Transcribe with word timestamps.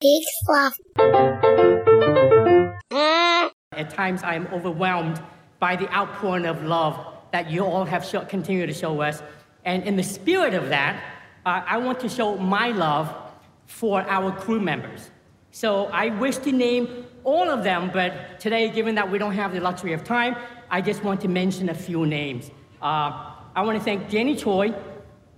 Big 0.00 0.22
fluff. 0.46 0.78
At 3.72 3.90
times, 3.90 4.22
I 4.22 4.34
am 4.34 4.46
overwhelmed 4.50 5.22
by 5.58 5.76
the 5.76 5.92
outpouring 5.94 6.46
of 6.46 6.64
love 6.64 6.98
that 7.32 7.50
you 7.50 7.66
all 7.66 7.84
have 7.84 8.02
show, 8.02 8.24
continued 8.24 8.68
to 8.68 8.72
show 8.72 9.02
us. 9.02 9.22
And 9.66 9.82
in 9.82 9.96
the 9.96 10.02
spirit 10.02 10.54
of 10.54 10.70
that, 10.70 11.02
uh, 11.44 11.62
I 11.66 11.76
want 11.76 12.00
to 12.00 12.08
show 12.08 12.38
my 12.38 12.68
love 12.68 13.14
for 13.66 14.00
our 14.08 14.32
crew 14.32 14.58
members. 14.58 15.10
So 15.50 15.86
I 15.86 16.08
wish 16.18 16.38
to 16.38 16.52
name 16.52 17.04
all 17.24 17.50
of 17.50 17.62
them, 17.62 17.90
but 17.92 18.40
today, 18.40 18.70
given 18.70 18.94
that 18.94 19.10
we 19.10 19.18
don't 19.18 19.34
have 19.34 19.52
the 19.52 19.60
luxury 19.60 19.92
of 19.92 20.02
time, 20.02 20.34
I 20.70 20.80
just 20.80 21.04
want 21.04 21.20
to 21.20 21.28
mention 21.28 21.68
a 21.68 21.74
few 21.74 22.06
names. 22.06 22.50
Uh, 22.80 23.34
I 23.54 23.60
want 23.62 23.76
to 23.76 23.84
thank 23.84 24.08
Jenny 24.08 24.34
Choi, 24.34 24.72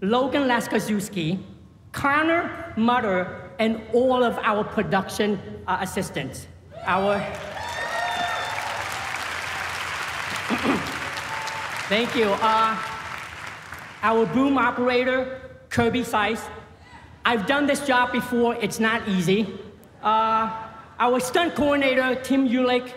Logan 0.02 0.42
Laskazewski, 0.42 1.42
Connor 1.90 2.74
Mutter, 2.76 3.41
and 3.62 3.80
all 3.92 4.24
of 4.24 4.36
our 4.38 4.64
production 4.64 5.38
uh, 5.68 5.78
assistants. 5.80 6.48
Our 6.84 7.20
Thank 11.88 12.16
you. 12.16 12.28
Uh, 12.42 12.76
our 14.02 14.26
boom 14.26 14.58
operator, 14.58 15.40
Kirby 15.68 16.02
Seiss. 16.02 16.42
I've 17.24 17.46
done 17.46 17.66
this 17.66 17.86
job 17.86 18.10
before, 18.10 18.56
it's 18.56 18.80
not 18.80 19.06
easy. 19.06 19.46
Uh, 20.02 20.50
our 20.98 21.20
stunt 21.20 21.54
coordinator, 21.54 22.20
Tim 22.20 22.48
Eulich. 22.48 22.92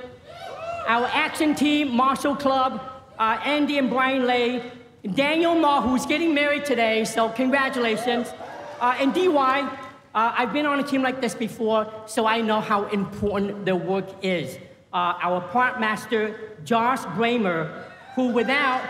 Our 0.88 1.06
action 1.14 1.54
team, 1.54 1.96
Martial 1.96 2.36
Club, 2.36 2.82
uh, 3.20 3.38
Andy 3.46 3.78
and 3.78 3.88
Brian 3.92 4.26
Le. 4.26 4.72
Daniel 5.14 5.54
Ma, 5.54 5.82
who's 5.82 6.08
getting 6.08 6.34
married 6.34 6.66
today, 6.66 7.06
so 7.06 7.30
congratulations. 7.30 8.34
Uh, 8.82 8.96
and 9.00 9.14
DY, 9.14 9.85
uh, 10.16 10.34
I've 10.38 10.54
been 10.54 10.66
on 10.66 10.80
a 10.80 10.84
team 10.84 11.04
like 11.04 11.20
this 11.20 11.36
before, 11.36 11.92
so 12.06 12.26
I 12.26 12.40
know 12.40 12.62
how 12.62 12.86
important 12.86 13.66
their 13.66 13.76
work 13.76 14.08
is. 14.24 14.58
Uh, 14.94 15.14
our 15.22 15.42
prop 15.42 15.78
master, 15.78 16.56
Josh 16.64 17.00
Bramer, 17.18 17.84
who 18.16 18.30
without, 18.30 18.82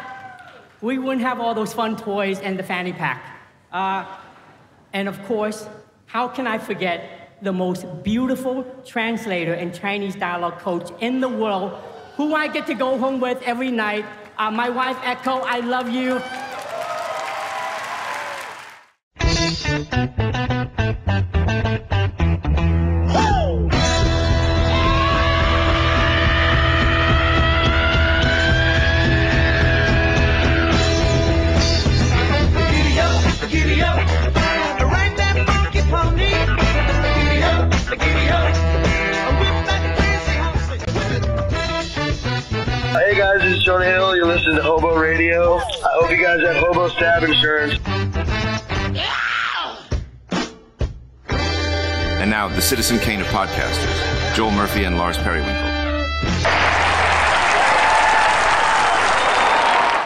we 0.81 1.00
wouldn't 1.00 1.23
have 1.23 1.40
all 1.40 1.56
those 1.56 1.73
fun 1.73 1.98
toys 1.98 2.40
and 2.40 2.59
the 2.59 2.64
fanny 2.64 2.94
pack. 2.94 3.40
Uh, 3.72 4.06
and 4.94 5.09
of 5.09 5.20
course, 5.26 5.68
how 6.06 6.28
can 6.28 6.46
I 6.46 6.59
forget 6.59 7.40
the 7.42 7.52
most 7.52 7.88
beautiful 8.03 8.64
translator 8.86 9.53
and 9.53 9.73
Chinese 9.73 10.16
dialogue 10.16 10.59
coach 10.59 10.92
in 11.02 11.22
the 11.22 11.30
world, 11.30 11.72
who 12.18 12.36
I 12.36 12.48
get 12.48 12.68
to 12.68 12.76
go 12.76 13.00
home 13.00 13.20
with 13.20 13.42
every 13.42 13.72
night, 13.72 14.06
uh, 14.38 14.52
my 14.52 14.70
wife 14.70 14.98
Echo, 15.03 15.40
I 15.40 15.62
love 15.62 15.90
you. 15.90 16.22
Guys, 43.76 43.84
this 43.84 43.84
is 43.84 43.84
Jonah 43.84 43.86
Hill. 43.86 44.16
You're 44.16 44.28
listening 44.28 44.56
to 44.56 44.64
Hobo 44.64 44.95
Radio. 44.95 45.58
I 45.58 45.90
hope 45.94 46.12
you 46.12 46.22
guys 46.22 46.42
have 46.42 46.56
Hobo 46.58 46.88
Stab 46.90 47.23
Insurance. 47.23 47.80
And 52.22 52.30
now, 52.30 52.48
the 52.48 52.62
Citizen 52.62 53.00
Kane 53.00 53.22
of 53.22 53.28
podcasters, 53.28 54.36
Joel 54.36 54.52
Murphy 54.52 54.84
and 54.86 54.98
Lars 54.98 55.18
Periwinkle. 55.18 55.53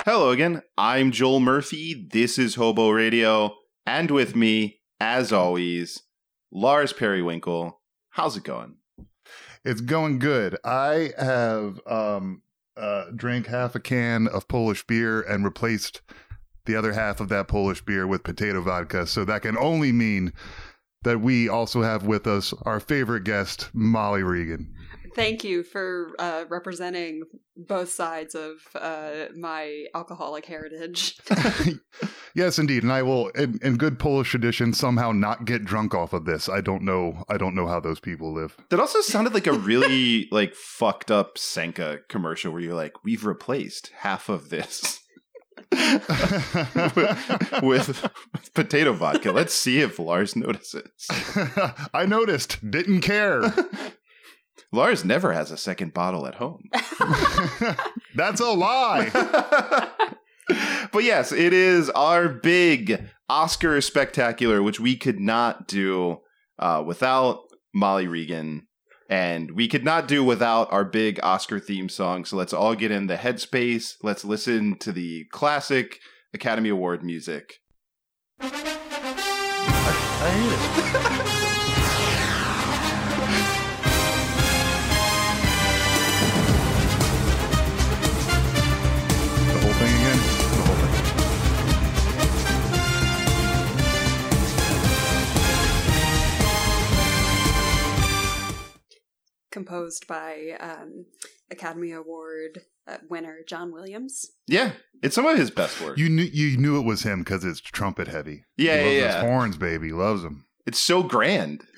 Hello 0.05 0.31
again. 0.31 0.63
I'm 0.77 1.11
Joel 1.11 1.39
Murphy. 1.39 2.07
This 2.11 2.37
is 2.39 2.55
Hobo 2.55 2.89
Radio. 2.89 3.55
And 3.85 4.11
with 4.11 4.35
me, 4.35 4.81
as 4.99 5.31
always, 5.31 6.03
Lars 6.51 6.93
Periwinkle. 6.93 7.79
How's 8.11 8.35
it 8.35 8.43
going? 8.43 8.77
It's 9.63 9.81
going 9.81 10.19
good. 10.19 10.57
I 10.63 11.11
have 11.17 11.79
um 11.85 12.41
uh 12.79 13.05
drank 13.15 13.47
half 13.47 13.75
a 13.75 13.79
can 13.79 14.27
of 14.27 14.47
Polish 14.47 14.85
beer 14.87 15.21
and 15.21 15.43
replaced 15.43 16.01
the 16.65 16.75
other 16.75 16.93
half 16.93 17.19
of 17.19 17.29
that 17.29 17.47
Polish 17.47 17.81
beer 17.81 18.05
with 18.07 18.23
potato 18.23 18.61
vodka. 18.61 19.07
So 19.07 19.25
that 19.25 19.41
can 19.41 19.57
only 19.57 19.91
mean 19.91 20.33
that 21.03 21.21
we 21.21 21.49
also 21.49 21.81
have 21.81 22.05
with 22.05 22.27
us 22.27 22.53
our 22.63 22.79
favorite 22.79 23.23
guest, 23.23 23.69
Molly 23.73 24.23
Regan. 24.23 24.73
Thank 25.15 25.43
you 25.43 25.63
for 25.63 26.11
uh, 26.19 26.45
representing 26.49 27.23
both 27.55 27.89
sides 27.89 28.35
of 28.35 28.59
uh, 28.75 29.25
my 29.35 29.85
alcoholic 29.93 30.45
heritage. 30.45 31.19
yes, 32.35 32.59
indeed. 32.59 32.83
And 32.83 32.91
I 32.91 33.03
will 33.03 33.29
in, 33.29 33.59
in 33.61 33.77
good 33.77 33.99
Polish 33.99 34.29
tradition 34.29 34.73
somehow 34.73 35.11
not 35.11 35.45
get 35.45 35.65
drunk 35.65 35.93
off 35.93 36.13
of 36.13 36.25
this. 36.25 36.49
I 36.49 36.61
don't 36.61 36.83
know 36.83 37.23
I 37.29 37.37
don't 37.37 37.55
know 37.55 37.67
how 37.67 37.79
those 37.79 37.99
people 37.99 38.33
live. 38.33 38.57
That 38.69 38.79
also 38.79 39.01
sounded 39.01 39.33
like 39.33 39.47
a 39.47 39.53
really 39.53 40.27
like 40.31 40.55
fucked 40.55 41.11
up 41.11 41.37
Senka 41.37 41.99
commercial 42.07 42.51
where 42.51 42.61
you're 42.61 42.73
like, 42.73 43.03
we've 43.03 43.25
replaced 43.25 43.91
half 43.99 44.29
of 44.29 44.49
this 44.49 44.99
with, 47.61 48.09
with 48.33 48.53
potato 48.53 48.93
vodka. 48.93 49.31
Let's 49.31 49.53
see 49.53 49.81
if 49.81 49.99
Lars 49.99 50.35
notices. 50.35 51.07
I 51.93 52.05
noticed, 52.05 52.69
didn't 52.69 53.01
care. 53.01 53.53
Lars 54.71 55.03
never 55.03 55.33
has 55.33 55.51
a 55.51 55.57
second 55.57 55.93
bottle 55.93 56.27
at 56.27 56.35
home. 56.35 56.69
That's 58.15 58.39
a 58.39 58.51
lie. 58.51 59.09
but 60.91 61.03
yes, 61.03 61.31
it 61.31 61.53
is 61.53 61.89
our 61.91 62.29
big 62.29 63.09
Oscar 63.27 63.81
spectacular, 63.81 64.61
which 64.61 64.79
we 64.79 64.95
could 64.95 65.19
not 65.19 65.67
do 65.67 66.19
uh, 66.59 66.83
without 66.85 67.41
Molly 67.73 68.07
Regan. 68.07 68.67
And 69.09 69.51
we 69.55 69.67
could 69.67 69.83
not 69.83 70.07
do 70.07 70.23
without 70.23 70.71
our 70.71 70.85
big 70.85 71.19
Oscar 71.23 71.59
theme 71.59 71.89
song. 71.89 72.25
So 72.25 72.37
let's 72.37 72.53
all 72.53 72.75
get 72.75 72.91
in 72.91 73.07
the 73.07 73.15
headspace. 73.15 73.95
Let's 74.03 74.23
listen 74.23 74.77
to 74.79 74.91
the 74.91 75.25
classic 75.31 75.97
Academy 76.31 76.69
Award 76.69 77.03
music. 77.03 77.55
The 78.39 78.47
whole 81.15 81.58
Composed 99.51 100.07
by 100.07 100.57
um, 100.59 101.05
Academy 101.49 101.91
Award 101.91 102.61
uh, 102.87 102.97
winner 103.09 103.39
John 103.47 103.71
Williams. 103.71 104.31
Yeah, 104.47 104.71
it's 105.01 105.15
some 105.15 105.25
of 105.25 105.37
his 105.37 105.51
best 105.51 105.81
work. 105.81 105.97
You 105.97 106.09
knew 106.09 106.23
you 106.23 106.57
knew 106.57 106.79
it 106.79 106.85
was 106.85 107.03
him 107.03 107.19
because 107.19 107.43
it's 107.43 107.59
trumpet 107.59 108.07
heavy. 108.07 108.43
Yeah, 108.57 108.83
he 108.83 108.97
yeah, 108.97 109.03
loves 109.03 109.15
yeah. 109.15 109.21
those 109.21 109.29
horns, 109.29 109.57
baby. 109.57 109.91
Loves 109.91 110.23
them. 110.23 110.45
It's 110.65 110.79
so 110.79 111.03
grand. 111.03 111.63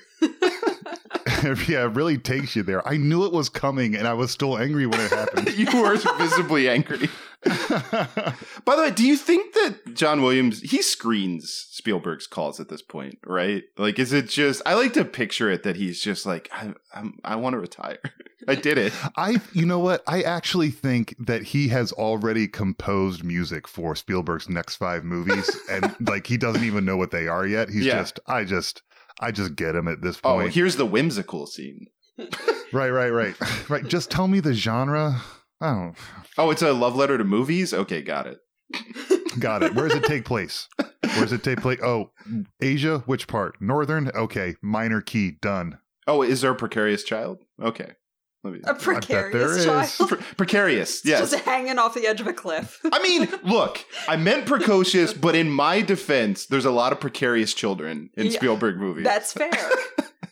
yeah, 1.68 1.84
it 1.84 1.94
really 1.94 2.18
takes 2.18 2.56
you 2.56 2.62
there. 2.62 2.86
I 2.86 2.96
knew 2.96 3.24
it 3.24 3.32
was 3.32 3.48
coming, 3.48 3.94
and 3.94 4.06
I 4.06 4.14
was 4.14 4.30
still 4.30 4.58
angry 4.58 4.86
when 4.86 5.00
it 5.00 5.10
happened. 5.10 5.52
you 5.56 5.66
were 5.80 5.96
visibly 6.18 6.68
angry. 6.68 7.08
By 8.64 8.76
the 8.76 8.82
way, 8.82 8.90
do 8.90 9.04
you 9.04 9.16
think 9.16 9.54
that 9.54 9.94
John 9.94 10.22
Williams 10.22 10.60
he 10.60 10.80
screens 10.82 11.52
Spielberg's 11.70 12.26
calls 12.26 12.60
at 12.60 12.68
this 12.68 12.82
point, 12.82 13.18
right? 13.26 13.64
Like, 13.76 13.98
is 13.98 14.12
it 14.12 14.28
just? 14.28 14.62
I 14.64 14.74
like 14.74 14.92
to 14.94 15.04
picture 15.04 15.50
it 15.50 15.62
that 15.64 15.76
he's 15.76 16.00
just 16.00 16.24
like, 16.24 16.48
I, 16.52 16.74
I'm, 16.94 17.18
I 17.24 17.36
want 17.36 17.54
to 17.54 17.58
retire. 17.58 17.98
I 18.48 18.54
did 18.54 18.78
it. 18.78 18.92
I, 19.16 19.40
you 19.52 19.66
know 19.66 19.78
what? 19.78 20.02
I 20.06 20.22
actually 20.22 20.70
think 20.70 21.14
that 21.18 21.42
he 21.42 21.68
has 21.68 21.92
already 21.92 22.46
composed 22.48 23.22
music 23.24 23.66
for 23.68 23.94
Spielberg's 23.96 24.48
next 24.48 24.76
five 24.76 25.04
movies, 25.04 25.50
and 25.70 25.94
like 26.08 26.26
he 26.26 26.36
doesn't 26.36 26.64
even 26.64 26.84
know 26.84 26.96
what 26.96 27.10
they 27.10 27.26
are 27.28 27.46
yet. 27.46 27.70
He's 27.70 27.84
Yeah. 27.86 27.98
just, 28.00 28.20
I 28.26 28.44
just, 28.44 28.82
I 29.20 29.30
just 29.32 29.56
get 29.56 29.74
him 29.74 29.88
at 29.88 30.00
this 30.02 30.16
point. 30.20 30.34
Oh, 30.34 30.40
point. 30.42 30.54
here's 30.54 30.76
the 30.76 30.86
whimsical 30.86 31.46
scene. 31.46 31.86
right, 32.72 32.90
right, 32.90 33.10
right, 33.10 33.70
right. 33.70 33.86
Just 33.88 34.10
tell 34.10 34.28
me 34.28 34.38
the 34.40 34.54
genre. 34.54 35.20
I 35.62 35.74
don't. 35.74 35.94
Oh, 36.36 36.50
it's 36.50 36.62
a 36.62 36.72
love 36.72 36.96
letter 36.96 37.16
to 37.16 37.24
movies. 37.24 37.72
Okay, 37.72 38.02
got 38.02 38.26
it. 38.26 38.38
Got 39.38 39.62
it. 39.62 39.74
Where 39.74 39.88
does 39.88 39.96
it 39.96 40.04
take 40.04 40.24
place? 40.26 40.68
Where 40.76 41.22
does 41.22 41.32
it 41.32 41.42
take 41.42 41.60
place? 41.62 41.78
Oh, 41.82 42.10
Asia. 42.60 42.98
Which 43.06 43.26
part? 43.28 43.60
Northern. 43.62 44.10
Okay, 44.14 44.56
minor 44.60 45.00
key. 45.00 45.32
Done. 45.40 45.78
Oh, 46.06 46.22
is 46.22 46.42
there 46.42 46.50
a 46.50 46.54
precarious 46.54 47.02
child? 47.02 47.38
Okay, 47.62 47.92
let 48.44 48.52
me. 48.52 48.60
A 48.64 48.74
precarious 48.74 49.32
there 49.32 49.56
is. 49.58 49.64
child. 49.96 50.08
Pre- 50.10 50.18
precarious. 50.36 51.02
Yes. 51.06 51.30
Just 51.30 51.44
hanging 51.44 51.78
off 51.78 51.94
the 51.94 52.06
edge 52.06 52.20
of 52.20 52.26
a 52.26 52.32
cliff. 52.34 52.78
I 52.92 53.02
mean, 53.02 53.28
look, 53.44 53.84
I 54.06 54.16
meant 54.16 54.44
precocious, 54.46 55.14
but 55.14 55.34
in 55.34 55.50
my 55.50 55.80
defense, 55.80 56.44
there's 56.46 56.66
a 56.66 56.70
lot 56.70 56.92
of 56.92 57.00
precarious 57.00 57.54
children 57.54 58.10
in 58.16 58.26
Yeah, 58.26 58.32
Spielberg 58.32 58.76
movies. 58.78 59.04
That's 59.04 59.32
fair. 59.32 59.50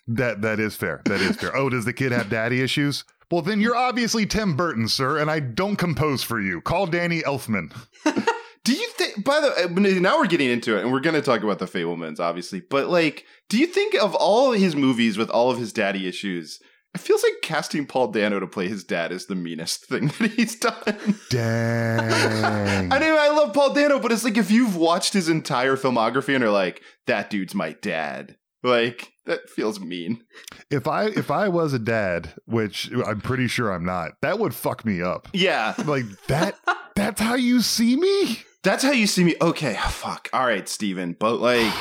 That 0.08 0.42
that 0.42 0.58
is 0.60 0.76
fair. 0.76 1.00
That 1.06 1.20
is 1.20 1.36
fair. 1.36 1.54
Oh, 1.56 1.68
does 1.70 1.84
the 1.84 1.92
kid 1.94 2.12
have 2.12 2.28
daddy 2.28 2.60
issues? 2.62 3.04
Well, 3.30 3.42
then 3.42 3.60
you're 3.60 3.76
obviously 3.76 4.26
Tim 4.26 4.56
Burton, 4.56 4.88
sir, 4.88 5.18
and 5.18 5.30
I 5.30 5.40
don't 5.40 5.76
compose 5.76 6.22
for 6.22 6.40
you. 6.40 6.60
Call 6.60 6.86
Danny 6.86 7.22
Elfman. 7.22 7.72
Do 8.64 8.72
you 8.74 8.88
think? 8.90 9.24
By 9.24 9.40
the 9.40 9.64
uh, 9.64 9.72
way, 9.72 9.98
now 10.00 10.18
we're 10.18 10.26
getting 10.26 10.50
into 10.50 10.76
it, 10.76 10.82
and 10.82 10.92
we're 10.92 11.00
going 11.00 11.14
to 11.14 11.22
talk 11.22 11.42
about 11.42 11.58
the 11.58 11.66
Fabelmans, 11.66 12.20
obviously. 12.20 12.60
But 12.60 12.88
like, 12.88 13.24
do 13.48 13.58
you 13.58 13.66
think 13.66 13.94
of 13.94 14.14
all 14.14 14.52
his 14.52 14.76
movies 14.76 15.16
with 15.16 15.30
all 15.30 15.50
of 15.50 15.58
his 15.58 15.72
daddy 15.72 16.06
issues? 16.06 16.60
It 16.94 17.00
feels 17.00 17.22
like 17.22 17.40
casting 17.42 17.86
Paul 17.86 18.08
Dano 18.08 18.40
to 18.40 18.46
play 18.46 18.68
his 18.68 18.84
dad 18.84 19.12
is 19.12 19.26
the 19.26 19.36
meanest 19.36 19.86
thing 19.86 20.08
that 20.18 20.32
he's 20.32 20.56
done. 20.56 21.18
Dang. 21.30 22.92
I 22.92 22.98
mean, 22.98 23.12
I 23.12 23.28
love 23.28 23.54
Paul 23.54 23.72
Dano, 23.72 23.98
but 23.98 24.12
it's 24.12 24.24
like 24.24 24.36
if 24.36 24.50
you've 24.50 24.76
watched 24.76 25.14
his 25.14 25.28
entire 25.28 25.76
filmography 25.76 26.34
and 26.34 26.44
are 26.44 26.50
like, 26.50 26.82
that 27.06 27.30
dude's 27.30 27.54
my 27.54 27.72
dad. 27.80 28.36
Like, 28.62 29.12
that 29.26 29.48
feels 29.48 29.80
mean. 29.80 30.22
if 30.70 30.86
I 30.86 31.06
if 31.06 31.30
I 31.30 31.48
was 31.48 31.72
a 31.72 31.78
dad, 31.78 32.32
which 32.46 32.90
I'm 33.06 33.20
pretty 33.20 33.48
sure 33.48 33.72
I'm 33.72 33.84
not, 33.84 34.12
that 34.22 34.38
would 34.38 34.54
fuck 34.54 34.84
me 34.84 35.00
up. 35.02 35.28
Yeah. 35.32 35.74
Like 35.84 36.04
that. 36.28 36.56
That's 36.94 37.20
how 37.20 37.34
you 37.36 37.62
see 37.62 37.96
me. 37.96 38.40
That's 38.62 38.84
how 38.84 38.92
you 38.92 39.06
see 39.06 39.24
me. 39.24 39.36
Okay, 39.40 39.74
oh, 39.78 39.88
fuck. 39.88 40.28
All 40.34 40.44
right, 40.44 40.68
Steven. 40.68 41.16
But 41.18 41.36
like, 41.36 41.72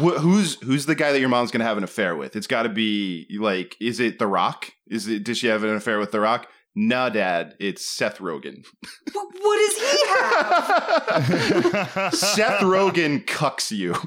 wh- 0.00 0.18
who's 0.18 0.60
who's 0.62 0.86
the 0.86 0.96
guy 0.96 1.12
that 1.12 1.20
your 1.20 1.28
mom's 1.28 1.52
gonna 1.52 1.62
have 1.64 1.76
an 1.78 1.84
affair 1.84 2.16
with? 2.16 2.34
It's 2.34 2.48
got 2.48 2.64
to 2.64 2.68
be 2.68 3.28
like, 3.38 3.76
is 3.80 4.00
it 4.00 4.18
The 4.18 4.26
Rock? 4.26 4.72
Is 4.88 5.06
it? 5.06 5.22
Does 5.24 5.38
she 5.38 5.46
have 5.46 5.62
an 5.62 5.76
affair 5.76 5.98
with 6.00 6.10
The 6.10 6.18
Rock? 6.20 6.48
Nah, 6.74 7.10
Dad. 7.10 7.54
It's 7.60 7.86
Seth 7.86 8.18
Rogen. 8.18 8.64
What, 9.12 9.28
what 9.40 9.58
does 9.58 9.76
he 9.78 10.06
have? 10.08 12.14
Seth 12.14 12.60
Rogen 12.62 13.24
cucks 13.24 13.70
you. 13.70 13.94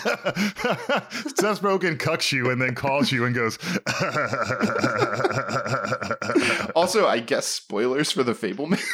Seth 1.36 1.62
Rogen 1.62 1.96
cucks 1.96 2.32
you 2.32 2.50
and 2.50 2.60
then 2.60 2.74
calls 2.74 3.12
you 3.12 3.24
and 3.24 3.34
goes. 3.34 3.58
also, 6.74 7.06
I 7.06 7.20
guess 7.20 7.46
spoilers 7.46 8.10
for 8.12 8.22
the 8.22 8.32
Fabelman. 8.32 8.80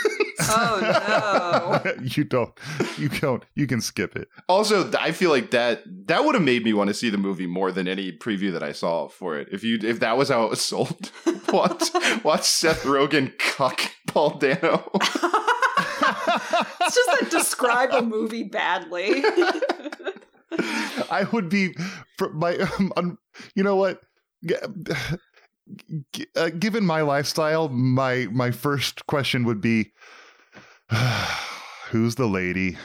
Oh 0.49 1.81
no. 1.83 1.95
you 2.03 2.23
don't. 2.23 2.53
You 2.99 3.09
don't. 3.09 3.43
You 3.55 3.67
can 3.67 3.81
skip 3.81 4.15
it. 4.17 4.29
also, 4.51 4.89
I 5.01 5.11
feel 5.11 5.31
like 5.31 5.51
that 5.53 5.83
that 6.07 6.25
would 6.25 6.35
have 6.35 6.45
made 6.45 6.63
me 6.63 6.75
want 6.75 6.89
to 6.89 6.95
see 6.95 7.09
the 7.09 7.17
movie 7.19 7.47
more 7.47 7.73
than 7.73 7.89
any 7.89 8.13
preview 8.13 8.53
that 8.53 8.63
I 8.63 8.73
saw 8.73 9.09
for 9.09 9.39
it. 9.39 9.49
If 9.51 9.65
you 9.65 9.79
if 9.83 10.01
that 10.01 10.19
was 10.19 10.29
how 10.29 10.45
it 10.45 10.51
was 10.51 10.61
sold, 10.61 11.11
watch 11.49 11.85
watch 12.23 12.45
Seth 12.45 12.83
Rogen 12.85 13.37
cuck 13.39 13.81
Paul 14.07 14.39
Dano. 14.39 14.89
It's 14.95 16.95
just 16.95 17.11
that 17.21 17.29
describe 17.31 17.91
a 17.93 18.03
movie 18.03 18.45
badly. 18.45 19.25
I 21.11 21.27
would 21.33 21.49
be 21.49 21.75
my. 22.33 22.57
Um, 22.97 23.19
you 23.55 23.63
know 23.63 23.77
what? 23.77 24.01
Uh, 26.37 26.51
given 26.51 26.87
my 26.87 27.01
lifestyle, 27.03 27.69
my 27.69 28.29
my 28.31 28.51
first 28.51 29.07
question 29.07 29.45
would 29.45 29.61
be, 29.61 29.93
"Who's 31.91 32.15
the 32.15 32.27
lady?" 32.27 32.77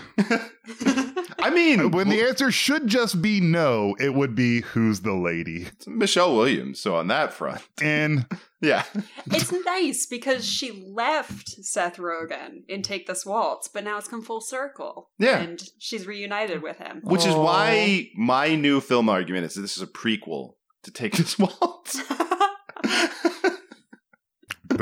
I 1.43 1.49
mean, 1.49 1.91
When 1.91 2.09
the 2.09 2.21
answer 2.21 2.51
should 2.51 2.87
just 2.87 3.21
be 3.21 3.39
no, 3.39 3.95
it 3.99 4.13
would 4.13 4.35
be, 4.35 4.61
"Who's 4.61 5.01
the 5.01 5.13
lady?" 5.13 5.67
It's 5.67 5.87
Michelle 5.87 6.35
Williams. 6.35 6.79
So 6.79 6.95
on 6.95 7.07
that 7.07 7.33
front, 7.33 7.61
And 7.81 8.25
yeah, 8.61 8.83
it's 9.27 9.51
nice 9.65 10.05
because 10.05 10.45
she 10.45 10.85
left 10.87 11.49
Seth 11.63 11.97
Rogen 11.97 12.63
in 12.67 12.81
Take 12.81 13.07
This 13.07 13.25
Waltz, 13.25 13.67
but 13.67 13.83
now 13.83 13.97
it's 13.97 14.07
come 14.07 14.21
full 14.21 14.41
circle. 14.41 15.09
Yeah. 15.17 15.39
And 15.39 15.61
she's 15.79 16.05
reunited 16.07 16.61
with 16.61 16.77
him. 16.77 17.01
which 17.03 17.25
is 17.25 17.35
why 17.35 18.09
my 18.15 18.55
new 18.55 18.79
film 18.81 19.09
argument 19.09 19.45
is 19.45 19.55
that 19.55 19.61
this 19.61 19.77
is 19.77 19.83
a 19.83 19.87
prequel 19.87 20.53
to 20.83 20.91
Take 20.91 21.17
This 21.17 21.37
Waltz. 21.39 21.99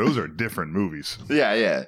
those 0.05 0.17
are 0.17 0.27
different 0.27 0.71
movies. 0.71 1.17
yeah, 1.29 1.53
yeah. 1.53 1.83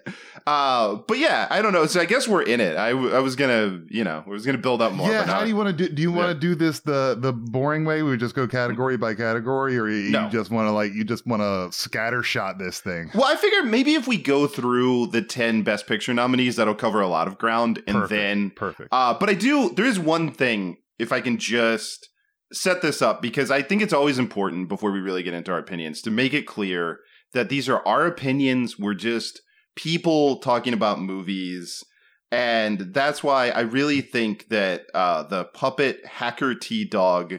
Uh, 0.48 0.96
but 1.08 1.18
yeah, 1.18 1.48
I 1.50 1.62
don't 1.62 1.74
know. 1.74 1.86
So 1.86 2.00
I 2.00 2.06
guess 2.06 2.28
we're 2.28 2.42
in 2.44 2.60
it. 2.60 2.76
I, 2.78 2.92
w- 2.92 3.14
I 3.14 3.20
was 3.20 3.36
gonna, 3.36 3.82
you 3.90 4.04
know, 4.04 4.24
I 4.26 4.30
was 4.30 4.46
gonna 4.46 4.58
build 4.58 4.82
up 4.82 4.94
more. 4.94 5.10
yeah, 5.10 5.24
how 5.26 5.42
do 5.44 5.48
you 5.50 5.56
want 5.56 5.76
to 5.78 5.88
do? 5.88 5.94
Do 5.94 6.02
you 6.02 6.12
want 6.12 6.28
Yeah. 6.30 6.34
to 6.34 6.40
do 6.40 6.56
this 6.56 6.80
the 6.80 7.18
the 7.20 7.32
boring 7.34 7.86
way? 7.86 8.02
We 8.04 8.18
just 8.18 8.36
go 8.36 8.48
category 8.48 8.98
by 8.98 9.14
category, 9.16 9.78
or 9.78 9.88
you, 9.90 10.10
No. 10.12 10.26
you 10.26 10.30
just 10.32 10.52
want 10.52 10.68
to 10.68 10.72
like 10.72 10.94
you 10.94 11.04
just 11.04 11.26
want 11.28 11.42
to 11.42 11.72
scatter 11.78 12.24
shot 12.24 12.58
this 12.60 12.80
thing? 12.80 13.12
Well, 13.14 13.26
I 13.26 13.36
figured 13.36 13.66
maybe 13.66 13.94
if 13.96 14.08
we 14.08 14.18
go 14.18 14.48
through 14.48 15.08
the 15.08 15.22
ten 15.22 15.64
Best 15.64 15.88
Picture 15.88 16.14
nominees, 16.14 16.56
that'll 16.56 16.76
cover 16.76 17.02
a 17.02 17.08
lot 17.08 17.28
of 17.28 17.38
ground, 17.38 17.78
and 17.88 17.96
Perfect. 17.96 18.10
then 18.10 18.50
Perfect. 18.52 18.90
Uh, 18.92 19.14
but 19.20 19.30
I 19.30 19.34
do. 19.34 19.70
There 19.76 19.86
is 19.86 20.00
one 20.00 20.32
thing, 20.32 20.78
if 21.00 21.12
I 21.12 21.22
can 21.22 21.38
just 21.38 22.08
set 22.54 22.82
this 22.82 23.02
up, 23.02 23.22
because 23.22 23.50
I 23.52 23.62
think 23.62 23.82
it's 23.82 23.94
always 23.94 24.20
important 24.20 24.68
before 24.68 24.92
we 24.92 25.00
really 25.00 25.24
get 25.24 25.34
into 25.34 25.52
our 25.52 25.60
opinions 25.60 26.02
to 26.02 26.12
make 26.12 26.34
it 26.34 26.46
clear 26.46 27.00
that 27.34 27.50
these 27.50 27.70
are 27.70 27.86
our 27.88 28.06
opinions. 28.06 28.78
We're 28.80 28.94
just 28.94 29.42
people 29.76 30.38
talking 30.40 30.74
about 30.74 31.00
movies. 31.02 31.84
And 32.32 32.94
that's 32.94 33.24
why 33.24 33.50
I 33.50 33.62
really 33.62 34.02
think 34.02 34.50
that 34.50 34.84
uh, 34.94 35.24
the 35.24 35.46
puppet 35.46 36.06
Hacker 36.06 36.56
T 36.56 36.86
Dog 36.86 37.36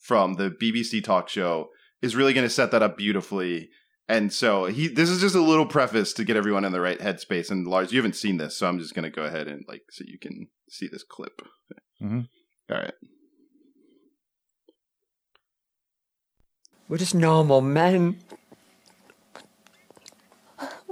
from 0.00 0.34
the 0.34 0.50
BBC 0.50 1.02
talk 1.04 1.28
show 1.28 1.68
is 2.00 2.16
really 2.16 2.32
going 2.32 2.46
to 2.46 2.50
set 2.50 2.72
that 2.72 2.82
up 2.82 2.96
beautifully. 2.96 3.70
And 4.08 4.32
so 4.32 4.64
he, 4.64 4.88
this 4.88 5.08
is 5.08 5.20
just 5.20 5.36
a 5.36 5.40
little 5.40 5.64
preface 5.66 6.12
to 6.14 6.24
get 6.24 6.36
everyone 6.36 6.64
in 6.64 6.72
the 6.72 6.80
right 6.80 6.98
headspace. 6.98 7.50
And 7.52 7.66
Lars, 7.68 7.92
you 7.92 7.98
haven't 7.98 8.16
seen 8.16 8.36
this, 8.36 8.56
so 8.56 8.66
I'm 8.66 8.80
just 8.80 8.94
going 8.94 9.04
to 9.04 9.10
go 9.14 9.22
ahead 9.22 9.46
and 9.46 9.64
like 9.68 9.82
so 9.90 10.04
you 10.06 10.18
can 10.18 10.48
see 10.68 10.88
this 10.90 11.04
clip. 11.08 11.40
Mhm. 12.02 12.26
All 12.70 12.78
right. 12.78 12.94
We're 16.88 16.98
just 16.98 17.14
normal 17.14 17.60
men. 17.60 18.18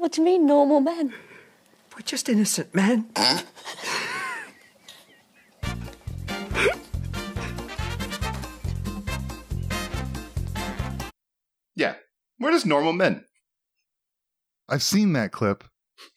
What 0.01 0.13
do 0.13 0.23
you 0.23 0.25
mean, 0.25 0.47
normal 0.47 0.81
men? 0.81 1.13
We're 1.95 2.01
just 2.01 2.31
innocent 2.31 2.75
men. 2.75 3.11
Yeah, 11.77 11.95
we're 12.39 12.53
just 12.53 12.67
normal 12.67 12.93
men. 12.93 13.25
I've 14.69 14.83
seen 14.83 15.13
that 15.15 15.33
clip, 15.33 15.65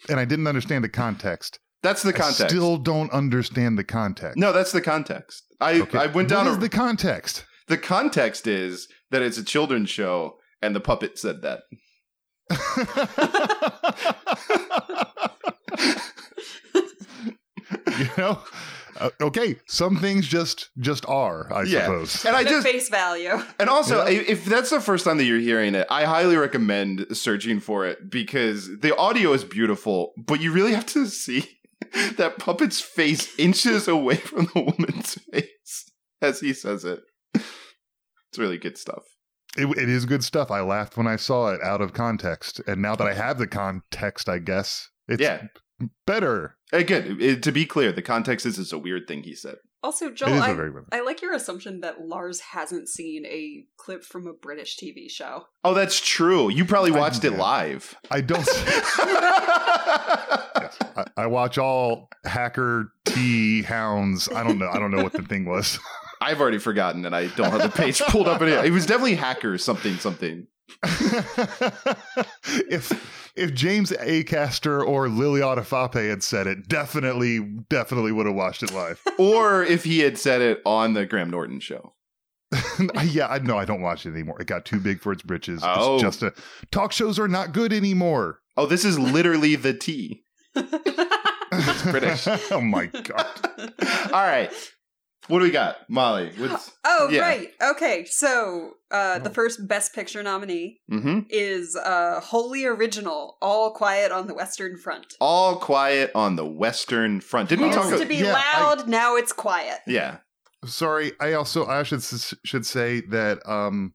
and 0.09 0.19
I 0.19 0.25
didn't 0.25 0.47
understand 0.47 0.83
the 0.83 0.89
context. 0.89 1.59
That's 1.81 2.03
the 2.03 2.13
context. 2.13 2.41
I 2.43 2.47
still 2.47 2.77
don't 2.77 3.11
understand 3.11 3.77
the 3.77 3.83
context. 3.83 4.37
no, 4.37 4.53
that's 4.53 4.71
the 4.71 4.81
context. 4.81 5.43
I 5.59 5.81
Okay. 5.81 5.97
I 5.97 6.05
went 6.07 6.29
down. 6.29 6.45
What 6.45 6.51
is 6.51 6.57
a- 6.57 6.61
the 6.61 6.69
context? 6.69 7.45
the 7.67 7.77
context 7.77 8.45
is 8.47 8.87
that 9.11 9.21
it's 9.21 9.37
a 9.37 9.43
children's 9.43 9.89
show, 9.89 10.37
and 10.61 10.75
the 10.75 10.79
puppet 10.81 11.17
said 11.17 11.41
that. 11.41 11.61
You 17.97 18.09
know, 18.17 18.39
Uh, 18.99 19.09
okay. 19.21 19.55
Some 19.65 19.97
things 19.97 20.27
just 20.27 20.69
just 20.79 21.03
are. 21.09 21.51
I 21.51 21.63
yeah, 21.63 21.81
suppose. 21.85 22.25
and 22.25 22.35
I 22.35 22.43
just 22.43 22.65
face 22.65 22.89
value. 22.89 23.41
And 23.59 23.67
also, 23.67 24.05
Yeah. 24.05 24.21
if 24.27 24.45
that's 24.45 24.69
the 24.69 24.79
first 24.79 25.03
time 25.03 25.17
that 25.17 25.23
you're 25.23 25.39
hearing 25.39 25.73
it, 25.73 25.87
I 25.89 26.03
highly 26.05 26.37
recommend 26.37 27.07
searching 27.11 27.59
for 27.59 27.87
it 27.87 28.11
because 28.11 28.69
the 28.81 28.95
audio 28.95 29.33
is 29.33 29.43
beautiful, 29.43 30.13
but 30.15 30.41
you 30.41 30.51
really 30.51 30.73
have 30.73 30.85
to 30.87 31.07
see 31.07 31.57
that 32.17 32.37
puppet's 32.37 32.81
face 32.81 33.27
inches 33.39 33.87
away 33.87 34.17
from 34.17 34.45
the 34.53 34.61
woman's 34.61 35.15
face 35.31 35.91
as 36.21 36.39
he 36.39 36.53
says 36.53 36.85
it. 36.85 37.01
It's 37.33 38.37
really 38.37 38.59
good 38.59 38.77
stuff. 38.77 39.03
It, 39.57 39.67
it 39.77 39.89
is 39.89 40.05
good 40.05 40.23
stuff. 40.23 40.49
I 40.49 40.61
laughed 40.61 40.97
when 40.97 41.07
I 41.07 41.15
saw 41.15 41.53
it 41.53 41.61
out 41.63 41.81
of 41.81 41.93
context, 41.93 42.59
and 42.67 42.81
now 42.81 42.95
that 42.95 43.07
I 43.07 43.13
have 43.13 43.37
the 43.37 43.47
context, 43.47 44.27
I 44.27 44.39
guess 44.39 44.89
it's 45.07 45.21
Yeah. 45.21 45.43
better. 46.07 46.57
Again, 46.71 47.17
it, 47.19 47.43
to 47.43 47.51
be 47.51 47.65
clear, 47.65 47.91
the 47.91 48.01
context 48.01 48.45
is 48.47 48.57
it's 48.57 48.73
a 48.73 48.79
weird 48.79 49.07
thing 49.07 49.23
he 49.23 49.35
said. 49.35 49.57
Also, 49.83 50.09
Joel, 50.09 50.33
is 50.35 50.39
a 50.39 50.43
I, 50.45 50.53
very 50.53 50.71
good. 50.71 50.85
I 50.93 51.01
like 51.01 51.21
your 51.21 51.33
assumption 51.33 51.81
that 51.81 52.07
Lars 52.07 52.39
hasn't 52.39 52.87
seen 52.87 53.25
a 53.25 53.65
clip 53.77 54.03
from 54.05 54.25
a 54.27 54.33
British 54.33 54.77
TV 54.77 55.11
show. 55.11 55.43
Oh, 55.65 55.73
that's 55.73 55.99
true. 55.99 56.49
You 56.49 56.63
probably 56.65 56.93
I- 56.93 56.99
watched 56.99 57.25
it 57.25 57.31
live. 57.31 57.93
I 58.09 58.21
don't. 58.21 58.47
yes, 58.55 58.97
I, 60.95 61.03
I 61.17 61.27
watch 61.27 61.57
all 61.57 62.07
hacker 62.25 62.91
T 63.05 63.61
hounds. 63.61 64.29
I 64.29 64.43
don't 64.43 64.57
know. 64.57 64.69
I 64.71 64.79
don't 64.79 64.91
know 64.91 65.03
what 65.03 65.13
the 65.13 65.21
thing 65.23 65.45
was. 65.45 65.77
I've 66.23 66.39
already 66.39 66.57
forgotten, 66.59 67.05
and 67.05 67.15
I 67.15 67.27
don't 67.27 67.51
have 67.51 67.61
the 67.61 67.69
page 67.69 67.99
pulled 68.07 68.27
up. 68.27 68.41
Anymore. 68.41 68.65
It 68.65 68.71
was 68.71 68.85
definitely 68.85 69.15
hacker 69.15 69.57
something 69.57 69.95
something. 69.97 70.47
if 72.69 73.31
if 73.35 73.53
James 73.53 73.91
Acaster 73.91 74.85
or 74.85 75.09
Lolly 75.09 75.41
Adefope 75.41 76.09
had 76.09 76.23
said 76.23 76.47
it, 76.47 76.67
definitely, 76.67 77.39
definitely 77.69 78.11
would 78.11 78.25
have 78.25 78.35
watched 78.35 78.63
it 78.63 78.73
live. 78.73 79.01
or 79.19 79.63
if 79.63 79.83
he 79.83 79.99
had 79.99 80.17
said 80.17 80.41
it 80.41 80.61
on 80.65 80.93
the 80.93 81.05
Graham 81.05 81.29
Norton 81.29 81.59
show. 81.59 81.93
yeah, 83.03 83.27
I 83.27 83.39
know. 83.39 83.57
I 83.57 83.65
don't 83.65 83.81
watch 83.81 84.05
it 84.05 84.11
anymore. 84.11 84.39
It 84.39 84.47
got 84.47 84.63
too 84.63 84.79
big 84.79 85.01
for 85.01 85.11
its 85.11 85.23
britches. 85.23 85.61
Oh. 85.63 85.95
It's 85.95 86.03
just 86.03 86.23
a 86.23 86.33
talk 86.71 86.91
shows 86.91 87.19
are 87.19 87.27
not 87.27 87.51
good 87.51 87.73
anymore. 87.73 88.39
Oh, 88.55 88.67
this 88.67 88.85
is 88.85 88.97
literally 88.97 89.55
the 89.55 89.73
T. 89.73 90.23
It's 90.55 91.83
British. 91.83 92.27
oh 92.51 92.61
my 92.61 92.85
god. 92.87 93.27
All 94.13 94.25
right. 94.25 94.51
What 95.29 95.39
do 95.39 95.45
we 95.45 95.51
got, 95.51 95.77
Molly? 95.89 96.31
What's, 96.37 96.71
Oh, 96.85 97.07
yeah. 97.09 97.21
right. 97.21 97.49
Okay. 97.61 98.05
So, 98.05 98.73
uh, 98.91 99.19
the 99.19 99.29
first 99.29 99.67
Best 99.67 99.93
Picture 99.95 100.21
nominee 100.21 100.81
Mm-hmm. 100.91 101.19
is 101.29 101.75
uh, 101.77 102.19
wholly 102.21 102.65
original, 102.65 103.37
All 103.41 103.71
Quiet 103.71 104.11
on 104.11 104.27
the 104.27 104.33
Western 104.33 104.77
Front. 104.77 105.13
All 105.21 105.55
quiet 105.57 106.11
on 106.13 106.35
the 106.35 106.45
Western 106.45 107.21
Front. 107.21 107.49
Didn't 107.49 107.69
we 107.69 107.75
Used 107.75 107.89
talk? 107.89 107.99
to 107.99 108.05
be 108.05 108.17
yeah, 108.17 108.33
I- 108.35 108.61
loud, 108.61 108.87
now 108.89 109.15
it's 109.15 109.31
quiet. 109.31 109.79
yeah. 109.87 110.17
Sorry, 110.65 111.11
I 111.19 111.33
also 111.33 111.65
I 111.65 111.83
should 111.83 112.01
should 112.45 112.65
say 112.65 113.01
that 113.09 113.39
um 113.45 113.93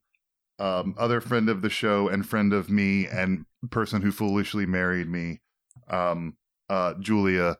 um 0.58 0.94
other 0.99 1.20
friend 1.23 1.49
of 1.49 1.62
the 1.62 1.70
show 1.70 2.08
and 2.08 2.26
friend 2.28 2.52
of 2.52 2.68
me 2.68 3.06
and 3.06 3.47
person 3.70 4.02
who 4.02 4.11
foolishly 4.12 4.66
married 4.66 5.08
me 5.08 5.40
um 5.88 6.37
uh 6.68 6.92
Julia 7.00 7.56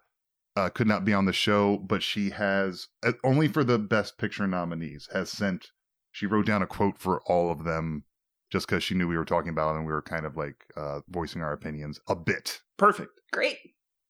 uh 0.59 0.69
could 0.69 0.87
not 0.89 1.05
be 1.05 1.13
on 1.13 1.25
the 1.25 1.33
show 1.33 1.77
but 1.79 2.03
she 2.03 2.31
has 2.31 2.89
uh, 3.07 3.13
only 3.25 3.47
for 3.49 3.63
the 3.65 3.79
best 3.79 4.19
picture 4.19 4.47
nominees 4.47 5.09
has 5.13 5.31
sent 5.31 5.71
she 6.11 6.27
wrote 6.27 6.47
down 6.47 6.63
a 6.63 6.67
quote 6.67 6.99
for 6.99 7.21
all 7.27 7.51
of 7.51 7.65
them 7.65 8.03
just 8.51 8.67
cuz 8.67 8.83
she 8.83 8.95
knew 8.95 9.07
we 9.07 9.17
were 9.17 9.25
talking 9.25 9.51
about 9.51 9.75
it 9.75 9.79
and 9.79 9.87
we 9.87 9.93
were 9.93 10.03
kind 10.03 10.27
of 10.27 10.37
like 10.37 10.65
uh 10.77 11.01
voicing 11.09 11.43
our 11.43 11.53
opinions 11.53 12.01
a 12.09 12.17
bit. 12.17 12.63
Perfect. 12.79 13.13
Great. 13.33 13.59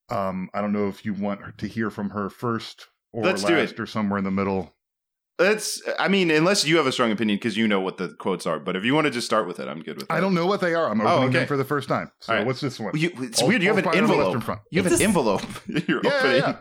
Um 0.08 0.48
I 0.54 0.60
don't 0.60 0.72
know 0.72 0.88
if 0.88 1.04
you 1.04 1.12
want 1.12 1.42
her 1.42 1.52
to 1.52 1.66
hear 1.66 1.90
from 1.90 2.10
her 2.10 2.30
first 2.30 2.86
or 3.12 3.24
Let's 3.24 3.42
last 3.42 3.50
do 3.50 3.56
it. 3.56 3.80
or 3.80 3.86
somewhere 3.86 4.18
in 4.18 4.24
the 4.24 4.30
middle. 4.30 4.74
That's. 5.38 5.80
I 5.98 6.08
mean, 6.08 6.30
unless 6.30 6.66
you 6.66 6.76
have 6.78 6.86
a 6.86 6.92
strong 6.92 7.12
opinion 7.12 7.36
because 7.36 7.56
you 7.56 7.68
know 7.68 7.80
what 7.80 7.96
the 7.96 8.08
quotes 8.18 8.44
are. 8.46 8.58
But 8.58 8.74
if 8.76 8.84
you 8.84 8.92
want 8.94 9.04
to 9.06 9.10
just 9.12 9.26
start 9.26 9.46
with 9.46 9.60
it, 9.60 9.68
I'm 9.68 9.80
good 9.82 9.94
with 9.96 10.04
it. 10.04 10.12
I 10.12 10.18
don't 10.20 10.34
know 10.34 10.46
what 10.46 10.60
they 10.60 10.74
are. 10.74 10.90
I'm 10.90 11.00
Oh, 11.00 11.06
opening 11.06 11.28
okay. 11.28 11.38
them 11.40 11.46
for 11.48 11.56
the 11.56 11.64
first 11.64 11.88
time. 11.88 12.10
So 12.20 12.32
All 12.32 12.38
right. 12.38 12.46
what's 12.46 12.60
this 12.60 12.80
one? 12.80 12.96
You, 12.96 13.10
it's 13.18 13.40
All- 13.40 13.48
weird. 13.48 13.62
You 13.62 13.68
have 13.68 13.78
an 13.78 13.84
Quiet 13.84 13.98
on 14.02 14.06
the 14.08 14.12
envelope. 14.14 14.26
Western 14.34 14.40
Front. 14.42 14.60
You 14.70 14.82
have 14.82 14.92
It's 14.92 15.00
an 15.00 15.04
a- 15.04 15.08
envelope. 15.08 15.42
You're 15.88 16.00
Yeah, 16.02 16.10
opening. 16.14 16.36
yeah, 16.42 16.56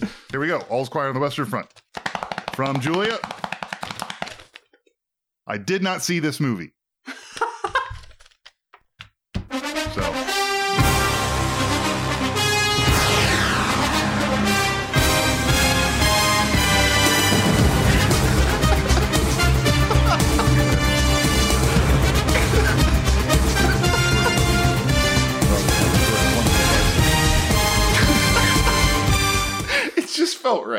yeah. 0.00 0.08
Here 0.30 0.40
we 0.40 0.46
go. 0.48 0.58
All's 0.70 0.88
quiet 0.88 1.08
on 1.08 1.14
the 1.14 1.20
Western 1.20 1.46
Front. 1.46 1.68
From 2.54 2.80
Julia. 2.80 3.18
I 5.46 5.58
did 5.58 5.82
not 5.82 6.02
see 6.02 6.18
this 6.18 6.40
movie. 6.40 6.72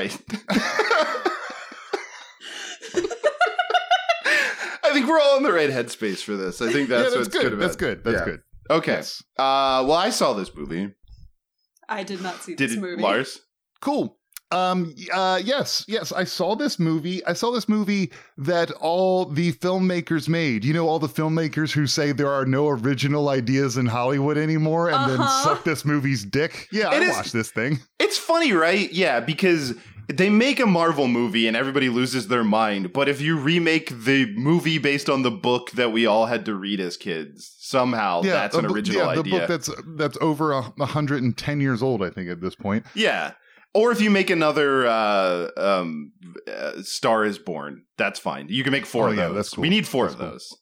Right. 0.10 0.40
I 4.84 4.94
think 4.94 5.08
we're 5.08 5.20
all 5.20 5.38
in 5.38 5.44
the 5.44 5.52
right 5.52 5.70
headspace 5.70 6.24
for 6.24 6.36
this. 6.38 6.62
I 6.62 6.72
think 6.72 6.90
that's 6.90 7.12
yeah, 7.14 7.20
what's 7.20 7.30
that's 7.30 7.44
good. 7.44 7.54
about 7.54 7.60
That's 7.64 7.76
good. 7.76 8.04
That's 8.04 8.20
Yeah. 8.20 8.26
good. 8.26 8.42
Okay. 8.70 8.92
Yes. 8.94 9.24
Uh, 9.38 9.84
well, 9.88 9.94
I 9.94 10.10
saw 10.10 10.34
this 10.34 10.54
movie. 10.56 10.94
I 11.90 12.04
did 12.04 12.22
not 12.22 12.42
see 12.44 12.56
Did 12.56 12.70
this 12.70 12.78
it, 12.78 12.82
movie. 12.82 13.02
Lars? 13.02 13.42
Cool. 13.82 14.16
Um 14.50 14.96
uh 15.14 15.42
yes, 15.44 15.84
yes, 15.90 16.14
I 16.14 16.24
saw 16.24 16.56
this 16.56 16.80
movie. 16.80 17.24
I 17.26 17.34
saw 17.34 17.52
this 17.52 17.68
movie 17.68 18.14
that 18.38 18.72
all 18.72 19.26
the 19.26 19.52
filmmakers 19.52 20.30
made. 20.30 20.64
You 20.64 20.74
know 20.74 20.88
all 20.88 21.00
the 21.00 21.10
filmmakers 21.10 21.72
who 21.74 21.86
say 21.86 22.14
there 22.14 22.32
are 22.32 22.46
no 22.46 22.70
original 22.70 23.28
ideas 23.28 23.76
in 23.76 23.88
Hollywood 23.88 24.38
anymore 24.38 24.90
and 24.90 25.12
then 25.12 25.20
Uh-huh. 25.20 25.44
suck 25.44 25.66
this 25.66 25.84
movie's 25.84 26.24
dick. 26.24 26.70
Yeah, 26.72 26.94
It 26.94 27.02
I 27.04 27.10
is- 27.10 27.16
watched 27.18 27.34
this 27.34 27.52
thing. 27.52 27.80
It's 28.00 28.18
funny, 28.18 28.54
right? 28.54 28.90
Yeah, 28.94 29.20
because 29.20 29.74
they 30.08 30.30
make 30.30 30.60
a 30.60 30.66
Marvel 30.66 31.08
movie 31.08 31.48
and 31.48 31.58
everybody 31.58 31.90
loses 31.90 32.28
their 32.28 32.44
mind. 32.44 32.94
But 32.94 33.10
if 33.10 33.20
you 33.22 33.38
remake 33.38 33.90
the 34.04 34.34
movie 34.36 34.78
based 34.78 35.10
on 35.10 35.22
the 35.24 35.32
book 35.32 35.72
that 35.72 35.92
we 35.92 36.06
all 36.06 36.26
had 36.28 36.46
to 36.46 36.56
read 36.56 36.80
as 36.80 36.96
kids, 36.98 37.56
somehow 37.60 38.22
yeah, 38.24 38.34
that's 38.34 38.56
an 38.56 38.68
book- 38.68 38.76
original 38.76 39.00
yeah, 39.08 39.14
the 39.16 39.20
idea. 39.20 39.40
book 39.40 39.48
that's 39.48 39.70
that's 39.98 40.18
over 40.22 40.52
a 40.54 40.62
110 40.62 41.62
years 41.62 41.84
old 41.84 42.02
I 42.04 42.10
think 42.10 42.30
at 42.30 42.42
this 42.42 42.56
point. 42.56 42.86
yeah. 42.96 43.32
Or 43.74 43.92
if 43.92 44.02
you 44.02 44.10
make 44.10 44.30
another 44.32 44.88
uh, 44.88 45.50
um, 45.56 46.12
uh, 46.52 46.82
Star 46.82 47.26
is 47.26 47.38
Born, 47.38 47.84
that's 47.98 48.18
fine. 48.18 48.48
You 48.50 48.64
can 48.64 48.72
make 48.72 48.88
four 48.88 49.10
Oh, 49.10 49.12
of 49.12 49.18
yeah, 49.18 49.28
those. 49.28 49.36
that's 49.36 49.50
cool. 49.54 49.62
We 49.62 49.70
need 49.70 49.86
four 49.88 50.06
That's 50.06 50.16
of 50.16 50.20
cool. 50.20 50.30
those. 50.32 50.58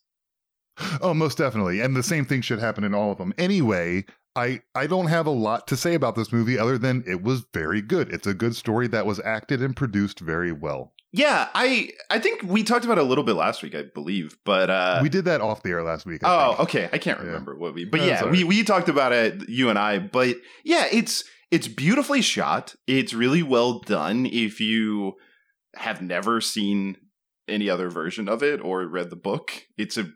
Oh, 1.00 1.14
most 1.14 1.38
definitely. 1.38 1.80
And 1.80 1.96
the 1.96 2.02
same 2.02 2.26
thing 2.26 2.42
should 2.42 2.58
happen 2.58 2.84
in 2.84 2.94
all 2.94 3.10
of 3.12 3.16
them. 3.16 3.32
Anyway, 3.38 4.04
I 4.36 4.60
I 4.74 4.86
don't 4.86 5.06
have 5.06 5.26
a 5.26 5.30
lot 5.30 5.66
to 5.68 5.76
say 5.76 5.94
about 5.94 6.14
this 6.14 6.32
movie 6.32 6.58
other 6.58 6.78
than 6.78 7.02
it 7.06 7.22
was 7.22 7.44
very 7.54 7.80
good. 7.82 8.12
It's 8.12 8.26
a 8.26 8.34
good 8.34 8.54
story 8.54 8.86
that 8.88 9.06
was 9.06 9.18
acted 9.20 9.62
and 9.62 9.74
produced 9.74 10.20
very 10.20 10.52
well. 10.52 10.92
Yeah, 11.12 11.48
I 11.54 11.90
I 12.10 12.18
think 12.18 12.42
we 12.42 12.62
talked 12.62 12.84
about 12.84 12.98
it 12.98 13.04
a 13.04 13.06
little 13.06 13.24
bit 13.24 13.34
last 13.36 13.62
week, 13.62 13.74
I 13.74 13.84
believe. 13.94 14.36
But 14.44 14.68
uh, 14.68 14.98
we 15.02 15.08
did 15.08 15.24
that 15.24 15.40
off 15.40 15.62
the 15.62 15.70
air 15.70 15.82
last 15.82 16.04
week. 16.04 16.22
I 16.22 16.28
Oh, 16.28 16.48
think. 16.50 16.60
okay. 16.60 16.88
I 16.92 16.98
can't 16.98 17.18
Yeah. 17.20 17.26
remember 17.26 17.56
what 17.56 17.74
we, 17.74 17.84
but 17.86 18.00
That's 18.00 18.22
yeah, 18.22 18.30
we 18.30 18.44
we 18.44 18.62
talked 18.62 18.88
about 18.90 19.12
it, 19.12 19.48
you 19.48 19.70
and 19.70 19.78
I. 19.78 19.98
But 19.98 20.36
yeah, 20.64 20.86
it's 20.92 21.24
it's 21.50 21.68
beautifully 21.68 22.20
shot. 22.22 22.74
It's 22.86 23.14
really 23.14 23.42
well 23.42 23.78
done. 23.80 24.26
If 24.26 24.60
you 24.60 25.14
have 25.76 26.02
never 26.02 26.40
seen 26.40 26.96
any 27.48 27.70
other 27.70 27.88
version 27.88 28.28
of 28.28 28.42
it 28.42 28.60
or 28.60 28.86
read 28.86 29.08
the 29.08 29.16
book, 29.16 29.52
it's 29.78 29.96
a 29.96 30.10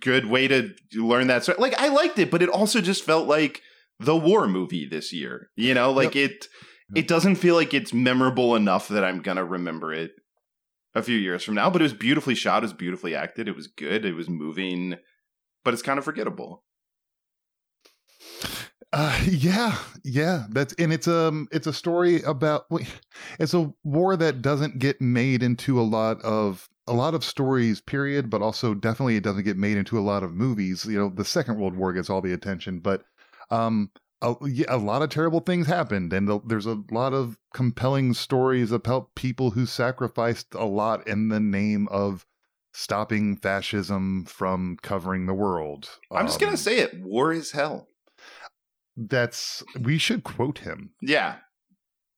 good 0.00 0.26
way 0.26 0.48
to 0.48 0.74
learn 0.94 1.28
that. 1.28 1.44
So, 1.44 1.54
like, 1.58 1.78
I 1.80 1.88
liked 1.88 2.18
it, 2.18 2.30
but 2.30 2.42
it 2.42 2.48
also 2.48 2.80
just 2.80 3.04
felt 3.04 3.28
like 3.28 3.62
the 3.98 4.16
war 4.16 4.46
movie 4.46 4.86
this 4.86 5.12
year. 5.12 5.50
You 5.56 5.74
know, 5.74 5.90
like 5.90 6.16
it 6.16 6.46
it 6.94 7.08
doesn't 7.08 7.36
feel 7.36 7.54
like 7.54 7.74
it's 7.74 7.92
memorable 7.92 8.56
enough 8.56 8.88
that 8.88 9.04
I'm 9.04 9.20
gonna 9.20 9.44
remember 9.44 9.92
it 9.92 10.12
a 10.94 11.02
few 11.02 11.16
years 11.16 11.44
from 11.44 11.54
now. 11.54 11.70
But 11.70 11.82
it 11.82 11.84
was 11.84 11.94
beautifully 11.94 12.34
shot. 12.34 12.62
It 12.62 12.66
was 12.66 12.72
beautifully 12.72 13.14
acted. 13.14 13.48
It 13.48 13.56
was 13.56 13.66
good. 13.66 14.04
It 14.04 14.14
was 14.14 14.28
moving, 14.28 14.96
but 15.64 15.74
it's 15.74 15.82
kind 15.82 15.98
of 15.98 16.04
forgettable. 16.04 16.64
Uh, 18.92 19.20
yeah, 19.26 19.76
yeah. 20.02 20.46
That's 20.50 20.72
and 20.74 20.92
it's 20.92 21.08
um 21.08 21.48
it's 21.52 21.66
a 21.66 21.72
story 21.72 22.22
about 22.22 22.64
it's 23.38 23.54
a 23.54 23.72
war 23.84 24.16
that 24.16 24.40
doesn't 24.40 24.78
get 24.78 25.00
made 25.00 25.42
into 25.42 25.80
a 25.80 25.82
lot 25.82 26.22
of 26.22 26.68
a 26.88 26.92
lot 26.94 27.14
of 27.14 27.22
stories. 27.22 27.80
Period. 27.80 28.28
But 28.30 28.42
also 28.42 28.74
definitely 28.74 29.16
it 29.16 29.22
doesn't 29.22 29.44
get 29.44 29.56
made 29.56 29.76
into 29.76 29.98
a 29.98 30.00
lot 30.00 30.22
of 30.22 30.32
movies. 30.34 30.84
You 30.84 30.98
know, 30.98 31.08
the 31.08 31.24
Second 31.24 31.58
World 31.60 31.76
War 31.76 31.92
gets 31.92 32.10
all 32.10 32.20
the 32.20 32.32
attention, 32.32 32.80
but 32.80 33.04
um. 33.50 33.90
A, 34.20 34.34
a 34.68 34.78
lot 34.78 35.02
of 35.02 35.10
terrible 35.10 35.38
things 35.38 35.68
happened, 35.68 36.12
and 36.12 36.26
the, 36.26 36.40
there's 36.44 36.66
a 36.66 36.82
lot 36.90 37.12
of 37.14 37.38
compelling 37.54 38.14
stories 38.14 38.72
about 38.72 39.14
people 39.14 39.52
who 39.52 39.64
sacrificed 39.64 40.54
a 40.54 40.64
lot 40.64 41.06
in 41.06 41.28
the 41.28 41.38
name 41.38 41.86
of 41.92 42.26
stopping 42.72 43.36
fascism 43.36 44.24
from 44.24 44.76
covering 44.82 45.26
the 45.26 45.34
world. 45.34 45.88
I'm 46.10 46.26
just 46.26 46.42
Um, 46.42 46.46
gonna 46.48 46.56
say 46.56 46.78
it. 46.80 47.00
War 47.00 47.32
is 47.32 47.52
hell. 47.52 47.86
that's 48.96 49.62
we 49.80 49.98
should 49.98 50.24
quote 50.24 50.58
him. 50.58 50.90
Yeah, 51.00 51.36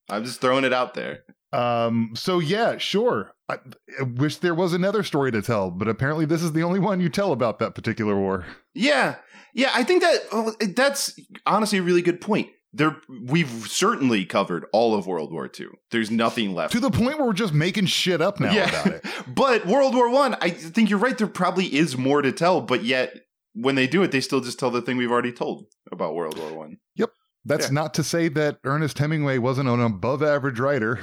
I'm 0.09 0.25
just 0.25 0.41
throwing 0.41 0.65
it 0.65 0.73
out 0.73 0.95
there. 0.95 1.25
Um. 1.53 2.11
So 2.15 2.39
yeah, 2.39 2.79
sure. 2.79 3.33
I, 3.49 3.59
I 3.99 4.05
wish 4.05 4.37
there 4.37 4.55
was 4.55 4.73
another 4.73 5.03
story 5.03 5.33
to 5.33 5.43
tell, 5.43 5.71
but 5.71 5.89
apparently 5.89 6.25
this 6.25 6.43
is 6.43 6.53
the 6.53 6.63
only 6.63 6.79
one 6.79 7.01
you 7.01 7.09
tell 7.09 7.33
about 7.33 7.59
that 7.59 7.75
particular 7.75 8.17
war. 8.17 8.47
Yeah, 8.75 9.17
yeah. 9.55 9.71
I 9.75 9.83
think 9.83 10.03
that 10.03 10.75
that's 10.77 11.19
honestly 11.47 11.79
a 11.79 11.83
really 11.83 12.03
good 12.03 12.21
point. 12.21 12.49
There, 12.73 12.97
we've 13.25 13.51
certainly 13.69 14.25
covered 14.25 14.65
all 14.73 14.95
of 14.95 15.09
World 15.09 15.33
War 15.33 15.51
II. 15.59 15.67
There's 15.91 16.09
nothing 16.09 16.55
left. 16.55 16.73
To 16.75 16.79
the 16.79 16.93
point 16.93 17.19
where 17.19 17.27
we're 17.27 17.33
just 17.33 17.53
making 17.53 17.87
shit 17.87 18.21
up 18.21 18.39
now 18.39 18.53
about 18.53 18.87
it. 18.87 19.05
but 19.27 19.67
World 19.67 19.93
War 19.93 20.09
One, 20.09 20.37
I, 20.41 20.51
think 20.51 20.89
you're 20.89 21.01
right. 21.01 21.19
There 21.19 21.27
probably 21.27 21.75
is 21.75 21.99
more 21.99 22.23
to 22.23 22.31
tell, 22.31 22.61
but 22.61 22.85
yet 22.85 23.23
when 23.55 23.75
they 23.75 23.89
do 23.89 24.05
it, 24.05 24.13
they 24.13 24.21
still 24.21 24.41
just 24.41 24.61
tell 24.61 24.71
the 24.71 24.81
thing 24.83 24.97
we've 24.97 25.11
already 25.11 25.33
told 25.33 25.65
about 25.91 26.15
World 26.15 26.39
War 26.39 26.53
One. 26.57 26.77
Yep. 26.95 27.11
That's 27.45 27.67
Yeah. 27.67 27.73
not 27.73 27.95
to 27.95 28.05
say 28.05 28.29
that 28.29 28.59
Ernest 28.63 28.99
Hemingway 28.99 29.39
wasn't 29.39 29.69
an 29.69 29.81
above 29.81 30.23
average 30.23 30.61
writer. 30.61 31.01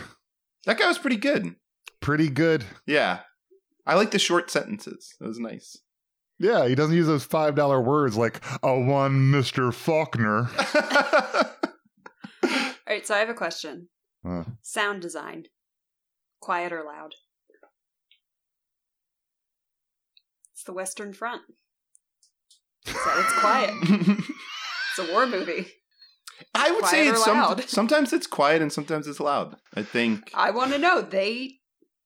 That 0.66 0.78
guy 0.78 0.88
was 0.88 0.98
pretty 0.98 1.18
good. 1.18 1.56
Pretty 2.02 2.30
good. 2.30 2.66
Yeah, 2.86 3.20
I 3.86 3.96
like 3.96 4.12
the 4.12 4.20
short 4.20 4.52
sentences. 4.52 5.14
That 5.20 5.28
was 5.28 5.40
nice. 5.40 5.78
Yeah, 6.40 6.68
he 6.68 6.76
doesn't 6.76 6.96
use 6.96 7.08
those 7.08 7.24
five 7.24 7.56
dollar 7.56 7.82
words 7.82 8.16
like 8.18 8.42
a 8.62 8.78
one 8.80 9.32
Mister 9.32 9.72
Faulkner. 9.72 10.50
All 12.44 12.94
right, 12.94 13.06
so 13.06 13.16
I 13.16 13.20
have 13.20 13.30
a 13.30 13.34
question. 13.34 13.90
Uh, 14.28 14.44
Sound 14.62 15.02
design. 15.02 15.46
Quiet 16.42 16.72
or 16.72 16.84
loud? 16.84 17.14
It's 20.54 20.64
the 20.64 20.74
Western 20.74 21.14
Front. 21.14 21.42
So 22.86 22.94
it's 22.96 23.34
quiet. 23.40 23.74
It's 25.00 25.08
a 25.10 25.14
war 25.14 25.28
movie. 25.28 25.68
I 26.56 26.72
would 26.72 26.86
say 26.86 27.10
Quiet 27.10 27.10
or 27.10 27.13
it's 27.13 27.24
some, 27.25 27.62
sometimes 27.67 28.13
it's 28.13 28.27
quiet 28.27 28.62
and 28.62 28.72
sometimes 28.72 29.08
it's 29.08 29.20
loud. 29.20 29.56
I 29.75 29.84
think. 29.84 30.32
I 30.34 30.51
want 30.51 30.72
to 30.74 30.77
know. 30.77 31.01
They 31.01 31.56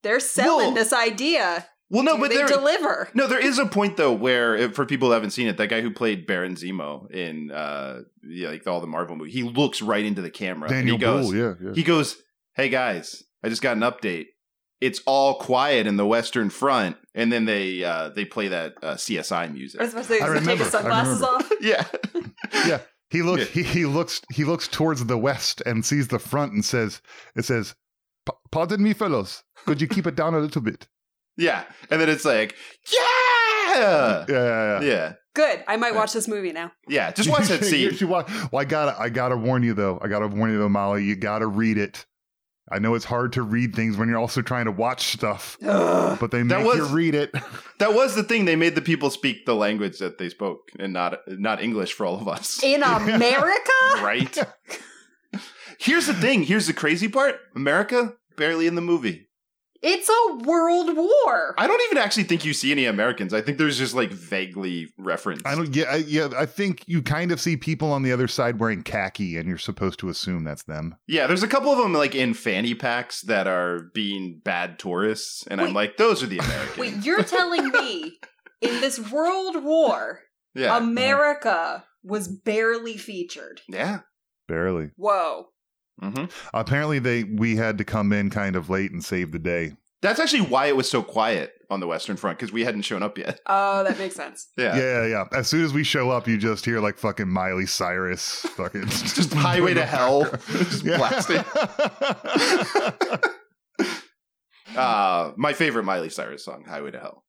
they're 0.03 0.19
selling 0.19 0.67
Well- 0.67 0.75
this 0.75 0.93
idea. 0.93 1.67
Well, 1.93 2.03
no, 2.03 2.15
Do 2.15 2.21
but 2.21 2.29
they 2.29 2.37
there, 2.37 2.47
deliver. 2.47 3.09
No, 3.13 3.27
there 3.27 3.45
is 3.45 3.59
a 3.59 3.65
point 3.65 3.97
though 3.97 4.13
where, 4.13 4.55
if- 4.55 4.75
for 4.75 4.85
people 4.85 5.09
who 5.09 5.13
haven't 5.13 5.31
seen 5.31 5.47
it, 5.49 5.57
that 5.57 5.67
guy 5.67 5.81
who 5.81 5.91
played 5.91 6.25
Baron 6.25 6.55
Zemo 6.55 7.11
in 7.11 7.51
uh, 7.51 8.03
yeah, 8.23 8.47
like 8.47 8.65
all 8.65 8.79
the 8.79 8.87
Marvel 8.87 9.17
movies, 9.17 9.33
he 9.33 9.43
looks 9.43 9.81
right 9.81 10.05
into 10.05 10.21
the 10.21 10.29
camera. 10.29 10.69
Daniel 10.69 10.95
and 10.95 11.01
he 11.03 11.05
goes, 11.05 11.25
Bull, 11.25 11.35
yeah, 11.35 11.53
yeah. 11.61 11.73
He 11.75 11.83
goes, 11.83 12.15
"Hey 12.55 12.69
guys, 12.69 13.23
I 13.43 13.49
just 13.49 13.61
got 13.61 13.75
an 13.75 13.83
update. 13.83 14.27
it's 14.79 15.01
all 15.05 15.35
quiet 15.39 15.85
in 15.85 15.97
the 15.97 16.05
Western 16.05 16.49
Front, 16.49 16.95
and 17.13 17.29
then 17.29 17.43
they 17.43 17.83
uh, 17.83 18.07
they 18.15 18.23
play 18.23 18.47
that 18.47 18.75
uh, 18.81 18.93
CSI 18.95 19.51
music. 19.53 19.81
I 19.81 19.83
was 19.83 19.93
about 19.93 20.05
to 20.05 20.07
say, 20.13 20.19
I 20.21 20.27
does 20.27 20.33
he 20.33 20.39
take 20.39 20.41
remember, 20.47 20.63
his 20.63 20.73
I 20.75 20.79
sunglasses 20.79 21.19
remember. 21.19 21.43
off? 21.43 21.51
yeah, 21.61 21.85
yeah. 22.67 22.79
He 23.11 23.21
looks. 23.21 23.55
Yeah. 23.55 23.63
He, 23.63 23.63
he 23.63 23.85
looks. 23.85 24.21
He 24.31 24.43
looks 24.45 24.67
towards 24.67 25.05
the 25.05 25.17
west 25.17 25.61
and 25.65 25.85
sees 25.85 26.07
the 26.07 26.19
front 26.19 26.53
and 26.53 26.63
says, 26.65 27.01
"It 27.35 27.45
says, 27.45 27.75
pardon 28.51 28.81
me, 28.81 28.93
fellows. 28.93 29.43
Could 29.65 29.81
you 29.81 29.87
keep 29.87 30.07
it 30.07 30.15
down 30.15 30.33
a 30.33 30.39
little 30.39 30.61
bit?" 30.61 30.87
yeah, 31.37 31.63
and 31.89 31.99
then 32.01 32.09
it's 32.09 32.25
like, 32.25 32.55
yeah, 32.91 32.99
Yeah, 33.75 34.25
yeah, 34.29 34.79
yeah. 34.79 34.81
yeah, 34.81 35.13
Good. 35.33 35.63
I 35.67 35.77
might 35.77 35.95
watch 35.95 36.13
this 36.13 36.27
movie 36.27 36.51
now. 36.51 36.71
yeah. 36.87 37.11
Just 37.11 37.29
watch 37.29 37.47
that 37.47 37.61
You 37.61 37.67
scene. 37.67 37.93
should 37.93 38.09
watch- 38.09 38.29
Well, 38.51 38.61
I 38.61 38.65
gotta, 38.65 38.99
I 38.99 39.09
gotta 39.09 39.37
warn 39.37 39.63
you 39.63 39.73
though. 39.73 39.97
I 40.01 40.07
gotta 40.09 40.27
warn 40.27 40.51
you 40.51 40.57
though, 40.59 40.69
Molly. 40.69 41.03
You 41.05 41.15
gotta 41.15 41.47
read 41.47 41.77
it. 41.77 42.05
I 42.71 42.79
know 42.79 42.95
it's 42.95 43.05
hard 43.05 43.33
to 43.33 43.41
read 43.43 43.75
things 43.75 43.97
when 43.97 44.07
you're 44.07 44.17
also 44.17 44.41
trying 44.41 44.65
to 44.65 44.71
watch 44.71 45.07
stuff, 45.13 45.57
but 45.61 46.31
they 46.31 46.41
make 46.43 46.65
was- 46.65 46.77
you 46.77 46.85
read 46.85 47.15
it. 47.15 47.31
That 47.79 47.95
was 47.95 48.13
the 48.13 48.21
thing. 48.23 48.45
They 48.45 48.55
made 48.55 48.75
the 48.75 48.81
people 48.81 49.09
speak 49.09 49.47
the 49.47 49.55
language 49.55 49.97
that 49.97 50.19
they 50.19 50.29
spoke, 50.29 50.69
and 50.77 50.93
not 50.93 51.17
not 51.27 51.61
English 51.63 51.93
for 51.93 52.05
all 52.05 52.19
of 52.21 52.27
us. 52.27 52.61
In 52.63 52.83
America? 52.83 53.71
right? 54.01 54.37
Here's 55.79 56.05
the 56.05 56.13
thing. 56.13 56.43
Here's 56.43 56.67
the 56.67 56.73
crazy 56.73 57.07
part. 57.07 57.37
America 57.55 58.13
barely 58.37 58.67
in 58.67 58.75
the 58.75 58.81
movie. 58.81 59.29
It's 59.83 60.09
a 60.09 60.35
world 60.45 60.95
war. 60.95 61.55
I 61.57 61.65
don't 61.65 61.81
even 61.87 61.97
actually 61.97 62.23
think 62.23 62.45
you 62.45 62.53
see 62.53 62.71
any 62.71 62.85
Americans. 62.85 63.33
I 63.33 63.41
think 63.41 63.57
there's 63.57 63.77
just 63.79 63.95
like 63.95 64.11
vaguely 64.11 64.93
referenced. 64.97 65.45
I 65.45 65.55
don't. 65.55 65.75
Yeah, 65.75 65.85
I, 65.89 65.95
yeah. 65.97 66.29
I 66.37 66.45
think 66.45 66.83
you 66.85 67.01
kind 67.01 67.31
of 67.31 67.41
see 67.41 67.57
people 67.57 67.91
on 67.91 68.03
the 68.03 68.11
other 68.11 68.27
side 68.27 68.59
wearing 68.59 68.83
khaki, 68.83 69.37
and 69.37 69.47
you're 69.47 69.57
supposed 69.57 69.99
to 69.99 70.09
assume 70.09 70.43
that's 70.43 70.63
them. 70.63 70.95
Yeah, 71.07 71.25
there's 71.25 71.43
a 71.43 71.47
couple 71.47 71.71
of 71.71 71.79
them 71.79 71.93
like 71.93 72.13
in 72.13 72.33
fanny 72.35 72.75
packs 72.75 73.21
that 73.21 73.47
are 73.47 73.89
being 73.93 74.39
bad 74.43 74.77
tourists, 74.77 75.47
and 75.47 75.59
I'm 75.59 75.73
like, 75.73 75.97
those 75.97 76.21
are 76.21 76.27
the 76.27 76.37
Americans. 76.37 76.77
Wait, 76.77 77.05
you're 77.05 77.23
telling 77.23 77.69
me 77.69 78.19
in 78.61 78.81
this 78.81 78.99
world 79.11 79.63
war, 79.63 80.21
yeah, 80.53 80.75
uh-huh. 80.75 80.85
America 80.85 81.85
was 82.03 82.27
barely 82.27 82.97
featured? 82.97 83.61
yeah. 83.67 83.99
Barely. 84.47 84.89
Whoa. 84.97 85.47
Hmm 86.01 86.25
Apparently, 86.53 86.99
they 86.99 87.23
we 87.23 87.55
had 87.55 87.77
to 87.77 87.83
come 87.85 88.11
in 88.11 88.29
kind 88.29 88.55
of 88.55 88.69
late 88.69 88.91
and 88.91 89.03
save 89.03 89.31
the 89.31 89.39
day. 89.39 89.73
That's 90.01 90.19
actually 90.19 90.41
why 90.41 90.65
it 90.65 90.75
was 90.75 90.89
so 90.89 91.03
quiet 91.03 91.53
on 91.69 91.79
the 91.79 91.85
Western 91.85 92.17
Front 92.17 92.39
because 92.39 92.51
we 92.51 92.63
hadn't 92.65 92.81
shown 92.81 93.03
up 93.03 93.19
yet. 93.19 93.39
Oh, 93.45 93.83
that 93.83 93.99
makes 93.99 94.15
sense. 94.15 94.47
Yeah, 94.57 94.75
Yeah, 94.75 94.81
yeah, 95.03 95.07
yeah. 95.07 95.23
As 95.37 95.47
soon 95.47 95.63
as 95.63 95.73
we 95.73 95.83
show 95.83 96.09
up, 96.09 96.27
you 96.27 96.37
just 96.39 96.65
hear 96.65 96.79
like 96.79 96.97
fucking 96.97 97.29
Miley 97.29 97.67
Cyrus, 97.67 98.39
fucking 98.55 98.85
just 98.87 99.31
Highway 99.33 99.75
to 99.75 99.85
Hell, 99.85 100.23
just 100.47 100.83
blasting. 100.83 101.43
Uh, 104.75 105.33
my 105.35 105.53
favorite 105.53 105.83
Miley 105.83 106.09
Cyrus 106.09 106.45
song, 106.45 106.63
"Highway 106.67 106.91
to 106.91 106.99
Hell." 106.99 107.23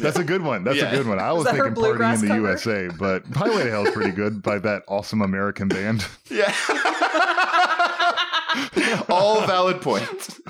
That's 0.00 0.18
a 0.18 0.24
good 0.24 0.42
one. 0.42 0.64
That's 0.64 0.76
Yeah. 0.76 0.90
a 0.92 0.96
good 0.96 1.06
one. 1.06 1.18
I 1.18 1.32
was 1.32 1.44
thinking 1.44 1.60
"Party 1.60 1.68
in 1.70 1.74
bluegrass 1.74 2.20
the 2.20 2.26
cover? 2.28 2.40
USA," 2.40 2.88
but 2.98 3.24
Highway 3.28 3.64
to 3.64 3.70
Hell 3.70 3.86
is 3.86 3.94
pretty 3.94 4.10
good 4.10 4.42
by 4.42 4.58
that 4.58 4.82
awesome 4.88 5.22
American 5.22 5.68
band. 5.68 6.04
Yeah, 6.28 6.52
all 9.08 9.46
valid 9.46 9.80
points. 9.80 10.40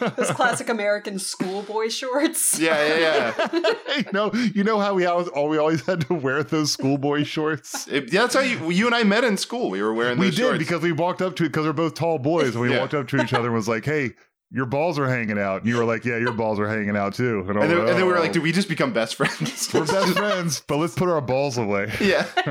Those 0.00 0.30
classic 0.30 0.68
American 0.68 1.18
schoolboy 1.18 1.88
shorts. 1.88 2.58
Yeah, 2.68 2.96
yeah, 2.98 3.34
yeah. 3.52 3.96
you 3.98 4.12
know, 4.12 4.30
you 4.54 4.64
know 4.64 4.78
how 4.80 4.94
we 4.94 5.06
always, 5.06 5.28
all 5.28 5.48
we 5.48 5.58
always 5.58 5.84
had 5.86 6.02
to 6.02 6.14
wear 6.14 6.42
those 6.42 6.72
schoolboy 6.72 7.24
shorts. 7.24 7.86
It- 7.88 8.10
that's 8.10 8.34
how 8.34 8.40
you, 8.40 8.70
you 8.70 8.86
and 8.86 8.94
I 8.94 9.04
met 9.04 9.24
in 9.24 9.36
school. 9.36 9.70
We 9.70 9.80
were 9.82 9.94
wearing 9.94 10.18
we 10.18 10.26
did 10.30 10.36
shorts. 10.38 10.58
because 10.58 10.82
we 10.82 10.92
walked 10.92 11.22
up 11.22 11.36
to 11.36 11.44
it 11.44 11.48
because 11.48 11.66
we're 11.66 11.72
both 11.72 11.94
tall 11.94 12.18
boys, 12.18 12.54
and 12.54 12.60
we 12.60 12.70
Yeah. 12.70 12.80
walked 12.80 12.94
up 12.94 13.08
to 13.08 13.22
each 13.22 13.32
other 13.32 13.46
and 13.46 13.54
was 13.54 13.68
like, 13.68 13.84
"Hey." 13.84 14.12
Your 14.50 14.64
balls 14.64 14.98
are 14.98 15.06
hanging 15.06 15.38
out, 15.38 15.60
and 15.60 15.66
you 15.68 15.76
were 15.76 15.84
like, 15.84 16.06
"Yeah, 16.06 16.16
your 16.16 16.32
balls 16.32 16.58
are 16.58 16.66
hanging 16.66 16.96
out 16.96 17.12
too." 17.12 17.44
I 17.46 17.50
and, 17.50 17.60
then, 17.60 17.68
was 17.68 17.78
and 17.80 17.88
then 17.88 17.96
we 17.96 18.04
were 18.04 18.16
"Oh, 18.16 18.22
like, 18.22 18.32
do 18.32 18.40
we 18.40 18.50
just 18.50 18.66
become 18.66 18.94
best 18.94 19.14
friends?" 19.16 19.68
we're 19.74 19.84
best 19.84 20.16
friends, 20.16 20.62
but 20.66 20.78
let's 20.78 20.94
put 20.94 21.10
our 21.10 21.20
balls 21.20 21.58
away." 21.58 21.92
yeah. 22.00 22.24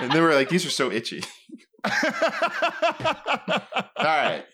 and 0.00 0.10
then 0.12 0.22
we 0.22 0.28
are 0.30 0.34
like, 0.34 0.48
"These 0.48 0.64
are 0.64 0.70
so 0.70 0.90
itchy." 0.90 1.22
All 3.96 4.04
right. 4.04 4.44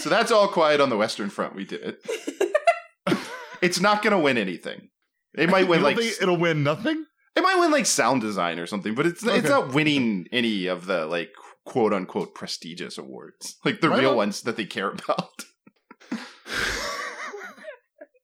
So 0.00 0.08
that's 0.10 0.30
all 0.30 0.48
quiet 0.48 0.80
on 0.80 0.88
the 0.90 0.96
Western 0.96 1.30
Front. 1.30 1.54
We 1.54 1.64
did 1.64 1.80
it. 1.82 3.18
it's 3.62 3.80
not 3.80 4.02
going 4.02 4.12
to 4.12 4.18
win 4.18 4.36
anything. 4.38 4.88
It 5.36 5.48
might 5.50 5.66
win 5.68 5.82
like 5.82 5.98
it'll 5.98 6.36
win 6.36 6.62
nothing. 6.62 7.04
it 7.34 7.42
might 7.42 7.58
win 7.58 7.70
like 7.72 7.86
sound 7.86 8.20
design 8.20 8.58
or 8.58 8.66
something, 8.66 8.94
but 8.94 9.06
it's 9.06 9.24
it's 9.26 9.48
not 9.48 9.74
winning 9.74 10.26
any 10.32 10.66
of 10.66 10.86
the 10.86 11.06
like 11.06 11.30
quote 11.64 11.92
unquote 11.92 12.34
prestigious 12.34 12.98
awards, 12.98 13.56
like 13.64 13.80
the 13.80 13.88
Right 13.88 14.00
real 14.00 14.10
on. 14.10 14.16
ones 14.16 14.42
that 14.42 14.56
they 14.56 14.64
care 14.66 14.90
about. 15.08 15.30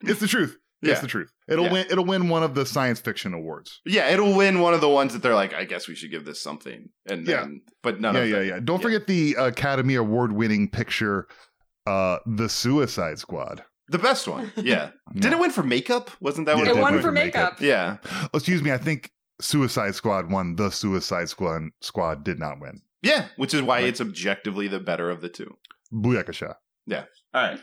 It's 0.02 0.20
the 0.20 0.28
truth. 0.28 0.56
Yeah. 0.82 0.98
The 1.00 1.06
truth. 1.06 1.30
It'll 1.48 1.66
Yeah. 1.66 1.72
win. 1.72 1.86
It'll 1.90 2.04
win 2.06 2.28
one 2.28 2.42
of 2.42 2.54
the 2.54 2.64
science 2.64 3.00
fiction 3.00 3.34
awards. 3.34 3.80
Yeah, 3.84 4.08
it'll 4.08 4.34
win 4.34 4.60
one 4.60 4.72
of 4.74 4.80
the 4.80 4.88
ones 4.88 5.12
that 5.12 5.22
they're 5.22 5.34
like, 5.34 5.52
I 5.52 5.64
guess 5.64 5.86
we 5.88 5.94
should 5.94 6.10
give 6.10 6.24
this 6.24 6.40
something, 6.42 6.88
and 7.06 7.26
Yeah. 7.26 7.40
then 7.42 7.62
but 7.82 8.00
none 8.00 8.14
yeah, 8.14 8.20
of 8.22 8.28
yeah, 8.28 8.38
them. 8.38 8.48
yeah. 8.48 8.60
Don't 8.64 8.80
forget 8.80 9.06
the 9.06 9.34
Academy 9.38 9.94
Award-winning 9.96 10.70
picture, 10.70 11.26
uh, 11.86 12.18
"The 12.26 12.48
Suicide 12.48 13.18
Squad." 13.18 13.64
the 13.88 13.98
best 13.98 14.28
one. 14.28 14.52
Yeah, 14.56 14.90
did 15.16 15.32
it 15.32 15.38
win 15.40 15.50
for 15.50 15.64
makeup? 15.64 16.12
Wasn't 16.20 16.46
that 16.46 16.52
Yeah, 16.56 16.58
what 16.62 16.68
It 16.68 16.76
it 16.76 16.80
won 16.80 16.92
won 16.94 17.02
for 17.02 17.10
makeup. 17.10 17.60
Yeah, 17.60 17.96
Oh, 18.12 18.28
excuse 18.34 18.62
me. 18.62 18.70
I 18.70 18.78
think 18.78 19.10
Suicide 19.40 19.96
Squad 19.96 20.30
won. 20.30 20.54
The 20.54 20.70
Suicide 20.70 21.28
Squad 21.28 21.62
Squad 21.80 22.24
did 22.24 22.38
not 22.38 22.60
win. 22.60 22.82
yeah, 23.02 23.26
which 23.36 23.52
is 23.52 23.62
why 23.62 23.78
Right. 23.80 23.86
it's 23.88 24.00
objectively 24.00 24.68
the 24.68 24.78
better 24.78 25.10
of 25.10 25.20
the 25.22 25.28
two. 25.28 25.56
Booyakasha. 25.92 26.54
Yeah. 26.86 27.04
All 27.34 27.42
right, 27.42 27.60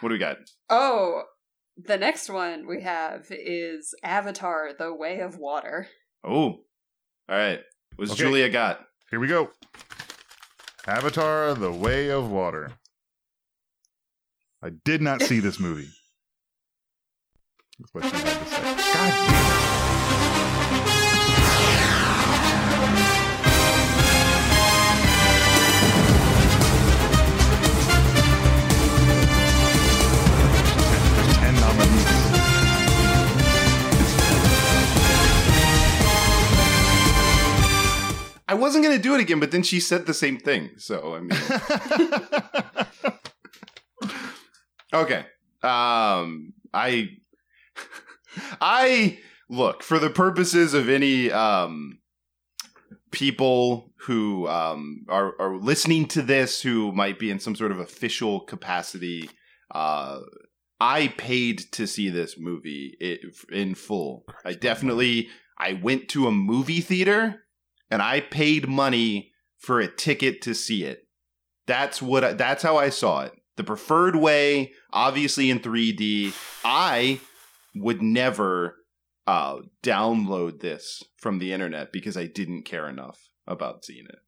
what 0.00 0.08
do 0.08 0.14
we 0.14 0.18
got? 0.18 0.38
Oh, 0.68 1.22
the 1.76 1.96
next 1.96 2.28
one 2.30 2.66
we 2.66 2.82
have 2.82 3.26
is 3.30 3.94
Avatar: 4.02 4.70
The 4.78 4.92
Way 4.94 5.20
of 5.20 5.36
Water. 5.38 5.88
Oh, 6.24 6.30
all 6.38 6.64
right. 7.28 7.60
Was 7.98 8.12
Okay. 8.12 8.18
Julia 8.18 8.48
got? 8.48 8.80
Here 9.10 9.20
we 9.20 9.26
go. 9.28 9.50
Avatar: 10.86 11.54
The 11.54 11.72
Way 11.72 12.10
of 12.10 12.30
Water. 12.30 12.72
I 14.62 14.70
did 14.70 15.02
not 15.02 15.22
see 15.22 15.40
this 15.40 15.58
movie. 15.58 15.88
That's 17.78 17.94
what 17.94 18.04
she 18.04 18.10
had 18.10 18.38
to 18.38 18.46
say. 18.46 18.62
God 18.62 19.28
damn. 19.28 19.51
I 38.52 38.54
wasn't 38.54 38.84
gonna 38.84 38.98
do 38.98 39.14
it 39.14 39.20
again, 39.22 39.40
but 39.40 39.50
then 39.50 39.62
she 39.62 39.80
said 39.80 40.04
the 40.04 40.12
same 40.12 40.38
thing. 40.38 40.72
So 40.76 41.14
I 41.14 41.20
mean, 41.20 41.40
okay. 44.92 45.24
Um, 45.62 46.52
I, 46.74 47.08
I 48.60 49.18
look 49.48 49.82
for 49.82 49.98
the 49.98 50.10
purposes 50.10 50.74
of 50.74 50.90
any 50.90 51.32
um 51.32 52.00
people 53.10 53.90
who 54.00 54.46
um 54.48 55.06
are 55.08 55.32
are 55.40 55.56
listening 55.56 56.06
to 56.08 56.20
this 56.20 56.60
who 56.60 56.92
might 56.92 57.18
be 57.18 57.30
in 57.30 57.40
some 57.40 57.56
sort 57.56 57.72
of 57.72 57.78
official 57.78 58.40
capacity. 58.40 59.30
Uh, 59.70 60.18
I 60.78 61.08
paid 61.16 61.72
to 61.72 61.86
see 61.86 62.10
this 62.10 62.36
movie 62.38 62.98
in 63.50 63.74
full. 63.74 64.26
I 64.44 64.52
definitely 64.52 65.30
I 65.56 65.72
went 65.72 66.10
to 66.10 66.26
a 66.26 66.32
movie 66.32 66.82
theater 66.82 67.38
and 67.92 68.00
I 68.00 68.20
paid 68.20 68.66
money 68.66 69.32
for 69.58 69.78
a 69.78 69.86
ticket 69.86 70.40
to 70.42 70.54
see 70.54 70.82
it. 70.82 71.06
That's 71.66 72.00
what 72.00 72.24
I, 72.24 72.32
that's 72.32 72.62
how 72.62 72.78
I 72.78 72.88
saw 72.88 73.20
it. 73.20 73.32
The 73.56 73.64
preferred 73.64 74.16
way, 74.16 74.72
obviously 74.94 75.50
in 75.50 75.60
3D. 75.60 76.34
I 76.64 77.20
would 77.74 78.00
never 78.00 78.76
uh, 79.26 79.58
download 79.82 80.60
this 80.60 81.02
from 81.18 81.38
the 81.38 81.52
internet 81.52 81.92
because 81.92 82.16
I 82.16 82.26
didn't 82.26 82.62
care 82.62 82.88
enough 82.88 83.20
about 83.46 83.84
seeing 83.84 84.06
it 84.06 84.20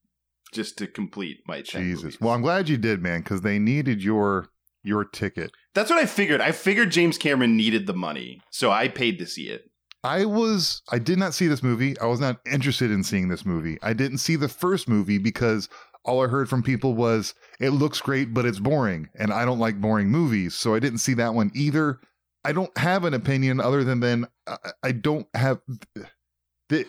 just 0.53 0.77
to 0.79 0.87
complete 0.87 1.39
my 1.49 1.63
10 1.63 1.83
Jesus. 1.83 2.03
movies. 2.05 2.21
Well, 2.21 2.35
I'm 2.35 2.43
glad 2.43 2.69
you 2.69 2.77
did, 2.77 3.03
man, 3.03 3.21
because 3.21 3.41
they 3.41 3.59
needed 3.59 4.05
your 4.05 4.51
your 4.83 5.07
ticket. 5.07 5.53
That's 5.73 5.89
what 5.89 5.99
I 5.99 6.05
figured. 6.05 6.43
I 6.43 6.53
figured 6.53 6.91
James 6.91 7.17
Cameron 7.17 7.57
needed 7.57 7.87
the 7.87 7.95
money, 7.95 8.43
so 8.51 8.71
I 8.71 8.89
paid 8.89 9.19
to 9.21 9.27
see 9.27 9.49
it. 9.49 9.71
I 10.05 10.27
was 10.27 10.83
I 10.91 10.99
did 10.99 11.19
not 11.19 11.33
see 11.33 11.49
this 11.49 11.63
movie. 11.63 11.99
I 11.99 12.05
was 12.05 12.21
not 12.21 12.39
interested 12.51 12.91
in 12.91 13.03
seeing 13.03 13.29
this 13.29 13.47
movie. 13.47 13.79
I 13.83 13.95
didn't 13.95 14.19
see 14.19 14.37
the 14.37 14.49
first 14.49 14.87
movie 14.87 15.17
because 15.19 15.71
all 16.05 16.23
I 16.23 16.29
heard 16.29 16.51
from 16.51 16.63
people 16.63 16.95
was 16.95 17.35
it 17.59 17.71
looks 17.71 18.03
great 18.03 18.35
but 18.35 18.45
it's 18.45 18.59
boring 18.59 19.09
and 19.15 19.33
I 19.33 19.47
don't 19.47 19.59
like 19.59 19.81
boring 19.81 20.09
movies. 20.09 20.55
So 20.55 20.75
I 20.75 20.79
didn't 20.79 20.99
see 20.99 21.15
that 21.15 21.33
one 21.35 21.51
either. 21.55 22.01
I 22.45 22.53
don't 22.53 22.77
have 22.77 23.05
an 23.05 23.15
opinion 23.15 23.61
other 23.61 23.83
than 23.83 24.01
then 24.01 24.27
I, 24.47 24.59
I 24.83 24.93
don't 24.93 25.27
have 25.33 25.61
the 26.69 26.85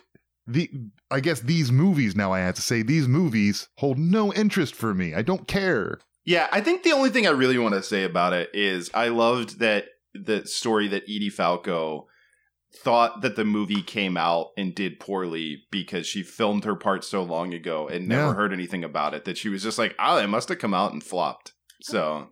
the 0.45 0.69
I 1.09 1.21
guess 1.21 1.39
these 1.39 1.71
movies 1.71 2.17
now 2.17 2.33
I 2.33 2.39
have 2.39 2.55
to 2.55 2.61
say 2.61 2.81
these 2.81 3.07
movies 3.07 3.69
hold 3.77 3.97
no 3.97 4.33
interest 4.33 4.75
for 4.75 4.93
me. 4.93 5.15
I 5.15 5.21
don't 5.21 5.47
care. 5.47 5.99
Yeah, 6.25 6.49
I 6.51 6.59
think 6.59 6.83
the 6.83 6.91
only 6.91 7.11
thing 7.11 7.27
I 7.27 7.31
really 7.31 7.57
want 7.57 7.75
to 7.75 7.83
say 7.83 8.03
about 8.03 8.33
it 8.33 8.49
is 8.53 8.91
I 8.93 9.07
loved 9.07 9.59
that 9.59 9.85
the 10.13 10.45
story 10.45 10.89
that 10.89 11.03
Edie 11.03 11.29
Falco 11.29 12.07
thought 12.77 13.21
that 13.21 13.35
the 13.35 13.45
movie 13.45 13.81
came 13.81 14.17
out 14.17 14.47
and 14.57 14.75
did 14.75 14.99
poorly 14.99 15.63
because 15.71 16.05
she 16.05 16.21
filmed 16.23 16.65
her 16.65 16.75
part 16.75 17.03
so 17.03 17.23
long 17.23 17.53
ago 17.53 17.87
and 17.87 18.07
never 18.07 18.27
Yeah. 18.29 18.33
heard 18.33 18.53
anything 18.53 18.83
about 18.83 19.13
it 19.13 19.25
that 19.25 19.37
she 19.37 19.49
was 19.49 19.63
just 19.63 19.77
like, 19.77 19.95
oh, 19.99 20.17
it 20.17 20.27
must 20.27 20.49
have 20.49 20.59
come 20.59 20.73
out 20.73 20.91
and 20.93 21.03
flopped. 21.03 21.53
So 21.81 22.29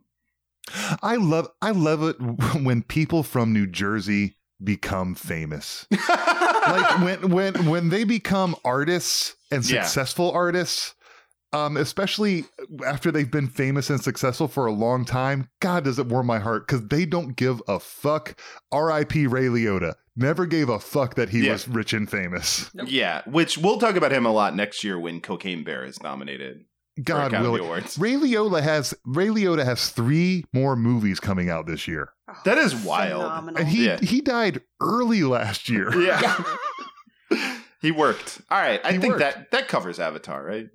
I 1.01 1.15
love 1.17 1.49
I 1.61 1.71
love 1.71 2.03
it 2.03 2.15
when 2.63 2.83
people 2.83 3.23
from 3.23 3.53
New 3.53 3.67
Jersey 3.67 4.37
become 4.63 5.13
famous. 5.15 5.85
like 6.09 7.01
when 7.01 7.29
when 7.31 7.65
when 7.65 7.89
they 7.89 8.03
become 8.03 8.55
artists 8.63 9.35
and 9.51 9.65
Yeah. 9.65 9.81
successful 9.83 10.31
artists, 10.31 10.93
um, 11.53 11.77
especially 11.77 12.45
after 12.85 13.11
they've 13.11 13.29
been 13.31 13.47
famous 13.47 13.89
and 13.89 14.01
successful 14.01 14.47
for 14.47 14.65
a 14.65 14.71
long 14.71 15.05
time. 15.05 15.49
God, 15.61 15.83
does 15.83 15.99
it 15.99 16.07
warm 16.07 16.25
my 16.27 16.39
heart 16.39 16.67
because 16.67 16.87
they 16.87 17.05
don't 17.05 17.35
give 17.35 17.61
a 17.67 17.79
fuck. 17.79 18.39
R.I.P. 18.71 19.27
Ray 19.27 19.45
Liotta 19.45 19.93
never 20.15 20.45
gave 20.45 20.69
a 20.69 20.79
fuck 20.79 21.15
that 21.15 21.29
he 21.29 21.45
Yeah. 21.45 21.53
was 21.53 21.67
rich 21.67 21.93
and 21.93 22.09
famous. 22.09 22.69
yeah, 22.85 23.21
which 23.25 23.57
we'll 23.57 23.79
talk 23.79 23.95
about 23.95 24.11
him 24.11 24.25
a 24.25 24.31
lot 24.31 24.55
next 24.55 24.83
year 24.83 24.99
when 24.99 25.21
Cocaine 25.21 25.63
Bear 25.63 25.85
is 25.85 26.01
nominated. 26.03 26.65
God 27.03 27.29
Academy 27.29 27.49
willing. 27.49 27.61
Awards. 27.63 27.97
Ray 27.97 28.13
Liotta 28.13 28.61
has 28.61 28.93
Ray 29.03 29.25
Liotta 29.27 29.65
has 29.65 29.89
three 29.89 30.45
more 30.53 30.75
movies 30.75 31.19
coming 31.19 31.49
out 31.49 31.65
this 31.65 31.87
year, 31.87 32.09
That 32.45 32.59
is 32.59 32.75
wild. 32.75 33.23
Phenomenal. 33.23 33.59
and 33.59 33.67
he 33.67 33.85
Yeah. 33.87 33.99
he 33.99 34.21
died 34.21 34.61
early 34.79 35.23
last 35.23 35.69
year. 35.69 35.91
Yeah. 35.99 36.43
he 37.81 37.89
worked. 37.91 38.41
All 38.51 38.59
right. 38.59 38.79
I 38.83 38.91
He 38.93 38.99
think 38.99 39.13
worked. 39.15 39.19
that 39.21 39.49
that 39.51 39.67
covers 39.67 39.99
Avatar, 39.99 40.43
right? 40.43 40.67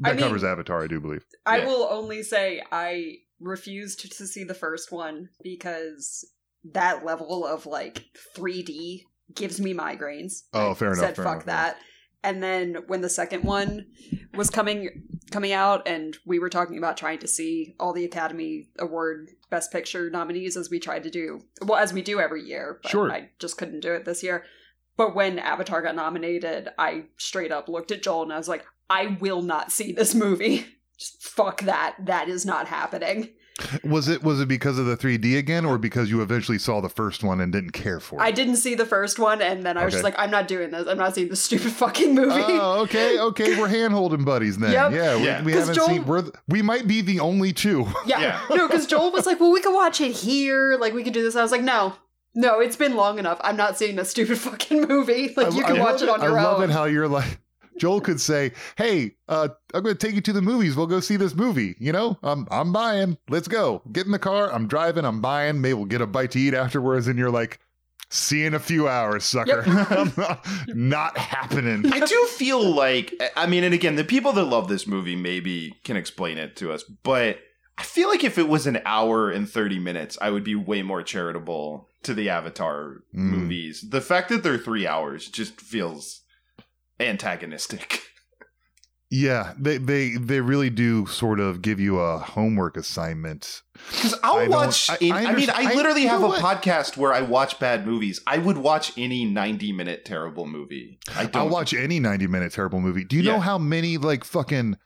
That 0.00 0.10
I 0.10 0.12
mean- 0.14 0.22
covers 0.22 0.44
Avatar, 0.44 0.82
I 0.82 0.86
do 0.86 1.00
believe. 1.00 1.24
I 1.44 1.58
Yeah. 1.58 1.66
will 1.66 1.88
only 1.90 2.22
say 2.22 2.62
I 2.70 3.18
refused 3.40 4.00
to 4.16 4.26
see 4.26 4.44
the 4.44 4.54
first 4.54 4.90
one 4.92 5.30
because 5.42 6.24
that 6.64 7.04
level 7.04 7.46
of 7.46 7.66
like 7.66 8.04
3D 8.36 9.04
gives 9.34 9.60
me 9.60 9.74
migraines. 9.74 10.42
Oh, 10.52 10.72
I 10.72 10.74
fair 10.74 10.88
enough, 10.92 11.00
Said 11.04 11.16
fair 11.16 11.24
fuck 11.24 11.34
enough, 11.36 11.46
that. 11.46 11.78
And 12.24 12.42
then 12.42 12.78
when 12.88 13.00
the 13.00 13.08
second 13.08 13.44
one 13.44 13.86
was 14.34 14.50
coming 14.50 15.04
coming 15.30 15.52
out, 15.52 15.86
and 15.86 16.16
we 16.24 16.38
were 16.38 16.48
talking 16.48 16.78
about 16.78 16.96
trying 16.96 17.18
to 17.18 17.28
see 17.28 17.74
all 17.78 17.92
the 17.92 18.04
Academy 18.04 18.66
Award 18.78 19.28
Best 19.50 19.70
Picture 19.70 20.08
nominees 20.08 20.56
as 20.56 20.70
we 20.70 20.80
tried 20.80 21.02
to 21.02 21.10
do, 21.10 21.42
well, 21.62 21.78
as 21.78 21.92
we 21.92 22.00
do 22.00 22.18
every 22.18 22.42
year. 22.42 22.80
But 22.82 22.90
Sure. 22.90 23.12
I 23.12 23.30
just 23.38 23.58
couldn't 23.58 23.80
do 23.80 23.92
it 23.92 24.06
this 24.06 24.22
year. 24.22 24.44
But 24.96 25.14
when 25.14 25.38
Avatar 25.38 25.82
got 25.82 25.94
nominated, 25.94 26.70
I 26.78 27.04
straight 27.18 27.52
up 27.52 27.68
looked 27.68 27.92
at 27.92 28.02
Joel 28.02 28.22
and 28.22 28.32
I 28.32 28.38
was 28.38 28.48
like, 28.48 28.64
I 28.90 29.16
will 29.20 29.42
not 29.42 29.70
see 29.72 29.92
this 29.92 30.14
movie. 30.14 30.66
Just 30.98 31.22
fuck 31.22 31.60
that. 31.62 31.96
That 32.06 32.28
is 32.28 32.44
not 32.46 32.68
happening. 32.68 33.30
Was 33.82 34.06
it 34.08 34.22
was 34.22 34.40
it 34.40 34.46
because 34.46 34.78
of 34.78 34.86
the 34.86 34.96
3D 34.96 35.36
again, 35.36 35.64
or 35.64 35.78
because 35.78 36.10
you 36.10 36.22
eventually 36.22 36.58
saw 36.58 36.80
the 36.80 36.88
first 36.88 37.24
one 37.24 37.40
and 37.40 37.52
didn't 37.52 37.72
care 37.72 37.98
for 37.98 38.20
it? 38.20 38.22
I 38.22 38.30
didn't 38.30 38.54
see 38.56 38.76
the 38.76 38.86
first 38.86 39.18
one, 39.18 39.42
and 39.42 39.64
then 39.64 39.76
I 39.76 39.84
was 39.84 39.92
just 39.94 40.04
like, 40.04 40.14
I'm 40.16 40.30
not 40.30 40.46
doing 40.46 40.70
this. 40.70 40.86
I'm 40.86 40.96
not 40.96 41.16
seeing 41.16 41.28
this 41.28 41.42
stupid 41.42 41.72
fucking 41.82 42.14
movie. 42.14 42.30
Oh, 42.40 42.82
okay, 42.82 43.18
okay. 43.18 43.58
We're 43.60 43.66
hand 43.66 43.92
holding 43.94 44.24
buddies 44.24 44.58
then. 44.58 44.70
Yep. 44.70 44.92
Yeah, 44.92 45.16
we, 45.16 45.24
Yeah. 45.24 45.42
we 45.42 45.52
'Cause 45.52 45.60
haven't 45.62 45.74
Joel- 45.74 45.86
seen. 45.88 46.06
We're 46.06 46.22
th- 46.22 46.34
we 46.46 46.62
might 46.62 46.86
be 46.86 47.00
the 47.00 47.18
only 47.18 47.52
two. 47.52 47.88
yeah. 48.06 48.20
Yeah. 48.20 48.56
No, 48.56 48.68
because 48.68 48.86
Joel 48.86 49.10
was 49.10 49.26
like, 49.26 49.40
well, 49.40 49.50
we 49.50 49.60
could 49.60 49.74
watch 49.74 50.00
it 50.00 50.12
here. 50.12 50.76
Like, 50.78 50.94
we 50.94 51.02
could 51.02 51.12
do 51.14 51.22
this. 51.24 51.34
I 51.34 51.42
was 51.42 51.50
like, 51.50 51.62
no. 51.62 51.94
No, 52.36 52.60
it's 52.60 52.76
been 52.76 52.94
long 52.94 53.18
enough. 53.18 53.40
I'm 53.42 53.56
not 53.56 53.76
seeing 53.76 53.96
this 53.96 54.10
stupid 54.10 54.38
fucking 54.38 54.82
movie. 54.86 55.34
Like, 55.36 55.48
I- 55.48 55.56
you 55.56 55.64
can 55.64 55.78
love 55.78 55.94
watch 55.94 56.02
it 56.02 56.08
on 56.08 56.22
your 56.22 56.38
I 56.38 56.42
love 56.44 56.58
own. 56.60 56.70
it 56.70 56.72
how 56.72 56.84
you're 56.84 57.08
like. 57.08 57.40
Joel 57.78 58.00
could 58.00 58.20
say, 58.20 58.52
"Hey, 58.76 59.16
uh, 59.28 59.48
I'm 59.74 59.82
going 59.82 59.96
to 59.96 60.06
take 60.06 60.14
you 60.14 60.20
to 60.22 60.32
the 60.32 60.42
movies. 60.42 60.76
We'll 60.76 60.86
go 60.86 61.00
see 61.00 61.16
this 61.16 61.34
movie. 61.34 61.74
You 61.78 61.92
know, 61.92 62.18
I'm 62.22 62.46
I'm 62.50 62.72
buying. 62.72 63.18
Let's 63.28 63.48
go. 63.48 63.82
Get 63.92 64.06
in 64.06 64.12
the 64.12 64.18
car. 64.18 64.52
I'm 64.52 64.66
driving. 64.68 65.04
I'm 65.04 65.20
buying. 65.20 65.60
Maybe 65.60 65.74
we'll 65.74 65.84
get 65.86 66.00
a 66.00 66.06
bite 66.06 66.32
to 66.32 66.40
eat 66.40 66.54
afterwards." 66.54 67.06
And 67.08 67.18
you're 67.18 67.30
like, 67.30 67.60
"See 68.10 68.40
you 68.40 68.46
in 68.48 68.54
a 68.54 68.58
few 68.58 68.88
hours, 68.88 69.24
sucker. 69.24 69.64
Not 70.68 71.16
happening." 71.18 71.92
I 71.92 72.00
do 72.00 72.24
feel 72.26 72.62
like 72.74 73.14
I 73.36 73.46
mean, 73.46 73.64
and 73.64 73.74
again, 73.74 73.96
the 73.96 74.04
people 74.04 74.32
that 74.32 74.44
love 74.44 74.68
this 74.68 74.86
movie 74.86 75.16
maybe 75.16 75.74
can 75.84 75.96
explain 75.96 76.38
it 76.38 76.56
to 76.56 76.72
us, 76.72 76.82
but 77.02 77.38
I 77.76 77.82
feel 77.84 78.08
like 78.08 78.24
if 78.24 78.38
it 78.38 78.48
was 78.48 78.66
an 78.66 78.80
hour 78.84 79.30
and 79.30 79.48
30 79.48 79.78
minutes, 79.78 80.18
I 80.20 80.30
would 80.30 80.42
be 80.42 80.56
way 80.56 80.82
more 80.82 81.02
charitable 81.02 81.88
to 82.02 82.12
the 82.14 82.28
Avatar 82.28 83.02
Mm. 83.14 83.18
movies. 83.30 83.84
The 83.88 84.00
fact 84.00 84.28
that 84.30 84.42
they're 84.42 84.58
three 84.58 84.86
hours 84.86 85.28
just 85.28 85.60
feels 85.60 86.22
antagonistic. 87.00 88.02
Yeah, 89.10 89.54
they 89.58 89.78
they 89.78 90.16
they 90.16 90.42
really 90.42 90.68
do 90.68 91.06
sort 91.06 91.40
of 91.40 91.62
give 91.62 91.80
you 91.80 91.98
a 91.98 92.18
homework 92.18 92.76
assignment. 92.76 93.62
Because 93.90 94.12
I 94.12 94.18
I'll 94.22 94.34
don't- 94.40 94.50
watch. 94.50 94.90
I- 94.90 94.98
in- 95.00 95.12
I 95.12 95.24
I, 95.24 95.34
mean, 95.34 95.48
I 95.48 95.62
I- 95.72 95.74
literally 95.74 96.02
have 96.04 96.22
a 96.22 96.26
what? 96.26 96.42
podcast 96.42 96.98
where 96.98 97.14
I 97.14 97.22
watch 97.22 97.58
bad 97.58 97.86
movies. 97.86 98.20
I 98.26 98.36
would 98.36 98.58
watch 98.58 98.92
any 98.98 99.24
90 99.24 99.72
minute 99.72 100.04
terrible 100.04 100.46
movie. 100.46 100.98
I 101.16 101.22
don't 101.24 101.36
I'll 101.36 101.48
watch 101.48 101.72
any 101.72 102.00
90 102.00 102.26
minute 102.26 102.52
terrible 102.52 102.82
movie. 102.82 103.02
Do 103.02 103.16
you 103.16 103.22
know 103.22 103.40
how 103.40 103.56
many 103.56 103.96
like 103.96 104.24
fucking 104.24 104.76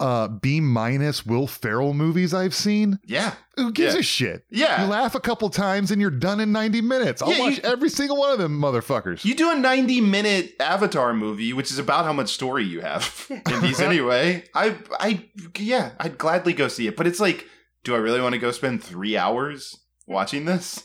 uh 0.00 0.28
B 0.28 0.60
minus 0.60 1.26
Will 1.26 1.46
Ferrell 1.46 1.94
movies 1.94 2.32
I've 2.34 2.54
seen? 2.54 2.98
Yeah. 3.04 3.34
Who 3.56 3.72
gives 3.72 3.94
Yeah. 3.94 4.00
a 4.00 4.02
shit? 4.02 4.44
Yeah. 4.50 4.82
You 4.84 4.90
laugh 4.90 5.14
a 5.14 5.20
couple 5.20 5.50
times 5.50 5.90
and 5.90 6.00
you're 6.00 6.10
done 6.10 6.38
in 6.40 6.52
90 6.52 6.80
minutes. 6.82 7.20
I'll 7.22 7.32
Yeah, 7.32 7.40
watch 7.40 7.56
you- 7.56 7.62
every 7.64 7.88
single 7.90 8.16
one 8.16 8.30
of 8.30 8.38
them 8.38 8.60
motherfuckers. 8.60 9.24
You 9.24 9.34
do 9.34 9.50
a 9.50 9.56
90 9.56 10.00
minute 10.00 10.54
Avatar 10.60 11.12
movie, 11.14 11.52
which 11.52 11.70
is 11.70 11.78
about 11.78 12.04
how 12.04 12.12
much 12.12 12.28
story 12.30 12.64
you 12.64 12.80
have 12.80 13.26
in 13.50 13.60
these 13.60 13.80
anyway. 13.80 14.44
I, 14.54 14.76
I, 15.00 15.28
yeah, 15.58 15.92
I'd 15.98 16.18
gladly 16.18 16.52
go 16.52 16.68
see 16.68 16.86
it. 16.86 16.96
But 16.96 17.06
it's 17.06 17.20
like, 17.20 17.46
do 17.84 17.94
I 17.94 17.98
really 17.98 18.20
want 18.20 18.34
to 18.34 18.38
go 18.38 18.50
spend 18.52 18.82
three 18.84 19.16
hours 19.16 19.76
watching 20.06 20.44
this? 20.44 20.84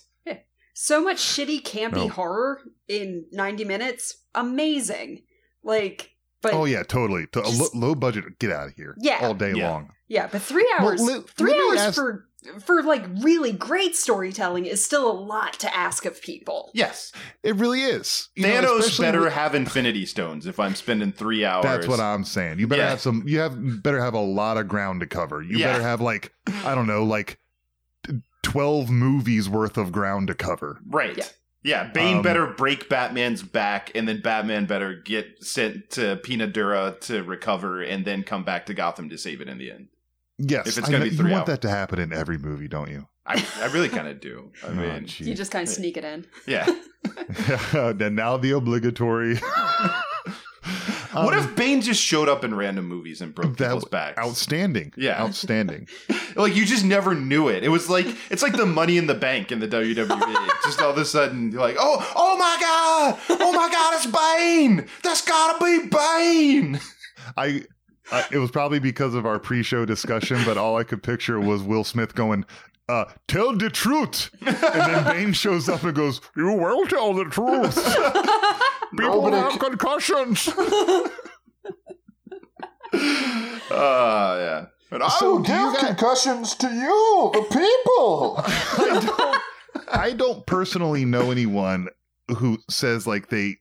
so 0.73 1.04
much 1.04 1.17
shitty, 1.17 1.62
campy 1.62 1.93
No. 1.95 2.10
horror 2.10 2.60
in 2.88 3.26
90 3.32 3.63
minutes. 3.65 4.15
Amazing. 4.34 5.21
Like, 5.63 6.10
but 6.43 6.53
oh 6.53 6.65
yeah, 6.65 6.84
totally. 6.84 7.25
To, 7.32 7.39
a 7.39 7.43
Just- 7.45 7.73
lo- 7.73 7.88
low 7.88 7.95
budget, 7.95 8.38
get 8.39 8.51
out 8.51 8.67
of 8.67 8.73
here. 8.75 8.95
Yeah. 8.99 9.17
all 9.21 9.34
day 9.34 9.53
Yeah. 9.56 9.71
long. 9.71 9.89
Yeah, 10.08 10.27
but 10.32 10.41
three 10.43 10.67
Well, 10.77 10.89
hours, 10.89 11.01
let- 11.01 11.27
three 11.29 11.51
let 11.51 11.60
hours 11.60 11.79
ask- 11.79 11.95
for 11.95 12.25
for 12.65 12.84
like 12.84 13.06
really 13.21 13.53
great 13.53 13.95
storytelling 13.95 14.65
is 14.65 14.84
still 14.84 15.10
a 15.10 15.13
lot 15.17 15.53
to 15.53 15.73
ask 15.75 16.03
of 16.06 16.21
people. 16.21 16.71
Yes. 16.73 17.13
It 17.41 17.56
really 17.56 17.82
is. 17.84 18.27
You 18.36 18.43
Thanos 18.43 18.79
especially 18.79 19.06
better 19.06 19.21
with- 19.21 19.34
have 19.34 19.56
Infinity 19.56 20.06
Stones 20.06 20.45
if 20.45 20.60
I'm 20.60 20.75
spending 20.75 21.13
three 21.13 21.45
hours. 21.45 21.63
That's 21.63 21.88
what 21.88 22.01
I'm 22.01 22.25
saying. 22.25 22.60
You 22.60 22.67
better 22.67 22.82
Yeah. 22.82 22.89
have 22.89 22.99
some. 23.01 23.23
You 23.25 23.39
have 23.39 23.82
better 23.82 24.01
have 24.01 24.13
a 24.13 24.19
lot 24.19 24.58
of 24.58 24.67
ground 24.67 24.99
to 24.99 25.08
cover. 25.08 25.41
You 25.41 25.58
Yeah. 25.58 25.71
better 25.71 25.84
have 25.84 26.01
like 26.01 26.34
I 26.65 26.75
don't 26.75 26.86
know, 26.88 27.06
like 27.06 27.39
twelve 28.41 28.89
movies 28.89 29.49
worth 29.49 29.77
of 29.77 29.91
ground 29.93 30.27
to 30.27 30.34
cover. 30.36 30.79
Right. 30.86 31.34
Yeah. 31.63 31.84
Yeah. 31.86 31.91
Bane 31.91 32.17
Um, 32.17 32.21
better 32.23 32.47
break 32.47 32.89
Batman's 32.89 33.41
back, 33.43 33.91
and 33.95 34.08
then 34.08 34.21
Batman 34.21 34.65
better 34.65 34.93
get 34.95 35.43
sent 35.43 35.89
to 35.91 36.17
Peña 36.17 36.52
Duro 36.52 36.91
to 37.02 37.23
recover, 37.23 37.82
and 37.82 38.04
then 38.06 38.23
come 38.23 38.43
back 38.43 38.65
to 38.67 38.73
Gotham 38.73 39.10
to 39.10 39.17
save 39.17 39.39
it 39.41 39.47
in 39.47 39.58
the 39.58 39.71
end. 39.71 39.88
Yes, 40.39 40.67
If 40.67 40.78
it's 40.80 40.88
I 40.88 40.91
gonna 40.91 41.06
know- 41.06 41.10
be 41.12 41.15
you 41.15 41.23
want 41.23 41.34
hours. 41.34 41.45
that 41.47 41.62
to 41.62 41.69
happen 41.69 41.99
in 41.99 42.12
every 42.12 42.38
movie, 42.38 42.67
don't 42.67 42.89
you? 42.89 43.08
I, 43.26 43.45
I 43.62 43.67
really 43.67 43.88
kind 43.88 44.08
of 44.10 44.19
do. 44.19 44.52
I 44.63 44.67
Oh, 44.69 44.73
mean, 44.73 45.06
gee. 45.06 45.26
You 45.26 45.36
just 45.36 45.52
kind 45.52 45.65
of 45.67 45.73
sneak 45.73 45.95
it 45.95 46.04
in. 46.04 46.26
yeah. 46.45 46.65
and 47.73 48.15
now 48.15 48.36
the 48.38 48.52
obligatory. 48.52 49.39
what 51.13 51.34
Um, 51.34 51.43
if 51.43 51.56
Bane 51.56 51.82
just 51.82 52.02
showed 52.02 52.28
up 52.28 52.43
in 52.43 52.54
random 52.56 52.88
movies 52.88 53.21
and 53.21 53.34
broke 53.34 53.58
that 53.58 53.65
people's 53.67 53.86
backs? 53.86 54.17
outstanding? 54.17 54.93
Yeah. 54.97 55.21
outstanding. 55.21 55.88
like 56.36 56.56
you 56.56 56.65
just 56.65 56.84
never 56.86 57.13
knew 57.15 57.47
it. 57.49 57.63
It 57.63 57.69
was 57.69 57.89
like 57.89 58.08
it's 58.30 58.41
like 58.43 58.54
the 58.58 58.65
money 58.65 58.97
in 58.97 59.08
the 59.08 59.13
bank 59.15 59.52
in 59.52 59.60
the 59.60 59.67
WWE. 59.67 60.49
just 60.63 60.82
all 60.82 60.91
of 60.91 60.97
a 60.97 61.06
sudden 61.06 61.52
you're 61.52 61.62
like, 61.62 61.78
oh, 61.80 62.12
oh 62.15 62.38
my 62.38 62.58
god, 62.60 63.19
oh 63.41 63.52
my 63.52 63.69
god, 63.69 63.93
it's 63.95 64.06
Bane. 64.08 64.88
That's 65.04 65.21
gotta 65.21 65.63
be 65.63 65.88
Bane. 65.89 66.80
I, 67.38 67.63
I 68.12 68.26
it 68.32 68.38
was 68.38 68.52
probably 68.52 68.80
because 68.80 69.13
of 69.15 69.26
our 69.26 69.39
pre-show 69.39 69.86
discussion, 69.86 70.39
but 70.45 70.58
all 70.58 70.78
I 70.78 70.84
could 70.84 71.04
picture 71.04 71.39
was 71.39 71.62
Will 71.63 71.84
Smith 71.84 72.15
going, 72.15 72.45
uh, 72.89 73.06
"Tell 73.28 73.56
the 73.56 73.69
truth," 73.69 74.30
and 74.41 74.56
then 74.56 75.04
Bane 75.06 75.34
shows 75.34 75.69
up 75.69 75.84
and 75.84 75.95
goes, 75.95 76.19
"You 76.36 76.52
will 76.52 76.86
tell 76.88 77.13
the 77.13 77.26
truth." 77.26 77.78
People 78.97 79.32
have 79.32 79.60
concussions. 79.60 80.47
Uh 80.47 81.10
yeah. 83.71 84.65
And 84.91 85.01
I 85.03 85.10
So 85.19 85.32
will 85.36 85.39
give 85.39 85.56
guys- 85.73 85.77
concussions 85.88 86.56
to 86.56 86.67
you, 86.67 87.32
the 87.34 87.41
people. 87.49 88.36
I 88.45 89.01
don't, 89.06 89.95
I 90.03 90.12
don't 90.12 90.45
personally 90.45 91.03
know 91.06 91.32
anyone 91.32 91.88
who 92.38 92.60
says 92.69 93.08
like 93.08 93.29
they 93.29 93.58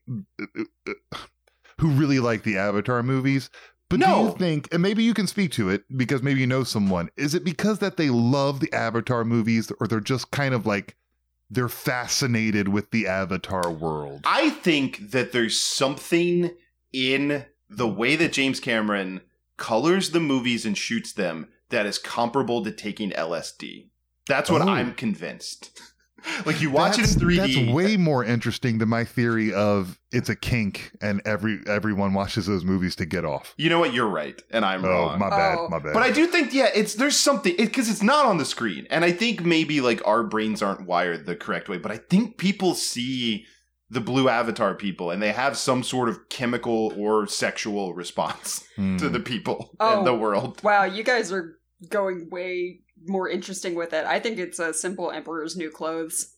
who 1.79 1.88
really 1.88 2.21
like 2.21 2.42
the 2.42 2.59
Avatar 2.59 3.03
movies. 3.03 3.49
But 3.88 4.01
do 4.01 4.07
No. 4.07 4.25
you 4.27 4.33
think, 4.38 4.68
and 4.73 4.83
maybe 4.83 5.03
you 5.03 5.12
can 5.14 5.27
speak 5.27 5.53
to 5.53 5.68
it 5.68 5.85
because 5.97 6.23
maybe 6.23 6.40
you 6.40 6.47
know 6.47 6.64
someone, 6.64 7.11
is 7.16 7.35
it 7.35 7.45
because 7.45 7.79
that 7.81 7.97
they 7.99 8.09
love 8.11 8.61
the 8.61 8.73
Avatar 8.73 9.25
movies 9.25 9.71
or 9.81 9.87
they're 9.87 10.01
just 10.01 10.31
kind 10.31 10.55
of 10.55 10.64
like 10.66 10.97
they're 11.53 11.69
fascinated 11.69 12.69
with 12.69 12.91
the 12.91 13.07
Avatar 13.07 13.71
world? 13.71 14.23
I 14.25 14.51
think 14.51 15.11
that 15.11 15.33
there's 15.33 15.61
something 15.61 16.51
in 16.93 17.45
the 17.69 17.88
way 17.88 18.17
that 18.17 18.33
James 18.33 18.59
Cameron 18.61 19.21
colors 19.57 20.11
the 20.11 20.21
movies 20.21 20.65
and 20.67 20.77
shoots 20.77 21.12
them 21.12 21.49
that 21.71 21.87
is 21.87 21.99
comparable 21.99 22.65
to 22.65 22.71
taking 22.73 23.11
LSD. 23.11 23.88
That's 24.27 24.51
what 24.51 24.62
Oh. 24.62 24.69
I'm 24.69 24.95
convinced. 24.95 25.81
like 26.46 26.61
you 26.61 26.70
watch 26.70 26.96
that's, 26.96 27.16
it 27.16 27.22
in 27.22 27.28
3D. 27.28 27.37
That's 27.64 27.74
way 27.74 27.96
more 27.96 28.24
interesting 28.24 28.78
than 28.78 28.88
my 28.88 29.04
theory 29.04 29.52
of 29.52 29.98
it's 30.12 30.28
a 30.28 30.37
kink 30.37 30.92
and 31.00 31.20
every 31.24 31.61
everyone 31.66 32.14
watches 32.14 32.46
those 32.46 32.64
movies 32.64 32.94
to 32.96 33.06
get 33.06 33.24
off. 33.24 33.54
you 33.56 33.70
know 33.70 33.78
what? 33.78 33.92
You're 33.94 34.08
right, 34.08 34.40
and 34.50 34.64
I'm 34.64 34.85
Oh, 34.85 34.88
wrong. 34.88 35.18
my 35.18 35.30
bad, 35.30 35.58
Oh. 35.58 35.68
my 35.68 35.78
bad. 35.78 35.92
But 35.94 36.02
I 36.02 36.11
do 36.11 36.26
think, 36.26 36.52
yeah, 36.52 36.68
it's 36.74 36.94
there's 36.94 37.18
something 37.18 37.54
because 37.56 37.88
it's 37.88 38.02
not 38.02 38.26
on 38.26 38.38
the 38.38 38.44
screen, 38.44 38.87
and 38.90 39.04
I 39.04 39.12
think 39.12 39.44
maybe 39.44 39.80
like 39.80 40.00
our 40.06 40.22
brains 40.22 40.62
aren't 40.62 40.87
wired 40.87 41.26
the 41.26 41.37
correct 41.37 41.68
way. 41.68 41.78
But 41.78 41.92
I 41.92 41.96
think 41.96 42.37
people 42.38 42.74
see 42.74 43.46
the 43.90 44.00
blue 44.00 44.28
avatar 44.28 44.74
people, 44.74 45.11
and 45.11 45.22
they 45.22 45.32
have 45.32 45.56
some 45.56 45.82
sort 45.82 46.08
of 46.08 46.28
chemical 46.30 46.94
or 46.96 47.26
sexual 47.26 47.92
response 47.94 48.64
Hmm. 48.76 48.96
to 48.98 49.08
the 49.11 49.20
people 49.20 49.74
Oh. 49.80 49.98
and 49.98 50.06
the 50.06 50.14
world. 50.14 50.62
Wow, 50.62 50.85
you 50.85 51.02
guys 51.02 51.30
are 51.32 51.58
going 51.88 52.28
way 52.30 52.80
more 53.07 53.29
interesting 53.29 53.75
with 53.75 53.93
it. 53.93 54.05
I 54.07 54.21
think 54.21 54.38
it's 54.38 54.59
a 54.59 54.73
simple 54.75 55.11
Emperor's 55.11 55.57
New 55.57 55.71
Clothes 55.71 56.35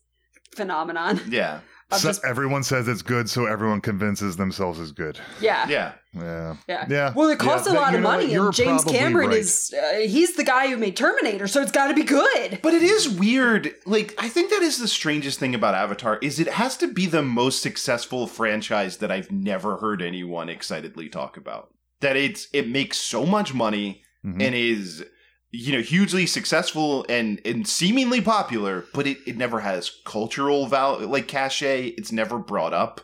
phenomenon. 0.55 1.21
Yeah, 1.29 1.61
So 1.93 2.09
just, 2.09 2.25
everyone 2.25 2.63
says 2.63 2.89
it's 2.89 3.03
good, 3.03 3.29
so 3.29 3.47
everyone 3.47 3.81
convinces 3.81 4.37
themselves 4.37 4.81
it's 4.81 4.91
good. 4.93 5.19
yeah. 5.41 5.69
yeah. 5.69 5.93
Yeah. 6.15 6.57
Yeah. 6.69 6.87
Yeah. 6.89 7.13
Well, 7.15 7.29
it 7.29 7.39
costs 7.39 7.67
Yeah, 7.67 7.75
a 7.75 7.75
lot 7.75 7.91
you 7.93 7.97
of 7.99 8.03
money, 8.05 8.35
and 8.35 8.53
James 8.53 8.85
Cameron 8.85 9.29
right. 9.31 9.39
is, 9.39 9.75
uh, 9.77 9.99
he's 9.99 10.35
the 10.37 10.45
guy 10.45 10.69
who 10.69 10.77
made 10.77 10.97
Terminator, 10.97 11.47
so 11.49 11.61
it's 11.61 11.73
got 11.73 11.89
to 11.89 11.95
be 11.95 12.05
good. 12.05 12.61
But 12.63 12.73
it 12.73 12.83
is 12.83 13.09
weird. 13.09 13.75
Like 13.85 14.15
I 14.19 14.29
think 14.29 14.51
that 14.51 14.63
is 14.63 14.79
the 14.79 14.87
strangest 14.89 15.39
thing 15.41 15.55
about 15.57 15.75
Avatar 15.75 16.19
is 16.23 16.39
it 16.39 16.49
has 16.49 16.77
to 16.79 16.87
be 16.93 17.07
the 17.07 17.23
most 17.23 17.63
successful 17.63 18.27
franchise 18.29 18.99
that 18.99 19.11
I've 19.11 19.31
never 19.33 19.77
heard 19.79 20.01
anyone 20.03 20.49
excitedly 20.49 21.09
talk 21.09 21.37
about. 21.37 21.75
That 22.01 22.17
it's 22.17 22.47
it 22.53 22.69
makes 22.69 22.97
so 22.99 23.27
much 23.27 23.53
money 23.53 24.03
Mhm. 24.25 24.41
and 24.41 24.55
is 24.55 25.05
you 25.55 25.73
know 25.73 25.81
hugely 25.83 26.27
successful 26.27 27.05
and 27.09 27.41
and 27.45 27.67
seemingly 27.67 28.21
popular, 28.21 28.85
but 28.93 29.07
it, 29.07 29.19
it 29.27 29.37
never 29.37 29.61
has 29.61 29.91
cultural 30.05 30.67
val 30.67 30.99
like 31.01 31.29
cachet. 31.29 31.89
It's 31.99 32.13
never 32.13 32.39
brought 32.39 32.73
up. 32.73 33.01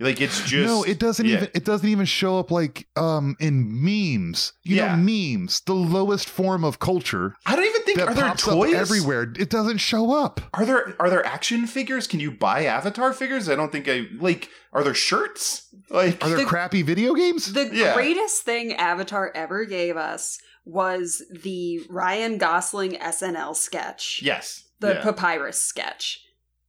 Like 0.00 0.20
it's 0.20 0.40
just 0.48 0.68
no, 0.68 0.84
it 0.84 1.00
doesn't 1.00 1.26
yeah. 1.26 1.36
even 1.38 1.48
it 1.54 1.64
doesn't 1.64 1.88
even 1.88 2.06
show 2.06 2.38
up 2.38 2.52
like 2.52 2.86
um 2.96 3.34
in 3.40 3.66
memes. 3.84 4.52
You 4.62 4.76
Yeah. 4.76 4.94
know, 4.94 5.02
memes, 5.02 5.60
the 5.62 5.74
lowest 5.74 6.28
form 6.28 6.62
of 6.64 6.78
culture 6.78 7.34
I 7.44 7.56
don't 7.56 7.66
even 7.66 7.82
think 7.82 7.98
that 7.98 8.08
are 8.08 8.14
there 8.14 8.34
toys 8.34 8.74
everywhere. 8.74 9.22
It 9.36 9.50
doesn't 9.50 9.78
show 9.78 10.12
up. 10.14 10.40
Are 10.54 10.64
there 10.64 10.94
are 11.00 11.10
there 11.10 11.26
action 11.26 11.66
figures? 11.66 12.06
Can 12.06 12.20
you 12.20 12.30
buy 12.30 12.64
Avatar 12.66 13.12
figures? 13.12 13.48
I 13.48 13.56
don't 13.56 13.72
think 13.72 13.88
I 13.88 14.06
like. 14.20 14.48
Are 14.72 14.84
there 14.84 14.94
shirts? 14.94 15.66
Like 15.90 16.22
Are 16.24 16.28
there 16.28 16.38
The- 16.38 16.44
crappy 16.44 16.82
video 16.82 17.14
games? 17.14 17.52
The 17.52 17.68
Yeah. 17.74 17.94
greatest 17.94 18.42
thing 18.44 18.74
Avatar 18.74 19.32
ever 19.34 19.64
gave 19.64 19.96
us 19.96 20.38
was 20.68 21.22
the 21.42 21.80
Ryan 21.88 22.38
Gosling 22.38 22.92
SNL 22.92 23.56
sketch, 23.56 24.20
yes, 24.22 24.64
the 24.80 24.94
yeah. 24.94 25.02
papyrus 25.02 25.58
sketch. 25.64 26.22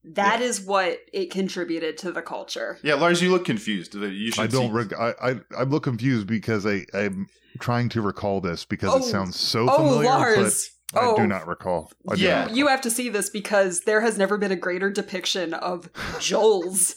That 0.03 0.41
is 0.41 0.61
what 0.61 0.99
it 1.11 1.29
contributed 1.29 1.97
to 1.99 2.11
the 2.13 2.21
culture. 2.21 2.79
Yeah, 2.81 2.93
Lars, 2.95 3.21
you 3.21 3.31
look 3.31 3.43
confused. 3.43 3.95
Uh, 3.95 4.05
you 4.05 4.31
should. 4.31 4.41
I 4.43 4.47
don't. 4.47 4.67
see- 4.67 4.71
Reg- 4.73 4.93
I, 4.93 5.13
I 5.21 5.35
I 5.57 5.63
look 5.63 5.83
confused 5.83 6.25
because 6.25 6.65
I 6.65 6.85
I'm 6.93 7.27
trying 7.59 7.89
to 7.89 8.01
recall 8.01 8.39
this 8.39 8.63
because 8.63 8.91
Oh. 8.93 8.97
it 8.99 9.03
sounds 9.03 9.37
so 9.37 9.67
Oh, 9.69 9.75
familiar, 9.77 10.05
Lars. 10.09 10.71
but 10.93 11.01
I 11.01 11.05
Oh. 11.05 11.15
do 11.17 11.27
not 11.27 11.45
recall. 11.47 11.91
I 12.07 12.13
Yeah. 12.15 12.29
not 12.29 12.41
recall. 12.43 12.57
You 12.57 12.67
have 12.67 12.81
to 12.81 12.89
see 12.89 13.09
this 13.09 13.29
because 13.29 13.81
there 13.81 13.99
has 14.01 14.17
never 14.17 14.37
been 14.37 14.51
a 14.53 14.55
greater 14.55 14.89
depiction 14.89 15.53
of 15.53 15.89
Joel's 16.19 16.95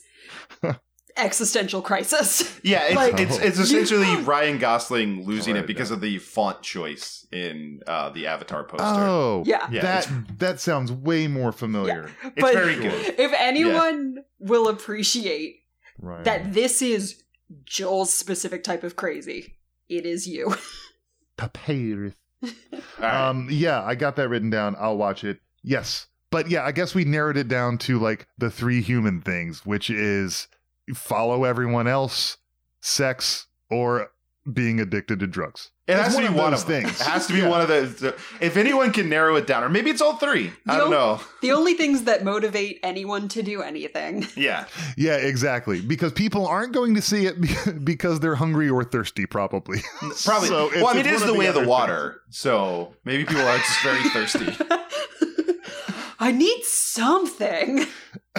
existential 1.17 1.83
crisis. 1.83 2.59
yeah, 2.63 2.85
it's, 2.87 2.97
like- 2.97 3.21
it's 3.21 3.39
it's 3.39 3.59
essentially 3.59 4.17
Ryan 4.23 4.59
Gosling 4.59 5.25
losing 5.25 5.55
Right, 5.55 5.65
it 5.65 5.67
because 5.67 5.91
yeah. 5.91 5.97
of 5.97 6.01
the 6.01 6.19
font 6.19 6.63
choice 6.63 7.27
in 7.33 7.81
uh, 7.87 8.11
the 8.11 8.27
Avatar 8.27 8.65
poster. 8.65 8.85
Oh, 8.87 9.43
Yeah. 9.47 9.67
Yeah, 9.71 9.83
that 9.83 10.39
that 10.39 10.61
sounds 10.61 10.91
way 10.93 11.27
more 11.29 11.53
familiar. 11.53 12.11
it's 12.25 12.41
but 12.41 12.55
very 12.55 12.77
good. 12.77 13.15
If 13.19 13.33
anyone 13.39 14.25
will 14.39 14.69
appreciate 14.69 15.57
Right. 15.99 16.25
that 16.25 16.53
this 16.55 16.83
is 16.83 17.23
Joel's 17.65 18.13
specific 18.13 18.65
type 18.65 18.83
of 18.83 18.97
crazy, 18.97 19.55
it 19.89 20.07
is 20.07 20.27
you. 20.27 20.55
papyrus. 21.37 22.15
All 22.43 22.51
right. 22.99 23.29
Um, 23.29 23.49
yeah, 23.51 23.83
I 23.83 23.95
got 23.95 24.17
that 24.17 24.29
written 24.29 24.51
down. 24.51 24.75
I'll 24.79 24.97
watch 24.97 25.23
it. 25.25 25.39
Yes. 25.63 26.07
But 26.31 26.51
yeah, 26.51 26.65
I 26.65 26.73
guess 26.73 26.95
we 26.95 27.05
narrowed 27.05 27.37
it 27.37 27.47
down 27.49 27.79
to 27.79 27.99
like 27.99 28.27
the 28.39 28.51
three 28.51 28.81
human 28.81 29.21
things, 29.21 29.65
which 29.67 29.91
is 29.91 30.49
follow 30.95 31.45
everyone 31.45 31.87
else, 31.89 32.39
sex, 32.81 33.47
or 33.71 34.11
being 34.53 34.81
addicted 34.81 35.21
to 35.21 35.27
drugs. 35.29 35.71
it 35.87 35.93
it's 35.93 36.03
has 36.03 36.17
to 36.17 36.23
be 36.23 36.29
one 36.29 36.53
of 36.53 36.67
them. 36.67 36.83
things. 36.83 37.01
It 37.01 37.07
has 37.07 37.29
to 37.29 37.33
be 37.33 37.39
Yeah. 37.41 37.49
one 37.49 37.61
of 37.61 37.69
the, 37.69 37.83
the. 37.83 38.17
If 38.45 38.57
anyone 38.57 38.91
can 38.93 39.09
narrow 39.09 39.37
it 39.37 39.47
down, 39.47 39.63
or 39.63 39.69
maybe 39.69 39.89
it's 39.89 40.03
all 40.03 40.17
three. 40.17 40.53
I 40.67 40.79
don't 40.79 40.91
know- 40.91 41.15
know. 41.17 41.21
the 41.43 41.53
only 41.53 41.75
things 41.75 42.03
that 42.05 42.25
motivate 42.25 42.81
anyone 42.83 43.29
to 43.29 43.43
do 43.45 43.63
anything. 43.63 44.27
Yeah, 44.37 44.65
Yeah, 44.97 45.15
exactly. 45.17 45.81
Because 45.81 46.11
people 46.13 46.45
aren't 46.49 46.73
going 46.73 46.97
to 46.97 47.03
see 47.03 47.27
it 47.27 47.85
because 47.85 48.19
they're 48.19 48.35
hungry 48.35 48.69
or 48.69 48.83
thirsty, 48.83 49.27
probably. 49.27 49.79
probably. 50.25 50.49
So 50.49 50.67
it's- 50.67 50.83
well, 50.83 50.89
I 50.89 50.95
mean, 50.95 51.07
it's 51.07 51.09
it 51.09 51.15
is 51.15 51.25
the 51.25 51.35
way 51.35 51.47
of 51.47 51.55
the 51.55 51.61
other 51.61 51.69
water, 51.69 52.21
so 52.31 52.95
maybe 53.05 53.25
people 53.25 53.43
are 53.47 53.59
just 53.59 53.83
very 53.85 54.03
thirsty. 54.11 54.57
I 56.19 56.33
need 56.33 56.63
something. 56.65 57.87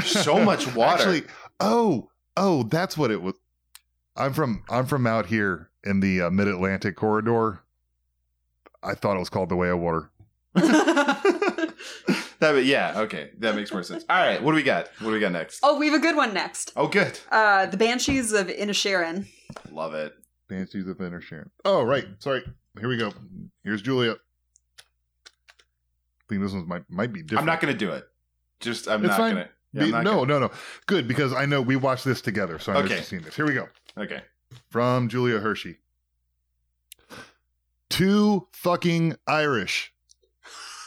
so 0.04 0.40
much 0.44 0.74
water. 0.76 1.02
Actually, 1.02 1.24
oh, 1.60 2.10
oh, 2.38 2.64
that's 2.64 2.98
what 2.98 3.12
it 3.12 3.22
was. 3.22 3.36
I'm 4.16 4.34
from 4.34 4.64
I'm 4.70 4.86
from 4.86 5.08
out 5.08 5.28
here 5.28 5.70
in 5.84 6.00
the 6.00 6.24
uh, 6.24 6.30
Mid 6.30 6.48
Atlantic 6.48 6.96
corridor. 6.96 7.62
I 8.84 8.94
thought 8.96 9.16
it 9.16 9.20
was 9.20 9.30
called 9.30 9.50
the 9.50 9.56
Way 9.56 9.70
of 9.70 9.80
Water. 9.80 10.12
that, 12.40 12.64
yeah, 12.66 12.94
okay, 13.02 13.32
that 13.40 13.56
makes 13.56 13.72
more 13.72 13.84
sense. 13.84 14.06
All 14.10 14.18
right, 14.18 14.42
what 14.42 14.52
do 14.52 14.56
we 14.56 14.64
got? 14.64 14.90
What 15.00 15.08
do 15.08 15.12
we 15.14 15.20
got 15.20 15.32
next? 15.32 15.60
oh, 15.64 15.78
we 15.80 15.88
have 15.88 15.96
a 15.96 16.00
good 16.00 16.16
one 16.16 16.34
next. 16.34 16.72
Oh, 16.76 16.88
good. 16.88 17.20
Uh, 17.32 17.66
the 17.66 17.78
Banshees 17.78 18.34
of 18.34 18.48
Inisherin. 18.48 19.28
Love 19.72 19.94
it. 19.94 20.14
Banshees 20.50 20.88
of 20.88 21.02
Inner 21.02 21.22
Sharon. 21.22 21.50
Oh, 21.66 21.84
right. 21.84 22.06
Sorry. 22.20 22.44
Here 22.80 22.90
we 22.90 22.98
go. 22.98 23.12
Here's 23.64 23.82
Julia. 23.82 24.12
I 24.12 24.16
think 26.30 26.42
this 26.42 26.54
one 26.54 26.68
might 26.68 26.84
might 26.90 27.14
be 27.14 27.22
different. 27.22 27.40
I'm 27.40 27.46
not 27.46 27.62
going 27.62 27.74
to 27.74 27.78
do 27.78 27.92
it. 27.92 28.06
Just, 28.60 28.88
I'm 28.88 29.02
It's 29.02 29.10
not 29.10 29.18
fine. 29.18 29.36
going 29.36 29.48
Be- 29.74 29.92
no, 29.92 30.24
no, 30.24 30.40
no. 30.40 30.52
Good 30.86 31.08
because 31.08 31.34
I 31.34 31.46
know 31.46 31.62
we 31.62 31.76
watched 31.76 32.06
this 32.06 32.22
together, 32.22 32.60
so 32.60 32.72
I'm 32.74 32.86
Okay. 32.86 32.94
used 32.96 33.04
to 33.04 33.10
seeing 33.10 33.22
this. 33.24 33.36
Here 33.36 33.46
we 33.46 33.54
go. 33.54 33.68
Okay. 33.98 34.22
From 34.70 35.10
Julia 35.10 35.40
Hershey. 35.40 35.78
Too 37.90 38.48
fucking 38.54 39.16
Irish. 39.28 39.94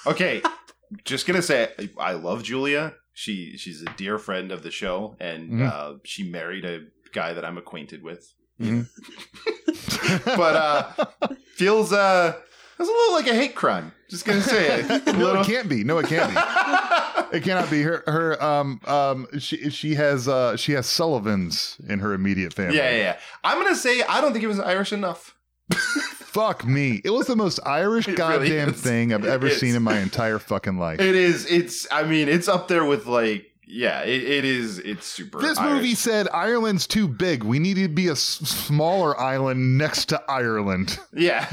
Okay. 0.06 0.42
Just 1.04 1.26
going 1.26 1.36
to 1.36 1.42
say, 1.42 1.70
I 1.98 2.12
love 2.12 2.42
Julia. 2.42 2.94
She 3.12 3.56
She's 3.56 3.82
a 3.82 3.86
dear 3.96 4.18
friend 4.18 4.52
of 4.52 4.62
the 4.62 4.70
show, 4.70 5.16
and 5.20 5.50
Mhm. 5.52 5.72
uh, 5.72 5.94
she 6.04 6.22
married 6.30 6.64
a 6.64 6.82
guy 7.12 7.32
that 7.32 7.44
I'm 7.44 7.56
acquainted 7.58 8.02
with. 8.02 8.34
Mhm. 8.60 8.88
But 10.24 10.56
uh 10.56 11.04
feels, 11.54 11.92
uh, 11.92 12.32
feels 12.76 12.88
a 12.88 12.92
little 12.92 13.14
like 13.14 13.26
a 13.26 13.34
hate 13.34 13.54
crime. 13.54 13.92
Just 14.10 14.24
going 14.24 14.40
to 14.40 14.48
say 14.48 14.80
it. 14.80 15.06
No, 15.06 15.12
little- 15.12 15.42
it 15.42 15.46
can't 15.46 15.68
be. 15.68 15.82
No, 15.82 15.98
it 15.98 16.06
can't 16.06 16.28
be. 16.30 16.36
It 17.32 17.42
cannot 17.42 17.70
be 17.70 17.82
her. 17.82 18.02
Her 18.06 18.42
um 18.42 18.80
um 18.86 19.26
she 19.38 19.70
she 19.70 19.94
has 19.94 20.28
uh 20.28 20.56
she 20.56 20.72
has 20.72 20.86
Sullivans 20.86 21.76
in 21.88 21.98
her 22.00 22.12
immediate 22.14 22.52
family. 22.54 22.76
Yeah, 22.76 22.90
yeah, 22.90 22.96
yeah. 22.96 23.16
I'm 23.44 23.60
going 23.60 23.72
to 23.74 23.78
say, 23.80 24.02
I 24.02 24.20
don't 24.20 24.32
think 24.32 24.44
it 24.44 24.48
was 24.48 24.60
Irish 24.60 24.92
enough. 24.92 25.36
Fuck 25.74 26.64
me. 26.66 27.00
It 27.04 27.10
was 27.10 27.26
the 27.26 27.36
most 27.36 27.58
Irish 27.64 28.06
It 28.08 28.18
really 28.18 28.48
goddamn 28.48 28.68
is. 28.70 28.80
thing 28.80 29.12
I've 29.14 29.24
ever 29.24 29.48
seen 29.50 29.74
in 29.74 29.82
my 29.82 29.98
entire 29.98 30.38
fucking 30.38 30.78
life. 30.78 31.00
It 31.00 31.14
is. 31.14 31.46
It's. 31.50 31.86
I 31.90 32.02
mean, 32.04 32.28
it's 32.28 32.46
up 32.48 32.68
there 32.68 32.84
with 32.84 33.06
like. 33.06 33.46
Yeah, 33.68 34.02
it, 34.02 34.22
it 34.22 34.44
is. 34.44 34.78
It's 34.78 35.06
super. 35.06 35.40
This 35.40 35.58
Irish. 35.58 35.72
movie 35.74 35.94
said 35.96 36.28
Ireland's 36.32 36.86
too 36.86 37.08
big. 37.08 37.42
We 37.42 37.58
need 37.58 37.74
to 37.78 37.88
be 37.88 38.06
a 38.06 38.12
s- 38.12 38.20
smaller 38.20 39.18
island 39.20 39.76
next 39.76 40.04
to 40.10 40.22
Ireland. 40.28 41.00
Yeah. 41.12 41.48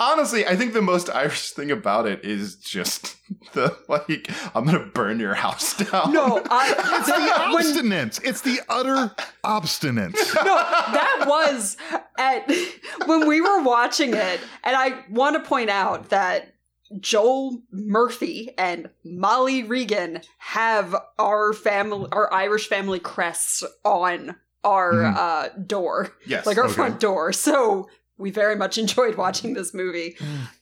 Honestly, 0.00 0.46
I 0.46 0.56
think 0.56 0.72
the 0.72 0.82
most 0.82 1.08
Irish 1.10 1.50
thing 1.52 1.70
about 1.70 2.06
it 2.06 2.24
is 2.24 2.56
just 2.56 3.16
the 3.52 3.76
like. 3.88 4.28
I'm 4.54 4.64
gonna 4.64 4.86
burn 4.86 5.20
your 5.20 5.34
house 5.34 5.76
down. 5.76 6.12
No, 6.12 6.42
I, 6.50 6.68
It's 6.98 7.06
the 7.06 7.12
that, 7.12 7.50
when, 7.54 7.64
obstinance. 7.64 8.20
It's 8.24 8.40
the 8.40 8.60
utter 8.68 9.14
obstinance. 9.44 10.14
no, 10.34 10.44
that 10.44 11.24
was 11.26 11.76
at 12.18 12.50
when 13.06 13.26
we 13.28 13.40
were 13.40 13.62
watching 13.62 14.14
it, 14.14 14.40
and 14.64 14.76
I 14.76 15.04
want 15.10 15.36
to 15.42 15.48
point 15.48 15.70
out 15.70 16.08
that 16.10 16.54
Joel 17.00 17.62
Murphy 17.70 18.50
and 18.58 18.90
Molly 19.04 19.62
Regan 19.62 20.20
have 20.38 20.94
our 21.18 21.52
family, 21.52 22.08
our 22.12 22.32
Irish 22.32 22.68
family 22.68 22.98
crests 22.98 23.62
on 23.84 24.34
our 24.64 24.92
Mhm. 24.92 25.16
uh, 25.16 25.48
door, 25.66 26.12
Yes. 26.26 26.46
like 26.46 26.58
our 26.58 26.66
okay. 26.66 26.74
front 26.74 27.00
door. 27.00 27.32
So 27.32 27.88
we 28.22 28.30
very 28.30 28.56
much 28.56 28.78
enjoyed 28.84 29.16
watching 29.16 29.52
this 29.52 29.74
movie, 29.74 30.16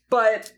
but 0.09 0.53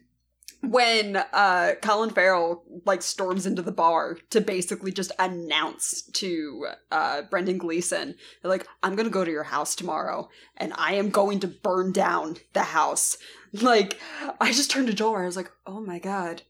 when 0.62 1.16
uh 1.16 1.74
Colin 1.82 2.10
Farrell 2.10 2.62
like 2.86 3.02
storms 3.02 3.46
into 3.46 3.62
the 3.62 3.72
bar 3.72 4.16
to 4.30 4.40
basically 4.40 4.92
just 4.92 5.10
announce 5.18 6.02
to 6.12 6.68
uh 6.92 7.22
Brendan 7.22 7.58
Gleeson 7.58 8.14
like 8.44 8.64
I'm 8.82 8.94
to 8.94 9.10
go 9.10 9.24
to 9.24 9.30
your 9.30 9.42
house 9.42 9.74
tomorrow 9.74 10.28
and 10.56 10.72
I 10.76 10.94
am 10.94 11.10
going 11.10 11.40
to 11.40 11.48
burn 11.48 11.90
down 11.90 12.36
the 12.52 12.62
house. 12.62 13.18
Like 13.52 13.98
I 14.40 14.52
just 14.52 14.70
turned 14.70 14.86
to 14.86 14.94
Joel 14.94 15.16
I 15.16 15.24
was 15.24 15.36
like, 15.36 15.50
"Oh 15.66 15.80
my 15.80 15.98
god. 15.98 16.42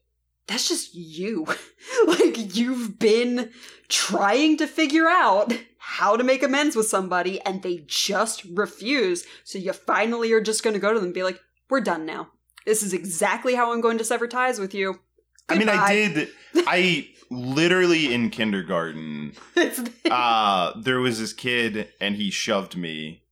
That's 0.45 0.67
just 0.67 0.93
you. 0.93 1.47
like 2.07 2.55
you've 2.55 2.99
been 2.99 3.51
trying 3.87 4.57
to 4.57 4.67
figure 4.67 5.07
out 5.07 5.53
how 5.85 6.15
to 6.15 6.23
make 6.23 6.41
amends 6.41 6.77
with 6.77 6.87
somebody 6.87 7.41
and 7.41 7.61
they 7.61 7.83
just 7.87 8.45
refuse. 8.45 9.25
So 9.43 9.59
you 9.59 9.73
finally 9.73 10.31
are 10.31 10.39
just 10.39 10.63
going 10.63 10.75
to 10.75 10.79
go 10.79 10.93
to 10.93 10.97
them 10.97 11.07
and 11.07 11.13
be 11.13 11.23
like, 11.23 11.41
"We're 11.69 11.81
done 11.81 12.05
now." 12.05 12.29
This 12.65 12.83
is 12.83 12.93
exactly 12.93 13.53
how 13.53 13.73
I'm 13.73 13.81
going 13.81 13.97
to 13.97 14.05
sever 14.05 14.25
ties 14.25 14.59
with 14.59 14.73
you. 14.73 15.01
I 15.49 15.57
mean, 15.57 15.67
I 15.67 15.93
did. 15.93 16.29
I 16.55 17.09
literally 17.29 18.13
in 18.13 18.29
kindergarten, 18.29 19.33
uh, 20.09 20.71
there 20.79 20.99
was 20.99 21.19
this 21.19 21.33
kid 21.33 21.89
and 21.99 22.15
he 22.15 22.31
shoved 22.31 22.77
me, 22.77 23.23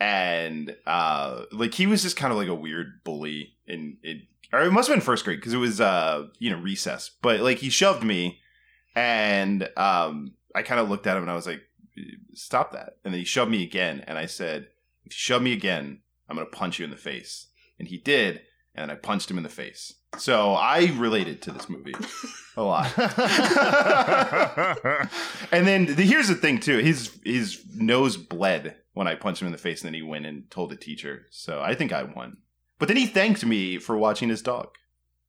and 0.00 0.76
uh, 0.86 1.44
like 1.52 1.74
he 1.74 1.86
was 1.86 2.02
just 2.02 2.16
kind 2.16 2.32
of 2.32 2.38
like 2.38 2.48
a 2.48 2.54
weird 2.54 3.04
bully 3.04 3.52
in 3.68 3.98
it, 4.02 4.22
or 4.52 4.62
it 4.62 4.72
must 4.72 4.88
have 4.88 4.96
been 4.96 5.00
first 5.00 5.24
grade 5.24 5.38
because 5.38 5.54
it 5.54 5.58
was 5.58 5.80
uh, 5.80 6.26
you 6.40 6.50
know, 6.50 6.58
recess. 6.58 7.12
But 7.22 7.38
like 7.40 7.58
he 7.58 7.70
shoved 7.70 8.02
me, 8.02 8.40
and 8.96 9.68
um, 9.76 10.32
I 10.52 10.62
kind 10.62 10.80
of 10.80 10.90
looked 10.90 11.06
at 11.06 11.16
him 11.16 11.22
and 11.22 11.30
I 11.30 11.36
was 11.36 11.46
like, 11.46 11.62
"Stop 12.34 12.72
that!" 12.72 12.96
And 13.04 13.12
then 13.12 13.18
he 13.18 13.24
shoved 13.24 13.50
me 13.50 13.62
again, 13.62 14.04
and 14.06 14.18
I 14.18 14.26
said, 14.26 14.68
"If 15.04 15.12
you 15.12 15.18
shove 15.18 15.42
me 15.42 15.52
again, 15.52 16.00
I'm 16.28 16.36
gonna 16.36 16.48
punch 16.48 16.78
you 16.78 16.84
in 16.84 16.90
the 16.90 16.96
face." 16.96 17.48
And 17.78 17.88
he 17.88 17.98
did, 17.98 18.42
and 18.74 18.90
I 18.90 18.94
punched 18.94 19.30
him 19.30 19.36
in 19.36 19.42
the 19.42 19.48
face. 19.50 19.94
So 20.18 20.54
I 20.54 20.86
related 20.96 21.42
to 21.42 21.50
this 21.52 21.68
movie 21.68 21.94
a 22.56 22.62
lot. 22.62 22.90
and 25.52 25.66
then 25.66 25.86
the, 25.94 26.02
here's 26.02 26.28
the 26.28 26.34
thing 26.34 26.58
too: 26.60 26.78
his 26.78 27.18
his 27.24 27.62
nose 27.74 28.16
bled 28.16 28.76
when 28.94 29.06
I 29.06 29.14
punched 29.14 29.42
him 29.42 29.46
in 29.46 29.52
the 29.52 29.58
face, 29.58 29.82
and 29.82 29.88
then 29.88 29.94
he 29.94 30.02
went 30.02 30.26
and 30.26 30.50
told 30.50 30.70
the 30.70 30.76
teacher. 30.76 31.26
So 31.30 31.60
I 31.60 31.74
think 31.74 31.92
I 31.92 32.02
won. 32.04 32.38
But 32.78 32.88
then 32.88 32.96
he 32.96 33.06
thanked 33.06 33.44
me 33.44 33.78
for 33.78 33.96
watching 33.96 34.28
his 34.28 34.42
dog. 34.42 34.68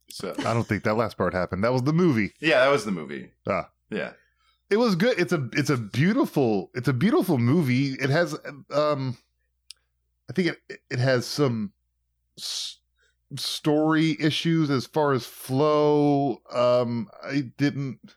So 0.09 0.33
I 0.39 0.53
don't 0.53 0.65
think 0.65 0.83
that 0.83 0.95
last 0.95 1.17
part 1.17 1.33
happened. 1.33 1.63
That 1.63 1.73
was 1.73 1.83
the 1.83 1.93
movie. 1.93 2.31
yeah, 2.39 2.61
that 2.63 2.71
was 2.71 2.85
the 2.85 2.91
movie. 2.91 3.31
Ah. 3.45 3.69
Yeah, 3.89 4.13
It 4.69 4.77
was 4.77 4.95
good. 4.95 5.17
It's 5.19 5.31
a 5.33 5.49
it's 5.53 5.69
a 5.69 5.77
beautiful 5.77 6.71
it's 6.73 6.87
a 6.87 6.93
beautiful 6.93 7.37
movie. 7.37 7.93
It 7.93 8.09
has 8.09 8.37
um 8.71 9.17
I 10.29 10.33
think 10.33 10.49
it 10.69 10.81
it 10.89 10.99
has 10.99 11.25
some 11.25 11.73
s- 12.39 12.79
story 13.37 14.17
issues 14.19 14.69
as 14.69 14.87
far 14.87 15.13
as 15.13 15.25
flow. 15.25 16.41
Um 16.51 17.09
I 17.23 17.51
didn't 17.57 18.15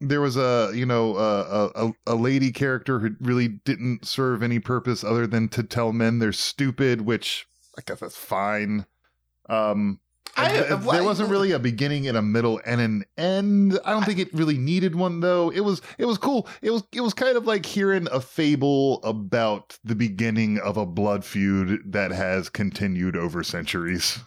there 0.00 0.20
was 0.20 0.36
a 0.36 0.70
you 0.74 0.86
know 0.86 1.16
a, 1.16 1.70
a 1.74 1.92
a 2.06 2.14
lady 2.14 2.52
character 2.52 3.00
who 3.00 3.10
really 3.20 3.48
didn't 3.48 4.06
serve 4.06 4.42
any 4.42 4.58
purpose 4.60 5.02
other 5.02 5.26
than 5.26 5.48
to 5.48 5.62
tell 5.62 5.92
men 5.92 6.18
they're 6.18 6.32
stupid, 6.32 7.00
which 7.02 7.46
I 7.76 7.82
guess 7.84 8.00
that's 8.00 8.16
fine. 8.16 8.86
Um 9.48 10.00
I- 10.38 10.74
well, 10.74 10.92
there 10.92 11.04
wasn't 11.04 11.30
really 11.30 11.52
a 11.52 11.58
beginning 11.58 12.06
and 12.08 12.16
a 12.16 12.22
middle 12.22 12.60
and 12.64 12.80
an 12.80 13.04
end. 13.16 13.78
I 13.84 13.90
don't 13.92 14.04
think 14.04 14.18
it 14.18 14.32
really 14.32 14.56
needed 14.58 14.94
one 14.94 15.20
though. 15.20 15.50
It 15.50 15.60
was 15.60 15.82
it 15.98 16.04
was 16.06 16.18
cool. 16.18 16.48
It 16.62 16.70
was 16.70 16.84
it 16.92 17.00
was 17.00 17.14
kind 17.14 17.36
of 17.36 17.46
like 17.46 17.66
hearing 17.66 18.08
a 18.12 18.20
fable 18.20 19.02
about 19.02 19.78
the 19.84 19.94
beginning 19.94 20.58
of 20.58 20.76
a 20.76 20.86
blood 20.86 21.24
feud 21.24 21.80
that 21.92 22.10
has 22.12 22.48
continued 22.48 23.16
over 23.16 23.42
centuries. 23.42 24.18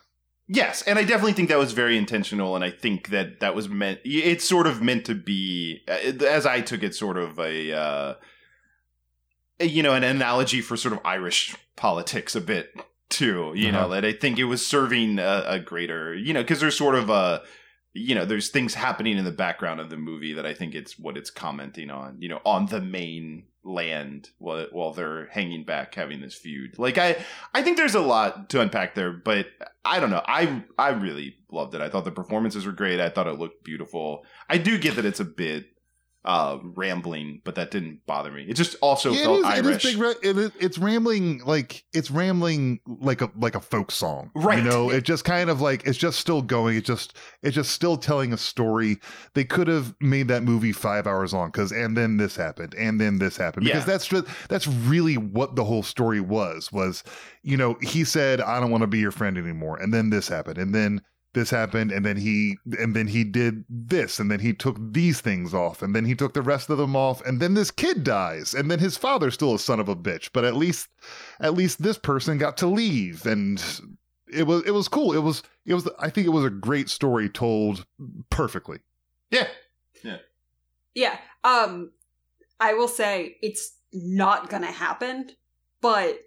Yes, 0.54 0.82
and 0.82 1.00
I 1.00 1.04
definitely 1.04 1.32
think 1.32 1.48
that 1.48 1.58
was 1.58 1.72
very 1.72 1.98
intentional, 1.98 2.56
and 2.58 2.64
I 2.66 2.72
think 2.72 3.08
that 3.10 3.40
that 3.40 3.56
was 3.56 3.70
meant. 3.70 4.00
It's 4.04 4.44
sort 4.44 4.68
of 4.68 4.82
meant 4.82 5.06
to 5.06 5.16
be, 5.16 5.82
uh, 5.88 6.26
as 6.26 6.46
I 6.46 6.60
took 6.60 6.84
it, 6.84 6.94
sort 6.94 7.18
of 7.18 7.40
a, 7.40 7.72
uh, 7.72 8.14
a, 9.62 9.66
you 9.66 9.82
know, 9.82 9.94
an 9.94 10.04
analogy 10.04 10.60
for 10.60 10.76
sort 10.76 10.94
of 10.94 11.00
Irish 11.06 11.56
politics 11.78 12.36
a 12.36 12.42
bit 12.42 12.76
too. 13.12 13.54
You 13.56 13.72
know, 13.72 13.82
Uh-huh. 13.82 13.88
that 13.96 14.06
I 14.06 14.14
think 14.14 14.40
it 14.40 14.46
was 14.46 14.66
serving 14.66 15.20
a, 15.20 15.44
a 15.46 15.60
greater, 15.60 16.14
you 16.16 16.34
know, 16.34 16.42
because 16.42 16.60
there's 16.60 16.78
sort 16.78 16.96
of 16.96 17.10
a, 17.10 17.44
you 17.94 18.16
know, 18.16 18.26
there's 18.26 18.50
things 18.50 18.74
happening 18.74 19.18
in 19.18 19.26
the 19.26 19.32
background 19.32 19.80
of 19.82 19.90
the 19.90 19.98
movie 19.98 20.34
that 20.34 20.46
I 20.46 20.54
think 20.54 20.74
it's 20.74 20.98
what 20.98 21.18
it's 21.18 21.30
commenting 21.30 21.92
on. 21.92 22.18
You 22.20 22.30
know, 22.30 22.42
on 22.46 22.68
the 22.68 22.82
main 22.82 23.44
land 23.64 24.30
while 24.40 24.66
while 24.72 24.92
they're 24.92 25.28
hanging 25.28 25.64
back 25.64 25.94
having 25.94 26.20
this 26.22 26.34
feud. 26.34 26.80
Like 26.80 26.98
I 26.98 27.24
I 27.54 27.62
think 27.62 27.78
there's 27.78 27.94
a 27.94 28.00
lot 28.02 28.50
to 28.50 28.62
unpack 28.62 28.96
there, 28.96 29.12
but 29.12 29.46
I 29.86 30.00
don't 30.00 30.10
know. 30.10 30.24
I 30.26 30.64
I 30.80 30.90
really 30.90 31.36
loved 31.52 31.76
it. 31.76 31.82
I 31.82 31.90
thought 31.90 32.06
the 32.06 32.12
performances 32.12 32.66
were 32.66 32.72
great. 32.72 33.00
I 33.00 33.10
thought 33.10 33.28
it 33.28 33.38
looked 33.38 33.64
beautiful. 33.64 34.26
I 34.50 34.58
do 34.58 34.80
get 34.80 34.96
that 34.96 35.06
it's 35.06 35.20
a 35.20 35.26
bit 35.26 35.66
uh 36.24 36.60
rambling, 36.76 37.42
but 37.44 37.56
that 37.56 37.72
didn't 37.72 38.06
bother 38.06 38.32
me. 38.32 38.44
It 38.48 38.54
just 38.54 38.76
also 38.82 39.12
Yeah, 39.12 39.24
felt 39.24 39.38
it 39.38 39.40
is, 39.40 39.46
Irish. 39.46 39.66
It 39.66 39.88
is 39.88 39.94
big. 39.94 40.02
Ra- 40.02 40.14
it 40.22 40.38
is, 40.38 40.52
it's 40.60 40.78
rambling 40.78 41.42
like 41.46 41.84
it's 41.94 42.12
rambling 42.12 42.80
like 42.86 43.22
a 43.22 43.32
like 43.36 43.56
a 43.56 43.60
folk 43.60 43.90
song, 43.92 44.30
Right. 44.36 44.60
You 44.60 44.64
know, 44.70 44.92
it 44.92 45.04
just 45.04 45.26
kind 45.26 45.50
of 45.50 45.62
like 45.62 45.86
it's 45.88 45.98
just 45.98 46.20
still 46.20 46.42
going. 46.44 46.78
It's 46.78 46.86
just 46.88 47.18
it's 47.42 47.56
just 47.56 47.72
still 47.72 47.98
telling 47.98 48.34
a 48.34 48.38
story. 48.38 49.00
They 49.34 49.44
could 49.46 49.68
have 49.68 49.96
made 50.00 50.28
that 50.28 50.44
movie 50.44 50.74
five 50.74 51.08
hours 51.08 51.34
long 51.34 51.50
because 51.50 51.72
and 51.72 51.98
then 51.98 52.18
this 52.18 52.36
happened 52.36 52.76
and 52.78 53.02
then 53.02 53.18
this 53.18 53.36
happened 53.38 53.66
because 53.66 53.82
Yeah. 53.82 53.86
that's 53.86 54.06
just 54.08 54.26
that's 54.48 54.68
really 54.68 55.18
what 55.18 55.56
the 55.56 55.64
whole 55.64 55.84
story 55.84 56.22
was. 56.22 56.72
Was 56.72 57.04
you 57.42 57.58
know 57.58 57.78
he 57.82 58.04
said 58.04 58.42
I 58.42 58.60
don't 58.60 58.70
want 58.70 58.82
to 58.82 58.88
be 58.88 59.00
your 59.00 59.12
friend 59.12 59.38
anymore, 59.40 59.78
and 59.78 59.92
then 59.92 60.12
this 60.12 60.28
happened, 60.28 60.60
and 60.60 60.76
then 60.76 61.02
this 61.34 61.50
happened 61.50 61.92
and 61.92 62.06
then 62.06 62.18
he 62.18 62.58
and 62.80 62.96
then 62.96 63.08
he 63.08 63.24
did 63.24 63.64
this 63.70 64.20
and 64.20 64.30
then 64.30 64.40
he 64.40 64.54
took 64.54 64.78
these 64.94 65.22
things 65.22 65.54
off 65.54 65.82
and 65.82 65.96
then 65.96 66.06
he 66.06 66.14
took 66.16 66.34
the 66.34 66.42
rest 66.42 66.70
of 66.70 66.78
them 66.78 66.96
off 66.96 67.22
and 67.26 67.40
then 67.40 67.54
this 67.54 67.72
kid 67.72 68.04
dies 68.04 68.54
and 68.54 68.70
then 68.70 68.80
his 68.80 68.98
father's 68.98 69.34
still 69.34 69.56
a 69.56 69.60
son 69.60 69.80
of 69.80 69.88
a 69.88 69.96
bitch 69.96 70.30
but 70.34 70.44
at 70.44 70.56
least 70.56 70.90
at 71.40 71.54
least 71.54 71.82
this 71.82 71.98
person 71.98 72.38
got 72.38 72.58
to 72.58 72.68
leave 72.68 73.26
and 73.26 73.64
it 74.34 74.46
was 74.46 74.64
it 74.66 74.72
was 74.72 74.88
cool 74.88 75.14
it 75.14 75.20
was 75.24 75.42
it 75.66 75.74
was 75.74 75.88
i 76.00 76.10
think 76.10 76.28
it 76.28 76.32
was 76.32 76.46
a 76.46 76.50
great 76.50 76.90
story 76.90 77.30
told 77.30 77.86
perfectly 78.30 78.80
Yeah. 79.30 79.48
yeah. 80.04 80.18
Yeah. 80.94 81.18
Um 81.44 81.92
I 82.60 82.74
will 82.74 82.88
say 82.90 83.38
it's 83.42 83.76
not 83.94 84.50
gonna 84.50 84.72
happen, 84.72 85.32
but 85.82 86.20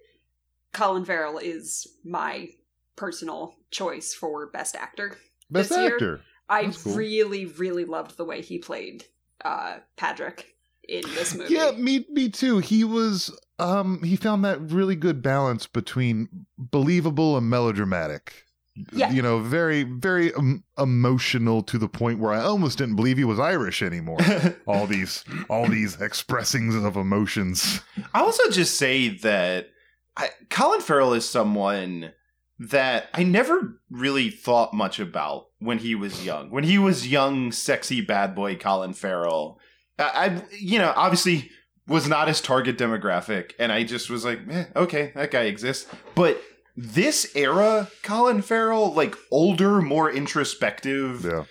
Colin 0.73 1.05
Farrell 1.05 1.37
is 1.37 1.87
my 2.03 2.49
personal 2.95 3.55
choice 3.71 4.13
for 4.13 4.47
best 4.47 4.75
actor. 4.75 5.17
best 5.49 5.69
This 5.69 5.77
year, 5.99 6.21
I 6.49 6.65
cool. 6.83 6.95
really, 6.95 7.45
really 7.45 7.85
loved 7.85 8.17
the 8.17 8.25
way 8.25 8.41
he 8.41 8.57
played 8.59 9.05
uh 9.43 9.77
Patrick 9.97 10.55
in 10.87 11.01
this 11.15 11.33
movie. 11.35 11.53
yeah 11.53 11.71
me 11.71 12.05
me 12.09 12.29
too 12.29 12.59
he 12.59 12.83
was 12.83 13.35
um 13.59 14.01
he 14.03 14.15
found 14.15 14.45
that 14.45 14.61
really 14.61 14.95
good 14.95 15.21
balance 15.21 15.67
between 15.67 16.29
believable 16.57 17.35
and 17.37 17.49
melodramatic 17.49 18.45
Yeah. 18.93 19.11
you 19.11 19.21
know 19.21 19.39
very 19.39 19.83
very 19.83 20.31
um, 20.35 20.63
emotional 20.77 21.63
to 21.63 21.77
the 21.77 21.89
point 21.89 22.19
where 22.19 22.31
i 22.31 22.39
almost 22.39 22.77
didn't 22.77 22.95
believe 22.95 23.17
he 23.17 23.23
was 23.25 23.39
irish 23.39 23.81
anymore 23.81 24.19
all 24.67 24.85
these 24.87 25.25
all 25.49 25.67
these 25.67 25.99
expressings 25.99 26.75
of 26.75 26.95
emotions 26.95 27.81
I 28.13 28.19
also 28.21 28.49
just 28.51 28.77
say 28.77 29.09
that 29.09 29.69
I, 30.15 30.29
Colin 30.49 30.79
Farrell 30.81 31.13
is 31.13 31.27
someone 31.27 32.11
that 32.59 33.09
I 33.13 33.23
never 33.23 33.79
really 33.89 34.29
thought 34.29 34.73
much 34.73 34.99
about 34.99 35.47
when 35.59 35.79
he 35.79 35.95
was 35.95 36.25
young. 36.25 36.51
When 36.51 36.63
he 36.63 36.77
was 36.77 37.07
young, 37.07 37.51
sexy 37.51 38.01
bad 38.01 38.33
boy 38.35 38.55
Colin 38.55 38.93
Farrell, 38.93 39.59
I, 39.99 40.03
I 40.03 40.41
you 40.57 40.79
know, 40.79 40.93
obviously 40.95 41.51
was 41.87 42.07
not 42.07 42.27
his 42.27 42.41
target 42.41 42.77
demographic, 42.77 43.51
and 43.59 43.71
I 43.71 43.83
just 43.83 44.09
was 44.09 44.25
like, 44.25 44.39
eh, 44.49 44.65
okay, 44.75 45.11
that 45.15 45.31
guy 45.31 45.43
exists. 45.43 45.87
But 46.15 46.41
this 46.75 47.31
era, 47.35 47.89
Colin 48.03 48.41
Farrell, 48.41 48.93
like 48.93 49.15
older, 49.31 49.81
more 49.81 50.11
introspective, 50.11 51.23
yeah 51.23 51.45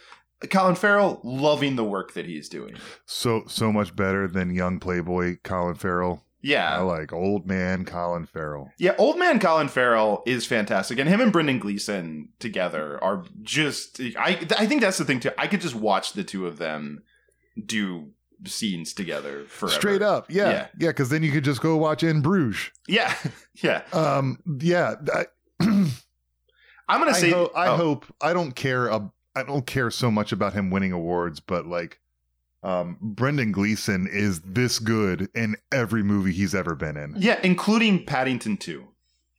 Colin 0.50 0.74
Farrell, 0.74 1.20
loving 1.24 1.76
the 1.76 1.84
work 1.84 2.14
that 2.14 2.26
he's 2.26 2.48
doing. 2.48 2.76
so 3.06 3.44
so 3.46 3.72
much 3.72 3.94
better 3.96 4.28
than 4.28 4.54
young 4.54 4.78
playboy 4.78 5.38
colin 5.42 5.74
farrell 5.74 6.24
Yeah, 6.46 6.76
i 6.76 6.82
like 6.82 7.10
old 7.12 7.46
man 7.46 7.84
colin 7.86 8.26
farrell 8.26 8.70
Yeah, 8.78 8.94
old 8.98 9.18
man 9.18 9.40
Colin 9.40 9.68
Farrell 9.68 10.22
is 10.26 10.44
fantastic, 10.46 10.98
and 10.98 11.08
him 11.08 11.20
and 11.22 11.32
Brendan 11.32 11.58
Gleeson 11.58 12.28
together 12.38 13.02
are 13.02 13.24
just. 13.42 13.98
I 14.18 14.46
I 14.58 14.66
think 14.66 14.82
that's 14.82 14.98
the 14.98 15.04
thing 15.06 15.20
too. 15.20 15.30
I 15.38 15.46
could 15.46 15.62
just 15.62 15.74
watch 15.74 16.12
the 16.12 16.22
two 16.22 16.46
of 16.46 16.58
them 16.58 17.02
do 17.64 18.10
scenes 18.46 18.92
together 18.92 19.44
forever. 19.48 19.74
straight 19.74 20.02
up 20.02 20.26
yeah 20.28 20.50
Yeah. 20.50 20.66
yeah 20.78 20.88
because 20.88 21.08
then 21.08 21.22
you 21.22 21.32
could 21.32 21.44
just 21.44 21.62
go 21.62 21.76
watch 21.78 22.02
in 22.02 22.20
bruges 22.20 22.70
Yeah, 22.86 23.14
yeah. 23.62 23.82
um 23.94 24.38
yeah 24.60 24.96
I, 25.14 25.26
I'm 25.60 27.00
gonna 27.00 27.14
say. 27.14 27.30
ho- 27.30 27.50
I 27.56 27.68
oh, 27.68 27.76
hope 27.76 28.04
I 28.20 28.32
don't 28.34 28.54
care. 28.54 28.92
I 28.92 29.42
don't 29.42 29.66
care 29.66 29.90
so 29.90 30.10
much 30.10 30.30
about 30.32 30.52
him 30.52 30.70
winning 30.70 30.92
awards, 30.92 31.40
but 31.40 31.66
like, 31.66 32.00
um, 32.64 32.96
Brendan 33.00 33.52
Gleeson 33.52 34.08
is 34.10 34.40
this 34.40 34.78
good 34.80 35.28
in 35.34 35.54
every 35.70 36.02
movie 36.02 36.32
he's 36.32 36.54
ever 36.54 36.74
been 36.74 36.96
in. 36.96 37.14
Yeah, 37.16 37.38
including 37.44 38.04
Paddington 38.04 38.56
Two. 38.56 38.88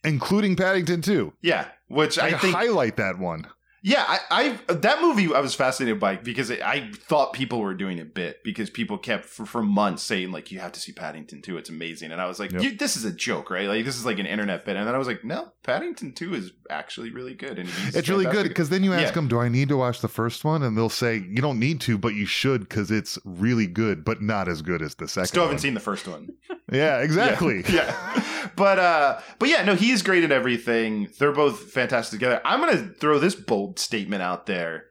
including 0.03 0.55
Paddington 0.55 1.01
2. 1.01 1.33
Yeah, 1.41 1.65
which 1.87 2.19
I 2.19 2.29
Like, 2.29 2.41
think 2.41 2.55
highlight 2.55 2.95
that 2.97 3.17
one. 3.17 3.47
Yeah, 3.87 4.03
I, 4.07 4.19
I 4.67 4.73
that 4.73 4.99
movie 5.03 5.31
I 5.31 5.39
was 5.41 5.53
fascinated 5.53 5.99
by 5.99 6.15
because 6.15 6.49
it, 6.49 6.59
I 6.63 6.89
thought 6.91 7.33
people 7.33 7.59
were 7.61 7.75
doing 7.75 7.99
a 7.99 8.03
bit 8.05 8.43
because 8.43 8.71
people 8.71 8.97
kept 8.97 9.25
for, 9.25 9.45
for 9.45 9.61
months 9.61 10.01
saying 10.01 10.31
like 10.31 10.51
you 10.51 10.57
have 10.57 10.71
to 10.71 10.79
see 10.79 10.91
Paddington 10.91 11.43
2 11.43 11.55
it's 11.59 11.69
amazing 11.69 12.11
and 12.11 12.19
I 12.19 12.25
was 12.25 12.39
like 12.39 12.51
Yep. 12.51 12.63
you, 12.63 12.75
this 12.75 12.97
is 12.97 13.05
a 13.05 13.11
joke 13.11 13.51
right 13.51 13.67
like 13.67 13.85
this 13.85 13.95
is 13.95 14.03
like 14.03 14.17
an 14.17 14.25
internet 14.25 14.65
bit 14.65 14.75
and 14.75 14.87
then 14.87 14.95
I 14.95 14.97
was 14.97 15.07
like 15.07 15.23
no 15.23 15.51
Paddington 15.61 16.13
2 16.13 16.33
is 16.33 16.51
actually 16.71 17.11
really 17.11 17.35
good 17.35 17.59
and 17.59 17.69
It's 17.93 18.09
really 18.09 18.25
good 18.25 18.47
because 18.47 18.69
then 18.69 18.83
you 18.83 18.91
ask 18.91 19.09
Yeah. 19.09 19.11
them, 19.11 19.27
"Do 19.27 19.39
I 19.39 19.49
need 19.49 19.69
to 19.69 19.77
watch 19.77 20.01
the 20.01 20.07
first 20.07 20.43
one?" 20.43 20.63
And 20.63 20.75
they'll 20.75 20.89
say, 20.89 21.17
"You 21.17 21.43
don't 21.43 21.59
need 21.59 21.79
to, 21.81 21.99
but 21.99 22.15
you 22.15 22.25
should 22.25 22.61
because 22.61 22.89
it's 22.89 23.19
really 23.23 23.67
good, 23.67 24.03
but 24.03 24.19
not 24.19 24.47
as 24.47 24.63
good 24.63 24.81
as 24.81 24.95
the 24.95 25.07
second." 25.07 25.27
still 25.27 25.43
haven't 25.43 25.57
one." 25.57 25.61
seen 25.61 25.73
the 25.75 25.79
first 25.79 26.07
one 26.07 26.29
Yeah, 26.71 27.01
exactly. 27.01 27.63
Yeah. 27.69 27.73
yeah. 28.15 28.49
But 28.55 28.79
uh 28.79 29.19
but 29.37 29.49
yeah, 29.49 29.63
no, 29.63 29.75
he's 29.75 30.01
great 30.01 30.23
at 30.23 30.31
everything. 30.31 31.09
They're 31.19 31.31
both 31.31 31.71
fantastic 31.71 32.19
together. 32.19 32.41
I'm 32.43 32.59
gonna 32.59 32.89
throw 32.99 33.19
this 33.19 33.35
bold 33.35 33.77
statement 33.77 34.23
out 34.23 34.47
there. 34.47 34.85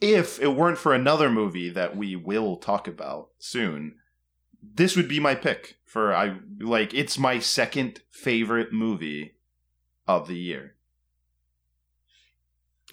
If 0.00 0.40
it 0.40 0.48
weren't 0.48 0.78
for 0.78 0.92
another 0.92 1.30
movie 1.30 1.70
that 1.70 1.96
we 1.96 2.16
will 2.16 2.56
talk 2.56 2.88
about 2.88 3.28
soon, 3.38 3.94
this 4.60 4.96
would 4.96 5.08
be 5.08 5.20
my 5.20 5.36
pick 5.36 5.76
for 5.84 6.12
I 6.12 6.38
like 6.58 6.92
it's 6.92 7.18
my 7.18 7.38
second 7.38 8.00
favorite 8.10 8.72
movie 8.72 9.36
of 10.08 10.26
the 10.26 10.36
year. 10.36 10.74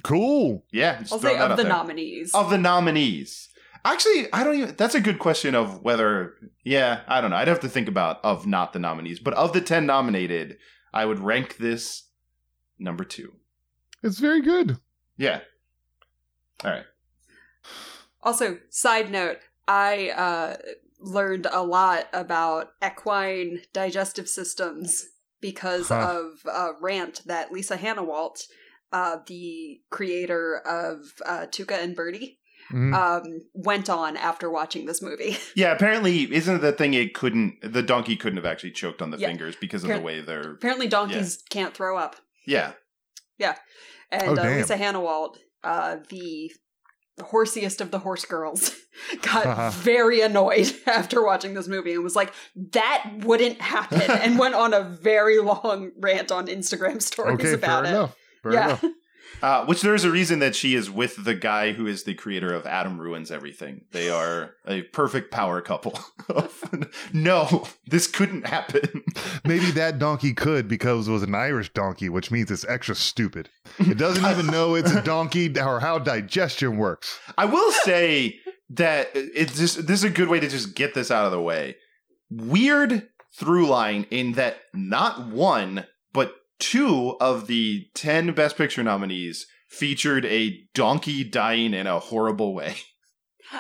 Cool. 0.04 0.64
Yeah, 0.72 1.04
I'll 1.12 1.20
say 1.20 1.38
of 1.38 1.58
the 1.58 1.64
there. 1.64 1.72
nominees. 1.72 2.34
Of 2.34 2.50
the 2.50 2.58
nominees. 2.58 3.50
Actually, 3.84 4.28
I 4.32 4.44
don't 4.44 4.56
even. 4.56 4.76
That's 4.76 4.96
a 4.96 5.02
good 5.02 5.20
question 5.20 5.56
of 5.56 5.82
whether. 5.82 6.36
Yeah, 6.64 7.02
I 7.08 7.20
don't 7.22 7.32
know. 7.32 7.38
I'd 7.38 7.48
have 7.48 7.62
to 7.62 7.70
think 7.70 7.88
about 7.88 8.24
of 8.24 8.46
not 8.46 8.74
the 8.74 8.80
nominees, 8.80 9.20
but 9.20 9.34
of 9.34 9.54
the 9.54 9.62
ten 9.62 9.86
nominated, 9.86 10.58
I 10.94 11.06
would 11.06 11.20
rank 11.20 11.58
this 11.58 12.04
number 12.78 13.04
two. 13.04 13.34
It's 14.04 14.20
very 14.20 14.42
good. 14.42 14.78
Yeah. 15.18 15.42
All 16.64 16.72
right. 16.72 16.86
Also, 18.22 18.60
side 18.70 19.10
note, 19.12 19.38
I 19.68 20.10
uh, 20.10 20.58
learned 21.00 21.48
a 21.52 21.64
lot 21.64 22.08
about 22.14 22.72
equine 22.86 23.62
digestive 23.74 24.28
systems 24.30 25.08
because 25.40 25.90
Huh. 25.90 26.20
of 26.20 26.46
a 26.46 26.70
rant 26.80 27.22
that 27.26 27.52
Lisa 27.52 27.78
Hanawalt, 27.78 28.46
uh, 28.92 29.18
the 29.26 29.82
creator 29.90 30.58
of 30.60 31.14
uh, 31.26 31.48
Tuca 31.48 31.82
and 31.82 31.96
Birdie, 31.96 32.38
Mhm. 32.72 32.94
um, 32.96 33.42
went 33.54 33.90
on 33.90 34.18
after 34.18 34.50
watching 34.50 34.86
this 34.86 35.02
movie. 35.02 35.38
Yeah. 35.56 35.72
Apparently, 35.74 36.34
isn't 36.34 36.62
the 36.62 36.72
thing? 36.72 36.94
It 36.94 37.14
couldn't. 37.14 37.58
The 37.62 37.84
donkey 37.84 38.16
couldn't 38.16 38.38
have 38.38 38.46
actually 38.46 38.72
choked 38.72 39.02
on 39.02 39.12
the 39.12 39.18
Yeah. 39.18 39.28
fingers 39.28 39.56
because 39.56 39.84
of 39.84 39.90
the 39.90 40.00
way 40.02 40.22
they're. 40.22 40.52
Apparently, 40.54 40.88
donkeys 40.88 41.44
can't 41.50 41.74
throw 41.74 41.98
up. 41.98 42.16
Yeah. 42.48 42.74
Yeah. 43.38 43.56
And 44.12 44.38
Oh, 44.38 44.42
uh. 44.42 44.46
Lisa 44.56 44.76
Hanawalt, 44.78 45.38
uh, 45.64 45.98
the 46.10 46.52
horsiest 47.20 47.82
of 47.82 47.92
the 47.92 48.00
horse 48.00 48.26
girls, 48.26 48.76
got 49.22 49.74
very 49.76 50.22
annoyed 50.22 50.74
after 50.88 51.24
watching 51.24 51.54
this 51.54 51.68
movie 51.68 51.94
and 51.94 52.04
was 52.04 52.16
like, 52.16 52.34
"That 52.56 53.12
wouldn't 53.20 53.62
happen," 53.62 54.02
and 54.10 54.40
went 54.40 54.56
on 54.56 54.74
a 54.74 54.82
very 54.84 55.38
long 55.40 55.92
rant 56.00 56.32
on 56.32 56.48
Instagram 56.48 57.02
stories 57.02 57.40
Okay, 57.40 57.54
about 57.54 57.84
fair 57.86 57.94
it. 57.94 57.96
enough. 57.96 58.16
Fair 58.44 58.54
yeah, 58.54 58.66
enough. 58.66 58.86
Uh, 59.42 59.66
which 59.66 59.82
there's 59.82 60.04
a 60.04 60.12
reason 60.12 60.40
that 60.40 60.56
she 60.56 60.76
is 60.76 60.90
with 60.90 61.24
the 61.24 61.34
guy 61.34 61.74
who 61.74 61.88
is 61.88 62.04
the 62.04 62.14
creator 62.14 62.54
of 62.54 62.66
Adam 62.66 63.00
Ruins 63.00 63.32
Everything. 63.32 63.86
They 63.92 64.10
are 64.10 64.56
a 64.68 64.84
perfect 64.84 65.32
power 65.32 65.62
couple. 65.62 66.00
no, 67.14 67.66
this 67.88 68.08
couldn't 68.08 68.46
happen. 68.46 69.04
Maybe 69.46 69.72
that 69.72 70.00
donkey 70.00 70.34
could 70.34 70.68
because 70.68 71.08
it 71.08 71.12
was 71.12 71.24
an 71.24 71.36
Irish 71.36 71.74
donkey, 71.74 72.10
which 72.10 72.32
means 72.32 72.52
it's 72.52 72.66
extra 72.66 72.96
stupid. 72.96 73.50
It 73.80 73.98
doesn't 73.98 74.26
even 74.26 74.48
know 74.48 74.76
it's 74.76 74.92
a 74.92 75.02
donkey 75.02 75.52
or 75.60 75.80
how 75.80 76.00
digestion 76.00 76.78
works. 76.78 77.20
I 77.38 77.46
will 77.46 77.72
say 77.72 78.40
that 78.72 79.10
it's 79.14 79.58
just 79.58 79.88
this 79.88 80.00
is 80.00 80.04
a 80.04 80.10
good 80.10 80.30
way 80.30 80.40
to 80.40 80.48
just 80.48 80.76
get 80.76 80.94
this 80.94 81.12
out 81.12 81.26
of 81.26 81.32
the 81.32 81.42
way. 81.42 81.78
Weird 82.30 83.10
through 83.34 83.68
line 83.68 84.06
in 84.12 84.34
that 84.34 84.58
not 84.74 85.28
one 85.28 85.86
two 86.62 87.18
of 87.20 87.48
the 87.48 87.88
10 87.96 88.34
best 88.34 88.56
picture 88.56 88.84
nominees 88.84 89.48
featured 89.68 90.26
a 90.26 90.60
donkey 90.74 91.24
dying 91.24 91.74
in 91.74 91.88
a 91.88 92.00
horrible 92.00 92.54
way. 92.54 92.76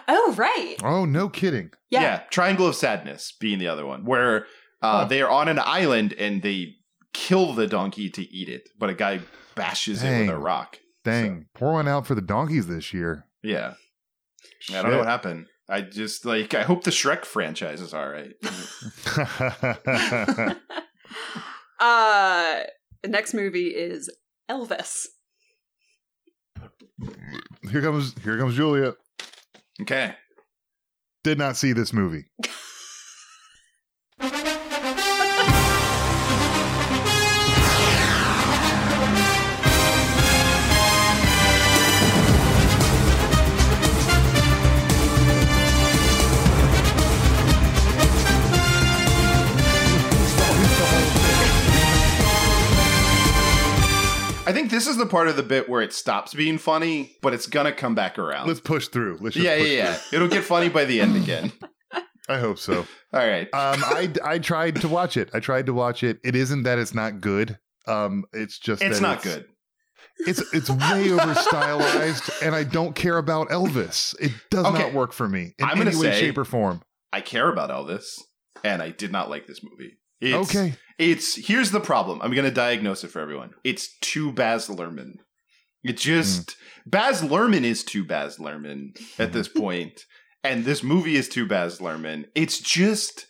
Oh 0.08 0.34
right. 0.38 0.78
Oh, 0.84 1.04
no 1.04 1.28
kidding. 1.28 1.72
Yeah. 1.89 2.22
Triangle 2.30 2.68
of 2.68 2.76
Sadness 2.76 3.34
being 3.39 3.60
the 3.60 3.68
other 3.68 3.86
one 3.86 4.06
where 4.06 4.45
uh, 4.82 4.99
Huh. 4.99 5.06
they 5.06 5.22
are 5.22 5.30
on 5.30 5.49
an 5.49 5.60
island 5.60 6.14
and 6.18 6.41
they 6.41 6.76
kill 7.14 7.52
the 7.54 7.68
donkey 7.68 8.10
to 8.12 8.22
eat 8.22 8.47
it, 8.47 8.70
but 8.80 8.89
a 8.89 8.93
guy 8.93 9.20
bashes 9.56 10.02
it 10.02 10.20
with 10.22 10.30
a 10.30 10.38
rock. 10.38 10.78
Dang. 11.04 11.47
Pour 11.54 11.74
one 11.74 11.89
out 11.89 12.08
for 12.08 12.16
the 12.16 12.22
donkeys 12.22 12.68
this 12.68 12.93
year. 12.93 13.26
Yeah. 13.43 13.74
I 14.70 14.82
don't 14.82 14.91
know 14.91 14.99
what 14.99 15.08
happened. 15.08 15.47
I 15.68 15.82
just 15.82 16.26
like 16.26 16.54
I 16.54 16.64
hope 16.64 16.84
the 16.84 16.91
Shrek 16.91 17.26
franchise 17.26 17.82
is 17.82 17.93
all 17.93 18.08
right. 18.08 18.32
uh, 21.80 22.60
the 23.04 23.10
next 23.10 23.34
movie 23.34 23.68
is 23.68 24.10
Elvis. 24.49 25.08
here 27.72 27.82
comes 27.82 28.14
here 28.24 28.38
comes 28.38 28.56
Julia. 28.56 28.95
Okay. 29.82 30.16
Did 31.24 31.38
not 31.38 31.58
see 31.58 31.74
this 31.74 31.93
movie. 31.93 32.26
this 54.72 54.88
is 54.88 54.97
the 54.97 55.05
part 55.05 55.28
of 55.28 55.36
the 55.36 55.43
bit 55.43 55.69
where 55.69 55.82
it 55.84 55.93
stops 55.93 56.34
being 56.34 56.57
funny, 56.57 57.15
but 57.22 57.34
it's 57.36 57.45
gonna 57.45 57.72
come 57.72 57.93
back 57.93 58.17
around. 58.17 58.47
Let's 58.47 58.59
push 58.59 58.88
through. 58.88 59.19
Let's 59.22 59.36
just 59.36 59.45
yeah, 59.45 59.55
yeah, 59.55 59.65
yeah. 59.76 59.99
It'll 60.11 60.28
get 60.28 60.43
funny 60.43 60.69
by 60.69 60.86
the 60.86 60.99
end 60.99 61.15
again. 61.15 61.51
I 62.30 62.39
hope 62.39 62.57
so. 62.59 62.86
All 63.13 63.28
right. 63.28 63.47
Um, 63.53 63.84
I 63.84 64.11
I 64.24 64.39
tried 64.39 64.78
to 64.82 64.88
watch 64.88 65.17
it. 65.17 65.30
I 65.34 65.39
tried 65.39 65.67
to 65.67 65.74
watch 65.74 66.01
it. 66.03 66.19
It 66.24 66.36
isn't 66.36 66.63
that 66.63 66.80
it's 66.80 66.93
not 66.95 67.22
good. 67.22 67.59
Um, 67.88 68.26
it's 68.34 68.57
just 68.57 68.82
It's 68.82 69.01
not 69.01 69.22
good. 69.22 69.45
It's 70.19 70.41
it's 70.53 70.69
way 70.69 71.11
over 71.19 71.34
stylized, 71.36 72.30
and 72.41 72.55
I 72.55 72.63
don't 72.63 72.95
care 72.95 73.17
about 73.17 73.49
Elvis. 73.49 74.15
It 74.19 74.32
does 74.49 74.65
Okay. 74.65 74.78
not 74.80 74.93
work 74.93 75.13
for 75.13 75.28
me 75.28 75.53
in 75.59 75.65
I'm 75.65 75.82
any 75.82 75.95
way, 75.95 76.11
say- 76.11 76.19
shape, 76.19 76.38
or 76.38 76.45
form. 76.45 76.82
I 77.11 77.22
care 77.22 77.49
about 77.51 77.69
Elvis, 77.69 78.22
and 78.63 78.82
I 78.82 78.89
did 78.89 79.11
not 79.11 79.30
like 79.30 79.45
this 79.47 79.61
movie. 79.63 79.97
It's, 80.22 80.49
Okay. 80.49 80.76
It's 80.97 81.36
here's 81.36 81.72
the 81.72 81.80
problem. 81.80 82.22
I'm 82.22 82.34
gonna 82.34 82.51
diagnose 82.51 83.03
it 83.03 83.09
for 83.09 83.19
everyone. 83.19 83.51
It's 83.63 83.97
too 84.01 84.32
Baz 84.32 84.67
Luhrmann. 84.67 85.15
It 85.84 85.97
just 85.97 86.51
hmm. 86.51 86.89
Baz 86.89 87.22
Luhrmann 87.22 87.63
is 87.63 87.84
too 87.84 88.05
Baz 88.05 88.38
Luhrmann 88.38 88.95
at 89.17 89.34
this 89.34 89.47
mm-hmm. 89.47 89.59
point, 89.59 90.05
and 90.43 90.63
this 90.63 90.84
movie 90.84 91.15
is 91.15 91.28
too 91.28 91.47
Baz 91.47 91.80
Luhrmann. 91.80 92.26
It's 92.36 92.59
just 92.59 93.26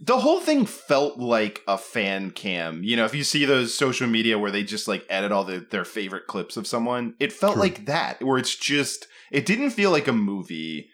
the 0.00 0.20
whole 0.20 0.40
thing 0.40 0.64
felt 0.64 1.18
like 1.18 1.62
a 1.66 1.76
fan 1.76 2.30
cam. 2.30 2.84
You 2.84 2.96
know, 2.96 3.04
if 3.04 3.14
you 3.14 3.24
see 3.24 3.44
those 3.44 3.76
social 3.76 4.06
media 4.06 4.38
where 4.38 4.52
they 4.52 4.62
just 4.62 4.86
like 4.86 5.04
edit 5.10 5.32
all 5.32 5.44
the, 5.44 5.66
their 5.70 5.84
favorite 5.84 6.28
clips 6.28 6.56
of 6.56 6.68
someone, 6.68 7.14
it 7.18 7.32
felt 7.32 7.54
True. 7.54 7.62
like 7.62 7.86
that. 7.86 8.22
Where 8.22 8.38
it's 8.38 8.54
just 8.54 9.06
it 9.32 9.44
didn't 9.44 9.70
feel 9.70 9.90
like 9.90 10.08
a 10.08 10.12
movie. 10.12 10.88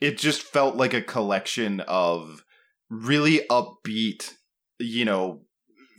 It 0.00 0.18
just 0.18 0.42
felt 0.42 0.76
like 0.76 0.94
a 0.94 1.02
collection 1.02 1.80
of 1.80 2.44
really 2.88 3.40
upbeat, 3.50 4.34
you 4.78 5.04
know, 5.04 5.42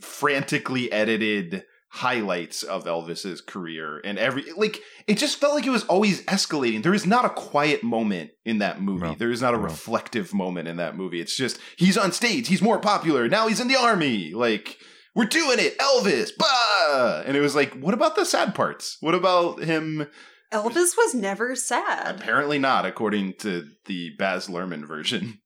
frantically 0.00 0.90
edited 0.92 1.64
highlights 1.90 2.62
of 2.62 2.84
Elvis's 2.84 3.40
career 3.40 3.98
and 4.04 4.18
every 4.18 4.44
like 4.58 4.78
it 5.06 5.16
just 5.16 5.40
felt 5.40 5.54
like 5.54 5.66
it 5.66 5.70
was 5.70 5.84
always 5.84 6.22
escalating. 6.26 6.82
There 6.82 6.92
is 6.94 7.06
not 7.06 7.24
a 7.24 7.30
quiet 7.30 7.82
moment 7.82 8.30
in 8.44 8.58
that 8.58 8.82
movie. 8.82 9.06
No. 9.06 9.14
there 9.14 9.30
is 9.30 9.40
not 9.40 9.54
a 9.54 9.56
No. 9.56 9.62
reflective 9.62 10.34
moment 10.34 10.68
in 10.68 10.76
that 10.76 10.96
movie. 10.96 11.18
It's 11.20 11.34
just 11.34 11.58
he's 11.76 11.96
on 11.96 12.12
stage, 12.12 12.48
he's 12.48 12.60
more 12.60 12.78
popular, 12.78 13.26
now 13.26 13.48
he's 13.48 13.58
in 13.60 13.68
the 13.68 13.76
army. 13.76 14.34
Like 14.34 14.76
we're 15.14 15.24
doing 15.24 15.58
it, 15.58 15.78
Elvis. 15.78 16.30
Bah! 16.38 17.22
And 17.26 17.36
it 17.36 17.40
was 17.40 17.56
like, 17.56 17.72
what 17.74 17.94
about 17.94 18.14
the 18.16 18.26
sad 18.26 18.54
parts? 18.54 18.98
What 19.00 19.14
about 19.14 19.62
him 19.64 20.06
Elvis 20.52 20.96
was 20.96 21.14
never 21.14 21.56
sad. 21.56 22.16
Apparently 22.20 22.58
not, 22.58 22.84
according 22.86 23.34
to 23.40 23.66
the 23.86 24.10
Baz 24.18 24.46
Luhrmann 24.48 24.86
version. 24.86 25.40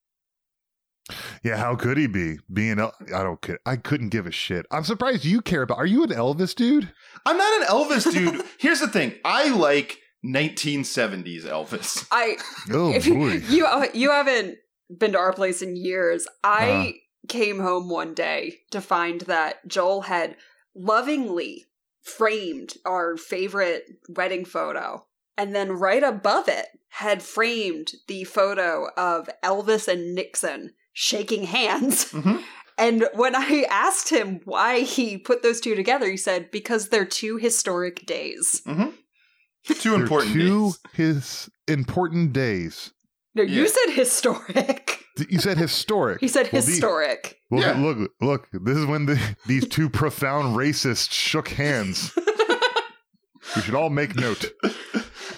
Yeah, 1.43 1.57
how 1.57 1.75
could 1.75 1.99
he 1.99 2.07
be 2.07 2.39
being? 2.53 2.79
El- 2.79 2.95
I 3.15 3.23
don't. 3.23 3.41
care. 3.41 3.59
I 3.67 3.77
couldn't 3.77 4.11
give 4.11 4.27
a 4.27 4.31
shit. 4.31 4.67
I'm 4.71 4.85
surprised 4.85 5.25
you 5.25 5.41
care 5.41 5.63
about. 5.63 5.79
Are 5.79 5.87
you 5.87 6.05
an 6.05 6.11
Elvis 6.11 6.55
dude? 6.55 6.93
I'm 7.27 7.37
not 7.37 7.61
an 7.61 7.67
Elvis 7.67 8.11
dude. 8.13 8.45
Here's 8.59 8.81
the 8.81 8.89
thing: 8.89 9.15
I 9.25 9.49
like 9.51 9.99
1970s 10.25 11.45
Elvis. 11.45 12.07
I 12.11 12.37
Oh 12.71 12.93
if 12.93 13.09
boy. 13.09 13.43
you 13.49 13.67
you 13.95 14.11
haven't 14.11 14.59
been 14.97 15.13
to 15.13 15.19
our 15.19 15.33
place 15.33 15.63
in 15.63 15.77
years. 15.77 16.27
I 16.45 16.71
uh-huh. 16.71 16.93
came 17.29 17.59
home 17.59 17.89
one 17.89 18.15
day 18.15 18.59
to 18.71 18.81
find 18.81 19.23
that 19.23 19.67
Joel 19.67 20.03
had 20.03 20.37
lovingly 20.75 21.67
framed 22.03 22.75
our 22.85 23.17
favorite 23.17 23.85
wedding 24.09 24.45
photo. 24.45 25.07
And 25.39 25.55
then 25.55 25.73
right 25.73 26.03
above 26.03 26.49
it 26.49 26.67
had 26.89 27.23
framed 27.23 27.93
the 28.07 28.25
photo 28.25 28.89
of 28.97 29.31
Elvis 29.43 29.89
and 29.89 30.15
Nixon 30.15 30.73
shaking 30.93 31.45
hands. 31.45 32.07
Mhm. 32.12 32.43
And 32.78 33.07
when 33.14 33.34
I 33.36 33.66
asked 33.70 34.09
him 34.09 34.40
why 34.47 34.80
he 34.80 35.18
put 35.18 35.43
those 35.43 35.61
two 35.61 35.74
together, 35.74 36.11
he 36.11 36.16
said, 36.16 36.51
because 36.51 36.88
they're 36.88 37.05
two 37.05 37.36
historic 37.36 38.07
days. 38.07 38.62
Two 38.66 39.90
They're 39.90 39.95
important 40.01 40.32
two 40.32 40.64
days. 40.70 40.78
his 40.95 41.51
important 41.68 42.32
days. 42.32 42.93
No, 43.34 43.43
Yeah. 43.45 43.61
you 43.61 43.68
said 43.68 43.93
historic. 43.93 45.05
You 45.28 45.38
said 45.38 45.59
historic. 45.59 46.18
He 46.20 46.26
said 46.28 46.49
Well, 46.53 46.62
the- 46.62 46.70
historic. 46.70 47.38
Well, 47.51 47.61
Yeah. 47.61 47.78
look, 47.80 48.11
look. 48.20 48.49
This 48.53 48.76
is 48.78 48.86
when 48.86 49.07
the, 49.07 49.20
these 49.47 49.68
two 49.68 49.88
profound 49.90 50.57
racists 50.57 51.12
shook 51.12 51.49
hands. 51.49 52.11
we 53.57 53.62
should 53.62 53.74
all 53.74 53.90
make 53.90 54.16
note. 54.16 54.51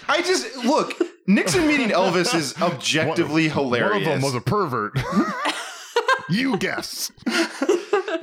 I 0.07 0.21
just 0.21 0.55
look. 0.65 0.93
Nixon 1.27 1.67
meeting 1.67 1.89
Elvis 1.91 2.33
is 2.35 2.59
objectively 2.61 3.49
hilarious. 3.49 3.91
One 3.91 4.01
of 4.01 4.05
them 4.05 4.21
was 4.21 4.35
a 4.35 4.41
pervert. 4.41 4.97
you 6.29 6.57
guess. 6.57 7.11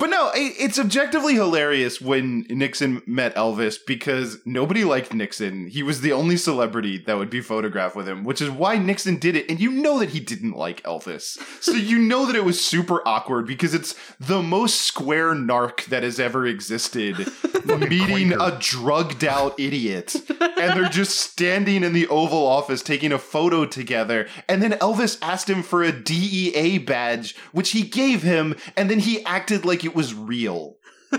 But 0.03 0.09
no, 0.09 0.31
it's 0.35 0.77
objectively 0.77 1.35
hilarious 1.35 2.01
when 2.01 2.45
Nixon 2.49 3.01
met 3.05 3.33
Elvis 3.35 3.77
because 3.87 4.37
nobody 4.45 4.83
liked 4.83 5.13
Nixon. 5.13 5.67
He 5.67 5.81
was 5.81 6.01
the 6.01 6.11
only 6.11 6.35
celebrity 6.35 6.97
that 6.97 7.17
would 7.17 7.29
be 7.29 7.39
photographed 7.39 7.95
with 7.95 8.09
him, 8.09 8.25
which 8.25 8.41
is 8.41 8.49
why 8.49 8.77
Nixon 8.77 9.15
did 9.15 9.37
it. 9.37 9.49
And 9.49 9.61
you 9.61 9.71
know 9.71 9.99
that 9.99 10.09
he 10.09 10.19
didn't 10.19 10.57
like 10.57 10.83
Elvis. 10.83 11.37
So 11.63 11.71
you 11.71 11.99
know 11.99 12.25
that 12.25 12.35
it 12.35 12.43
was 12.43 12.59
super 12.59 13.01
awkward 13.07 13.47
because 13.47 13.73
it's 13.73 13.95
the 14.19 14.41
most 14.41 14.81
square 14.81 15.33
narc 15.33 15.85
that 15.85 16.03
has 16.03 16.19
ever 16.19 16.45
existed 16.45 17.25
meeting 17.65 18.33
a 18.33 18.57
drugged 18.59 19.23
out 19.23 19.57
idiot. 19.57 20.15
and 20.41 20.77
they're 20.77 20.89
just 20.89 21.17
standing 21.17 21.81
in 21.81 21.93
the 21.93 22.07
Oval 22.07 22.45
Office 22.45 22.81
taking 22.81 23.13
a 23.13 23.17
photo 23.17 23.65
together. 23.65 24.27
And 24.49 24.61
then 24.61 24.73
Elvis 24.73 25.17
asked 25.21 25.49
him 25.49 25.63
for 25.63 25.81
a 25.81 25.93
DEA 25.93 26.79
badge, 26.79 27.37
which 27.53 27.71
he 27.71 27.83
gave 27.83 28.21
him, 28.21 28.55
and 28.75 28.89
then 28.89 28.99
he 28.99 29.23
acted 29.23 29.63
like 29.63 29.85
it 29.85 29.92
was 29.95 30.13
real. 30.13 30.75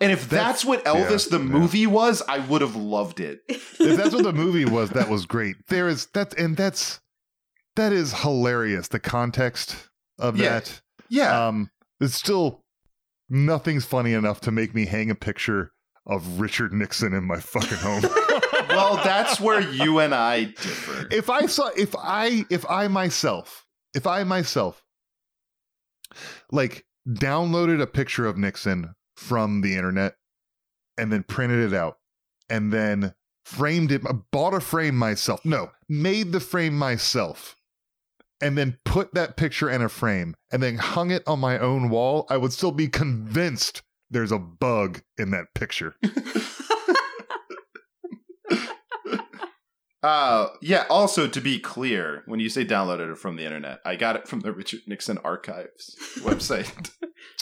And 0.00 0.12
if 0.12 0.28
that's, 0.28 0.64
what 0.64 0.84
Elvis 0.84 1.28
yeah, 1.30 1.38
the 1.38 1.44
yeah. 1.44 1.50
movie 1.50 1.86
was, 1.88 2.22
I 2.28 2.38
would 2.38 2.60
have 2.60 2.76
loved 2.76 3.18
it. 3.18 3.40
If 3.48 3.96
that's 3.96 4.14
what 4.14 4.22
the 4.22 4.32
movie 4.32 4.64
was, 4.64 4.90
that 4.90 5.08
was 5.08 5.26
great. 5.26 5.56
There 5.66 5.88
is 5.88 6.06
that, 6.14 6.38
and 6.38 6.56
that's 6.56 7.00
that 7.74 7.92
is 7.92 8.12
hilarious. 8.12 8.86
The 8.88 9.00
context 9.00 9.88
of 10.18 10.36
Yeah. 10.36 10.50
that. 10.60 10.80
Yeah. 11.08 11.48
Um, 11.48 11.70
it's 12.00 12.14
still 12.14 12.62
nothing's 13.28 13.84
funny 13.84 14.12
enough 14.12 14.40
to 14.42 14.52
make 14.52 14.72
me 14.72 14.86
hang 14.86 15.10
a 15.10 15.16
picture 15.16 15.72
of 16.06 16.38
Richard 16.40 16.72
Nixon 16.72 17.12
in 17.12 17.24
my 17.24 17.40
fucking 17.40 17.78
home. 17.78 18.02
well, 18.68 18.96
that's 19.02 19.40
where 19.40 19.60
you 19.60 19.98
and 19.98 20.14
I 20.14 20.44
differ. 20.44 21.08
if 21.10 21.28
I 21.28 21.46
saw 21.46 21.70
if 21.76 21.94
I 21.96 22.44
if 22.50 22.64
I 22.70 22.86
myself 22.86 23.66
if 23.94 24.06
I 24.06 24.22
myself 24.22 24.84
like 26.50 26.84
downloaded 27.08 27.80
a 27.80 27.86
picture 27.86 28.26
of 28.26 28.36
Nixon 28.36 28.94
from 29.16 29.62
the 29.62 29.74
internet 29.74 30.14
and 30.96 31.12
then 31.12 31.22
printed 31.22 31.72
it 31.72 31.76
out 31.76 31.98
and 32.48 32.72
then 32.72 33.14
framed 33.44 33.90
it 33.90 34.02
bought 34.30 34.54
a 34.54 34.60
frame 34.60 34.96
myself. 34.96 35.44
No 35.44 35.70
made 35.88 36.32
the 36.32 36.40
frame 36.40 36.76
myself 36.76 37.56
and 38.40 38.56
then 38.56 38.78
put 38.84 39.14
that 39.14 39.36
picture 39.36 39.70
in 39.70 39.82
a 39.82 39.88
frame 39.88 40.34
and 40.52 40.62
then 40.62 40.76
hung 40.76 41.10
it 41.10 41.22
on 41.26 41.40
my 41.40 41.58
own 41.58 41.88
wall. 41.88 42.26
I 42.28 42.36
would 42.36 42.52
still 42.52 42.72
be 42.72 42.88
convinced 42.88 43.82
there's 44.10 44.32
a 44.32 44.38
bug 44.38 45.02
in 45.18 45.30
that 45.30 45.46
picture 45.54 45.96
Uh, 50.02 50.48
yeah. 50.62 50.84
Also, 50.88 51.26
to 51.26 51.40
be 51.40 51.58
clear, 51.58 52.22
when 52.26 52.38
you 52.40 52.48
say 52.48 52.64
downloaded 52.64 53.10
it 53.12 53.18
from 53.18 53.36
the 53.36 53.44
internet, 53.44 53.80
I 53.84 53.96
got 53.96 54.14
it 54.16 54.28
from 54.28 54.40
the 54.40 54.52
Richard 54.52 54.80
Nixon 54.86 55.18
Archives 55.18 55.96
website. 56.18 56.90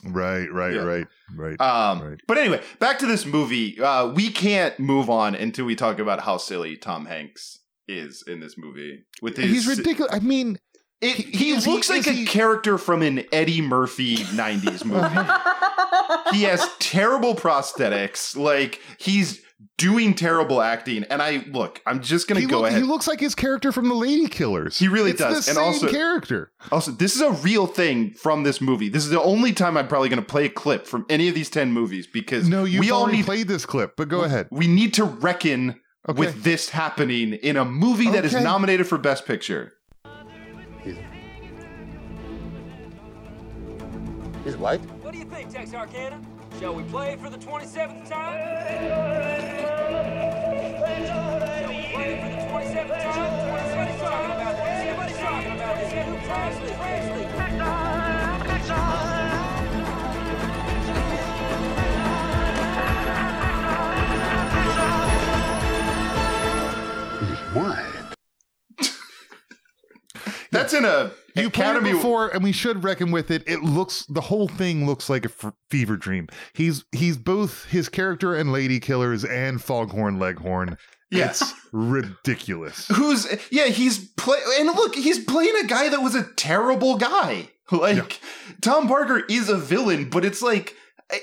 right 0.04 0.46
right 0.52 0.74
Yeah. 0.74 0.80
right 0.82 1.07
right 1.36 1.61
Um, 1.61 2.00
Right. 2.02 2.18
But 2.26 2.38
anyway, 2.38 2.62
back 2.78 2.98
to 3.00 3.07
this 3.07 3.26
movie. 3.26 3.78
Uh, 3.80 4.09
we 4.09 4.30
can't 4.30 4.78
move 4.78 5.11
on 5.11 5.34
until 5.34 5.66
we 5.66 5.74
talk 5.76 5.98
about 5.98 6.20
how 6.22 6.38
silly 6.38 6.76
Tom 6.76 7.07
Hanks 7.07 7.59
is 7.88 8.24
in 8.26 8.40
this 8.40 8.57
movie. 8.57 9.04
With 9.22 9.36
his, 9.36 9.50
he's 9.50 9.66
ridiculous 9.78 10.12
I 10.14 10.18
mean 10.20 10.59
It, 11.02 11.16
He- 11.16 11.22
he, 11.36 11.50
is 11.50 11.64
he- 11.66 11.70
looks 11.72 11.90
like 11.90 12.07
a 12.07 12.12
he- 12.12 12.24
character 12.26 12.78
from 12.78 13.02
an 13.02 13.24
Eddie 13.32 13.61
Murphy 13.61 14.16
'90s 14.16 14.82
movie. 14.92 16.36
he 16.36 16.44
has 16.44 16.66
terrible 16.78 17.34
prosthetics. 17.34 18.34
Like 18.36 18.80
he's 18.98 19.42
doing 19.78 20.14
terrible 20.14 20.61
acting. 20.61 21.04
And 21.04 21.22
I 21.22 21.44
look, 21.50 21.80
I'm 21.86 22.02
just 22.02 22.28
gonna 22.28 22.40
he, 22.40 22.46
go 22.46 22.59
look- 22.61 22.68
ahead. 22.68 22.80
he 22.82 22.86
looks 22.86 23.07
like 23.09 23.20
his 23.20 23.34
character 23.34 23.72
from 23.72 23.88
the 23.88 23.94
Ladykillers. 23.94 24.78
He 24.78 24.88
really 24.88 25.11
It's 25.12 25.18
does. 25.20 25.46
The 25.46 25.50
And 25.50 25.57
same 25.57 25.64
also- 25.64 25.90
character. 25.90 26.52
Also, 26.70 26.90
this 26.90 27.14
is 27.14 27.22
a 27.22 27.32
real 27.32 27.66
thing 27.66 28.12
from 28.12 28.42
this 28.42 28.61
movie. 28.61 28.88
This 28.88 29.04
is 29.04 29.11
the 29.11 29.22
only 29.22 29.52
time 29.52 29.76
I'm 29.76 29.88
probably 29.88 30.09
going 30.09 30.20
to 30.20 30.26
play 30.26 30.44
a 30.46 30.50
clip 30.50 30.86
from 30.86 31.07
any 31.09 31.28
of 31.28 31.34
these 31.34 31.48
10 31.50 31.72
movies 31.72 32.07
because 32.07 32.48
No, 32.48 32.64
you 32.64 32.80
we 32.80 32.90
all 32.90 33.02
already 33.02 33.18
need 33.18 33.26
played 33.26 33.48
this 33.48 33.64
clip, 33.66 33.94
but 33.96 34.09
go 34.09 34.22
ahead. 34.24 34.48
we 34.50 34.66
need 34.66 34.92
to 34.94 35.04
reckon 35.04 35.80
Okay. 36.09 36.18
with 36.20 36.44
this 36.44 36.68
happening 36.70 37.32
in 37.32 37.57
a 37.57 37.64
movie 37.64 38.11
that 38.11 38.24
is 38.24 38.32
nominated 38.32 38.86
for 38.86 38.96
best 38.98 39.26
picture. 39.26 39.72
He's 44.44 44.57
white. 44.57 44.80
What 45.02 45.12
do 45.12 45.18
you 45.18 45.24
think, 45.24 45.50
Texarkana? 45.52 46.20
Shall 46.59 46.74
we 46.74 46.84
play 46.84 47.16
for 47.16 47.28
the 47.28 47.36
27th 47.36 48.09
time? 48.09 48.38
Shall 51.07 51.68
we 51.68 51.82
play 51.92 52.16
for 52.22 52.28
the 52.30 52.36
27th 52.48 53.02
time? 53.02 53.36
27th 53.66 54.00
talking 54.00 54.30
about 54.32 54.57
this. 54.57 54.80
Everybody's 54.82 55.18
talking 55.18 55.52
about 55.52 55.76
this. 55.76 55.92
Andrew 55.92 56.18
Presley, 56.26 56.72
Presley. 56.72 57.24
He's. 67.20 67.76
That's 70.50 70.72
in 70.72 70.84
a 70.86 71.12
You 71.37 71.51
played 71.51 71.70
Academy 71.70 71.91
it 71.91 71.95
before, 71.95 72.28
and 72.28 72.43
we 72.43 72.53
should 72.53 72.84
reckon 72.84 73.11
with 73.11 73.30
it. 73.30 73.43
It 73.47 73.62
looks 73.62 74.07
the 74.07 74.22
whole 74.22 74.49
thing 74.49 74.87
looks 74.87 75.11
like 75.11 75.24
a 75.26 75.30
f- 75.30 75.53
fever 75.70 75.97
dream. 75.97 76.28
He's 76.55 76.84
he's 76.93 77.16
both 77.16 77.66
his 77.66 77.89
character 77.89 78.34
and 78.34 78.51
Ladykillers 78.51 79.28
and 79.28 79.62
Foghorn 79.62 80.18
Leghorn. 80.18 80.76
Yeah. 81.11 81.30
It's 81.30 81.55
ridiculous. 81.72 82.89
who's 82.95 83.26
yeah, 83.51 83.66
he's 83.66 84.09
play 84.12 84.39
and 84.59 84.68
look, 84.68 84.95
he's 84.95 85.24
playing 85.24 85.55
a 85.62 85.66
guy 85.66 85.89
that 85.89 86.03
was 86.03 86.14
a 86.14 86.24
terrible 86.34 86.97
guy. 86.97 87.51
Like 87.70 88.20
Tom 88.61 88.87
Parker 88.87 89.24
is 89.28 89.49
a 89.49 89.57
villain, 89.57 90.09
but 90.09 90.24
it's 90.24 90.41
like 90.41 90.74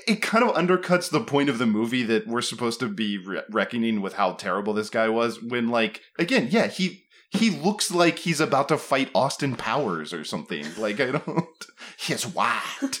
it 0.06 0.22
kind 0.22 0.44
of 0.44 0.54
undercuts 0.54 1.10
the 1.10 1.20
point 1.20 1.48
of 1.48 1.58
the 1.58 1.66
movie 1.66 2.02
that 2.04 2.26
we're 2.26 2.42
supposed 2.42 2.80
to 2.80 2.88
be 2.88 3.18
re- 3.18 3.42
reckoning 3.50 4.00
with 4.00 4.14
how 4.14 4.32
terrible 4.32 4.72
this 4.72 4.90
guy 4.90 5.08
was 5.08 5.42
when 5.42 5.68
like 5.68 6.00
again, 6.18 6.48
yeah, 6.50 6.66
he 6.66 7.03
he 7.34 7.50
looks 7.50 7.90
like 7.90 8.18
he's 8.20 8.40
about 8.40 8.68
to 8.68 8.78
fight 8.78 9.10
Austin 9.14 9.56
Powers 9.56 10.12
or 10.12 10.24
something. 10.24 10.64
Like 10.78 11.00
I 11.00 11.12
don't 11.12 11.46
he's 11.98 12.24
white. 12.26 13.00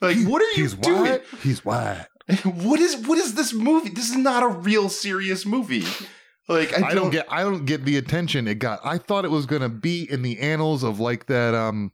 Like 0.00 0.18
what 0.26 0.42
are 0.42 0.50
you 0.52 0.62
He's 0.62 0.74
doing? 0.74 1.20
He's 1.42 1.64
white. 1.64 2.06
What 2.44 2.78
is 2.78 2.96
what 3.08 3.18
is 3.18 3.34
this 3.34 3.52
movie? 3.52 3.88
This 3.90 4.08
is 4.10 4.16
not 4.16 4.42
a 4.44 4.48
real 4.48 4.88
serious 4.88 5.44
movie. 5.44 5.84
Like 6.48 6.72
I, 6.78 6.88
I 6.90 6.94
don't 6.94 7.10
get 7.10 7.26
I 7.30 7.42
don't 7.42 7.64
get 7.64 7.84
the 7.84 7.96
attention 7.96 8.46
it 8.46 8.60
got. 8.60 8.78
I 8.84 8.98
thought 8.98 9.24
it 9.24 9.30
was 9.32 9.46
going 9.46 9.62
to 9.62 9.68
be 9.68 10.08
in 10.08 10.22
the 10.22 10.38
annals 10.38 10.84
of 10.84 11.00
like 11.00 11.26
that 11.26 11.54
um 11.54 11.92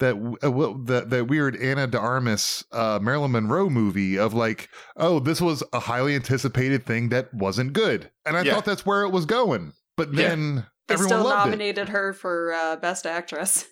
that 0.00 0.16
uh, 0.42 0.84
that 0.86 1.08
that 1.10 1.28
weird 1.28 1.56
Ana 1.56 1.86
de 1.86 1.98
Armas 1.98 2.64
uh 2.72 2.98
Marilyn 3.00 3.32
Monroe 3.32 3.70
movie 3.70 4.18
of 4.18 4.34
like 4.34 4.68
oh 4.96 5.18
this 5.20 5.40
was 5.40 5.62
a 5.72 5.80
highly 5.80 6.14
anticipated 6.14 6.84
thing 6.84 7.08
that 7.10 7.32
wasn't 7.32 7.72
good. 7.72 8.10
And 8.26 8.36
I 8.36 8.42
Yeah. 8.42 8.54
thought 8.54 8.64
that's 8.66 8.84
where 8.84 9.02
it 9.04 9.10
was 9.12 9.24
going. 9.24 9.72
But 9.96 10.14
then 10.14 10.66
They 10.88 10.94
everyone 10.94 11.08
still 11.08 11.24
loved 11.24 11.46
it. 11.46 11.50
nominated 11.50 11.88
her 11.90 12.12
for 12.12 12.52
uh, 12.52 12.76
Best 12.76 13.06
Actress. 13.06 13.66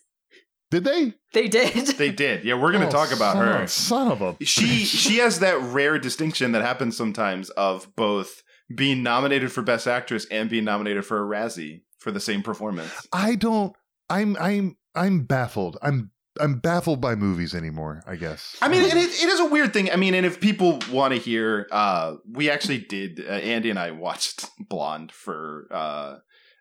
Did 0.71 0.85
they? 0.85 1.13
They 1.35 1.49
did. 1.49 1.87
They 1.99 2.11
did. 2.11 2.45
Yeah, 2.45 2.55
we're 2.55 2.73
going 2.73 2.81
to 2.83 2.89
Oh, 2.89 2.91
talk 2.91 3.13
about 3.15 3.35
son 3.35 3.47
her. 3.47 3.63
of- 3.65 3.71
Son 3.71 4.11
of 4.11 4.23
a 4.23 4.37
She 4.45 4.65
bitch. 4.85 4.87
she 4.87 5.19
has 5.19 5.41
that 5.41 5.61
rare 5.61 5.99
distinction 5.99 6.53
that 6.53 6.63
happens 6.63 6.97
sometimes 6.97 7.51
of 7.51 7.95
both 7.95 8.43
being 8.75 9.03
nominated 9.03 9.53
for 9.53 9.61
best 9.63 9.87
actress 9.87 10.27
and 10.31 10.49
being 10.49 10.65
nominated 10.65 11.05
for 11.05 11.19
a 11.23 11.27
Razzie 11.27 11.83
for 11.99 12.11
the 12.11 12.21
same 12.21 12.43
performance. 12.43 12.91
I 13.13 13.35
don't 13.35 13.75
I'm 14.09 14.35
I'm 14.41 14.77
I'm 14.95 15.25
baffled. 15.25 15.77
I'm 15.83 16.11
I'm 16.41 16.59
baffled 16.61 17.03
by 17.03 17.15
movies 17.17 17.55
anymore, 17.55 18.03
I 18.07 18.17
guess. 18.17 18.57
I 18.63 18.69
mean, 18.69 18.83
it, 18.83 18.95
it 18.97 19.29
is 19.29 19.41
a 19.41 19.45
weird 19.45 19.75
thing. 19.75 19.91
I 19.91 19.97
mean, 19.97 20.15
and 20.15 20.25
if 20.25 20.41
people 20.41 20.79
want 20.91 21.13
to 21.13 21.21
hear, 21.21 21.67
uh, 21.71 22.15
we 22.27 22.49
actually 22.49 22.79
did. 22.79 23.21
Uh, 23.21 23.33
Andy 23.33 23.69
and 23.69 23.79
I 23.79 23.91
watched 23.91 24.47
Blonde 24.59 25.13
for 25.13 25.69
uh, 25.71 26.17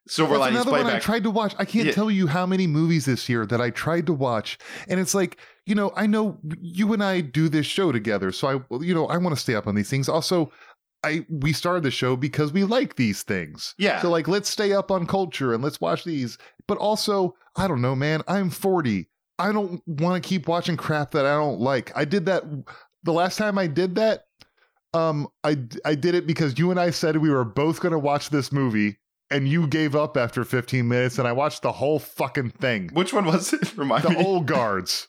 Silver 0.08 0.34
That's 0.34 0.40
Linings 0.42 0.62
another 0.66 0.84
one 0.84 0.96
I 0.96 1.00
tried 1.00 1.24
to 1.24 1.32
watch. 1.32 1.54
I 1.60 1.66
can't 1.66 1.88
Yeah. 1.88 1.92
tell 1.94 2.10
you 2.10 2.28
how 2.28 2.46
many 2.46 2.66
movies 2.68 3.06
this 3.06 3.30
year 3.30 3.46
that 3.46 3.62
I 3.62 3.70
tried 3.70 4.08
to 4.08 4.14
watch, 4.14 4.58
and 4.88 5.00
it's 5.00 5.14
like 5.14 5.38
you 5.68 5.76
know, 5.76 5.92
I 5.96 6.08
know 6.08 6.40
you 6.60 6.92
and 6.92 7.04
I 7.04 7.22
do 7.22 7.48
this 7.48 7.68
show 7.68 7.92
together, 7.92 8.32
so 8.32 8.48
I, 8.72 8.76
you 8.84 8.94
know, 8.96 9.06
I 9.08 9.18
want 9.18 9.36
to 9.36 9.42
stay 9.42 9.54
up 9.54 9.68
on 9.68 9.76
these 9.76 9.90
things. 9.90 10.10
Also, 10.10 10.52
I 11.04 11.26
we 11.30 11.54
started 11.54 11.84
the 11.84 11.92
show 11.92 12.16
because 12.16 12.52
we 12.52 12.64
like 12.64 12.96
these 12.96 13.22
things. 13.24 13.76
Yeah. 13.78 14.02
So 14.02 14.10
like, 14.10 14.28
let's 14.28 14.50
stay 14.50 14.74
up 14.74 14.90
on 14.92 15.06
culture 15.06 15.54
and 15.54 15.64
let's 15.64 15.80
watch 15.80 16.04
these. 16.04 16.38
But 16.68 16.78
also, 16.80 17.36
I 17.56 17.68
don't 17.68 17.82
know, 17.82 17.96
man. 17.96 18.24
I'm 18.28 18.50
40. 18.50 19.08
I 19.38 19.52
don't 19.52 19.82
want 19.88 20.22
to 20.22 20.28
keep 20.28 20.48
watching 20.48 20.78
crap 20.78 21.12
that 21.12 21.26
I 21.26 21.36
don't 21.36 21.60
like. 21.60 21.92
I 21.96 22.06
did 22.06 22.26
that 22.26 22.44
the 23.04 23.14
last 23.14 23.38
time 23.38 23.58
I 23.58 23.68
did 23.68 23.96
that. 23.96 24.26
Um, 24.94 25.28
I 25.44 25.58
I 25.86 25.96
did 25.96 26.16
it 26.16 26.28
because 26.28 26.58
you 26.60 26.70
and 26.72 26.80
I 26.80 26.90
said 26.90 27.18
we 27.18 27.30
were 27.30 27.46
both 27.46 27.80
going 27.80 27.94
to 27.94 28.00
watch 28.00 28.30
this 28.30 28.52
movie, 28.52 28.98
and 29.32 29.48
you 29.48 29.66
gave 29.68 29.96
up 29.96 30.18
after 30.18 30.44
15 30.44 30.88
minutes, 30.88 31.18
and 31.18 31.28
I 31.28 31.32
watched 31.32 31.62
the 31.64 31.72
whole 31.72 32.00
fucking 32.00 32.52
thing. 32.52 32.90
Which 32.94 33.14
one 33.14 33.26
was 33.26 33.54
it? 33.54 33.76
Remind 33.78 34.04
The 34.04 34.10
me. 34.12 34.24
old 34.24 34.46
guards. 34.46 35.08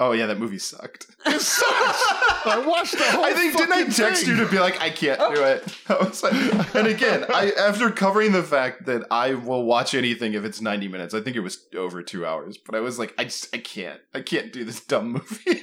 oh 0.00 0.12
yeah, 0.12 0.26
that 0.26 0.38
movie 0.38 0.58
sucked. 0.58 1.06
It 1.26 1.40
sucks. 1.40 2.02
I 2.44 2.64
watched 2.66 2.98
the 2.98 3.04
whole. 3.04 3.24
I 3.24 3.32
think 3.34 3.56
didn't 3.56 3.72
I 3.72 3.84
text 3.84 4.24
thing. 4.24 4.36
you 4.36 4.44
to 4.44 4.50
be 4.50 4.58
like 4.58 4.80
I 4.80 4.90
can't 4.90 5.20
do 5.34 5.42
it. 5.44 5.62
I 5.88 5.94
was 6.04 6.22
like, 6.22 6.34
and 6.74 6.88
again, 6.88 7.24
I 7.32 7.52
after 7.58 7.90
covering 7.90 8.32
the 8.32 8.42
fact 8.42 8.86
that 8.86 9.04
I 9.12 9.34
will 9.34 9.64
watch 9.64 9.94
anything 9.94 10.34
if 10.34 10.44
it's 10.44 10.60
ninety 10.60 10.88
minutes. 10.88 11.14
I 11.14 11.20
think 11.20 11.36
it 11.36 11.40
was 11.40 11.64
over 11.76 12.02
two 12.02 12.26
hours, 12.26 12.58
but 12.58 12.74
I 12.74 12.80
was 12.80 12.98
like, 12.98 13.14
I 13.16 13.24
just 13.24 13.54
I 13.54 13.58
can't, 13.58 14.00
I 14.12 14.20
can't 14.22 14.52
do 14.52 14.64
this 14.64 14.80
dumb 14.84 15.12
movie. 15.12 15.60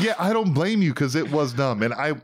Yeah, 0.00 0.14
I 0.18 0.32
don't 0.32 0.52
blame 0.54 0.82
you 0.82 0.92
because 0.94 1.14
it 1.16 1.30
was 1.30 1.52
dumb, 1.52 1.82
and 1.82 1.92
I 1.94 2.14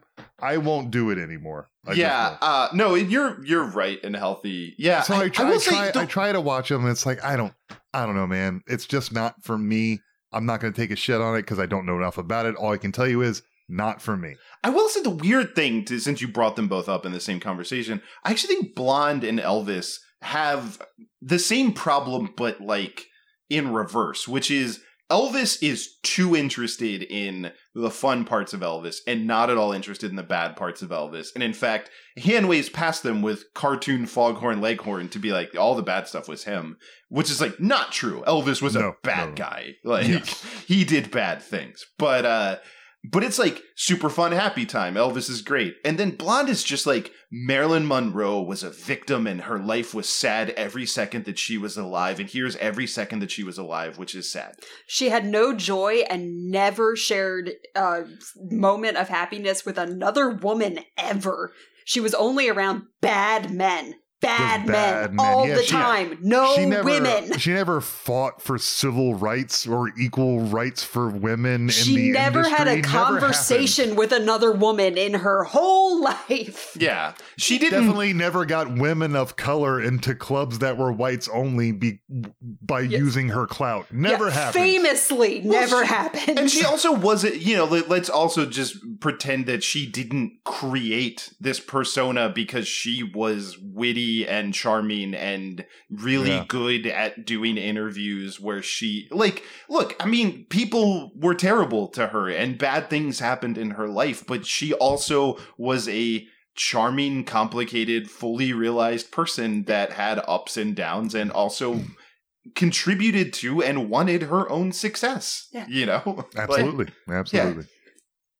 I 0.42 0.56
won't 0.58 0.90
do 0.90 1.10
it 1.10 1.18
anymore. 1.18 1.68
I 1.86 1.92
yeah, 1.92 2.36
uh, 2.40 2.68
no, 2.74 2.94
you're 2.94 3.44
you're 3.44 3.64
right 3.64 3.98
and 4.04 4.14
healthy. 4.14 4.74
Yeah, 4.78 5.02
So 5.02 5.14
I, 5.14 5.28
try, 5.28 5.48
will 5.48 5.56
I, 5.56 5.58
try, 5.58 5.92
I 5.94 6.06
try 6.06 6.32
to 6.32 6.40
watch 6.40 6.68
them, 6.68 6.82
and 6.82 6.90
it's 6.90 7.06
like 7.06 7.24
I 7.24 7.36
don't, 7.36 7.54
I 7.94 8.06
don't 8.06 8.16
know, 8.16 8.26
man. 8.26 8.62
It's 8.66 8.86
just 8.86 9.12
not 9.12 9.42
for 9.42 9.56
me. 9.56 10.00
I'm 10.32 10.46
not 10.46 10.60
going 10.60 10.72
to 10.72 10.80
take 10.80 10.90
a 10.90 10.96
shit 10.96 11.20
on 11.20 11.36
it 11.36 11.42
because 11.42 11.58
I 11.58 11.66
don't 11.66 11.86
know 11.86 11.96
enough 11.96 12.18
about 12.18 12.46
it. 12.46 12.54
All 12.54 12.72
I 12.72 12.76
can 12.76 12.92
tell 12.92 13.08
you 13.08 13.22
is 13.22 13.42
not 13.68 14.02
for 14.02 14.16
me. 14.16 14.36
I 14.62 14.70
will 14.70 14.88
say 14.88 15.02
the 15.02 15.10
weird 15.10 15.54
thing, 15.54 15.84
to, 15.86 15.98
since 15.98 16.20
you 16.20 16.28
brought 16.28 16.56
them 16.56 16.68
both 16.68 16.88
up 16.88 17.06
in 17.06 17.12
the 17.12 17.20
same 17.20 17.40
conversation, 17.40 18.02
I 18.24 18.30
actually 18.30 18.56
think 18.56 18.74
Blonde 18.74 19.24
and 19.24 19.38
Elvis 19.38 19.96
have 20.22 20.80
the 21.22 21.38
same 21.38 21.72
problem, 21.72 22.34
but 22.36 22.60
like 22.60 23.06
in 23.48 23.72
reverse, 23.72 24.28
which 24.28 24.50
is 24.50 24.80
Elvis 25.10 25.62
is 25.62 25.96
too 26.02 26.36
interested 26.36 27.02
in 27.02 27.52
the 27.74 27.90
fun 27.90 28.24
parts 28.24 28.52
of 28.52 28.60
Elvis 28.60 28.98
and 29.06 29.26
not 29.26 29.50
at 29.50 29.56
all 29.58 29.72
interested 29.72 30.10
in 30.10 30.16
the 30.16 30.22
bad 30.22 30.56
parts 30.56 30.82
of 30.82 30.90
Elvis. 30.90 31.28
And 31.34 31.42
in 31.42 31.52
fact, 31.52 31.90
handways 32.16 32.70
past 32.70 33.02
them 33.02 33.20
with 33.20 33.44
cartoon 33.54 34.06
Foghorn 34.06 34.60
Leghorn 34.60 35.08
to 35.10 35.18
be 35.18 35.32
like, 35.32 35.56
all 35.56 35.74
the 35.74 35.82
bad 35.82 36.06
stuff 36.06 36.28
was 36.28 36.44
him, 36.44 36.76
which 37.08 37.30
is 37.30 37.40
like 37.40 37.58
not 37.60 37.92
true. 37.92 38.22
Elvis 38.26 38.62
was 38.62 38.76
a 38.76 38.94
bad 39.02 39.30
no. 39.30 39.34
guy. 39.34 39.74
Like 39.84 40.06
Yeah. 40.08 40.24
he 40.66 40.84
did 40.84 41.10
bad 41.10 41.42
things. 41.42 41.84
But 41.98 42.24
uh 42.24 42.56
but 43.02 43.24
it's 43.24 43.38
like 43.38 43.62
super 43.76 44.10
fun, 44.10 44.32
happy 44.32 44.66
time. 44.66 44.94
Elvis 44.94 45.30
is 45.30 45.40
great. 45.40 45.76
And 45.84 45.98
then 45.98 46.10
Blonde 46.10 46.50
is 46.50 46.62
just 46.62 46.86
like 46.86 47.12
Marilyn 47.30 47.86
Monroe 47.86 48.42
was 48.42 48.62
a 48.62 48.70
victim 48.70 49.26
and 49.26 49.42
her 49.42 49.58
life 49.58 49.94
was 49.94 50.08
sad 50.08 50.50
every 50.50 50.84
second 50.84 51.24
that 51.24 51.38
she 51.38 51.56
was 51.56 51.78
alive. 51.78 52.20
And 52.20 52.28
here's 52.28 52.56
every 52.56 52.86
second 52.86 53.20
that 53.20 53.30
she 53.30 53.42
was 53.42 53.56
alive, 53.56 53.96
which 53.96 54.14
is 54.14 54.30
sad. 54.30 54.56
She 54.86 55.08
had 55.08 55.24
no 55.24 55.54
joy 55.54 56.02
and 56.10 56.50
never 56.50 56.94
shared 56.94 57.52
a 57.74 58.02
moment 58.36 58.98
of 58.98 59.08
happiness 59.08 59.64
with 59.64 59.78
another 59.78 60.28
woman 60.28 60.80
ever. 60.98 61.52
She 61.86 62.00
was 62.00 62.14
only 62.14 62.48
around 62.50 62.82
bad 63.00 63.50
men. 63.50 63.94
Bad, 64.20 64.66
bad 64.66 65.14
men, 65.14 65.16
men. 65.16 65.26
all 65.26 65.48
Yeah, 65.48 65.54
the 65.56 65.62
she- 65.62 65.70
time. 65.70 66.18
No 66.20 66.54
she 66.54 66.66
never, 66.66 66.84
women. 66.84 67.32
She 67.38 67.52
never 67.52 67.80
fought 67.80 68.42
for 68.42 68.58
civil 68.58 69.14
rights 69.14 69.66
or 69.66 69.90
equal 69.98 70.40
rights 70.40 70.82
for 70.84 71.08
women. 71.08 71.40
in 71.62 71.66
the 71.68 71.72
industry. 71.72 71.94
She 71.94 72.10
never 72.10 72.46
had 72.48 72.68
a. 72.68 72.76
Never 72.76 72.88
conversation 72.88 73.96
with 73.96 74.12
another 74.12 74.52
woman 74.52 74.98
in 74.98 75.14
her 75.14 75.44
whole 75.44 76.02
life. 76.04 76.76
Yeah. 76.78 77.14
She 77.38 77.58
didn't 77.58 77.80
Definitely 77.80 78.12
never 78.12 78.44
got 78.44 78.70
women 78.76 79.16
of 79.16 79.36
color 79.36 79.80
into 79.80 80.14
clubs 80.14 80.58
that 80.58 80.76
were 80.76 80.92
whites 80.92 81.28
only 81.32 81.72
be, 81.72 82.00
by 82.10 82.80
using 82.80 83.28
her 83.30 83.46
clout. 83.46 83.86
Never 83.92 84.26
Yeah, 84.28 84.34
happened. 84.34 84.64
Famously, 84.64 85.40
Well, 85.44 85.60
never 85.60 85.80
she- 85.82 85.88
happened. 85.88 86.38
And 86.38 86.50
she 86.50 86.64
also 86.66 86.92
wasn't, 86.92 87.36
you 87.36 87.56
know, 87.56 87.64
let, 87.64 87.88
let's 87.88 88.10
also 88.10 88.44
just 88.44 88.76
pretend 89.00 89.46
that 89.46 89.62
she 89.62 89.86
didn't 89.90 90.40
create 90.44 91.32
this 91.40 91.58
persona 91.60 92.28
because 92.28 92.68
she 92.68 93.02
was 93.02 93.56
witty 93.58 94.09
and 94.26 94.52
charming 94.54 95.14
and 95.14 95.64
really 95.90 96.30
Yeah. 96.30 96.44
good 96.48 96.86
at 96.86 97.24
doing 97.24 97.56
interviews 97.56 98.40
where 98.40 98.62
she, 98.62 99.08
like, 99.10 99.42
look, 99.68 99.96
I 100.00 100.06
mean, 100.06 100.46
people 100.50 101.12
were 101.16 101.34
terrible 101.34 101.88
to 101.88 102.08
her 102.08 102.28
and 102.28 102.58
bad 102.58 102.88
things 102.90 103.18
happened 103.20 103.56
in 103.58 103.70
her 103.72 103.88
life, 103.88 104.24
but 104.26 104.46
she 104.46 104.72
also 104.74 105.38
was 105.58 105.88
a 105.88 106.26
charming, 106.54 107.24
complicated, 107.24 108.10
fully 108.10 108.52
realized 108.52 109.10
person 109.12 109.64
that 109.64 109.92
had 109.92 110.20
ups 110.26 110.56
and 110.56 110.74
downs 110.76 111.14
and 111.14 111.30
also 111.30 111.80
contributed 112.54 113.32
to 113.34 113.62
and 113.62 113.88
wanted 113.90 114.22
her 114.22 114.50
own 114.50 114.72
success. 114.72 115.48
Yeah. 115.52 115.66
You 115.68 115.86
know? 115.86 116.02
Like, 116.34 116.48
Absolutely. 116.50 116.86
Absolutely. 117.08 117.64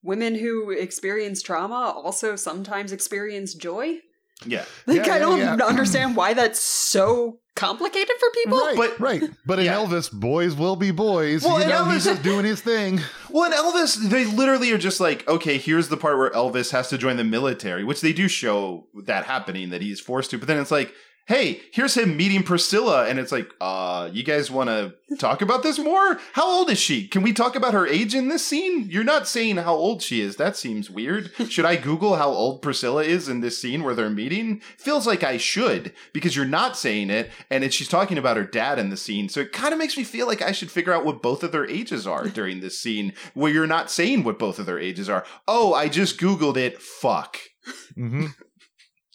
Women 0.02 0.34
who 0.34 0.70
experience 0.70 1.42
trauma 1.42 1.92
also 1.94 2.34
sometimes 2.34 2.90
experience 2.90 3.52
joy. 3.54 3.98
Yeah. 4.46 4.64
Like, 4.86 5.06
Yeah, 5.06 5.14
I 5.14 5.18
don't 5.18 5.38
yeah. 5.38 5.54
understand 5.64 6.16
why 6.16 6.34
that's 6.34 6.60
so 6.60 7.38
complicated 7.56 8.14
for 8.18 8.28
people. 8.30 8.58
Right, 8.58 8.76
But- 8.76 9.00
right. 9.00 9.22
But 9.44 9.58
in 9.58 9.66
Yeah. 9.66 9.74
Elvis, 9.74 10.10
boys 10.12 10.54
will 10.54 10.76
be 10.76 10.90
boys. 10.92 11.42
Well, 11.44 11.58
you 11.58 11.64
in 11.64 11.68
know, 11.68 11.84
Elvis- 11.84 11.92
he's 11.94 12.04
just 12.04 12.22
doing 12.22 12.44
his 12.44 12.60
thing. 12.60 13.00
Well, 13.32 13.44
in 13.44 13.52
Elvis, 13.56 13.94
they 14.10 14.24
literally 14.24 14.72
are 14.72 14.78
just 14.78 14.98
like, 14.98 15.26
okay, 15.28 15.56
here's 15.56 15.86
the 15.88 15.96
part 15.96 16.18
where 16.18 16.30
Elvis 16.30 16.72
has 16.72 16.88
to 16.88 16.98
join 16.98 17.16
the 17.16 17.22
military, 17.22 17.84
which 17.84 18.00
they 18.00 18.12
do 18.12 18.26
show 18.26 18.88
that 19.04 19.24
happening, 19.24 19.70
that 19.70 19.82
he's 19.82 20.00
forced 20.00 20.30
to. 20.32 20.38
But 20.38 20.48
then 20.48 20.58
it's 20.58 20.72
like, 20.72 20.92
hey, 21.30 21.60
here's 21.70 21.96
him 21.96 22.16
meeting 22.16 22.42
Priscilla. 22.42 23.06
And 23.06 23.20
it's 23.20 23.30
like, 23.30 23.48
uh, 23.60 24.10
you 24.12 24.24
guys 24.24 24.50
want 24.50 24.68
to 24.68 25.16
talk 25.16 25.42
about 25.42 25.62
this 25.62 25.78
more? 25.78 26.18
How 26.32 26.44
old 26.44 26.68
is 26.70 26.80
she? 26.80 27.06
Can 27.06 27.22
we 27.22 27.32
talk 27.32 27.54
about 27.54 27.72
her 27.72 27.86
age 27.86 28.16
in 28.16 28.26
this 28.26 28.44
scene? 28.44 28.90
You're 28.90 29.04
not 29.04 29.28
saying 29.28 29.58
how 29.58 29.74
old 29.74 30.02
she 30.02 30.20
is. 30.20 30.34
That 30.36 30.56
seems 30.56 30.90
weird. 30.90 31.30
Should 31.48 31.66
I 31.66 31.76
Google 31.76 32.16
how 32.16 32.30
old 32.30 32.62
Priscilla 32.62 33.04
is 33.04 33.28
in 33.28 33.42
this 33.42 33.60
scene 33.62 33.84
where 33.84 33.94
they're 33.94 34.10
meeting? 34.10 34.60
Feels 34.76 35.06
like 35.06 35.22
I 35.22 35.36
should 35.36 35.92
because 36.12 36.34
you're 36.34 36.44
not 36.46 36.76
saying 36.76 37.10
it. 37.10 37.30
And 37.48 37.62
it, 37.62 37.72
she's 37.72 37.86
talking 37.86 38.18
about 38.18 38.36
her 38.36 38.42
dad 38.42 38.80
in 38.80 38.90
the 38.90 38.96
scene. 38.96 39.28
So 39.28 39.38
it 39.38 39.52
kind 39.52 39.72
of 39.72 39.78
makes 39.78 39.96
me 39.96 40.02
feel 40.02 40.26
like 40.26 40.42
I 40.42 40.50
should 40.50 40.72
figure 40.72 40.92
out 40.92 41.04
what 41.04 41.22
both 41.22 41.44
of 41.44 41.52
their 41.52 41.68
ages 41.70 42.08
are 42.08 42.26
during 42.28 42.58
this 42.58 42.80
scene 42.80 43.12
where 43.34 43.52
you're 43.52 43.68
not 43.68 43.88
saying 43.88 44.24
what 44.24 44.40
both 44.40 44.58
of 44.58 44.66
their 44.66 44.80
ages 44.80 45.08
are. 45.08 45.24
Oh, 45.46 45.74
I 45.74 45.88
just 45.88 46.18
Googled 46.18 46.56
it. 46.56 46.82
Fuck. 46.82 47.38
Mm-hmm. 47.96 48.26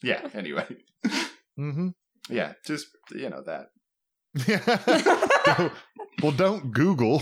Yeah, 0.03 0.27
anyway. 0.35 0.67
Mm-hmm. 1.59 1.89
Yeah, 2.29 2.53
just, 2.65 2.87
you 3.11 3.29
know, 3.29 3.43
that. 3.45 3.67
Yeah. 4.47 5.69
well, 6.21 6.31
don't 6.31 6.71
Google. 6.73 7.21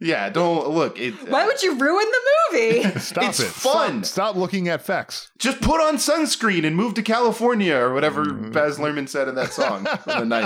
Yeah, 0.00 0.28
don't 0.30 0.68
look. 0.70 0.98
It, 0.98 1.14
Why 1.30 1.46
would 1.46 1.62
you 1.62 1.78
ruin 1.78 2.06
the 2.10 2.20
movie? 2.52 2.82
Stop 3.00 3.24
It's 3.24 3.40
it. 3.40 3.46
fun. 3.46 4.02
Stop, 4.04 4.34
stop 4.34 4.36
looking 4.36 4.68
at 4.68 4.82
facts. 4.82 5.30
just 5.38 5.60
put 5.60 5.80
on 5.80 5.96
sunscreen 5.96 6.66
and 6.66 6.74
move 6.76 6.94
to 6.94 7.02
California 7.02 7.76
or 7.76 7.94
whatever 7.94 8.24
Mm. 8.24 8.52
Baz 8.52 8.78
Luhrmann 8.78 9.08
said 9.08 9.28
in 9.28 9.36
that 9.36 9.52
song 9.52 9.78
in 10.08 10.28
the 10.28 10.36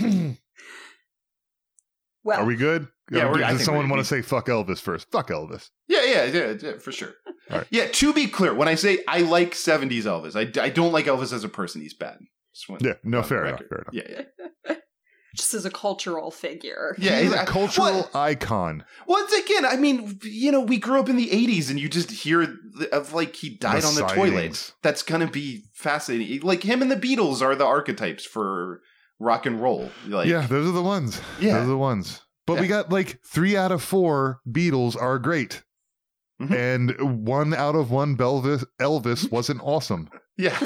90s. 0.00 0.36
well, 2.24 2.40
Are 2.40 2.44
we 2.44 2.56
good? 2.56 2.88
Yeah, 3.10 3.30
we're- 3.30 3.40
Does 3.42 3.64
someone 3.64 3.88
want 3.88 4.00
to 4.00 4.04
say 4.04 4.22
fuck 4.22 4.46
Elvis 4.48 4.80
first? 4.80 5.10
Fuck 5.10 5.28
Elvis. 5.28 5.70
Yeah, 5.86 6.04
yeah, 6.04 6.24
yeah, 6.24 6.54
yeah 6.60 6.78
for 6.78 6.92
sure. 6.92 7.14
All 7.50 7.58
right. 7.58 7.66
Yeah, 7.70 7.86
to 7.86 8.12
be 8.12 8.26
clear, 8.26 8.54
when 8.54 8.68
I 8.68 8.74
say 8.74 9.00
I 9.08 9.20
like 9.22 9.52
70s 9.52 10.02
Elvis, 10.04 10.36
I, 10.36 10.62
I 10.62 10.68
don't 10.70 10.92
like 10.92 11.06
Elvis 11.06 11.32
as 11.32 11.44
a 11.44 11.48
person. 11.48 11.80
He's 11.80 11.94
bad. 11.94 12.18
Just 12.54 12.82
Yeah, 12.82 12.94
no, 13.04 13.22
fair 13.22 13.46
enough, 13.46 13.62
fair 13.68 13.78
enough. 13.78 13.94
Yeah, 13.94 14.24
yeah. 14.68 14.74
just 15.36 15.54
as 15.54 15.64
a 15.64 15.70
cultural 15.70 16.30
figure. 16.30 16.96
Yeah, 16.98 17.20
He's 17.20 17.32
a 17.32 17.44
cultural 17.44 17.86
Well, 17.86 18.10
icon. 18.14 18.84
once 19.06 19.32
again, 19.32 19.64
I 19.64 19.76
mean, 19.76 20.18
you 20.22 20.50
know, 20.50 20.60
we 20.60 20.78
grew 20.78 20.98
up 20.98 21.08
in 21.08 21.16
the 21.16 21.28
80s 21.28 21.70
and 21.70 21.78
you 21.78 21.88
just 21.88 22.10
hear 22.10 22.56
of 22.92 23.12
like 23.12 23.36
he 23.36 23.50
died 23.50 23.82
The 23.82 23.86
on 23.86 23.94
the 23.94 24.06
toilet. 24.06 24.72
That's 24.82 25.02
going 25.02 25.20
to 25.20 25.32
be 25.32 25.64
fascinating. 25.74 26.40
Like 26.40 26.62
him 26.62 26.82
and 26.82 26.90
the 26.90 26.96
Beatles 26.96 27.40
are 27.40 27.54
the 27.54 27.64
archetypes 27.66 28.24
for 28.24 28.80
rock 29.20 29.46
and 29.46 29.60
roll. 29.60 29.90
Like, 30.06 30.28
yeah, 30.28 30.46
those 30.46 30.68
are 30.68 30.72
the 30.72 30.82
ones. 30.82 31.20
Yeah. 31.40 31.54
Those 31.54 31.64
are 31.64 31.68
the 31.70 31.78
ones. 31.78 32.22
But 32.46 32.60
we 32.60 32.66
got 32.66 32.90
like 32.90 33.20
three 33.26 33.56
out 33.56 33.72
of 33.72 33.82
four 33.82 34.40
Beatles 34.48 35.00
are 35.00 35.18
great. 35.18 35.62
Mhm. 36.40 36.52
And 36.54 37.26
one 37.26 37.52
out 37.54 37.74
of 37.74 37.90
one 37.90 38.16
Belvis 38.16 38.64
Elvis 38.80 39.30
wasn't 39.30 39.60
awesome. 39.62 40.08
yeah. 40.36 40.58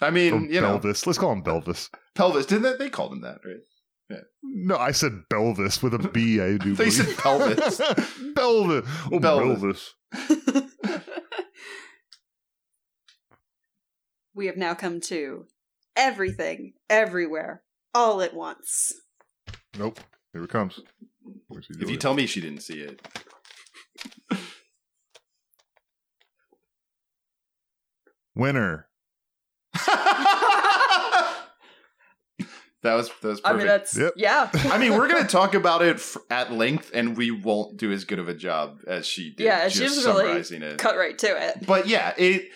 I 0.00 0.08
Or 0.08 0.10
mean, 0.10 0.48
you 0.50 0.60
know, 0.60 0.78
Belvis. 0.78 1.06
Let's 1.06 1.18
call 1.18 1.32
him 1.32 1.42
Belvis. 1.42 1.88
pelvis. 2.14 2.46
Didn't 2.46 2.62
they, 2.62 2.76
they 2.84 2.90
called 2.90 3.12
him 3.12 3.20
that, 3.22 3.38
right? 3.44 3.60
Yeah. 4.10 4.16
No, 4.42 4.76
I 4.76 4.90
said 4.92 5.12
Belvis 5.32 5.82
with 5.82 5.94
a 5.94 5.98
B. 5.98 6.40
I 6.40 6.56
do. 6.58 6.74
They 6.74 6.90
said 6.90 7.16
pelvis. 7.16 7.80
Belvis. 8.34 8.86
Oh, 9.12 9.18
Belvis. 9.20 9.90
Belvis. 10.14 10.70
we 14.34 14.46
have 14.46 14.56
now 14.56 14.74
come 14.74 15.00
to 15.00 15.46
everything, 15.96 16.72
everywhere, 16.90 17.62
all 17.94 18.20
at 18.20 18.34
once. 18.34 18.92
Nope. 19.78 20.00
Here 20.32 20.42
it 20.42 20.50
comes. 20.50 20.80
If 21.50 21.68
you 21.80 21.86
doing? 21.86 21.98
tell 21.98 22.14
me 22.14 22.26
she 22.26 22.40
didn't 22.40 22.62
see 22.62 22.80
it, 22.80 23.00
Winner. 28.34 28.88
that 32.82 32.94
was 32.94 33.08
that 33.22 33.28
was 33.28 33.40
perfect. 33.40 33.46
I 33.46 33.52
mean, 33.56 33.66
that's 33.66 33.96
Yep. 33.96 34.12
yeah. 34.16 34.50
I 34.54 34.78
mean, 34.78 34.92
we're 34.92 35.08
gonna 35.08 35.26
talk 35.28 35.54
about 35.54 35.82
it 35.82 35.96
f- 35.96 36.16
at 36.30 36.52
length, 36.52 36.90
and 36.94 37.16
we 37.16 37.30
won't 37.30 37.76
do 37.78 37.90
as 37.92 38.04
good 38.04 38.18
of 38.18 38.28
a 38.28 38.34
job 38.34 38.80
as 38.86 39.06
she 39.06 39.30
did. 39.30 39.44
yeah, 39.44 39.68
just 39.68 39.76
she's 39.76 40.04
really 40.04 40.24
summarizing 40.26 40.62
it. 40.62 40.78
cut 40.78 40.96
right 40.96 41.16
to 41.18 41.26
it. 41.48 41.66
But 41.66 41.86
yeah, 41.86 42.12
it. 42.18 42.48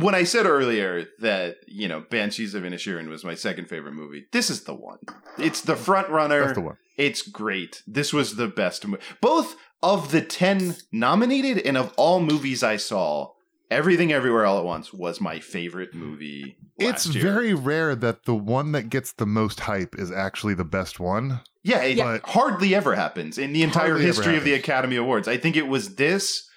When 0.00 0.14
I 0.14 0.24
said 0.24 0.44
earlier 0.44 1.06
that 1.20 1.56
you 1.66 1.88
know 1.88 2.04
Banshees 2.10 2.54
of 2.54 2.62
Inisherin 2.64 3.08
was 3.08 3.24
my 3.24 3.34
second 3.34 3.68
favorite 3.68 3.94
movie, 3.94 4.26
this 4.32 4.50
is 4.50 4.64
the 4.64 4.74
one. 4.74 4.98
It's 5.38 5.60
the 5.62 5.76
front 5.76 6.08
runner. 6.08 6.40
That's 6.40 6.54
the 6.54 6.60
one. 6.62 6.76
It's 6.96 7.22
great. 7.22 7.82
This 7.86 8.12
was 8.12 8.36
the 8.36 8.48
best. 8.48 8.86
Mo- 8.86 8.98
Both 9.20 9.56
of 9.82 10.10
the 10.10 10.20
ten 10.20 10.76
nominated 10.92 11.58
and 11.58 11.76
of 11.76 11.94
all 11.96 12.20
movies 12.20 12.62
I 12.64 12.76
saw, 12.76 13.32
Everything 13.70 14.12
Everywhere 14.12 14.46
All 14.46 14.58
at 14.58 14.64
Once 14.64 14.92
was 14.94 15.20
my 15.20 15.40
favorite 15.40 15.94
movie. 15.94 16.56
It's 16.78 17.06
year. 17.06 17.22
very 17.22 17.52
rare 17.52 17.94
that 17.94 18.24
the 18.24 18.34
one 18.34 18.72
that 18.72 18.88
gets 18.88 19.12
the 19.12 19.26
most 19.26 19.60
hype 19.60 19.94
is 19.98 20.10
actually 20.10 20.54
the 20.54 20.64
best 20.64 20.98
one. 20.98 21.40
Yeah, 21.62 21.82
it 21.82 21.98
Yeah. 21.98 22.18
hardly 22.24 22.74
ever 22.74 22.94
happens 22.94 23.36
in 23.36 23.52
the 23.52 23.62
entire 23.62 23.98
history 23.98 24.36
of 24.36 24.44
the. 24.44 24.54
Academy 24.54 24.96
Awards. 24.96 25.28
I 25.28 25.36
think 25.36 25.54
it 25.56 25.68
was 25.68 25.96
this, 25.96 26.48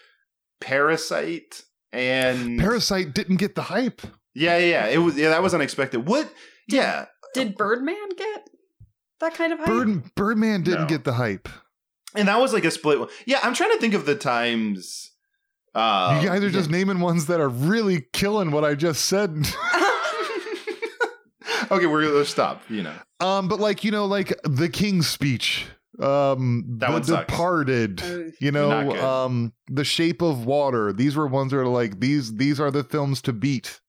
Parasite, 0.62 1.64
and 1.92 2.58
Parasite 2.60 3.14
didn't 3.14 3.38
get 3.38 3.56
the 3.56 3.64
hype. 3.64 4.02
yeah, 4.34 4.58
yeah, 4.58 4.66
yeah. 4.66 4.86
It 4.88 4.98
was 5.00 5.18
yeah, 5.18 5.30
that 5.30 5.44
was 5.44 5.54
unexpected. 5.54 6.08
What? 6.08 6.32
Yeah, 6.70 7.06
Did 7.34 7.58
Birdman 7.58 8.10
get 8.18 8.50
that 9.20 9.34
kind 9.34 9.52
of 9.52 9.60
hype? 9.60 9.68
Bird, 9.68 10.16
Birdman 10.16 10.64
didn't 10.64 10.82
No. 10.82 10.88
get 10.88 11.04
the 11.04 11.14
hype. 11.14 11.50
and 12.16 12.28
that 12.30 12.40
was 12.40 12.54
like 12.54 12.64
a 12.66 12.72
split 12.72 13.00
one. 13.00 13.10
Yeah, 13.26 13.40
I'm 13.44 13.54
trying 13.54 13.72
to 13.72 13.78
think 13.80 13.94
of 13.94 14.06
the 14.06 14.16
times. 14.16 15.11
Uh, 15.74 16.20
you 16.22 16.28
guys 16.28 16.44
are 16.44 16.50
just 16.50 16.70
naming 16.70 17.00
ones 17.00 17.28
that 17.28 17.40
are 17.40 17.50
really 17.50 18.02
killing 18.14 18.52
what 18.52 18.66
I 18.66 18.76
just 18.76 19.06
said. 19.06 19.32
okay. 21.72 21.86
We're 21.86 22.04
gonna 22.04 22.26
stop. 22.26 22.64
You 22.70 22.84
know, 22.84 22.94
um, 23.20 23.48
but 23.48 23.60
like 23.60 23.84
you 23.84 23.92
know, 23.92 24.06
like 24.06 24.34
the 24.44 24.70
King's 24.70 25.08
Speech, 25.08 25.66
um, 26.00 26.66
That 26.80 27.06
The 27.06 27.14
one. 27.14 27.22
Departed, 27.26 28.02
Oh, 28.04 28.32
you 28.40 28.52
know, 28.52 28.92
um, 29.02 29.54
The 29.70 29.84
Shape 29.86 30.22
of 30.22 30.46
Water. 30.46 30.92
These 30.92 31.16
were 31.16 31.28
ones 31.28 31.52
that 31.52 31.60
are 31.60 31.68
like 31.68 32.00
these. 32.00 32.36
These 32.36 32.60
are 32.60 32.72
the 32.72 32.84
films 32.84 33.22
to 33.24 33.34
beat. 33.34 33.80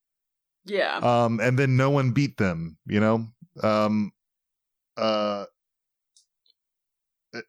yeah. 0.64 0.98
um 0.98 1.40
and 1.40 1.58
then 1.58 1.76
no 1.76 1.90
one 1.90 2.12
beat 2.12 2.36
them 2.36 2.76
you 2.86 3.00
know 3.00 3.26
um 3.64 4.12
uh 4.96 5.44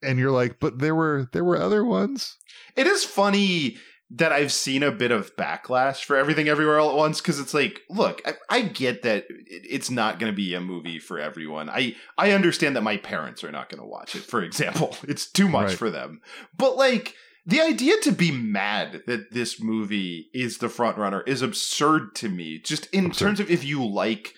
and 0.01 0.17
you're 0.17 0.31
like 0.31 0.57
but 0.59 0.79
there 0.79 0.95
were 0.95 1.29
there 1.31 1.43
were 1.43 1.61
other 1.61 1.85
ones 1.85 2.37
it 2.75 2.87
is 2.87 3.03
funny 3.03 3.77
that 4.11 4.31
I've 4.31 4.51
seen 4.51 4.83
a 4.83 4.91
bit 4.91 5.11
of 5.11 5.35
backlash 5.35 6.03
for 6.03 6.15
everything 6.15 6.47
everywhere 6.47 6.79
all 6.79 6.91
at 6.91 6.95
once 6.97 7.19
because 7.19 7.39
it's 7.39 7.53
like, 7.53 7.81
look, 7.89 8.21
I, 8.25 8.33
I 8.49 8.61
get 8.61 9.01
that 9.03 9.25
it's 9.47 9.89
not 9.89 10.19
going 10.19 10.31
to 10.31 10.35
be 10.35 10.53
a 10.53 10.61
movie 10.61 10.99
for 10.99 11.19
everyone. 11.19 11.69
I 11.69 11.95
I 12.17 12.31
understand 12.31 12.75
that 12.75 12.81
my 12.83 12.97
parents 12.97 13.43
are 13.43 13.51
not 13.51 13.69
going 13.69 13.81
to 13.81 13.87
watch 13.87 14.15
it. 14.15 14.21
For 14.21 14.43
example, 14.43 14.95
it's 15.07 15.29
too 15.31 15.47
much 15.47 15.69
Right. 15.69 15.77
for 15.77 15.89
them. 15.89 16.21
But 16.55 16.75
like 16.77 17.15
the 17.45 17.59
idea 17.61 17.95
to 18.03 18.11
be 18.11 18.31
mad 18.31 19.01
that 19.07 19.31
this 19.33 19.59
movie 19.61 20.29
is 20.33 20.59
the 20.59 20.69
front 20.69 20.97
runner 20.97 21.21
is 21.23 21.41
absurd 21.41 22.13
to 22.15 22.29
me. 22.29 22.59
Just 22.59 22.85
in 22.93 23.07
Absurd. 23.07 23.25
terms 23.25 23.39
of 23.39 23.49
if 23.49 23.63
you 23.65 23.83
like 23.85 24.33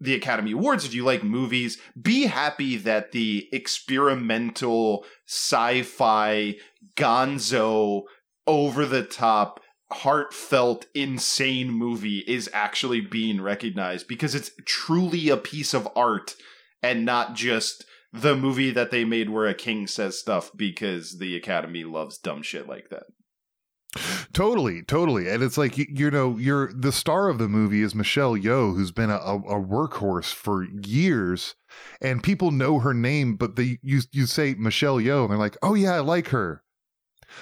the 0.00 0.14
Academy 0.14 0.50
Awards, 0.50 0.84
if 0.84 0.94
you 0.94 1.04
like 1.04 1.22
movies, 1.22 1.78
be 2.00 2.24
happy 2.26 2.76
that 2.78 3.12
the 3.12 3.46
experimental 3.52 5.04
sci-fi 5.28 6.56
gonzo 6.96 8.02
over 8.46 8.86
the 8.86 9.02
top 9.02 9.60
heartfelt 9.92 10.86
insane 10.94 11.70
movie 11.70 12.20
is 12.26 12.50
actually 12.52 13.00
being 13.00 13.40
recognized 13.40 14.08
because 14.08 14.34
it's 14.34 14.50
truly 14.64 15.28
a 15.28 15.36
piece 15.36 15.74
of 15.74 15.88
art 15.94 16.34
and 16.82 17.04
not 17.04 17.34
just 17.34 17.84
the 18.12 18.36
movie 18.36 18.70
that 18.70 18.90
they 18.90 19.04
made 19.04 19.30
where 19.30 19.46
a 19.46 19.54
king 19.54 19.86
says 19.86 20.18
stuff 20.18 20.50
because 20.56 21.18
the 21.18 21.36
academy 21.36 21.84
loves 21.84 22.18
dumb 22.18 22.42
shit 22.42 22.68
like 22.68 22.88
that. 22.90 23.04
totally 24.32 24.82
totally 24.82 25.28
and 25.28 25.42
it's 25.42 25.58
like 25.58 25.76
you, 25.76 25.84
you 25.90 26.10
know 26.10 26.38
you're 26.38 26.72
the 26.72 26.92
star 26.92 27.28
of 27.28 27.36
the 27.36 27.48
movie 27.48 27.82
is 27.82 27.94
michelle 27.94 28.34
yeoh 28.34 28.74
who's 28.74 28.90
been 28.90 29.10
a, 29.10 29.16
a, 29.16 29.60
workhorse 29.60 30.32
for 30.32 30.66
years 30.86 31.54
and 32.00 32.22
people 32.22 32.50
know 32.50 32.78
her 32.78 32.94
name 32.94 33.36
but 33.36 33.56
they 33.56 33.78
you 33.82 34.00
you 34.10 34.24
say 34.24 34.54
michelle 34.54 34.96
yeoh 34.96 35.24
and 35.24 35.30
they're 35.30 35.38
like 35.38 35.58
oh 35.62 35.74
yeah 35.74 35.92
i 35.92 36.00
like 36.00 36.28
her 36.28 36.61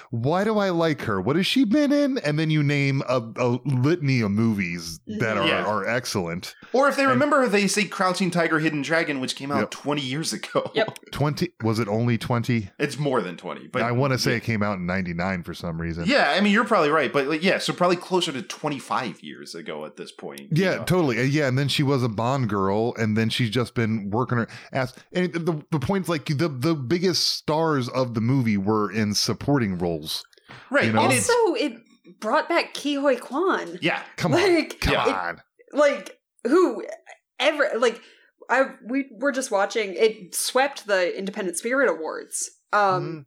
why 0.09 0.43
do 0.43 0.57
I 0.57 0.69
like 0.69 1.01
her? 1.03 1.19
What 1.21 1.35
has 1.35 1.45
she 1.45 1.63
been 1.65 1.91
in? 1.91 2.17
And 2.19 2.37
then 2.39 2.49
you 2.49 2.63
name 2.63 3.01
a, 3.07 3.21
a 3.37 3.59
litany 3.65 4.21
of 4.21 4.31
movies 4.31 4.99
that 5.07 5.37
are, 5.37 5.47
Yeah. 5.47 5.63
are 5.65 5.87
excellent. 5.87 6.55
Or 6.73 6.87
if 6.87 6.95
they 6.95 7.05
remember, 7.05 7.47
they 7.47 7.67
say 7.67 7.85
Crouching 7.85 8.31
Tiger, 8.31 8.59
Hidden 8.59 8.81
Dragon, 8.81 9.19
which 9.19 9.35
came 9.35 9.51
out 9.51 9.59
Yep. 9.59 9.71
20 9.71 10.01
years 10.01 10.33
ago. 10.33 10.71
Yep. 10.73 10.97
20 11.11 11.49
was 11.63 11.79
it 11.79 11.87
only 11.87 12.17
20? 12.17 12.69
It's 12.79 12.97
more 12.97 13.21
than 13.21 13.37
20. 13.37 13.67
But 13.67 13.81
I 13.83 13.91
want 13.91 14.13
to 14.13 14.19
say 14.19 14.35
it 14.35 14.43
came 14.43 14.63
out 14.63 14.77
in 14.77 14.85
99 14.85 15.43
for 15.43 15.53
some 15.53 15.79
reason. 15.79 16.05
Yeah, 16.07 16.33
I 16.35 16.41
mean, 16.41 16.53
you're 16.53 16.65
probably 16.65 16.89
right. 16.89 17.11
But 17.11 17.27
like, 17.27 17.43
yeah, 17.43 17.57
so 17.57 17.73
probably 17.73 17.97
closer 17.97 18.31
to 18.31 18.41
25 18.41 19.21
years 19.23 19.55
ago 19.55 19.85
at 19.85 19.97
this 19.97 20.11
point. 20.11 20.41
you 20.41 20.47
Yeah, 20.51 20.75
know? 20.77 20.83
totally. 20.83 21.19
Uh, 21.19 21.23
Yeah, 21.23 21.47
and 21.47 21.57
then 21.57 21.67
she 21.67 21.83
was 21.83 22.03
a 22.03 22.09
Bond 22.09 22.49
girl, 22.49 22.93
and 22.97 23.17
then 23.17 23.29
she's 23.29 23.49
just 23.49 23.73
been 23.73 24.09
working 24.09 24.37
her 24.37 24.47
ass. 24.73 24.93
And 25.13 25.31
the 25.33 25.61
the 25.71 25.79
point's 25.79 26.09
like 26.09 26.25
the 26.25 26.47
the 26.47 26.75
biggest 26.75 27.27
stars 27.27 27.87
of 27.89 28.13
the 28.13 28.21
movie 28.21 28.57
were 28.57 28.91
in 28.91 29.13
supporting 29.13 29.77
roles. 29.81 30.23
Right. 30.69 30.85
You 30.85 30.93
know? 30.93 31.03
and 31.03 31.13
it's, 31.13 31.29
also, 31.29 31.53
it 31.55 31.73
brought 32.19 32.47
back 32.49 32.73
Ke 32.73 32.97
Huy 32.99 33.15
Quan. 33.17 33.79
yeah. 33.81 34.01
Come 34.17 34.33
on, 34.33 34.41
Like, 34.55 34.79
come 34.81 34.93
it- 34.93 35.15
on. 35.15 35.41
like 35.73 36.17
who 36.45 36.85
ever 37.39 37.69
like 37.77 38.01
I 38.49 38.71
we 38.85 39.05
were 39.11 39.31
just 39.31 39.51
watching 39.51 39.93
it 39.95 40.35
swept 40.35 40.87
the 40.87 41.17
Independent 41.17 41.57
Spirit 41.57 41.89
Awards. 41.89 42.49
Um 42.73 42.79
Mm-hmm. 42.79 43.19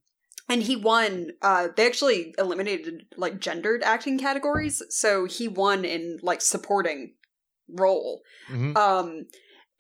and 0.52 0.62
he 0.62 0.76
won 0.76 1.30
uh 1.42 1.68
they 1.76 1.86
actually 1.86 2.34
eliminated 2.38 3.06
like 3.16 3.40
gendered 3.40 3.82
acting 3.82 4.18
categories, 4.18 4.82
so 4.90 5.24
he 5.26 5.48
won 5.48 5.84
in 5.84 6.18
like 6.22 6.42
supporting 6.42 7.14
role. 7.68 8.22
Mhm. 8.50 8.76
Um 8.76 9.26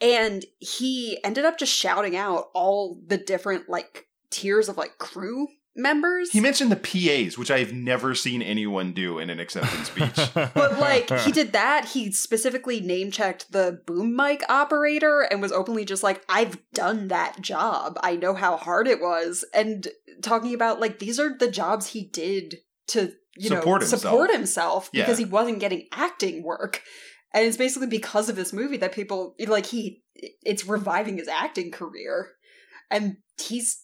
and 0.00 0.44
he 0.58 1.18
ended 1.24 1.44
up 1.44 1.58
just 1.58 1.72
shouting 1.72 2.16
out 2.16 2.46
all 2.54 3.00
the 3.06 3.18
different 3.18 3.68
like 3.68 4.06
tiers 4.30 4.68
of 4.68 4.76
like 4.78 4.98
crew 4.98 5.48
members. 5.76 6.30
He 6.30 6.40
mentioned 6.40 6.70
the 6.72 6.76
PAs, 6.76 7.36
which 7.36 7.50
I've 7.50 7.72
never 7.72 8.14
seen 8.14 8.42
anyone 8.42 8.92
do 8.92 9.18
in 9.18 9.30
an 9.30 9.40
acceptance 9.40 9.88
speech. 9.90 10.30
But 10.54 10.78
like 10.78 11.10
he 11.20 11.32
did 11.32 11.52
that, 11.52 11.86
he 11.86 12.12
specifically 12.12 12.80
name 12.80 13.10
checked 13.10 13.50
the 13.52 13.80
boom 13.86 14.14
mic 14.16 14.42
operator 14.48 15.22
and 15.22 15.40
was 15.42 15.52
openly 15.52 15.84
just 15.84 16.02
like, 16.02 16.22
I've 16.28 16.58
done 16.72 17.08
that 17.08 17.40
job. 17.40 17.98
I 18.02 18.16
know 18.16 18.34
how 18.34 18.56
hard 18.56 18.86
it 18.86 19.00
was. 19.00 19.44
And 19.54 19.88
talking 20.22 20.54
about 20.54 20.80
like 20.80 20.98
these 20.98 21.18
are 21.18 21.36
the 21.36 21.50
jobs 21.50 21.88
he 21.88 22.04
did 22.04 22.58
to, 22.88 23.12
you 23.36 23.48
Support 23.48 23.80
know, 23.82 23.86
himself. 23.86 24.00
support 24.02 24.30
himself 24.32 24.92
because 24.92 25.18
Yeah. 25.18 25.26
he 25.26 25.30
wasn't 25.30 25.60
getting 25.60 25.86
acting 25.92 26.42
work. 26.44 26.82
And 27.32 27.44
it's 27.44 27.56
basically 27.56 27.88
because 27.88 28.28
of 28.28 28.36
this 28.36 28.52
movie 28.52 28.76
that 28.76 28.92
people 28.92 29.34
like 29.48 29.66
he 29.66 30.02
it's 30.42 30.64
reviving 30.66 31.18
his 31.18 31.26
acting 31.28 31.72
career. 31.72 32.30
And 32.90 33.16
he's 33.40 33.80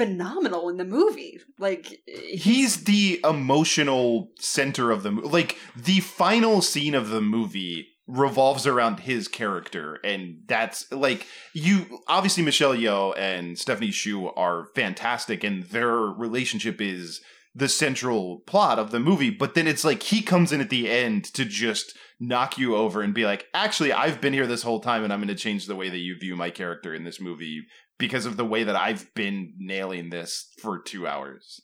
phenomenal 0.00 0.70
in 0.70 0.78
the 0.78 0.84
movie. 0.84 1.38
Like 1.58 2.00
He's 2.06 2.84
the 2.84 3.20
emotional 3.22 4.30
center 4.38 4.90
of 4.90 5.02
the 5.02 5.10
movie. 5.10 5.28
Like, 5.28 5.58
the 5.76 6.00
final 6.00 6.62
scene 6.62 6.94
of 6.94 7.10
the 7.10 7.20
movie 7.20 7.88
revolves 8.06 8.66
around 8.66 9.00
his 9.00 9.28
character. 9.28 9.98
And 10.02 10.38
that's 10.46 10.90
like, 10.90 11.26
you 11.52 12.00
obviously, 12.08 12.42
Michelle 12.42 12.74
Yeoh 12.74 13.14
and 13.18 13.58
Stephanie 13.58 13.92
Hsu 13.92 14.28
are 14.28 14.68
fantastic, 14.74 15.44
and 15.44 15.64
their 15.64 15.92
relationship 15.92 16.80
is 16.80 17.20
the 17.54 17.68
central 17.68 18.40
plot 18.46 18.78
of 18.78 18.90
the 18.90 19.00
movie. 19.00 19.30
But 19.30 19.54
then 19.54 19.66
it's 19.66 19.84
like 19.84 20.02
he 20.04 20.22
comes 20.22 20.50
in 20.50 20.60
at 20.60 20.70
the 20.70 20.88
end 20.88 21.24
to 21.34 21.44
just 21.44 21.96
knock 22.18 22.56
you 22.56 22.74
over 22.74 23.02
and 23.02 23.12
be 23.12 23.24
like, 23.26 23.46
actually, 23.52 23.92
I've 23.92 24.20
been 24.20 24.32
here 24.32 24.46
this 24.46 24.62
whole 24.62 24.80
time, 24.80 25.04
and 25.04 25.12
I'm 25.12 25.20
going 25.20 25.28
to 25.28 25.34
change 25.34 25.66
the 25.66 25.76
way 25.76 25.90
that 25.90 25.98
you 25.98 26.16
view 26.18 26.36
my 26.36 26.50
character 26.50 26.94
in 26.94 27.04
this 27.04 27.20
movie 27.20 27.66
because 28.00 28.26
of 28.26 28.36
the 28.36 28.44
way 28.44 28.64
that 28.64 28.74
I've 28.74 29.12
been 29.14 29.52
nailing 29.58 30.10
this 30.10 30.48
for 30.60 30.80
two 30.80 31.06
hours. 31.06 31.60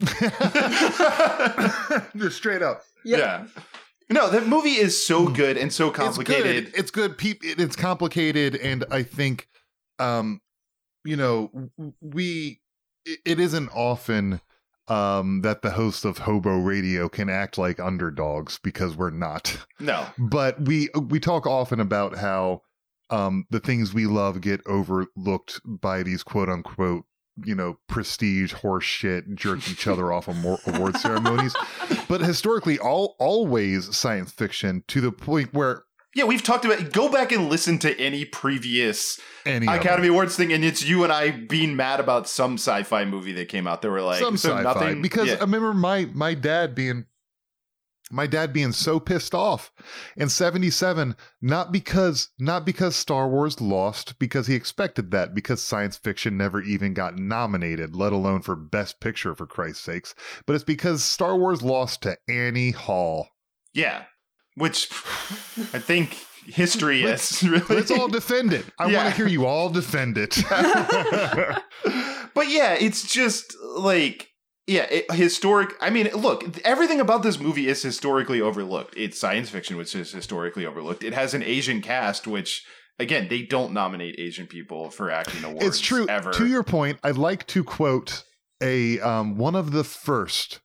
Just 2.16 2.36
straight 2.36 2.62
up. 2.62 2.82
Yeah. 3.04 3.46
No, 4.10 4.30
that 4.30 4.46
movie 4.46 4.70
is 4.76 5.06
so 5.06 5.28
good 5.28 5.56
and 5.56 5.72
so 5.72 5.88
It's 5.88 5.96
complicated. 5.96 6.66
good. 6.66 6.74
It's 6.78 6.90
good. 6.90 7.14
It's 7.22 7.76
complicated, 7.76 8.56
and 8.56 8.84
I 8.90 9.02
think, 9.02 9.48
um, 9.98 10.40
you 11.04 11.16
know, 11.16 11.50
we. 12.00 12.60
it- 13.04 13.20
It 13.24 13.40
isn't 13.40 13.68
often 13.74 14.40
um, 14.88 15.42
that 15.42 15.60
the 15.62 15.70
hosts 15.72 16.04
of 16.04 16.18
Hobo 16.18 16.56
Radio 16.58 17.08
can 17.08 17.28
act 17.28 17.58
like 17.58 17.78
underdogs 17.80 18.58
because 18.62 18.96
we're 18.96 19.10
not. 19.10 19.58
No. 19.80 20.06
But 20.18 20.60
we 20.62 20.88
we 20.94 21.20
talk 21.20 21.46
often 21.46 21.78
about 21.80 22.16
how 22.16 22.62
um, 23.10 23.46
the 23.50 23.60
things 23.60 23.94
we 23.94 24.06
love 24.06 24.40
get 24.40 24.60
overlooked 24.66 25.60
by 25.64 26.02
these 26.02 26.22
quote 26.22 26.48
unquote 26.48 27.04
you 27.44 27.54
know 27.54 27.78
prestige 27.86 28.52
horse 28.52 28.84
shit 28.84 29.34
jerk 29.34 29.68
each 29.70 29.86
other 29.86 30.12
off 30.12 30.28
on 30.28 30.58
award 30.66 30.96
ceremonies 30.98 31.54
but 32.08 32.20
historically 32.20 32.78
all 32.78 33.14
always 33.18 33.96
science 33.96 34.32
fiction 34.32 34.82
to 34.88 35.00
the 35.00 35.12
point 35.12 35.52
where 35.54 35.84
Yeah, 36.14 36.24
we've 36.24 36.42
talked 36.42 36.64
about. 36.64 36.92
Go 36.92 37.08
back 37.08 37.30
and 37.30 37.48
listen 37.48 37.78
to 37.80 38.00
any 38.00 38.24
previous 38.24 39.20
any 39.46 39.66
Academy 39.66 40.08
Awards 40.08 40.36
thing, 40.36 40.52
and 40.52 40.64
it's 40.64 40.82
you 40.82 41.04
and 41.04 41.12
I 41.12 41.30
being 41.30 41.76
mad 41.76 42.00
about 42.00 42.28
some 42.28 42.54
sci-fi 42.54 43.04
movie 43.04 43.34
that 43.34 43.48
came 43.48 43.68
out. 43.68 43.82
They 43.82 43.88
were 43.88 44.02
like 44.02 44.18
some 44.18 44.36
so 44.36 44.48
sci-fi 44.48 44.62
nothing 44.62 45.02
because 45.02 45.28
yeah. 45.28 45.34
I 45.34 45.40
remember 45.40 45.74
my 45.74 46.08
my 46.12 46.34
dad 46.34 46.74
being 46.74 47.04
my 48.10 48.26
dad 48.26 48.52
being 48.52 48.72
so 48.72 48.98
pissed 49.00 49.34
off. 49.34 49.70
In 50.16 50.28
77 50.28 51.16
not 51.42 51.72
because 51.72 52.28
not 52.38 52.64
because 52.64 52.96
Star 52.96 53.28
Wars 53.28 53.60
lost 53.60 54.18
because 54.18 54.46
he 54.46 54.54
expected 54.54 55.10
that 55.10 55.34
because 55.34 55.62
science 55.62 55.96
fiction 55.96 56.36
never 56.36 56.60
even 56.62 56.94
got 56.94 57.16
nominated 57.16 57.94
let 57.94 58.12
alone 58.12 58.42
for 58.42 58.56
best 58.56 59.00
picture 59.00 59.34
for 59.34 59.46
Christ's 59.46 59.84
sakes 59.84 60.14
but 60.46 60.54
it's 60.54 60.64
because 60.64 61.02
Star 61.04 61.36
Wars 61.36 61.62
lost 61.62 62.02
to 62.02 62.16
Annie 62.28 62.70
Hall. 62.72 63.28
Yeah, 63.74 64.04
which 64.56 64.88
I 65.72 65.78
think 65.78 66.14
history 66.46 67.02
Let's- 67.04 67.42
is 67.42 67.48
really. 67.48 67.64
let's 67.76 67.90
all 67.90 68.08
defend 68.08 68.52
it. 68.52 68.64
I 68.78 68.88
Yeah. 68.88 69.02
want 69.04 69.10
to 69.10 69.16
hear 69.16 69.28
you 69.28 69.46
all 69.46 69.68
defend 69.70 70.16
it. 70.18 70.36
But 72.34 72.50
yeah, 72.50 72.74
it's 72.74 73.10
just 73.12 73.56
like 73.76 74.27
yeah, 74.68 74.86
it, 74.90 75.10
historic. 75.12 75.74
I 75.80 75.90
mean, 75.90 76.08
look, 76.14 76.58
everything 76.64 77.00
about 77.00 77.22
this 77.22 77.40
movie 77.40 77.66
is 77.66 77.82
historically 77.82 78.40
overlooked. 78.40 78.94
It's 78.96 79.18
science 79.18 79.50
fiction, 79.50 79.76
which 79.76 79.94
is 79.94 80.12
historically 80.12 80.66
overlooked. 80.66 81.02
It 81.02 81.14
has 81.14 81.34
an 81.34 81.42
Asian 81.42 81.80
cast, 81.80 82.26
which 82.26 82.64
again, 82.98 83.28
they 83.28 83.42
don't 83.42 83.72
nominate 83.72 84.16
Asian 84.18 84.46
people 84.46 84.90
for 84.90 85.10
acting 85.10 85.42
awards. 85.44 85.66
it's 85.66 85.80
true 85.80 86.06
ever. 86.08 86.32
to 86.32 86.46
your 86.46 86.62
point 86.62 86.98
i'd 87.04 87.16
like 87.16 87.46
to 87.46 87.62
quote 87.64 88.24
a 88.62 88.98
um 89.00 89.36
one 89.36 89.54
of 89.54 89.70
the 89.70 89.84
first 89.84 90.60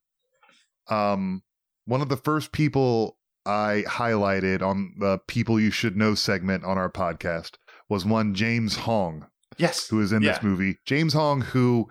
um 0.89 1.43
one 1.85 2.01
of 2.01 2.09
the 2.09 2.17
first 2.17 2.51
people 2.51 3.17
i 3.45 3.83
highlighted 3.87 4.61
on 4.61 4.93
the 4.97 5.19
people 5.27 5.59
you 5.59 5.71
should 5.71 5.95
know 5.95 6.15
segment 6.15 6.63
on 6.63 6.77
our 6.77 6.89
podcast 6.89 7.55
was 7.87 8.05
one 8.05 8.33
james 8.33 8.77
hong 8.77 9.27
yes, 9.57 9.87
who 9.89 10.01
is 10.01 10.11
in 10.11 10.23
this 10.23 10.41
movie 10.41 10.77
james 10.85 11.13
hong 11.13 11.41
who 11.41 11.87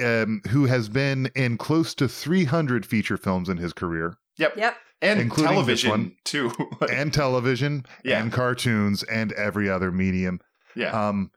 um 0.00 0.40
who 0.50 0.66
has 0.66 0.88
been 0.88 1.30
in 1.34 1.56
close 1.58 1.94
to 1.94 2.08
300 2.08 2.84
feature 2.86 3.16
films 3.16 3.48
in 3.48 3.56
his 3.58 3.72
career 3.72 4.16
Yep. 4.36 4.56
Yep. 4.56 4.76
And 5.02 5.20
Including 5.20 5.52
television 5.52 5.90
one. 5.90 6.16
too. 6.24 6.52
and 6.92 7.12
television 7.12 7.84
Yeah. 8.04 8.20
and 8.22 8.32
cartoons 8.32 9.02
and 9.04 9.32
every 9.32 9.68
other 9.68 9.90
medium 9.90 10.40
yeah. 10.76 11.08
um, 11.08 11.30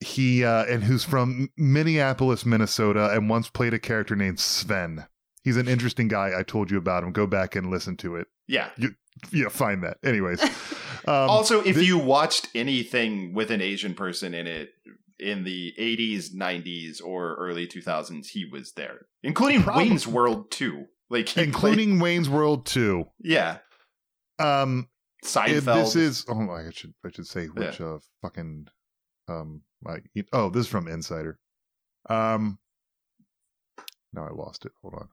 he 0.00 0.44
uh, 0.44 0.64
and 0.66 0.84
who's 0.84 1.04
from 1.04 1.48
Minneapolis, 1.56 2.44
Minnesota, 2.44 3.10
and 3.12 3.28
once 3.30 3.48
played 3.48 3.72
a 3.74 3.78
character 3.78 4.14
named 4.14 4.38
Sven. 4.38 5.06
He's 5.42 5.56
an 5.56 5.68
interesting 5.68 6.08
guy. 6.08 6.32
I 6.38 6.42
told 6.42 6.70
you 6.70 6.76
about 6.76 7.02
him. 7.04 7.12
Go 7.12 7.26
back 7.26 7.56
and 7.56 7.70
listen 7.70 7.96
to 7.98 8.16
it. 8.16 8.26
yeah. 8.46 8.68
You, 8.76 8.90
yeah, 9.32 9.48
find 9.48 9.82
that. 9.82 9.96
Anyways, 10.04 10.42
um, 11.06 11.30
also, 11.30 11.62
if 11.62 11.76
thi- 11.76 11.86
you 11.86 11.96
watched 11.98 12.48
anything 12.54 13.32
with 13.32 13.50
an 13.50 13.62
Asian 13.62 13.94
person 13.94 14.34
in 14.34 14.46
it 14.46 14.74
in 15.18 15.44
the 15.44 15.72
80s, 15.78 16.34
90s, 16.34 17.02
or 17.02 17.34
early 17.36 17.66
2000s, 17.66 18.26
he 18.28 18.44
was 18.44 18.72
there, 18.72 19.06
including 19.22 19.62
Probably- 19.62 19.88
Wayne's 19.88 20.06
World 20.06 20.50
too. 20.50 20.86
Like 21.08 21.28
he 21.28 21.42
including 21.42 21.98
Wayne's 22.00 22.28
World 22.28 22.66
too. 22.66 23.04
played- 23.22 23.32
yeah, 23.32 23.58
Um, 24.38 24.88
Seinfeld. 25.24 25.64
this 25.84 25.94
is 25.96 26.24
oh, 26.28 26.50
I 26.50 26.70
should 26.70 26.94
I 27.04 27.10
should 27.10 27.26
say 27.26 27.46
which 27.46 27.80
uh 27.80 27.98
fucking 28.22 28.66
um 29.28 29.62
I, 29.86 29.98
oh 30.32 30.50
this 30.50 30.66
is 30.66 30.68
from 30.70 30.88
Insider. 30.88 31.38
Um, 32.10 32.58
no, 34.12 34.22
I 34.22 34.30
lost 34.30 34.64
it. 34.66 34.72
Hold 34.82 34.94
on. 34.94 35.08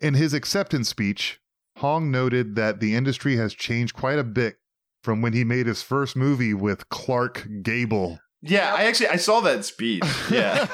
In 0.00 0.14
his 0.14 0.32
acceptance 0.34 0.88
speech, 0.88 1.40
Hong 1.78 2.10
noted 2.10 2.54
that 2.56 2.80
the 2.80 2.94
industry 2.94 3.36
has 3.36 3.54
changed 3.54 3.94
quite 3.94 4.18
a 4.18 4.24
bit 4.24 4.56
from 5.02 5.22
when 5.22 5.32
he 5.32 5.44
made 5.44 5.66
his 5.66 5.82
first 5.82 6.16
movie 6.16 6.54
with 6.54 6.88
Clark 6.88 7.46
Gable. 7.62 8.18
yeah, 8.42 8.74
I 8.74 8.84
actually 8.84 9.08
I 9.08 9.16
saw 9.16 9.40
that 9.40 9.64
speech. 9.64 10.02
Yeah, 10.30 10.66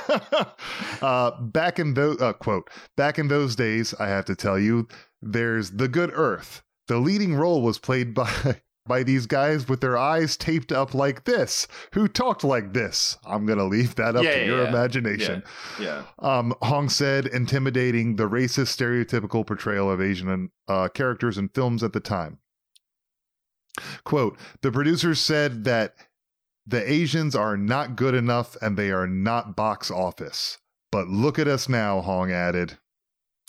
uh, 1.02 1.40
back 1.40 1.78
in 1.78 1.94
those 1.94 2.20
uh, 2.20 2.32
quote, 2.34 2.68
back 2.96 3.18
in 3.18 3.28
those 3.28 3.56
days, 3.56 3.94
I 3.98 4.08
have 4.08 4.24
to 4.26 4.36
tell 4.36 4.58
you, 4.58 4.88
there's 5.22 5.72
the 5.72 5.88
Good 5.88 6.10
Earth. 6.14 6.62
The 6.88 6.98
leading 6.98 7.34
role 7.34 7.62
was 7.62 7.78
played 7.78 8.14
by 8.14 8.30
by 8.86 9.02
these 9.02 9.26
guys 9.26 9.68
with 9.68 9.80
their 9.80 9.96
eyes 9.98 10.36
taped 10.36 10.70
up 10.70 10.94
like 10.94 11.24
this, 11.24 11.66
who 11.94 12.06
talked 12.06 12.44
like 12.44 12.72
this. 12.72 13.16
I'm 13.26 13.44
gonna 13.46 13.64
leave 13.64 13.96
that 13.96 14.14
up 14.14 14.22
Yeah, 14.22 14.30
to 14.34 14.38
yeah, 14.40 14.44
your 14.46 14.62
yeah. 14.62 14.68
imagination. 14.68 15.42
yeah. 15.80 16.04
Um, 16.20 16.54
Hong 16.62 16.88
said, 16.88 17.26
intimidating 17.26 18.14
the 18.16 18.28
racist, 18.28 18.76
stereotypical 18.76 19.44
portrayal 19.44 19.90
of 19.90 20.00
Asian 20.00 20.50
uh, 20.68 20.88
characters 20.88 21.36
in 21.38 21.48
films 21.48 21.82
at 21.82 21.92
the 21.94 22.00
time. 22.00 22.38
Quote 24.04 24.38
The 24.62 24.72
producers 24.72 25.20
said 25.20 25.64
that 25.64 25.94
the 26.66 26.90
Asians 26.90 27.34
are 27.34 27.56
not 27.56 27.96
good 27.96 28.14
enough 28.14 28.56
and 28.60 28.76
they 28.76 28.90
are 28.90 29.06
not 29.06 29.56
box 29.56 29.90
office. 29.90 30.58
But 30.90 31.08
look 31.08 31.38
at 31.38 31.48
us 31.48 31.68
now, 31.68 32.00
Hong 32.00 32.32
added, 32.32 32.78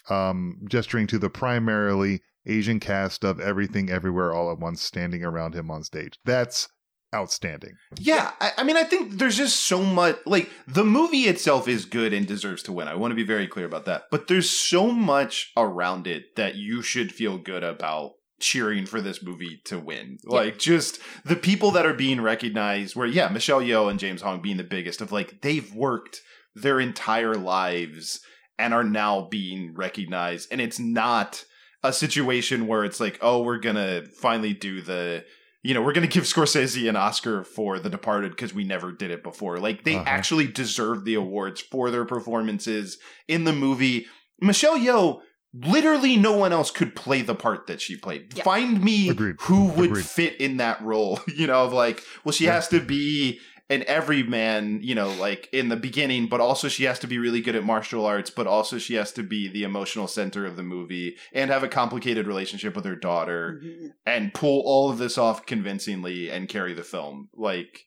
um, 0.09 0.65
gesturing 0.69 1.07
to 1.07 1.19
the 1.19 1.29
primarily 1.29 2.21
Asian 2.45 2.79
cast 2.79 3.23
of 3.23 3.39
Everything 3.39 3.89
Everywhere 3.89 4.33
All 4.33 4.51
at 4.51 4.59
Once 4.59 4.81
standing 4.81 5.23
around 5.23 5.53
him 5.53 5.69
on 5.71 5.83
stage. 5.83 6.19
That's 6.25 6.69
outstanding. 7.15 7.73
Yeah, 7.97 8.31
I, 8.39 8.51
I 8.57 8.63
mean, 8.63 8.77
I 8.77 8.83
think 8.83 9.13
there's 9.13 9.37
just 9.37 9.61
so 9.61 9.81
much. 9.81 10.17
Like, 10.25 10.49
the 10.67 10.83
movie 10.83 11.23
itself 11.23 11.67
is 11.67 11.85
good 11.85 12.13
and 12.13 12.27
deserves 12.27 12.63
to 12.63 12.73
win. 12.73 12.87
I 12.87 12.95
want 12.95 13.11
to 13.11 13.15
be 13.15 13.23
very 13.23 13.47
clear 13.47 13.65
about 13.65 13.85
that. 13.85 14.03
But 14.11 14.27
there's 14.27 14.49
so 14.49 14.91
much 14.91 15.51
around 15.55 16.07
it 16.07 16.35
that 16.35 16.55
you 16.55 16.81
should 16.81 17.11
feel 17.11 17.37
good 17.37 17.63
about 17.63 18.13
cheering 18.39 18.85
for 18.85 19.01
this 19.01 19.23
movie 19.23 19.61
to 19.65 19.79
win. 19.79 20.17
Like, 20.25 20.57
just 20.59 20.99
the 21.25 21.35
people 21.35 21.71
that 21.71 21.85
are 21.85 21.93
being 21.93 22.21
recognized, 22.21 22.95
where, 22.95 23.07
yeah, 23.07 23.29
Michelle 23.29 23.61
Yeoh 23.61 23.89
and 23.89 23.99
James 23.99 24.21
Hong 24.21 24.41
being 24.41 24.57
the 24.57 24.63
biggest 24.63 25.01
of 25.01 25.11
like, 25.11 25.41
they've 25.41 25.73
worked 25.73 26.21
their 26.55 26.79
entire 26.79 27.35
lives 27.35 28.19
and 28.59 28.73
are 28.73 28.83
now 28.83 29.27
being 29.29 29.73
recognized. 29.75 30.49
And 30.51 30.59
it's 30.61 30.79
not 30.79 31.43
a 31.83 31.93
situation 31.93 32.67
where 32.67 32.83
it's 32.83 32.99
like, 32.99 33.19
oh, 33.21 33.43
we're 33.43 33.59
gonna 33.59 34.03
finally 34.19 34.53
do 34.53 34.81
the, 34.81 35.23
you 35.61 35.73
know, 35.75 35.81
we're 35.81 35.93
gonna 35.93 36.07
give 36.07 36.23
Scorsese 36.23 36.89
an 36.89 36.95
Oscar 36.95 37.43
for 37.43 37.77
The 37.79 37.89
Departed 37.89 38.31
because 38.31 38.53
we 38.53 38.63
never 38.63 38.91
did 38.91 39.11
it 39.11 39.21
before. 39.23 39.59
Like 39.59 39.83
they 39.83 39.95
Uh-huh. 39.95 40.03
actually 40.07 40.47
deserve 40.47 41.05
the 41.05 41.13
awards 41.13 41.61
for 41.61 41.91
their 41.91 42.05
performances 42.05 42.97
in 43.27 43.43
the 43.43 43.53
movie. 43.53 44.07
Michelle 44.41 44.77
Yeoh, 44.79 45.21
literally 45.65 46.17
no 46.17 46.35
one 46.35 46.51
else 46.53 46.71
could 46.71 46.95
play 46.95 47.21
the 47.21 47.35
part 47.35 47.67
that 47.67 47.81
she 47.81 47.95
played. 47.95 48.33
Yeah. 48.35 48.43
Find 48.43 48.83
me 48.83 49.09
Agreed. 49.09 49.35
who 49.41 49.65
would 49.69 49.89
Agreed. 49.91 50.05
fit 50.05 50.39
in 50.41 50.57
that 50.57 50.81
role. 50.81 51.19
You 51.27 51.47
know, 51.47 51.65
of 51.65 51.73
like, 51.73 52.03
well, 52.23 52.33
she 52.33 52.45
Yeah. 52.45 52.53
has 52.53 52.67
to 52.69 52.79
be 52.79 53.39
an 53.69 53.83
everyman, 53.85 54.79
you 54.81 54.95
know, 54.95 55.09
like 55.15 55.49
in 55.51 55.67
the 55.69 55.75
beginning, 55.75 56.27
but 56.27 56.39
also 56.39 56.67
she 56.69 56.85
has 56.85 56.99
to 56.99 57.07
be 57.07 57.17
really 57.17 57.41
good 57.41 57.55
at 57.55 57.63
martial 57.65 58.05
arts, 58.05 58.29
but 58.29 58.47
also 58.47 58.77
she 58.77 58.93
has 58.95 59.11
to 59.11 59.21
be 59.23 59.47
the 59.49 59.63
emotional 59.63 60.07
center 60.07 60.45
of 60.45 60.55
the 60.55 60.63
movie 60.63 61.17
and 61.33 61.51
have 61.51 61.63
a 61.63 61.67
complicated 61.67 62.27
relationship 62.27 62.75
with 62.75 62.85
her 62.85 62.95
daughter 62.95 63.61
Mhm. 63.63 63.89
and 64.05 64.33
pull 64.33 64.61
all 64.65 64.89
of 64.89 64.97
this 64.99 65.17
off 65.17 65.45
convincingly 65.45 66.29
and 66.31 66.47
carry 66.47 66.73
the 66.73 66.83
film. 66.83 67.27
Like, 67.35 67.85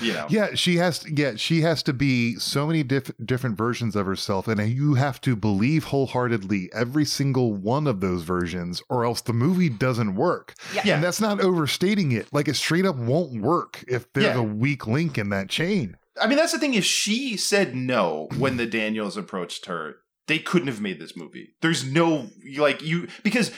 you 0.00 0.12
know. 0.12 0.26
Yeah, 0.30 0.54
she 0.54 0.76
has 0.76 1.00
to, 1.00 1.12
yeah, 1.14 1.32
she 1.36 1.62
has 1.62 1.82
to 1.84 1.92
be 1.92 2.36
so 2.36 2.66
many 2.66 2.82
diff- 2.82 3.10
different 3.24 3.56
versions 3.58 3.96
of 3.96 4.06
herself 4.06 4.46
and 4.46 4.60
you 4.70 4.94
have 4.94 5.20
to 5.22 5.34
believe 5.34 5.84
wholeheartedly 5.84 6.70
every 6.72 7.04
single 7.04 7.52
one 7.54 7.86
of 7.86 8.00
those 8.00 8.22
versions 8.22 8.82
or 8.88 9.04
else 9.04 9.20
the 9.20 9.32
movie 9.32 9.68
doesn't 9.68 10.14
work. 10.14 10.54
Yeah. 10.74 10.82
Yeah. 10.84 10.94
And 10.96 11.04
that's 11.04 11.20
not 11.20 11.40
overstating 11.40 12.12
it. 12.12 12.28
Like 12.32 12.48
it 12.48 12.56
straight 12.56 12.86
up 12.86 12.96
won't 12.96 13.40
work 13.42 13.84
if 13.88 14.12
there's 14.12 14.26
Yeah. 14.26 14.38
a 14.38 14.42
weak 14.42 14.86
link 14.86 15.18
in 15.18 15.30
that 15.30 15.48
chain. 15.48 15.96
I 16.20 16.26
mean, 16.26 16.36
that's 16.38 16.52
the 16.52 16.58
thing. 16.58 16.74
If 16.74 16.84
she 16.84 17.36
said 17.36 17.74
no 17.74 18.28
when 18.36 18.56
the 18.58 18.66
Daniels 18.66 19.16
approached 19.16 19.66
her, 19.66 19.96
they 20.26 20.38
couldn't 20.38 20.68
have 20.68 20.80
made 20.80 21.00
this 21.00 21.16
movie. 21.16 21.54
There's 21.60 21.84
no 21.84 22.28
like 22.56 22.82
you 22.82 23.08
because 23.24 23.50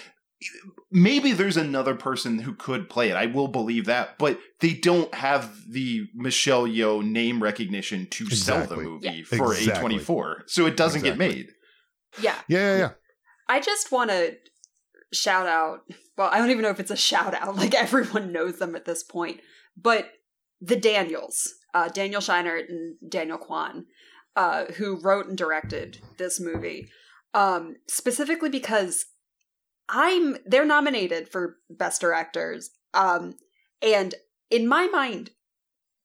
maybe 0.91 1.33
there's 1.33 1.57
another 1.57 1.95
person 1.95 2.39
who 2.41 2.55
could 2.55 2.89
play 2.89 3.11
it. 3.11 3.17
I 3.17 3.27
will 3.27 3.49
believe 3.49 3.87
that, 3.87 4.19
but 4.19 4.39
they 4.61 4.73
don't 4.75 5.13
have 5.15 5.55
the 5.69 6.07
Michelle 6.15 6.67
Yeoh 6.67 7.05
name 7.05 7.43
recognition 7.43 8.07
to 8.11 8.31
sell 8.31 8.67
the 8.67 8.77
movie 8.77 9.09
Yeah. 9.09 9.25
for 9.39 9.55
Exactly. 9.55 9.99
A24, 9.99 10.43
so 10.47 10.67
it 10.67 10.77
doesn't 10.77 11.01
Exactly. 11.05 11.27
get 11.29 11.35
made. 11.37 11.47
Yeah. 12.21 12.37
Yeah, 12.49 12.59
yeah, 12.59 12.79
yeah. 12.79 12.91
I 13.49 13.61
just 13.61 13.91
want 13.93 14.11
to 14.11 14.37
shout 15.13 15.47
out. 15.47 15.81
Well, 16.17 16.29
I 16.33 16.39
don't 16.39 16.51
even 16.51 16.63
know 16.63 16.71
if 16.71 16.81
it's 16.81 16.91
a 16.91 16.97
shout 16.97 17.35
out. 17.35 17.57
Like 17.63 17.75
everyone 17.75 18.33
knows 18.33 18.59
them 18.59 18.75
at 18.77 18.85
this 18.85 19.03
point. 19.03 19.41
But 19.77 20.09
the 20.61 20.77
Daniels, 20.77 21.53
uh, 21.75 21.89
Daniel 21.89 22.21
Scheinert 22.21 22.69
and 22.69 22.97
Daniel 23.09 23.39
Kwan. 23.39 23.87
uh, 24.37 24.65
who 24.79 24.99
wrote 25.01 25.27
and 25.27 25.37
directed 25.37 25.99
this 26.17 26.41
movie, 26.41 26.89
um, 27.35 27.77
specifically 27.87 28.49
because 28.49 29.05
I'm 29.95 30.39
they're 30.47 30.65
nominated 30.65 31.29
for 31.29 31.59
best 31.71 32.01
directors, 32.01 32.71
um, 32.95 33.35
and 33.83 34.15
in 34.51 34.67
my 34.67 34.87
mind, 34.87 35.31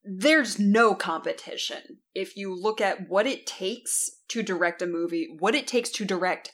there's 0.03 0.59
no 0.59 0.93
competition. 0.93 1.99
If 2.13 2.35
you 2.35 2.53
look 2.53 2.81
at 2.81 3.09
what 3.09 3.25
it 3.25 3.47
takes 3.47 4.09
to 4.29 4.43
direct 4.43 4.81
a 4.81 4.88
movie, 4.88 5.35
what 5.39 5.55
it 5.55 5.67
takes 5.67 5.89
to 5.91 6.05
direct 6.05 6.51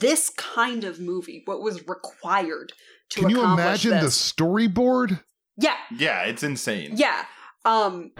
this 0.00 0.28
kind 0.30 0.84
of 0.84 1.00
movie, 1.00 1.42
what 1.44 1.62
was 1.62 1.86
required 1.88 2.72
to 3.10 3.20
Can 3.20 3.30
you 3.30 3.42
imagine 3.44 3.92
this. 3.92 4.32
the 4.32 4.34
storyboard? 4.34 5.22
Yeah, 5.56 5.76
Yeah, 5.96 6.22
it's 6.24 6.42
insane. 6.42 6.94
yeah. 6.96 7.24
Um, 7.64 8.10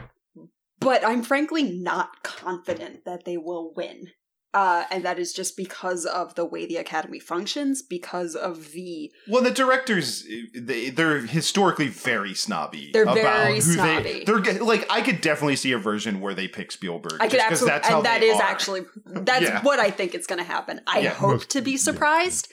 but 0.81 1.05
I'm 1.07 1.23
frankly 1.23 1.63
not 1.65 2.23
confident 2.23 3.05
that 3.07 3.25
they 3.25 3.37
will 3.37 3.73
win. 3.75 4.09
Uh, 4.55 4.85
and 4.91 5.03
that 5.03 5.19
is 5.19 5.33
just 5.33 5.57
because 5.57 6.05
of 6.05 6.35
the 6.35 6.45
way 6.45 6.67
the 6.67 6.77
Academy 6.77 7.19
functions, 7.19 7.81
because 7.81 8.35
of 8.35 8.73
the 8.73 9.11
Well, 9.27 9.43
the 9.43 9.51
directors, 9.51 10.27
they, 10.55 10.91
they're 10.91 11.21
historically 11.21 11.89
very 11.89 12.35
snobby. 12.35 12.91
They're 12.93 13.05
about 13.05 13.15
very 13.15 13.55
who 13.55 13.61
snobby. 13.63 14.03
They, 14.03 14.25
they're 14.25 14.63
like, 14.63 14.85
I 14.91 15.01
could 15.01 15.23
definitely 15.23 15.57
see 15.57 15.73
a 15.73 15.79
version 15.79 16.21
where 16.21 16.35
they 16.35 16.49
pick 16.49 16.71
Spielberg. 16.71 17.15
I 17.19 17.29
could 17.29 17.39
just 17.41 17.49
'cause 17.49 17.53
absolutely, 17.63 17.71
that's 17.79 17.89
how 17.89 17.97
and 17.97 18.05
that 18.07 18.21
they 18.21 18.27
is 18.29 18.37
are. 18.41 18.43
actually 18.43 18.81
that's 19.07 19.43
Yeah. 19.43 19.63
what 19.63 19.79
I 19.81 19.91
think 19.91 20.15
is 20.15 20.27
going 20.27 20.39
to 20.41 20.45
happen. 20.45 20.83
I 20.87 20.99
Yeah. 20.99 21.15
hope 21.15 21.47
to 21.47 21.63
be 21.63 21.79
surprised, 21.79 22.49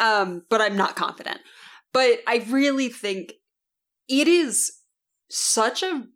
um, 0.00 0.42
but 0.50 0.60
I'm 0.60 0.76
not 0.76 0.96
confident. 0.96 1.38
But 1.92 2.22
I 2.26 2.44
really 2.48 2.88
think 2.88 3.34
it 4.08 4.26
is 4.26 4.72
such 5.30 5.84
a 5.84 6.06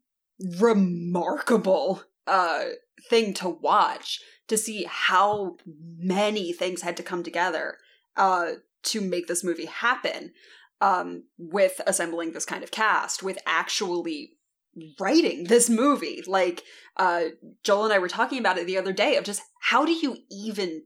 remarkable 0.59 2.03
uh, 2.27 2.65
thing 3.09 3.35
to 3.35 3.49
watch 3.49 4.21
to 4.51 4.59
see 4.59 4.87
how 4.89 5.57
many 5.99 6.53
things 6.53 6.83
had 6.83 6.97
to 6.99 7.03
come 7.03 7.23
together 7.23 7.79
uh, 8.17 8.53
to 8.83 9.01
make 9.01 9.27
this 9.27 9.43
movie 9.43 9.67
happen. 9.67 10.33
Um, 10.83 11.25
with 11.37 11.79
assembling 11.87 12.33
this 12.33 12.47
kind 12.47 12.65
of 12.65 12.71
cast, 12.71 13.23
with 13.23 13.37
actually 13.45 14.31
writing 14.99 15.45
this 15.45 15.69
movie. 15.69 16.23
Like, 16.27 16.63
uh, 16.97 17.25
Joel 17.63 17.85
and 17.85 17.93
I 17.93 17.99
were 17.99 18.09
talking 18.09 18.39
about 18.39 18.57
it 18.57 18.67
the 18.67 18.79
other 18.79 18.95
day 18.95 19.17
of 19.19 19.25
just 19.25 19.43
how 19.61 19.85
do 19.85 19.93
you 19.93 20.17
even 20.31 20.85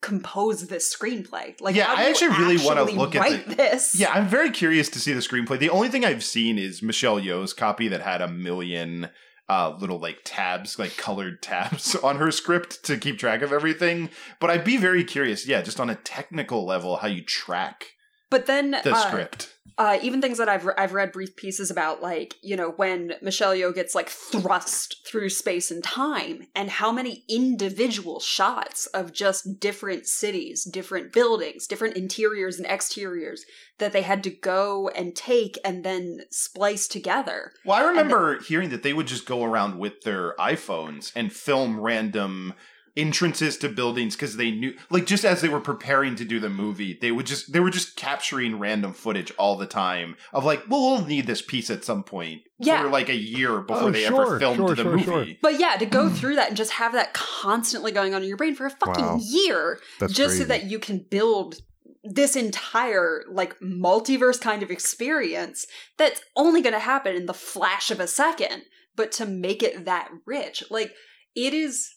compose 0.00 0.68
this 0.68 0.94
screenplay? 0.94 1.60
Like, 1.60 1.74
Yeah, 1.74 1.86
how 1.86 1.96
do 1.96 2.00
I 2.02 2.04
you 2.04 2.10
actually 2.10 2.28
really 2.28 2.64
wanna 2.64 2.82
actually 2.82 2.98
look 2.98 3.16
at 3.16 3.48
the- 3.48 3.54
this. 3.56 3.96
Yeah, 3.98 4.12
I'm 4.12 4.28
very 4.28 4.52
curious 4.52 4.88
to 4.90 5.00
see 5.00 5.12
the 5.12 5.20
screenplay. 5.20 5.58
The 5.58 5.70
only 5.70 5.88
thing 5.88 6.04
I've 6.04 6.22
seen 6.22 6.56
is 6.56 6.80
Michelle 6.80 7.20
Yeoh's 7.20 7.52
copy 7.52 7.88
that 7.88 8.00
had 8.02 8.20
a 8.20 8.28
million 8.28 9.10
uh, 9.48 9.76
little 9.78 9.98
like 9.98 10.20
tabs, 10.24 10.78
like 10.78 10.96
colored 10.96 11.42
tabs 11.42 11.94
on 12.02 12.16
her 12.16 12.30
script 12.30 12.84
to 12.84 12.96
keep 12.96 13.18
track 13.18 13.42
of 13.42 13.52
everything. 13.52 14.10
But 14.40 14.50
I'd 14.50 14.64
be 14.64 14.76
very 14.76 15.04
curious, 15.04 15.46
yeah, 15.46 15.62
just 15.62 15.80
on 15.80 15.90
a 15.90 15.94
technical 15.96 16.64
level, 16.64 16.96
how 16.96 17.08
you 17.08 17.22
track 17.22 17.92
But 18.32 18.46
then 18.46 18.70
the 18.72 18.94
uh, 18.94 19.08
script. 19.08 19.54
uh, 19.76 19.98
even 20.02 20.20
things 20.22 20.38
that 20.38 20.48
I've 20.48 20.64
re- 20.64 20.74
I've 20.76 20.94
read 20.94 21.12
brief 21.12 21.36
pieces 21.36 21.70
about, 21.70 22.02
like 22.02 22.34
you 22.42 22.56
know 22.56 22.70
when 22.70 23.12
Michelle 23.20 23.54
Yeoh 23.54 23.74
gets 23.74 23.94
like 23.94 24.08
thrust 24.08 25.06
through 25.06 25.28
space 25.28 25.70
and 25.70 25.84
time, 25.84 26.46
and 26.54 26.70
how 26.70 26.90
many 26.90 27.24
individual 27.28 28.18
shots 28.20 28.86
of 28.86 29.12
just 29.12 29.60
different 29.60 30.06
cities, 30.06 30.64
different 30.64 31.12
buildings, 31.12 31.66
different 31.66 31.96
interiors 31.96 32.58
and 32.58 32.66
exteriors 32.66 33.44
that 33.78 33.92
they 33.92 34.02
had 34.02 34.22
to 34.24 34.30
go 34.30 34.88
and 34.88 35.14
take 35.14 35.58
and 35.64 35.84
then 35.84 36.20
splice 36.30 36.88
together. 36.88 37.52
Well, 37.64 37.84
I 37.84 37.88
remember 37.88 38.40
hearing 38.40 38.70
that 38.70 38.82
they 38.82 38.92
would 38.92 39.08
just 39.08 39.26
go 39.26 39.44
around 39.44 39.78
with 39.78 40.02
their 40.02 40.34
iPhones 40.36 41.12
and 41.14 41.32
film 41.32 41.80
random 41.80 42.54
entrances 42.96 43.56
to 43.56 43.68
buildings 43.68 44.14
because 44.14 44.36
they 44.36 44.50
knew 44.50 44.74
like 44.90 45.06
just 45.06 45.24
as 45.24 45.40
they 45.40 45.48
were 45.48 45.60
preparing 45.60 46.14
to 46.14 46.24
do 46.26 46.38
the 46.38 46.50
movie 46.50 46.98
they 47.00 47.10
would 47.10 47.24
just 47.24 47.50
they 47.52 47.60
were 47.60 47.70
just 47.70 47.96
capturing 47.96 48.58
random 48.58 48.92
footage 48.92 49.32
all 49.38 49.56
the 49.56 49.66
time 49.66 50.14
of 50.32 50.44
like 50.44 50.62
well 50.68 50.80
we'll 50.80 51.04
need 51.06 51.26
this 51.26 51.40
piece 51.40 51.70
at 51.70 51.84
some 51.84 52.02
point 52.02 52.42
Yeah. 52.58 52.82
for 52.82 52.90
like 52.90 53.08
a 53.08 53.14
year 53.16 53.60
before 53.60 53.88
Oh, 53.88 53.90
they 53.90 54.02
sure, 54.04 54.26
ever 54.26 54.38
filmed 54.38 54.56
sure, 54.56 54.74
the 54.74 54.82
sure, 54.82 54.90
movie 54.92 55.04
sure. 55.04 55.26
But 55.40 55.58
yeah, 55.58 55.76
to 55.76 55.86
go 55.86 56.10
through 56.10 56.36
that 56.36 56.48
and 56.48 56.56
just 56.56 56.72
have 56.72 56.92
that 56.92 57.14
constantly 57.14 57.92
going 57.92 58.14
on 58.14 58.22
in 58.22 58.28
your 58.28 58.36
brain 58.36 58.54
for 58.54 58.66
a 58.66 58.70
fucking 58.70 59.04
Wow. 59.04 59.18
year, 59.22 59.78
That's 59.98 60.12
just 60.12 60.36
so 60.36 60.44
that 60.44 60.64
you 60.64 60.78
can 60.78 60.98
build 61.10 61.56
this 62.04 62.36
entire 62.36 63.22
like 63.30 63.58
multiverse 63.60 64.40
kind 64.40 64.62
of 64.62 64.70
experience 64.70 65.66
that's 65.96 66.20
only 66.36 66.60
going 66.60 66.72
to 66.74 66.78
happen 66.78 67.14
in 67.16 67.26
the 67.26 67.32
flash 67.34 67.90
of 67.90 68.00
a 68.00 68.06
second, 68.06 68.64
but 68.96 69.12
to 69.12 69.24
make 69.24 69.62
it 69.62 69.84
that 69.86 70.10
rich, 70.26 70.62
like 70.68 70.92
it 71.34 71.54
is 71.54 71.94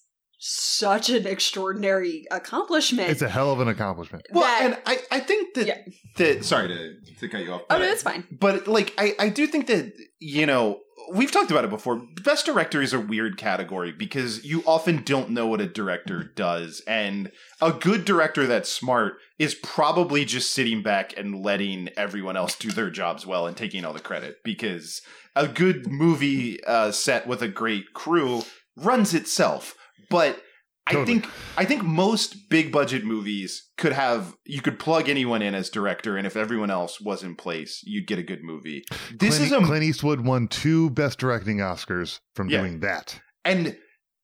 such 0.48 1.10
an 1.10 1.26
extraordinary 1.26 2.26
accomplishment. 2.30 3.10
It's 3.10 3.22
a 3.24 3.30
hell 3.30 3.52
of 3.52 3.60
an 3.60 3.68
accomplishment. 3.68 4.26
well 4.32 4.44
that- 4.44 4.62
and 4.64 4.78
i 4.86 5.00
i 5.18 5.20
think 5.20 5.56
that 5.56 5.86
that 6.18 6.46
sorry 6.46 6.68
to 6.68 7.14
to 7.20 7.28
cut 7.28 7.42
you 7.44 7.52
off 7.52 7.62
oh 7.70 7.78
no, 7.80 7.86
I- 7.86 7.88
it's 7.90 8.04
fine. 8.04 8.28
but 8.32 8.68
like 8.68 8.94
I, 8.98 9.16
I 9.20 9.30
do 9.30 9.48
think 9.48 9.68
that 9.68 9.94
you 10.20 10.46
know 10.46 10.82
we've 11.14 11.32
talked 11.32 11.50
about 11.52 11.64
it 11.64 11.70
before 11.70 12.02
best 12.24 12.46
director 12.46 12.82
is 12.82 12.94
a 12.94 13.00
weird 13.00 13.38
category 13.38 13.92
because 13.92 14.44
you 14.46 14.64
often 14.66 15.04
don't 15.04 15.30
know 15.32 15.48
what 15.48 15.62
a 15.62 15.68
director 15.68 16.24
does 16.36 16.82
and 16.88 17.32
a 17.62 17.72
good 17.72 18.06
director 18.06 18.46
that's 18.48 18.72
smart 18.72 19.16
is 19.40 19.56
probably 19.56 20.26
just 20.26 20.52
sitting 20.52 20.82
back 20.84 21.14
and 21.18 21.44
letting 21.44 21.90
everyone 21.98 22.38
else 22.38 22.56
do 22.56 22.72
their 22.72 22.90
jobs 22.90 23.26
well 23.26 23.46
and 23.48 23.58
taking 23.58 23.84
all 23.86 23.94
the 23.94 24.00
credit 24.00 24.38
because 24.44 25.02
a 25.36 25.48
good 25.48 25.88
movie 25.88 26.64
uh, 26.66 26.92
set 26.92 27.28
with 27.28 27.42
a 27.42 27.48
great 27.48 27.94
crew 27.94 28.44
runs 28.78 29.14
itself 29.14 29.76
but 30.10 30.42
I 30.88 31.04
think 31.04 31.28
I 31.58 31.66
think 31.66 31.84
most 31.84 32.50
big 32.50 32.72
budget 32.72 33.04
movies 33.04 33.70
could 33.78 33.94
have 33.94 34.36
you 34.46 34.62
could 34.62 34.78
plug 34.78 35.10
anyone 35.10 35.42
in 35.42 35.56
as 35.56 35.70
director, 35.70 36.16
and 36.18 36.28
if 36.28 36.36
everyone 36.36 36.70
else 36.70 37.02
was 37.02 37.24
in 37.24 37.36
place, 37.36 37.82
you'd 37.84 38.06
get 38.08 38.20
a 38.20 38.24
good 38.24 38.44
movie. 38.44 38.84
This 39.12 39.38
Clint, 39.38 39.52
is 39.52 39.52
a 39.52 39.62
Clint 39.66 39.84
Eastwood 39.84 40.22
won 40.22 40.48
two 40.48 40.90
Best 40.92 41.18
Directing 41.20 41.58
Oscars 41.58 42.20
from 42.36 42.50
Yeah. 42.50 42.60
doing 42.62 42.80
that. 42.82 43.20
and 43.44 43.78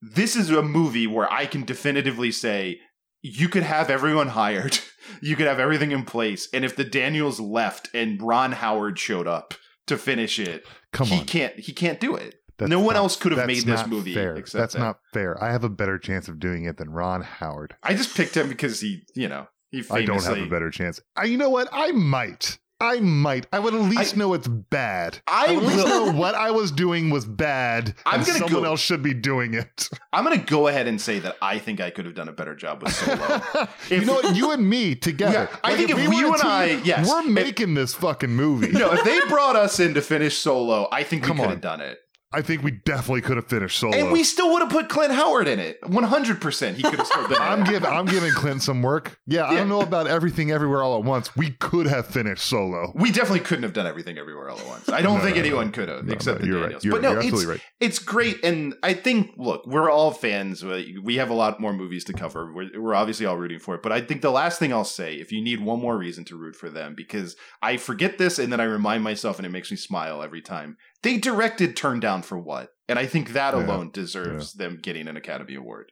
this 0.03 0.35
is 0.35 0.49
a 0.49 0.63
movie 0.63 1.05
where 1.07 1.31
I 1.31 1.45
can 1.45 1.63
definitively 1.63 2.31
say 2.31 2.79
you 3.23 3.47
could 3.49 3.61
have 3.63 3.89
everyone 3.91 4.29
hired, 4.29 4.79
you 5.21 5.35
could 5.35 5.45
have 5.47 5.59
everything 5.59 5.91
in 5.91 6.05
place, 6.05 6.47
and 6.53 6.63
if 6.65 6.75
the 6.75 6.83
Daniels 6.83 7.39
left 7.39 7.89
and 7.93 8.19
Ron 8.21 8.51
Howard 8.51 8.97
showed 8.99 9.27
up 9.27 9.53
to 9.87 9.97
finish 9.97 10.39
it, 10.39 10.63
Come 10.93 11.07
he 11.07 11.19
on. 11.19 11.25
can't 11.25 11.59
he 11.59 11.71
can't 11.73 11.99
do 11.99 12.15
it. 12.15 12.35
That's 12.61 12.69
no 12.69 12.79
one 12.79 12.93
not- 12.95 13.01
else 13.01 13.15
could 13.17 13.33
have 13.33 13.45
made 13.47 13.63
this 13.65 13.85
movie 13.87 14.13
Fair. 14.13 14.35
except 14.37 14.59
That's 14.59 14.75
him. 14.75 14.81
not 14.81 14.97
fair. 15.13 15.41
I 15.43 15.51
have 15.51 15.63
a 15.63 15.69
better 15.69 15.97
chance 15.99 16.27
of 16.27 16.39
doing 16.39 16.63
it 16.65 16.77
than 16.77 16.89
Ron 16.89 17.21
Howard. 17.21 17.75
I 17.83 17.93
just 17.93 18.15
picked 18.15 18.35
him 18.37 18.47
because 18.49 18.79
he, 18.79 19.03
you 19.15 19.27
know, 19.27 19.47
he 19.71 19.81
Famously... 19.81 20.03
I 20.03 20.05
don't 20.05 20.23
have 20.23 20.47
a 20.47 20.49
better 20.49 20.69
chance. 20.71 21.01
I, 21.15 21.25
you 21.25 21.37
know 21.37 21.49
what? 21.49 21.67
I 21.71 21.91
might. 21.91 22.57
I 22.79 22.99
might. 22.99 23.45
I 23.53 23.59
would 23.59 23.75
at 23.75 23.79
least 23.81 24.15
I- 24.15 24.17
know 24.17 24.33
it's 24.33 24.47
bad. 24.47 25.19
I 25.27 25.53
would 25.53 25.63
at 25.63 25.69
least 25.69 25.83
will- 25.85 26.05
know 26.07 26.19
what 26.19 26.33
I 26.33 26.49
was 26.49 26.71
doing 26.71 27.11
was 27.11 27.25
bad. 27.25 27.93
I'm 28.07 28.21
gonna 28.21 28.39
someone 28.39 28.63
go- 28.63 28.69
else 28.69 28.79
should 28.79 29.03
be 29.03 29.13
doing 29.13 29.53
it. 29.53 29.87
I'm 30.13 30.23
gonna 30.23 30.39
go 30.39 30.67
ahead 30.67 30.87
and 30.87 30.99
say 30.99 31.19
that 31.19 31.37
I 31.43 31.59
think 31.59 31.79
I 31.79 31.91
could 31.91 32.05
have 32.05 32.15
done 32.15 32.27
a 32.27 32.31
better 32.31 32.55
job 32.55 32.81
with 32.81 32.91
Solo. 32.93 33.41
you 33.89 34.03
know 34.03 34.13
what? 34.15 34.35
You 34.35 34.49
and 34.51 34.67
me 34.67 34.95
together. 34.95 35.47
Yeah, 35.51 35.57
I 35.63 35.77
think 35.77 35.91
if 35.91 35.97
we 36.09 36.17
you 36.17 36.33
and 36.33 36.41
I- 36.41 36.67
team, 36.69 36.81
yes. 36.83 37.07
we're 37.07 37.21
If- 37.21 37.27
making 37.27 37.75
this 37.75 37.93
fucking 37.93 38.31
movie. 38.31 38.71
no, 38.71 38.91
if 38.93 39.03
they 39.03 39.19
brought 39.29 39.55
us 39.55 39.79
in 39.79 39.93
to 39.93 40.01
finish 40.01 40.39
Solo, 40.39 40.87
I 40.91 41.03
think 41.03 41.23
we 41.27 41.35
could 41.35 41.49
have 41.51 41.61
done 41.61 41.81
it. 41.81 41.99
I 42.33 42.41
think 42.41 42.63
we 42.63 42.71
definitely 42.71 43.21
could 43.21 43.35
have 43.37 43.47
finished 43.47 43.77
solo. 43.77 43.95
And 43.97 44.11
we 44.11 44.23
still 44.23 44.51
would 44.53 44.61
have 44.61 44.71
put 44.71 44.87
Clint 44.89 45.11
Howard 45.13 45.47
in 45.47 45.59
it. 45.59 45.81
100% 45.83 46.73
he 46.75 46.83
could 46.83 46.95
have 46.99 47.07
still 47.07 47.27
been 47.27 47.37
I'm 47.41 47.63
giving 47.63 47.89
I'm 47.89 48.05
giving 48.05 48.31
Clint 48.31 48.61
some 48.61 48.81
work. 48.81 49.19
Yeah, 49.27 49.45
I 49.45 49.55
don't 49.55 49.69
know 49.69 49.81
about 49.81 50.07
everything 50.07 50.51
everywhere 50.51 50.81
all 50.81 50.97
at 50.97 51.03
once. 51.03 51.35
We 51.35 51.51
could 51.51 51.87
have 51.87 52.07
finished 52.07 52.43
solo. 52.45 52.91
We 52.95 53.11
definitely 53.11 53.41
couldn't 53.41 53.63
have 53.63 53.73
done 53.73 53.87
everything 53.87 54.17
everywhere 54.17 54.49
all 54.49 54.59
at 54.59 54.67
once. 54.67 54.89
I 54.89 55.01
don't 55.01 55.17
No, 55.17 55.23
think 55.23 55.35
no, 55.35 55.41
no. 55.41 55.47
anyone 55.47 55.71
could 55.71 55.89
have, 55.89 56.05
No, 56.05 56.13
except 56.13 56.39
no, 56.39 56.45
the 56.45 56.47
you're 56.51 56.57
right. 56.59 56.63
Daniels. 56.67 56.85
You're- 56.85 56.99
but 57.01 57.13
no, 57.13 57.19
it's, 57.19 57.45
right. 57.45 57.61
it's 57.79 57.99
great. 57.99 58.43
And 58.43 58.75
I 58.83 58.93
think, 58.93 59.31
look, 59.37 59.65
we're 59.67 59.89
all 59.89 60.11
fans. 60.11 60.63
We 60.63 60.97
we 61.03 61.15
have 61.17 61.29
a 61.29 61.33
lot 61.33 61.59
more 61.59 61.73
movies 61.73 62.03
to 62.05 62.13
cover. 62.13 62.51
We're, 62.53 62.69
we're 62.79 62.95
obviously 62.95 63.25
all 63.25 63.37
rooting 63.37 63.59
for 63.59 63.75
it. 63.75 63.81
But 63.83 63.91
I 63.91 64.01
think 64.01 64.21
the 64.21 64.31
last 64.31 64.59
thing 64.59 64.71
I'll 64.73 64.83
say, 64.83 65.15
if 65.15 65.31
you 65.31 65.41
need 65.41 65.61
one 65.61 65.79
more 65.79 65.97
reason 65.97 66.23
to 66.25 66.37
root 66.37 66.55
for 66.55 66.69
them, 66.69 66.95
because 66.95 67.35
I 67.61 67.77
forget 67.77 68.17
this 68.17 68.39
and 68.39 68.51
then 68.51 68.59
I 68.59 68.65
remind 68.65 69.03
myself 69.03 69.37
and 69.37 69.45
it 69.45 69.49
makes 69.49 69.69
me 69.71 69.77
smile 69.77 70.21
every 70.23 70.41
time. 70.41 70.77
They 71.03 71.17
directed 71.17 71.75
Turn 71.75 71.99
Down 71.99 72.21
for 72.21 72.37
What? 72.37 72.73
And 72.87 72.99
I 72.99 73.05
think 73.05 73.33
that 73.33 73.53
Yeah, 73.53 73.65
alone 73.65 73.91
deserves 73.91 74.53
them 74.53 74.79
getting 74.81 75.07
an 75.07 75.17
Academy 75.17 75.55
Award. 75.55 75.91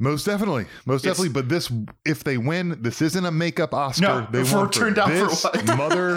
Most 0.00 0.24
definitely, 0.24 0.66
most 0.86 1.04
It's- 1.04 1.16
definitely. 1.18 1.40
But 1.40 1.48
this, 1.48 1.70
if 2.04 2.24
they 2.24 2.38
win, 2.38 2.78
this 2.80 3.00
isn't 3.02 3.24
a 3.24 3.30
makeup 3.30 3.72
Oscar. 3.74 4.02
No, 4.02 4.26
they 4.30 4.42
for 4.44 4.56
won 4.60 4.70
turned 4.70 4.96
down 4.96 5.08
for 5.10 5.26
this 5.28 5.44
what? 5.44 5.54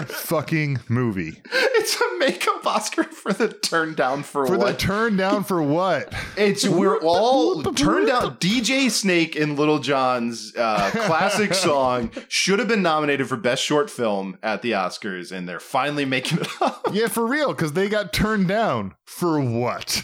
motherfucking 0.08 0.88
movie 0.90 1.40
It's 1.52 2.00
a 2.00 2.18
makeup 2.18 2.66
Oscar 2.66 3.04
for 3.04 3.32
the 3.32 3.48
turn 3.48 3.94
down 3.94 4.22
for, 4.22 4.46
for 4.46 4.52
the 4.56 4.58
what? 4.58 4.78
turn 4.78 5.16
down 5.16 5.44
for 5.44 5.62
what? 5.62 6.12
It's 6.36 6.66
we're 6.66 6.98
all 7.00 7.62
turned 7.62 8.06
down. 8.08 8.36
DJ 8.36 8.90
Snake 8.90 9.36
in 9.36 9.56
Lil 9.56 9.78
Jon's 9.80 10.54
uh, 10.56 10.90
classic 10.90 11.52
song 11.68 12.10
should 12.28 12.58
have 12.58 12.68
been 12.68 12.82
nominated 12.82 13.28
for 13.28 13.36
best 13.36 13.62
short 13.62 13.90
film 13.90 14.38
at 14.42 14.62
the 14.62 14.72
Oscars, 14.72 15.30
and 15.30 15.48
they're 15.48 15.60
finally 15.60 16.04
making 16.04 16.38
it 16.38 16.48
up. 16.60 16.80
Yeah, 16.94 17.08
for 17.08 17.26
real, 17.26 17.48
because 17.48 17.72
they 17.72 17.88
got 17.88 18.12
turned 18.12 18.46
down 18.46 18.94
for 19.04 19.40
what? 19.40 20.00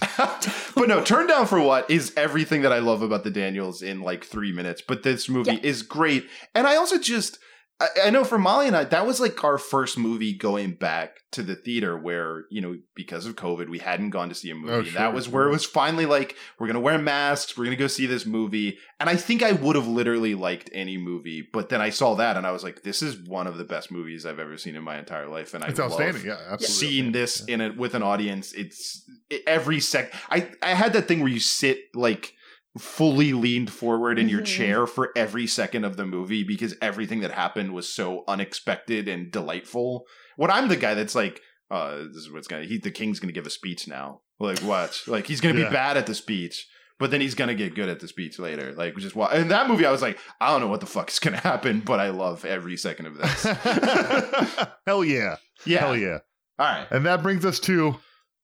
but 0.75 0.89
no, 0.89 1.01
turn 1.03 1.27
down 1.29 1.47
for 1.47 1.61
what 1.61 1.89
is 1.89 2.13
everything 2.17 2.63
that 2.63 2.73
I 2.73 2.81
love 2.81 3.03
about 3.03 3.23
the 3.23 3.31
Daniels 3.79 3.83
in 3.83 4.03
like 4.03 4.25
three 4.25 4.53
minutes. 4.53 4.83
But 4.87 5.03
this 5.03 5.29
movie 5.29 5.61
is 5.63 5.83
great, 5.83 6.29
and 6.55 6.67
I 6.67 6.77
also 6.77 6.99
just 6.99 7.39
I, 7.81 7.89
I 8.07 8.11
know 8.11 8.25
for 8.25 8.39
Molly 8.39 8.67
and 8.67 8.77
I 8.77 8.85
that 8.85 9.07
was 9.07 9.21
like 9.21 9.43
our 9.45 9.59
first 9.59 9.97
movie 9.99 10.33
going 10.37 10.75
back 10.75 11.19
to 11.33 11.43
the 11.45 11.55
theater 11.55 11.97
where 11.97 12.45
you 12.51 12.61
know 12.61 12.77
because 12.95 13.25
of 13.27 13.37
COVID 13.37 13.69
we 13.71 13.79
hadn't 13.79 14.11
gone 14.11 14.29
to 14.29 14.35
see 14.35 14.51
a 14.51 14.55
movie. 14.55 14.73
Oh, 14.73 14.83
sure, 14.83 14.99
that 14.99 15.15
was 15.15 15.29
where 15.29 15.47
it 15.47 15.51
was 15.51 15.65
finally 15.65 16.05
like 16.07 16.37
we're 16.59 16.67
gonna 16.67 16.81
wear 16.81 16.99
masks, 16.99 17.57
we're 17.57 17.65
gonna 17.65 17.77
go 17.77 17.87
see 17.87 18.07
this 18.07 18.27
movie, 18.27 18.79
and 18.99 19.09
I 19.09 19.17
think 19.17 19.43
I 19.43 19.53
would 19.53 19.77
have 19.77 19.87
literally 19.87 20.35
liked 20.35 20.69
any 20.75 20.99
movie, 20.99 21.49
but 21.53 21.69
then 21.71 21.81
I 21.81 21.91
saw 21.91 22.15
that 22.17 22.37
and 22.37 22.47
I 22.47 22.51
was 22.51 22.65
like, 22.65 22.83
this 22.83 23.01
is 23.03 23.17
one 23.17 23.47
of 23.47 23.57
the 23.57 23.65
best 23.65 23.91
movies 23.91 24.27
I've 24.27 24.39
ever 24.41 24.59
seen 24.59 24.77
in 24.77 24.83
my 24.83 24.99
entire 24.99 25.29
life, 25.29 25.55
and 25.55 25.65
I 25.65 25.69
It's 25.69 25.79
love 25.79 25.93
outstanding. 25.93 26.27
Yeah, 26.27 26.39
absolutely. 26.51 26.67
seeing 26.67 27.13
this 27.13 27.45
in 27.45 27.61
it 27.61 27.77
with 27.77 27.95
an 27.95 28.03
audience 28.03 28.53
it's 28.53 29.05
it- 29.31 29.43
every 29.47 29.81
sec 29.81 30.13
i 30.29 30.49
i 30.63 30.75
had 30.75 30.93
that 30.93 31.07
thing 31.09 31.21
where 31.21 31.29
you 31.33 31.41
sit 31.41 31.79
like 31.95 32.35
fully 32.79 33.33
leaned 33.33 33.71
forward 33.71 34.19
in 34.19 34.29
your 34.29 34.43
Mhm. 34.43 34.47
chair 34.47 34.87
for 34.87 35.11
every 35.17 35.47
second 35.47 35.85
of 35.85 35.97
the 35.97 36.07
movie 36.07 36.45
because 36.45 36.75
everything 36.81 37.21
that 37.21 37.33
happened 37.33 37.73
was 37.73 37.93
so 37.93 38.23
unexpected 38.29 39.09
and 39.09 39.33
delightful 39.33 40.07
What 40.37 40.51
i'm 40.51 40.69
the 40.69 40.77
guy 40.77 40.95
that's 40.95 41.15
like 41.17 41.41
uh 41.71 41.97
this 41.99 42.17
is 42.17 42.31
what's 42.33 42.47
gonna 42.47 42.65
he 42.65 42.79
the 42.79 42.93
king's 42.93 43.19
gonna 43.19 43.33
give 43.33 43.47
a 43.47 43.51
speech 43.51 43.89
now 43.89 44.21
like 44.39 44.61
what 44.61 45.03
like 45.09 45.27
he's 45.27 45.41
gonna 45.41 45.59
Yeah. 45.59 45.69
be 45.69 45.73
bad 45.75 45.97
at 45.97 46.07
the 46.07 46.15
speech 46.15 46.65
but 47.01 47.11
then 47.11 47.21
he's 47.21 47.35
gonna 47.35 47.55
get 47.57 47.75
good 47.75 47.89
at 47.89 47.99
the 47.99 48.07
speech 48.07 48.39
later 48.39 48.73
like 48.73 48.97
just 48.99 49.17
wa- 49.17 49.31
in 49.31 49.49
that 49.49 49.69
movie 49.69 49.85
i 49.85 49.91
was 49.91 50.03
like 50.03 50.19
i 50.41 50.51
don't 50.53 50.61
know 50.61 50.69
what 50.69 50.81
the 50.81 50.87
fuck 50.87 51.11
is 51.11 51.19
gonna 51.19 51.39
happen 51.39 51.81
but 51.81 51.99
i 51.99 52.11
love 52.11 52.45
every 52.45 52.77
second 52.77 53.07
of 53.07 53.19
this 53.19 53.43
Hell 54.87 55.05
yeah. 55.05 55.37
yeah 55.67 55.79
Hell 55.81 55.97
yeah. 55.97 56.19
all 56.59 56.67
right 56.67 56.87
And 56.91 57.05
that 57.07 57.23
brings 57.23 57.45
us 57.45 57.59
to 57.61 57.97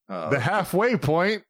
uh, 0.09 0.31
the 0.31 0.39
halfway 0.41 0.97
point. 0.97 1.43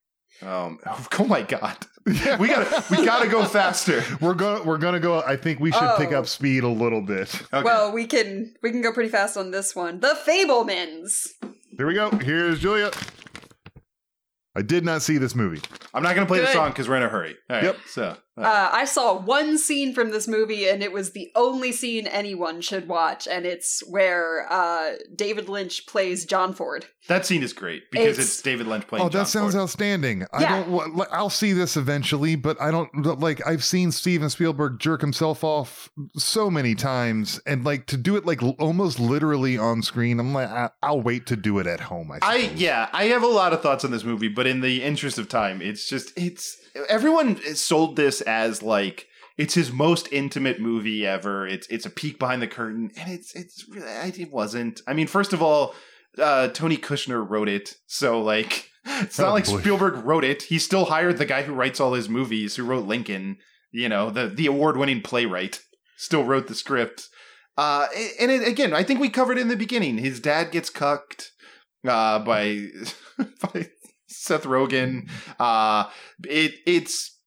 Um, 0.43 0.79
oh 1.19 1.25
my 1.27 1.43
god, 1.43 1.77
we 2.39 2.47
gotta 2.49 2.85
we 2.91 3.05
gotta 3.05 3.29
go 3.29 3.45
faster. 3.45 4.05
We're 4.21 4.35
gonna 4.35 4.63
we're 4.65 4.79
gonna 4.79 5.01
go. 5.01 5.21
I 5.23 5.37
think 5.37 5.59
we 5.59 5.73
should 5.73 5.97
pick 5.97 6.13
Oh. 6.13 6.21
up 6.21 6.27
speed 6.29 6.63
a 6.63 6.69
little 6.69 7.03
bit. 7.03 7.35
Okay. 7.53 7.63
Well, 7.65 7.93
we 7.93 8.07
can 8.07 8.55
we 8.63 8.71
can 8.71 8.81
go 8.81 8.93
pretty 8.93 9.09
fast 9.11 9.37
on 9.37 9.51
this 9.51 9.75
one. 9.75 9.99
The 10.01 10.17
Fabelmans. 10.27 11.27
Here 11.77 11.87
we 11.87 11.95
go. 11.95 12.11
Here's 12.11 12.61
Julia. 12.61 12.91
I 14.57 14.63
did 14.63 14.85
not 14.85 15.03
see 15.03 15.19
this 15.19 15.35
movie. 15.35 15.61
I'm 15.93 16.03
not 16.03 16.15
gonna 16.15 16.27
play 16.27 16.41
the 16.41 16.47
song 16.53 16.71
because 16.71 16.89
we're 16.89 16.97
in 16.97 17.03
a 17.03 17.09
hurry. 17.09 17.37
All 17.51 17.57
right, 17.57 17.65
Yep. 17.65 17.77
So 17.89 18.17
uh, 18.37 18.71
I 18.73 18.85
saw 18.85 19.19
one 19.19 19.57
scene 19.59 19.95
from 19.95 20.11
this 20.11 20.29
movie, 20.29 20.69
and 20.69 20.83
it 20.83 20.93
was 20.93 21.13
the 21.13 21.31
only 21.35 21.73
scene 21.73 22.07
anyone 22.07 22.61
should 22.61 22.87
watch, 22.89 23.27
and 23.27 23.47
it's 23.47 23.83
where 23.89 24.47
uh, 24.53 24.93
David 25.15 25.49
Lynch 25.49 25.87
plays 25.87 26.25
John 26.27 26.53
Ford. 26.53 26.87
that 27.09 27.25
scene 27.25 27.43
is 27.43 27.53
great 27.53 27.85
because 27.91 28.19
it's, 28.19 28.19
It's- 28.19 28.43
David 28.43 28.67
Lynch 28.67 28.87
playing. 28.87 29.05
Oh, 29.05 29.09
that 29.09 29.13
John 29.19 29.27
sounds 29.27 29.55
Ford. 29.55 29.63
outstanding. 29.63 30.27
I 30.33 30.43
Yeah. 30.43 30.65
don't. 30.65 30.95
wa- 30.95 31.07
I'll 31.13 31.31
see 31.31 31.53
this 31.53 31.77
eventually, 31.77 32.35
but 32.37 32.61
I 32.61 32.71
don't 32.71 33.21
like. 33.21 33.47
I've 33.47 33.65
seen 33.65 33.91
Steven 33.93 34.29
Spielberg 34.29 34.79
jerk 34.81 35.01
himself 35.01 35.43
off 35.43 35.89
so 36.17 36.51
many 36.51 36.75
times, 36.75 37.41
and 37.47 37.65
like 37.65 37.87
to 37.87 37.97
do 37.97 38.17
it 38.17 38.27
like 38.27 38.43
almost 38.59 39.01
literally 39.01 39.57
on 39.57 39.83
screen. 39.83 40.21
I'm 40.21 40.35
like, 40.35 40.49
I, 40.51 40.71
I'll 40.83 41.01
wait 41.01 41.27
to 41.27 41.37
do 41.37 41.59
it 41.59 41.67
at 41.67 41.81
home. 41.81 42.11
I, 42.13 42.19
I 42.23 42.37
yeah, 42.57 42.89
I 42.93 43.05
have 43.05 43.23
a 43.23 43.27
lot 43.29 43.53
of 43.53 43.63
thoughts 43.63 43.85
on 43.85 43.91
this 43.93 44.05
movie, 44.05 44.29
but 44.29 44.47
in 44.47 44.61
the 44.61 44.83
interest 44.83 45.17
of 45.19 45.29
time, 45.29 45.63
it's 45.63 45.89
just 45.89 46.13
it's 46.17 46.57
everyone 46.89 47.37
sold 47.55 47.97
this 47.97 48.21
as 48.23 48.63
like 48.63 49.07
it's 49.37 49.55
his 49.55 49.71
most 49.71 50.09
intimate 50.13 50.61
movie 50.61 51.07
ever. 51.07 51.47
It's 51.47 51.67
it's 51.69 51.87
a 51.87 51.91
peek 51.91 52.19
behind 52.19 52.41
the 52.43 52.49
curtain, 52.49 52.91
and 52.97 53.13
it's 53.13 53.35
it's 53.35 53.69
really 53.69 53.87
it 54.23 54.33
wasn't. 54.33 54.81
I 54.87 54.95
mean, 54.95 55.07
first 55.07 55.33
of 55.33 55.43
all, 55.43 55.75
uh, 56.19 56.49
Tony 56.49 56.77
Kushner 56.77 57.29
wrote 57.29 57.49
it, 57.49 57.75
so 57.87 58.21
like 58.23 58.71
it's 58.85 59.19
not 59.19 59.29
Oh, 59.29 59.33
like 59.35 59.47
boy. 59.47 59.61
Spielberg 59.61 60.05
wrote 60.05 60.25
it. 60.25 60.45
He 60.45 60.59
still 60.59 60.87
hired 60.87 61.19
the 61.19 61.27
guy 61.27 61.43
who 61.43 61.53
writes 61.55 61.81
all 61.81 61.93
his 61.95 62.09
movies, 62.09 62.57
who 62.57 62.65
wrote 62.65 62.87
Lincoln. 62.87 63.37
You 63.73 63.89
know, 63.89 64.11
the 64.11 64.29
the 64.29 64.47
award 64.47 64.77
winning 64.77 65.03
playwright 65.03 65.61
still 65.97 66.25
wrote 66.25 66.47
the 66.47 66.55
script. 66.55 67.09
Uh, 67.59 67.87
and 68.21 68.31
it, 68.31 68.47
again, 68.47 68.75
I 68.75 68.83
think 68.83 69.01
we 69.01 69.09
covered 69.09 69.39
it 69.39 69.43
in 69.43 69.49
the 69.49 69.57
beginning. 69.57 69.97
His 69.99 70.21
dad 70.21 70.51
gets 70.51 70.69
cucked 70.71 71.33
uh, 71.87 72.19
by 72.21 72.67
by 73.19 73.71
Seth 74.27 74.45
Rogen. 74.45 75.09
Uh, 75.39 75.85
it 76.25 76.53
it's 76.67 77.19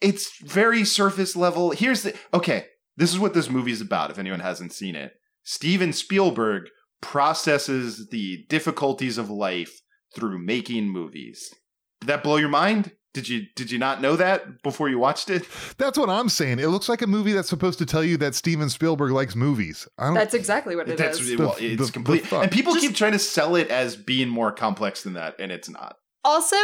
it's 0.00 0.38
very 0.42 0.84
surface 0.84 1.36
level. 1.36 1.70
Here's 1.72 2.02
the 2.02 2.14
okay. 2.32 2.66
This 2.96 3.12
is 3.12 3.18
what 3.18 3.34
this 3.34 3.48
movie 3.50 3.72
is 3.72 3.80
about. 3.80 4.10
If 4.10 4.18
anyone 4.18 4.40
hasn't 4.40 4.72
seen 4.72 4.94
it, 4.96 5.12
Steven 5.44 5.92
Spielberg 5.92 6.64
processes 7.00 8.08
the 8.10 8.44
difficulties 8.48 9.18
of 9.18 9.28
life 9.30 9.80
through 10.14 10.38
making 10.38 10.88
movies. 10.88 11.52
Did 12.00 12.06
that 12.08 12.22
blow 12.22 12.36
your 12.36 12.48
mind? 12.48 12.92
Did 13.14 13.28
you 13.28 13.42
did 13.56 13.70
you 13.70 13.78
not 13.78 14.00
know 14.00 14.16
that 14.16 14.62
before 14.62 14.88
you 14.88 14.98
watched 14.98 15.28
it? 15.28 15.46
That's 15.76 15.98
what 15.98 16.08
I'm 16.08 16.30
saying. 16.30 16.58
It 16.58 16.68
looks 16.68 16.88
like 16.88 17.02
a 17.02 17.06
movie 17.06 17.32
that's 17.32 17.48
supposed 17.48 17.78
to 17.80 17.86
tell 17.86 18.02
you 18.02 18.16
that 18.18 18.34
Steven 18.34 18.70
Spielberg 18.70 19.12
likes 19.12 19.36
movies. 19.36 19.86
I 19.98 20.06
don't. 20.06 20.14
That's 20.14 20.32
exactly 20.34 20.74
what 20.76 20.88
it 20.88 20.96
That's 20.96 21.20
is. 21.20 21.38
well, 21.38 21.54
it's 21.58 21.78
the- 21.78 21.84
the 21.86 21.92
complete. 21.92 22.26
fuck? 22.26 22.42
and 22.44 22.50
people 22.52 22.74
keep 22.74 22.94
trying 22.94 23.12
to 23.12 23.18
sell 23.18 23.54
it 23.56 23.68
as 23.68 23.96
being 23.96 24.28
more 24.30 24.50
complex 24.50 25.02
than 25.02 25.12
that, 25.14 25.34
and 25.38 25.52
it's 25.52 25.68
not. 25.68 25.96
Also, 26.24 26.56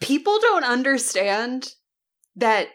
people 0.00 0.38
don't 0.40 0.64
understand 0.64 1.74
that 2.36 2.68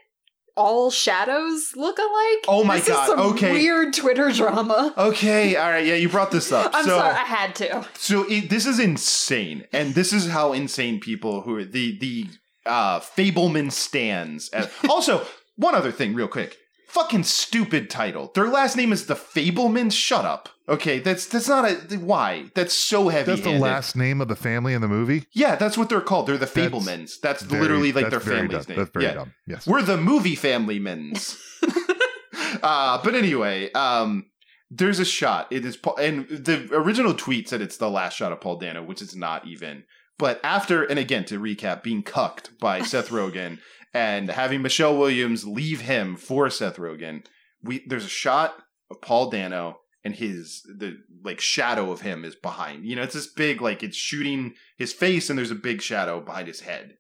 all 0.58 0.90
shadows 0.90 1.74
look 1.76 1.98
alike. 1.98 2.46
Oh 2.48 2.64
my 2.64 2.78
this 2.78 2.88
God, 2.88 3.04
Is 3.04 3.08
some 3.10 3.20
okay. 3.34 3.52
Weird 3.52 3.94
Twitter 3.94 4.32
drama. 4.32 4.94
Okay, 4.98 5.56
all 5.56 5.70
right, 5.70 5.86
yeah, 5.86 5.96
you 5.96 6.10
brought 6.10 6.32
this 6.32 6.52
up. 6.52 6.72
I'm 6.74 6.86
so, 6.86 6.98
sorry, 6.98 7.14
I 7.14 7.26
had 7.26 7.56
to. 7.56 7.88
So 7.96 8.26
it, 8.30 8.50
this 8.50 8.66
is 8.66 8.80
insane, 8.80 9.66
and 9.74 9.94
this 9.94 10.14
is 10.14 10.30
how 10.30 10.54
insane 10.54 11.00
people 11.00 11.42
who 11.42 11.58
are 11.58 11.66
the 11.66 11.98
the 12.00 12.28
uh, 12.66 13.00
Fabelman 13.00 13.72
stands. 13.72 14.50
As, 14.50 14.70
also, 14.90 15.26
one 15.56 15.76
other 15.76 15.92
thing, 15.92 16.14
real 16.14 16.28
quick. 16.28 16.58
Fucking 16.96 17.24
stupid 17.24 17.90
title. 17.90 18.32
Their 18.36 18.48
last 18.48 18.78
name 18.78 18.94
is 18.94 19.08
the 19.08 19.16
Fabelmans. 19.16 19.92
Shut 19.92 20.24
up. 20.24 20.48
Okay, 20.70 21.00
that's 21.00 21.26
that's 21.26 21.50
not 21.50 21.70
a 21.70 21.76
why. 21.98 22.46
That's 22.56 22.74
so 22.74 23.10
heavy. 23.10 23.26
that's 23.26 23.42
the 23.42 23.60
last 23.60 23.98
name 23.98 24.22
of 24.22 24.30
the 24.30 24.36
family 24.38 24.74
in 24.74 24.80
the 24.80 24.88
movie. 24.88 25.26
Yeah, 25.34 25.58
that's 25.58 25.78
what 25.78 25.90
they're 25.90 26.00
called. 26.00 26.28
They're 26.28 26.38
the 26.38 26.46
That's 26.46 26.56
Fabelmans. 26.56 27.20
That's, 27.20 27.42
Very- 27.42 27.64
literally 27.64 27.92
like 27.92 28.10
that's 28.10 28.12
their 28.12 28.20
very 28.22 28.48
family's 28.48 28.66
dumb. 28.66 28.76
name. 28.76 28.80
That's 28.80 28.92
very 28.94 29.06
yeah. 29.08 29.14
dumb. 29.14 29.34
Yes. 29.46 29.68
We're 29.68 29.82
the 29.82 29.98
movie 29.98 30.36
family 30.36 30.80
men's. 30.80 31.38
uh, 32.64 33.02
but 33.04 33.14
anyway, 33.14 33.74
um, 33.74 34.28
there's 34.72 35.00
a 35.00 35.06
shot. 35.06 35.48
It 35.52 35.66
is, 35.66 35.76
Paul, 35.76 35.98
and 35.98 36.30
the 36.30 36.70
original 36.72 37.14
tweet 37.14 37.50
said 37.50 37.60
it's 37.60 37.76
the 37.76 37.90
last 37.90 38.16
shot 38.16 38.32
of 38.32 38.40
Paul 38.40 38.56
Dano, 38.56 38.82
which 38.82 39.02
is 39.02 39.18
not 39.18 39.46
even. 39.46 39.84
But 40.18 40.40
after, 40.46 40.84
and 40.84 40.98
again 40.98 41.26
to 41.26 41.42
recap, 41.42 41.84
being 41.84 42.04
cucked 42.04 42.58
by 42.58 42.84
Seth 42.84 43.10
Rogen 43.10 43.60
and 43.96 44.30
having 44.30 44.62
Michelle 44.62 44.98
Williams 44.98 45.48
leave 45.48 45.80
him 45.80 46.18
for 46.18 46.50
Seth 46.50 46.76
Rogen, 46.76 47.26
we 47.64 47.82
there's 47.88 48.04
a 48.04 48.10
shot 48.10 48.58
of 48.92 49.02
Paul 49.02 49.30
Dano 49.30 49.80
and 50.04 50.14
his 50.14 50.64
the 50.64 50.98
like 51.24 51.40
shadow 51.40 51.92
of 51.92 52.02
him 52.02 52.26
is 52.26 52.36
behind. 52.36 52.86
You 52.86 52.98
know, 52.98 53.04
it's 53.04 53.14
this 53.14 53.26
big 53.26 53.62
like 53.62 53.84
it's 53.84 53.96
shooting 53.96 54.56
his 54.78 54.92
face, 54.92 55.30
and 55.30 55.40
there's 55.40 55.50
a 55.50 55.56
big 55.56 55.82
shadow 55.82 56.20
behind 56.20 56.50
his 56.50 56.60
head. 56.60 56.98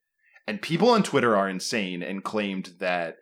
And 0.48 0.62
people 0.62 0.89
on 0.89 1.04
Twitter 1.04 1.36
are 1.36 1.50
insane 1.50 2.02
and 2.02 2.24
claimed 2.24 2.76
that 2.80 3.18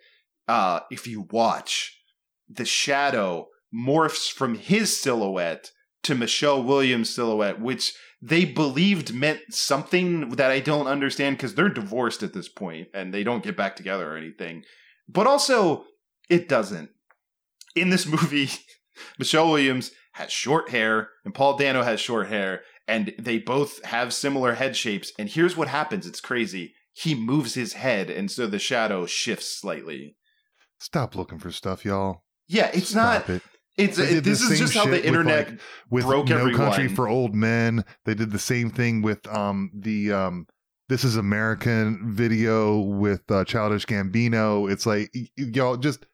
uh, 0.48 0.82
if 0.92 1.08
you 1.08 1.28
watch, 1.32 2.00
the 2.48 2.66
shadow 2.66 3.48
morphs 3.74 4.32
from 4.32 4.54
his 4.54 5.02
silhouette 5.02 5.72
to 6.04 6.14
Michelle 6.14 6.62
Williams' 6.62 7.10
silhouette, 7.10 7.60
which 7.60 7.94
they 8.26 8.46
believed 8.46 9.14
meant 9.14 9.42
something 9.50 10.30
that 10.32 10.50
I 10.50 10.62
don't 10.62 10.88
understand 10.88 11.36
because 11.36 11.56
they're 11.56 11.68
divorced 11.68 12.24
at 12.24 12.32
this 12.34 12.48
point 12.48 12.88
and 12.94 13.14
they 13.14 13.22
don't 13.22 13.44
get 13.44 13.58
back 13.58 13.76
together 13.76 14.14
or 14.14 14.16
anything. 14.16 14.64
But 15.10 15.28
also, 15.28 15.84
it 16.30 16.48
doesn't. 16.48 16.90
In 17.76 17.90
this 17.90 18.06
movie, 18.06 18.50
Michelle 19.20 19.50
Williams 19.50 19.92
has 20.14 20.32
short 20.32 20.70
hair 20.70 21.10
and 21.26 21.34
Paul 21.34 21.58
Dano 21.58 21.84
has 21.84 22.00
short 22.00 22.30
hair, 22.30 22.62
and 22.88 23.14
they 23.20 23.40
both 23.40 23.84
have 23.84 24.14
similar 24.14 24.54
head 24.54 24.78
shapes. 24.78 25.12
And 25.20 25.28
here's 25.28 25.58
what 25.58 25.68
happens 25.68 26.08
it's 26.08 26.22
crazy. 26.22 26.76
He 26.94 27.16
moves 27.16 27.56
his 27.56 27.74
head, 27.74 28.10
and 28.10 28.32
so 28.32 28.48
the 28.48 28.60
shadow 28.60 29.06
shifts 29.06 29.60
slightly. 29.60 30.16
Stop 30.80 31.16
looking 31.16 31.40
for 31.40 31.52
stuff, 31.52 31.84
y'all. 31.84 32.24
Yeah, 32.48 32.70
it's 32.74 32.92
Stop 32.92 33.28
not. 33.28 33.36
it. 33.36 33.42
It's 33.78 33.98
this 33.98 34.42
is 34.42 34.60
just 34.60 34.74
how 34.76 34.86
the 34.86 34.92
with, 34.92 35.06
internet 35.06 35.50
like, 35.50 35.60
with 35.90 36.06
broke 36.06 36.28
No 36.30 36.38
everyone. 36.40 36.58
Country 36.72 36.88
for 36.88 37.08
Old 37.08 37.34
Men. 37.34 37.84
They 38.06 38.14
did 38.14 38.32
the 38.32 38.40
same 38.40 38.70
thing 38.70 39.02
with 39.02 39.26
um 39.34 39.72
the 39.74 40.12
um 40.12 40.48
This 40.90 41.04
Is 41.04 41.16
American 41.16 42.12
video 42.14 42.80
with 42.80 43.24
uh, 43.32 43.46
Childish 43.46 43.86
Gambino. 43.86 44.72
It's 44.72 44.86
like 44.86 45.10
y- 45.16 45.28
y'all 45.38 45.78
just 45.78 46.06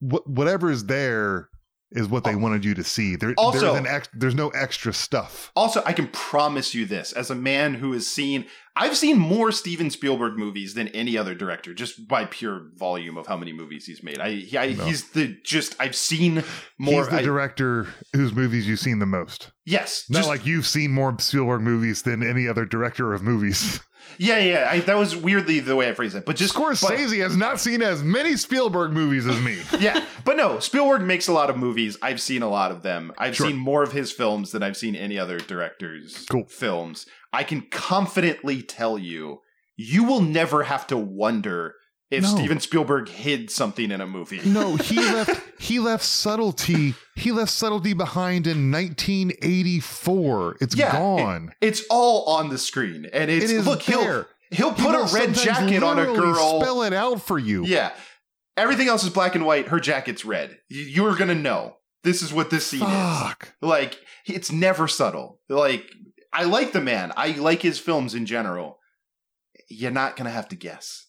wh- 0.00 0.26
whatever 0.26 0.70
is 0.70 0.86
there 0.86 1.49
is 1.92 2.06
what 2.08 2.24
they 2.24 2.34
wanted 2.36 2.64
you 2.64 2.74
to 2.74 2.84
see. 2.84 3.16
There, 3.16 3.34
Also- 3.36 3.60
there's 3.60 3.78
an 3.80 3.86
ex- 3.86 4.08
there's 4.14 4.34
no 4.34 4.48
extra 4.50 4.92
stuff. 4.92 5.50
Also, 5.56 5.82
I 5.84 5.92
can 5.92 6.06
promise 6.08 6.74
you 6.74 6.86
this 6.86 7.12
as 7.12 7.30
a 7.30 7.34
man 7.34 7.74
who 7.74 7.92
has 7.92 8.06
seen, 8.06 8.46
I've 8.76 8.96
seen 8.96 9.18
more 9.18 9.50
Steven 9.50 9.90
Spielberg 9.90 10.38
movies 10.38 10.74
than 10.74 10.86
any 10.88 11.18
other 11.18 11.34
director, 11.34 11.74
just 11.74 12.06
by 12.06 12.24
pure 12.26 12.68
volume 12.76 13.16
of 13.18 13.26
how 13.26 13.36
many 13.36 13.52
movies 13.52 13.86
he's 13.86 14.02
made. 14.04 14.20
I, 14.20 14.30
he, 14.34 14.56
I 14.56 14.72
No. 14.74 14.84
he's 14.84 15.10
the 15.10 15.36
just 15.44 15.74
I've 15.80 15.96
seen 15.96 16.44
more. 16.78 17.02
He's 17.02 17.10
the 17.10 17.18
I- 17.18 17.22
director 17.22 17.88
whose 18.14 18.32
movies 18.32 18.68
you've 18.68 18.78
seen 18.80 19.00
the 19.00 19.06
most. 19.06 19.50
yes, 19.66 20.04
Not 20.08 20.18
just- 20.20 20.28
like 20.28 20.46
you've 20.46 20.66
seen 20.68 20.92
more 20.92 21.14
Spielberg 21.18 21.62
movies 21.62 22.02
than 22.02 22.22
any 22.22 22.46
other 22.46 22.64
director 22.64 23.12
of 23.12 23.22
movies. 23.22 23.80
yeah, 24.18 24.38
yeah. 24.38 24.68
I, 24.70 24.80
that 24.80 24.96
was 24.96 25.16
weirdly 25.16 25.60
the 25.60 25.76
way 25.76 25.88
I 25.88 25.94
phrased 25.94 26.16
it, 26.16 26.24
but 26.26 26.36
just 26.36 26.54
Scorsese 26.54 27.20
has 27.22 27.36
not 27.36 27.60
seen 27.60 27.82
as 27.82 28.02
many 28.02 28.36
Spielberg 28.36 28.92
movies 28.92 29.26
as 29.26 29.40
me. 29.40 29.58
yeah, 29.80 30.04
but 30.24 30.36
no, 30.36 30.58
Spielberg 30.58 31.02
makes 31.02 31.28
a 31.28 31.32
lot 31.32 31.50
of 31.50 31.56
movies. 31.56 31.96
I've 32.02 32.20
seen 32.20 32.42
a 32.42 32.48
lot 32.48 32.70
of 32.70 32.82
them. 32.82 33.12
I've 33.18 33.36
Sure. 33.36 33.46
seen 33.48 33.56
more 33.56 33.82
of 33.82 33.92
his 33.92 34.12
films 34.12 34.52
than 34.52 34.62
I've 34.62 34.76
seen 34.76 34.94
any 34.96 35.18
other 35.18 35.38
director's 35.38 36.26
Cool. 36.30 36.46
films. 36.46 37.06
I 37.32 37.44
can 37.44 37.62
confidently 37.70 38.62
tell 38.62 38.98
you, 38.98 39.40
you 39.76 40.04
will 40.04 40.20
never 40.20 40.64
have 40.64 40.86
to 40.88 40.96
wonder 40.96 41.74
if 42.10 42.22
No. 42.24 42.28
Steven 42.36 42.58
Spielberg 42.60 43.08
hid 43.08 43.50
something 43.50 43.90
in 43.90 44.00
a 44.00 44.06
movie. 44.06 44.40
No, 44.44 44.76
he 44.76 44.96
left 44.96 45.40
he 45.60 45.78
left 45.78 46.04
subtlety. 46.04 46.94
He 47.16 47.30
left 47.32 47.50
subtlety 47.52 47.92
behind 47.92 48.46
in 48.46 48.70
1984. 48.70 50.56
It's 50.60 50.74
Yeah, 50.76 50.92
gone. 50.92 51.52
it- 51.60 51.66
it's 51.68 51.82
all 51.90 52.24
on 52.34 52.48
the 52.48 52.58
screen, 52.58 53.06
and 53.12 53.30
it's 53.30 53.44
It 53.50 53.56
is 53.56 53.66
look. 53.66 53.82
He'll 53.82 54.26
he'll 54.50 54.72
He 54.74 54.82
put 54.82 54.94
a 54.94 55.12
red 55.14 55.34
jacket 55.34 55.82
on 55.82 55.98
a 55.98 56.06
girl. 56.06 56.60
Spell 56.60 56.82
it 56.82 56.92
out 56.92 57.22
for 57.22 57.38
you. 57.38 57.64
Yeah, 57.64 57.92
everything 58.56 58.88
else 58.88 59.04
is 59.04 59.10
black 59.10 59.34
and 59.34 59.44
white. 59.46 59.68
Her 59.68 59.80
jacket's 59.80 60.24
red. 60.24 60.58
You- 60.68 60.82
You're 60.82 61.16
gonna 61.16 61.34
know. 61.34 61.76
This 62.02 62.22
is 62.22 62.32
what 62.32 62.48
this 62.50 62.66
scene 62.66 62.80
Fuck. 62.80 63.44
is. 63.44 63.52
Like 63.68 63.98
it's 64.26 64.50
never 64.50 64.88
subtle. 64.88 65.40
Like 65.48 65.86
I 66.32 66.44
like 66.44 66.72
the 66.72 66.80
man. 66.80 67.12
I 67.16 67.32
like 67.32 67.62
his 67.62 67.78
films 67.78 68.14
in 68.14 68.24
general. 68.26 68.78
You're 69.68 69.90
not 69.90 70.16
gonna 70.16 70.30
have 70.30 70.48
to 70.48 70.56
guess. 70.56 71.06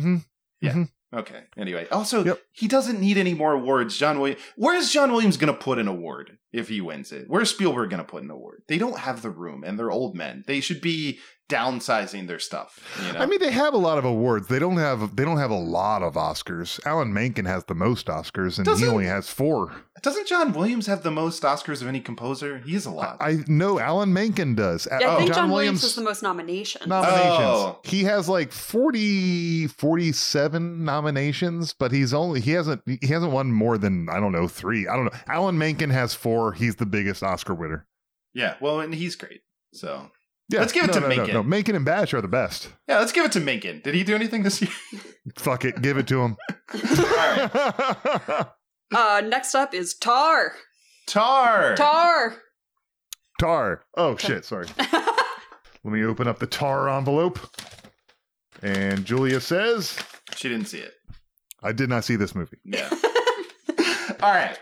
Hmm 0.00 0.16
Yeah. 0.60 0.84
Okay. 1.14 1.44
Anyway, 1.56 1.86
also 1.92 2.24
Yep. 2.24 2.40
he 2.50 2.66
doesn't 2.66 2.98
need 3.00 3.16
any 3.16 3.34
more 3.34 3.52
awards. 3.52 3.96
John 3.96 4.18
Williams. 4.18 4.42
Where's 4.56 4.90
John 4.90 5.12
Williams 5.12 5.36
going 5.36 5.52
to 5.52 5.58
put 5.58 5.78
an 5.78 5.86
award 5.86 6.38
if 6.52 6.68
he 6.68 6.80
wins 6.80 7.12
it? 7.12 7.26
Where's 7.28 7.50
Spielberg 7.50 7.90
going 7.90 8.02
to 8.02 8.08
put 8.08 8.24
an 8.24 8.30
award? 8.30 8.62
They 8.66 8.78
don't 8.78 8.98
have 8.98 9.22
the 9.22 9.30
room, 9.30 9.62
and 9.62 9.78
they're 9.78 9.92
old 9.92 10.16
men. 10.16 10.42
They 10.48 10.58
should 10.60 10.80
be 10.80 11.20
downsizing 11.50 12.26
their 12.26 12.38
stuff. 12.38 12.78
You 13.06 13.12
know. 13.12 13.20
I 13.20 13.26
mean, 13.26 13.38
they 13.38 13.50
have 13.50 13.74
a 13.74 13.78
lot 13.78 13.98
of 13.98 14.04
awards. 14.04 14.48
They 14.48 14.58
don't 14.58 14.78
have 14.78 15.14
they 15.16 15.24
don't 15.24 15.38
have 15.38 15.50
a 15.50 15.58
lot 15.58 16.02
of 16.02 16.14
Oscars. 16.14 16.80
Alan 16.86 17.12
Menken 17.12 17.44
has 17.44 17.64
the 17.64 17.74
most 17.74 18.06
Oscars, 18.06 18.56
and 18.58 18.66
he 18.66 18.72
Doesn't- 18.72 18.88
only 18.88 19.04
has 19.06 19.28
four. 19.28 19.72
doesn't 20.02 20.26
John 20.26 20.52
Williams 20.52 20.86
have 20.86 21.02
the 21.02 21.10
most 21.10 21.42
Oscars 21.42 21.80
of 21.82 21.88
any 21.88 22.00
composer? 22.00 22.58
He 22.58 22.72
has 22.74 22.86
a 22.86 22.90
lot. 22.90 23.16
I 23.20 23.38
know 23.46 23.78
Alan 23.78 24.12
Menken 24.12 24.54
does. 24.54 24.86
Yeah, 24.90 24.98
I 25.10 25.12
Uh, 25.14 25.18
think 25.18 25.34
John, 25.34 25.50
Williams 25.50 25.82
has 25.82 25.94
the 25.94 26.02
most 26.02 26.22
nominations. 26.22 26.86
nominations. 26.86 27.38
Oh. 27.40 27.78
He 27.84 28.04
has 28.04 28.28
like 28.28 28.50
40 28.52 29.66
47 29.66 30.84
nominations, 30.84 31.74
but 31.78 31.92
he's 31.92 32.12
only 32.14 32.40
he 32.40 32.52
hasn't 32.52 32.82
he 32.86 33.06
hasn't 33.06 33.32
won 33.32 33.52
more 33.52 33.78
than 33.78 34.08
I 34.08 34.20
don't 34.20 34.32
know, 34.32 34.48
3. 34.48 34.88
I 34.88 34.96
don't 34.96 35.06
know. 35.06 35.18
Alan 35.28 35.58
Menken 35.58 35.90
has 35.90 36.14
4. 36.14 36.52
He's 36.52 36.76
the 36.76 36.86
biggest 36.86 37.22
Oscar 37.22 37.54
winner. 37.54 37.86
yeah. 38.32 38.54
Well, 38.60 38.80
and 38.80 38.94
he's 38.94 39.16
great. 39.16 39.40
So 39.72 40.10
Yeah. 40.48 40.60
Let's 40.60 40.72
give 40.72 40.84
it 40.84 40.88
no, 40.88 40.92
to 40.94 41.00
no, 41.00 41.08
Menken. 41.08 41.26
No, 41.28 41.32
no. 41.34 41.42
Menken 41.42 41.74
and 41.74 41.84
Bash 41.84 42.12
are 42.12 42.20
the 42.20 42.28
best. 42.28 42.68
yeah, 42.88 42.98
let's 42.98 43.12
give 43.12 43.24
it 43.24 43.32
to 43.32 43.40
Menken. 43.40 43.80
Did 43.82 43.94
he 43.94 44.04
do 44.04 44.14
anything 44.14 44.42
this 44.42 44.60
year? 44.60 44.70
Fuck 45.36 45.64
it, 45.64 45.80
give 45.80 45.96
it 45.96 46.06
to 46.08 46.20
him. 46.20 46.36
Uh, 48.94 49.22
next 49.26 49.54
up 49.54 49.74
is 49.74 49.94
Tar. 49.94 50.52
Tar. 51.06 51.74
Tar. 51.76 52.36
Tar. 53.40 53.84
Oh 53.96 54.16
shit, 54.16 54.44
sorry. 54.44 54.66
Let 54.78 55.92
me 55.92 56.04
open 56.04 56.28
up 56.28 56.38
the 56.38 56.46
tar 56.46 56.88
envelope. 56.88 57.38
And 58.62 59.04
Julia 59.04 59.40
says, 59.40 59.98
She 60.36 60.48
didn't 60.48 60.66
see 60.66 60.78
it. 60.78 60.94
I 61.62 61.72
did 61.72 61.88
not 61.88 62.04
see 62.04 62.16
this 62.16 62.34
movie. 62.34 62.58
Yeah. 62.64 62.88
All 64.22 64.30
right. 64.30 64.58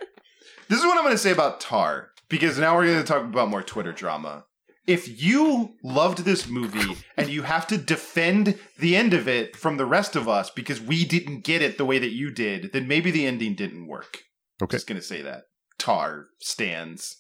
This 0.69 0.79
is 0.81 0.87
what 0.87 0.97
I'm 0.97 1.05
going 1.05 1.15
to 1.15 1.19
say 1.19 1.31
about 1.31 1.61
Tar 1.61 2.11
because 2.29 2.59
now 2.59 2.75
we're 2.77 2.87
going 2.87 2.99
to 2.99 3.05
talk 3.05 3.23
about 3.23 3.51
more 3.51 3.63
Twitter 3.63 3.93
drama. 3.93 4.47
If 4.87 5.23
you 5.23 5.75
loved 5.83 6.19
this 6.25 6.49
movie 6.49 6.97
and 7.17 7.29
you 7.29 7.43
have 7.43 7.67
to 7.69 7.79
defend 7.79 8.59
the 8.79 8.97
end 8.97 9.15
of 9.15 9.29
it 9.29 9.57
from 9.57 9.77
the 9.77 9.87
rest 9.87 10.17
of 10.17 10.29
us 10.29 10.51
because 10.51 10.81
we 10.81 11.05
didn't 11.05 11.45
get 11.45 11.63
it 11.63 11.79
the 11.79 11.85
way 11.85 11.99
that 11.99 12.11
you 12.13 12.33
did, 12.33 12.73
then 12.73 12.89
maybe 12.89 13.11
the 13.11 13.27
ending 13.27 13.55
didn't 13.55 13.87
work. 13.87 14.23
Okay. 14.61 14.77
Just 14.77 14.89
going 14.89 15.01
to 15.01 15.07
say 15.07 15.23
that. 15.23 15.45
Tar 15.79 16.27
stands. 16.41 17.17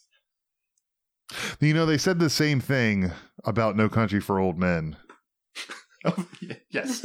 You 1.61 1.73
know, 1.73 1.87
they 1.87 1.99
said 1.99 2.19
the 2.19 2.31
same 2.31 2.61
thing 2.61 3.13
about 3.45 3.77
No 3.77 3.89
Country 3.89 4.21
for 4.21 4.39
Old 4.39 4.59
Men. 4.59 4.97
Oh, 6.05 6.27
yes. 6.69 7.01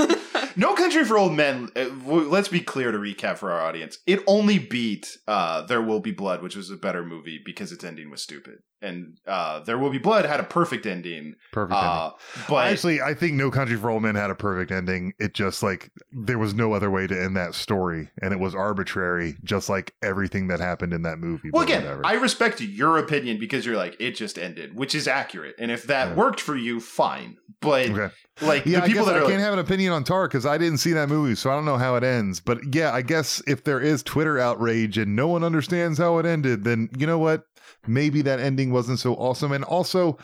no 0.55 0.73
Country 0.73 1.05
for 1.05 1.19
Old 1.19 1.33
Men. 1.33 1.69
uh, 1.75 1.89
let's 2.07 2.47
be 2.47 2.61
clear 2.61 2.91
to 2.91 2.97
recap 2.97 3.37
for 3.37 3.51
our 3.51 3.61
audience. 3.61 3.99
It 4.07 4.23
only 4.25 4.57
beat 4.57 5.17
uh, 5.27 5.61
There 5.67 5.83
Will 5.83 5.99
Be 5.99 6.11
Blood, 6.11 6.41
which 6.41 6.55
was 6.55 6.71
a 6.71 6.77
better 6.77 7.05
movie 7.05 7.39
because 7.45 7.71
its 7.71 7.83
ending 7.83 8.09
was 8.09 8.23
stupid. 8.23 8.55
And 8.81 9.17
uh, 9.25 9.61
There 9.61 9.77
Will 9.77 9.89
Be 9.89 9.97
Blood 9.97 10.25
had 10.25 10.39
a 10.39 10.43
perfect 10.43 10.85
ending. 10.85 11.35
Perfect 11.51 11.73
Uh, 11.81 12.11
but 12.47 12.67
Actually, 12.71 13.01
I 13.01 13.13
think 13.15 13.33
No 13.33 13.49
Country 13.49 13.75
for 13.75 13.89
Old 13.89 14.03
Men 14.03 14.13
had 14.15 14.29
a 14.29 14.35
perfect 14.35 14.71
ending. 14.71 15.13
It 15.19 15.33
just 15.33 15.63
like 15.63 15.89
there 16.11 16.37
was 16.37 16.53
no 16.53 16.73
other 16.73 16.91
way 16.91 17.07
to 17.07 17.19
end 17.19 17.35
that 17.37 17.55
story, 17.55 18.09
and 18.21 18.33
it 18.33 18.39
was 18.39 18.53
arbitrary, 18.53 19.35
just 19.43 19.67
like 19.67 19.93
everything 20.03 20.47
that 20.49 20.59
happened 20.59 20.93
in 20.93 21.01
that 21.03 21.17
movie. 21.17 21.49
well, 21.51 21.63
again, 21.63 21.83
whatever. 21.83 22.05
I 22.05 22.13
respect 22.13 22.61
your 22.61 22.97
opinion 22.99 23.39
because 23.39 23.65
you're 23.65 23.77
like 23.77 23.95
it 23.99 24.11
just 24.11 24.37
ended, 24.37 24.75
which 24.75 24.93
is 24.93 25.07
accurate. 25.07 25.55
And 25.57 25.71
if 25.71 25.83
that 25.87 26.09
Yeah. 26.09 26.13
worked 26.15 26.39
for 26.39 26.55
you, 26.55 26.79
fine. 26.79 27.37
But 27.59 27.89
Okay. 27.89 28.13
like 28.41 28.65
yeah, 28.67 28.81
the 28.81 28.85
people 28.87 29.05
guess 29.05 29.13
that 29.13 29.15
I 29.15 29.19
are 29.19 29.21
can't 29.23 29.33
like, 29.37 29.43
have 29.43 29.53
an 29.53 29.59
opinion 29.59 29.91
on 29.93 30.03
Tar 30.03 30.27
because 30.27 30.45
I 30.45 30.59
didn't 30.59 30.77
see 30.77 30.93
that 30.93 31.09
movie, 31.09 31.33
so 31.33 31.49
I 31.49 31.55
don't 31.55 31.65
know 31.65 31.77
how 31.77 31.95
it 31.95 32.03
ends. 32.03 32.39
But 32.39 32.59
yeah, 32.75 32.91
I 32.93 33.01
guess 33.01 33.41
if 33.47 33.63
there 33.63 33.79
is 33.79 34.03
Twitter 34.03 34.37
outrage 34.37 34.99
and 34.99 35.15
no 35.15 35.27
one 35.27 35.43
understands 35.43 35.97
how 35.97 36.19
it 36.19 36.27
ended, 36.27 36.63
then 36.63 36.89
you 36.95 37.07
know 37.07 37.17
what? 37.17 37.43
Maybe 37.85 38.21
that 38.23 38.39
ending 38.39 38.71
wasn't 38.71 38.99
so 38.99 39.15
awesome. 39.15 39.51
And 39.51 39.63
also, 39.63 40.17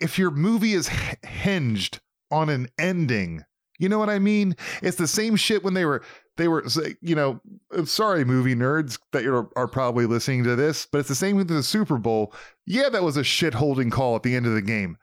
if 0.00 0.18
your 0.18 0.30
movie 0.30 0.74
is 0.74 0.90
hinged 1.22 2.00
on 2.30 2.48
an 2.48 2.68
ending, 2.78 3.44
you 3.78 3.88
know 3.88 3.98
what 3.98 4.10
I 4.10 4.18
mean? 4.18 4.56
It's 4.82 4.96
the 4.96 5.06
same 5.06 5.36
shit 5.36 5.62
when 5.62 5.74
they 5.74 5.84
were 5.84 6.02
they 6.36 6.48
were 6.48 6.64
you 7.00 7.16
know, 7.16 7.40
uh, 7.76 7.84
sorry 7.84 8.24
movie 8.24 8.54
nerds 8.54 8.98
that 9.12 9.24
you're, 9.24 9.48
are 9.56 9.66
probably 9.66 10.06
listening 10.06 10.44
to 10.44 10.54
this, 10.54 10.86
but 10.90 10.98
it's 10.98 11.08
the 11.08 11.14
same 11.14 11.36
with 11.36 11.48
the 11.48 11.62
Super 11.64 11.98
Bowl. 11.98 12.32
Yeah, 12.64 12.88
that 12.90 13.02
was 13.02 13.16
a 13.16 13.24
shit 13.24 13.54
holding 13.54 13.90
call 13.90 14.14
at 14.14 14.22
the 14.22 14.36
end 14.36 14.46
of 14.46 14.54
the 14.54 14.62
game 14.62 14.98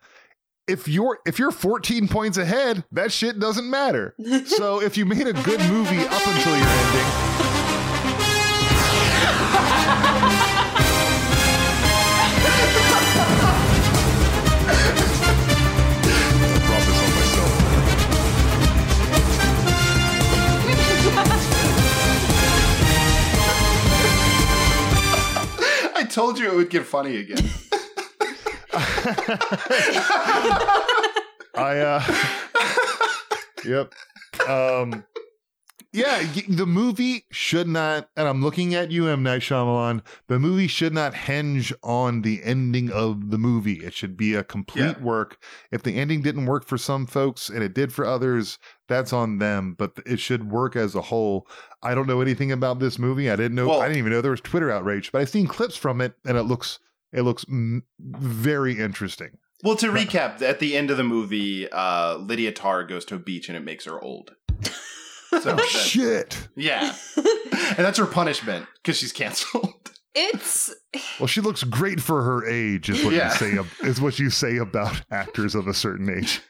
if 0.67 0.88
you're 0.88 1.19
if 1.26 1.39
you're 1.39 1.51
14 1.51 2.07
points 2.07 2.38
ahead, 2.38 2.84
that 2.91 3.11
shit 3.11 3.39
doesn't 3.39 3.69
matter. 3.69 4.15
so 4.45 4.81
if 4.81 4.97
you 4.97 5.05
made 5.05 5.27
a 5.27 5.34
good 5.34 5.59
movie 5.69 5.99
up 5.99 6.27
until 6.27 6.57
your 6.57 6.67
ending, 6.67 7.35
I 26.06 26.07
told 26.07 26.38
you 26.38 26.48
it 26.52 26.56
would 26.56 26.69
get 26.69 26.86
funny 26.86 27.15
again. 27.18 27.38
I 31.56 31.80
uh 31.80 32.03
Yep. 33.65 33.91
Um 34.48 35.03
yeah, 35.91 36.22
the 36.49 36.65
movie 36.68 37.26
should 37.32 37.69
not, 37.69 38.10
and 38.18 38.27
I'm 38.27 38.44
looking 38.44 38.76
at 38.76 38.91
you, 38.91 39.07
M. 39.07 39.23
Night 39.23 39.40
Shyamalan. 39.40 40.02
The 40.27 40.38
movie 40.40 40.68
should 40.68 40.94
not 40.94 41.14
hinge 41.14 41.72
on 41.84 42.22
the 42.22 42.44
ending 42.44 42.91
of 42.91 43.30
the 43.32 43.38
movie. 43.38 43.76
It 43.76 43.94
should 43.94 44.18
be 44.18 44.36
a 44.36 44.44
complete 44.44 44.98
Yeah. 44.98 44.99
work. 45.02 45.38
If 45.72 45.84
the 45.84 45.95
ending 45.95 46.22
didn't 46.22 46.48
work 46.48 46.65
for 46.65 46.77
some 46.77 47.06
folks 47.07 47.48
and 47.48 47.64
it 47.64 47.73
did 47.73 47.94
for 47.94 48.03
others, 48.06 48.60
that's 48.90 49.14
on 49.14 49.38
them. 49.38 49.73
But 49.77 49.94
it 50.06 50.19
should 50.19 50.52
work 50.52 50.76
as 50.76 50.95
a 50.95 51.02
whole. 51.02 51.48
I 51.86 51.95
don't 51.95 52.07
know 52.07 52.22
anything 52.22 52.52
about 52.52 52.80
this 52.80 52.98
movie. 52.99 53.30
I 53.30 53.36
didn't 53.36 53.56
know. 53.56 53.68
Well- 53.68 53.82
I 53.82 53.88
didn't 53.88 53.99
even 53.99 54.12
know 54.12 54.22
there 54.22 54.32
was 54.32 54.41
Twitter 54.41 54.72
outrage, 54.72 55.12
but 55.12 55.22
I've 55.22 55.30
seen 55.30 55.48
clips 55.48 55.78
from 55.78 56.02
it, 56.02 56.14
and 56.26 56.38
it 56.38 56.44
looks 56.44 56.80
it 57.14 57.22
looks 57.22 57.45
mm, 57.45 57.82
very 57.99 58.80
interesting. 58.80 59.38
Well, 59.64 59.76
to 59.78 59.88
recap, 59.88 60.41
at 60.41 60.60
the 60.60 60.76
end 60.76 60.91
of 60.91 60.98
the 60.98 61.03
movie, 61.03 61.70
uh, 61.72 62.18
Lydia 62.18 62.52
Tarr 62.52 62.84
goes 62.84 63.06
to 63.06 63.16
a 63.16 63.20
beach 63.20 63.48
and 63.48 63.57
it 63.57 63.64
makes 63.64 63.86
her 63.86 63.99
old. 64.02 64.36
So 65.32 65.53
that- 65.53 65.66
Shit. 65.68 66.48
yeah, 66.56 66.95
and 67.18 67.78
that's 67.78 67.98
her 67.98 68.06
punishment 68.06 68.68
because 68.82 68.98
she's 68.98 69.12
canceled. 69.12 69.91
It's 70.14 70.74
Well, 71.20 71.28
she 71.28 71.41
looks 71.41 71.64
great 71.64 71.99
for 71.99 72.22
her 72.24 72.45
age. 72.48 72.90
Is 72.90 73.03
what 73.03 73.14
Yeah. 73.14 73.32
you 73.34 73.38
say. 73.38 73.88
Is 73.88 73.99
what 73.99 74.18
you 74.18 74.30
say 74.30 74.56
about 74.57 75.02
actors 75.12 75.53
of 75.53 75.68
a 75.68 75.74
certain 75.74 76.10
age. 76.10 76.41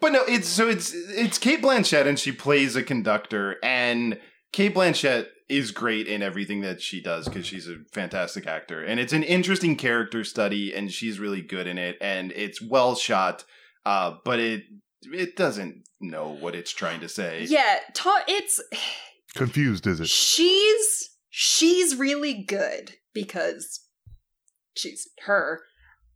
But 0.00 0.12
no, 0.12 0.22
it's 0.28 0.46
so 0.48 0.68
it's 0.68 0.92
it's 0.94 1.36
Cate 1.38 1.60
Blanchett 1.60 2.06
and 2.06 2.16
she 2.16 2.30
plays 2.30 2.76
a 2.76 2.82
conductor 2.84 3.56
and 3.60 4.20
Cate 4.52 4.74
Blanchett 4.74 5.26
is 5.48 5.70
great 5.70 6.06
in 6.06 6.22
everything 6.22 6.60
that 6.60 6.80
she 6.82 7.00
does 7.00 7.26
because 7.26 7.46
she's 7.46 7.68
a 7.68 7.76
fantastic 7.92 8.46
actor 8.46 8.82
and 8.84 9.00
it's 9.00 9.14
an 9.14 9.22
interesting 9.22 9.76
character 9.76 10.22
study 10.22 10.74
and 10.74 10.92
she's 10.92 11.18
really 11.18 11.40
good 11.40 11.66
in 11.66 11.78
it 11.78 11.96
and 12.02 12.32
it's 12.32 12.60
well 12.60 12.94
shot 12.94 13.44
uh 13.86 14.14
but 14.26 14.38
it 14.38 14.64
it 15.04 15.36
doesn't 15.36 15.84
know 16.00 16.36
what 16.40 16.54
it's 16.54 16.70
trying 16.72 17.00
to 17.00 17.08
say. 17.08 17.44
Yeah, 17.48 17.76
ta- 17.94 18.24
it's 18.28 18.60
Confused, 19.34 19.86
is 19.86 20.00
it? 20.00 20.08
she's 20.08 21.10
she's 21.30 21.96
really 21.96 22.34
good 22.34 22.94
because 23.12 23.80
she's 24.74 25.08
her 25.22 25.62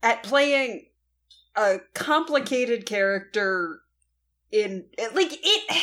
at 0.02 0.22
playing 0.22 0.86
a 1.56 1.80
complicated 1.94 2.86
character 2.86 3.80
in 4.50 4.86
like 5.14 5.32
it 5.32 5.82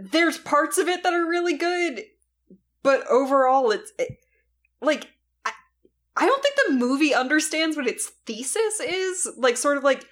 there's 0.00 0.38
parts 0.38 0.78
of 0.78 0.88
it 0.88 1.02
that 1.02 1.12
are 1.14 1.28
really 1.28 1.56
good 1.56 2.02
but 2.82 3.06
overall 3.08 3.70
it's 3.70 3.92
it, 3.98 4.18
like 4.80 5.08
I, 5.44 5.52
I 6.16 6.26
don't 6.26 6.42
think 6.42 6.54
the 6.66 6.74
movie 6.74 7.14
understands 7.14 7.76
what 7.76 7.86
its 7.86 8.10
thesis 8.26 8.80
is 8.80 9.28
like 9.36 9.56
sort 9.56 9.76
of 9.78 9.84
like 9.84 10.04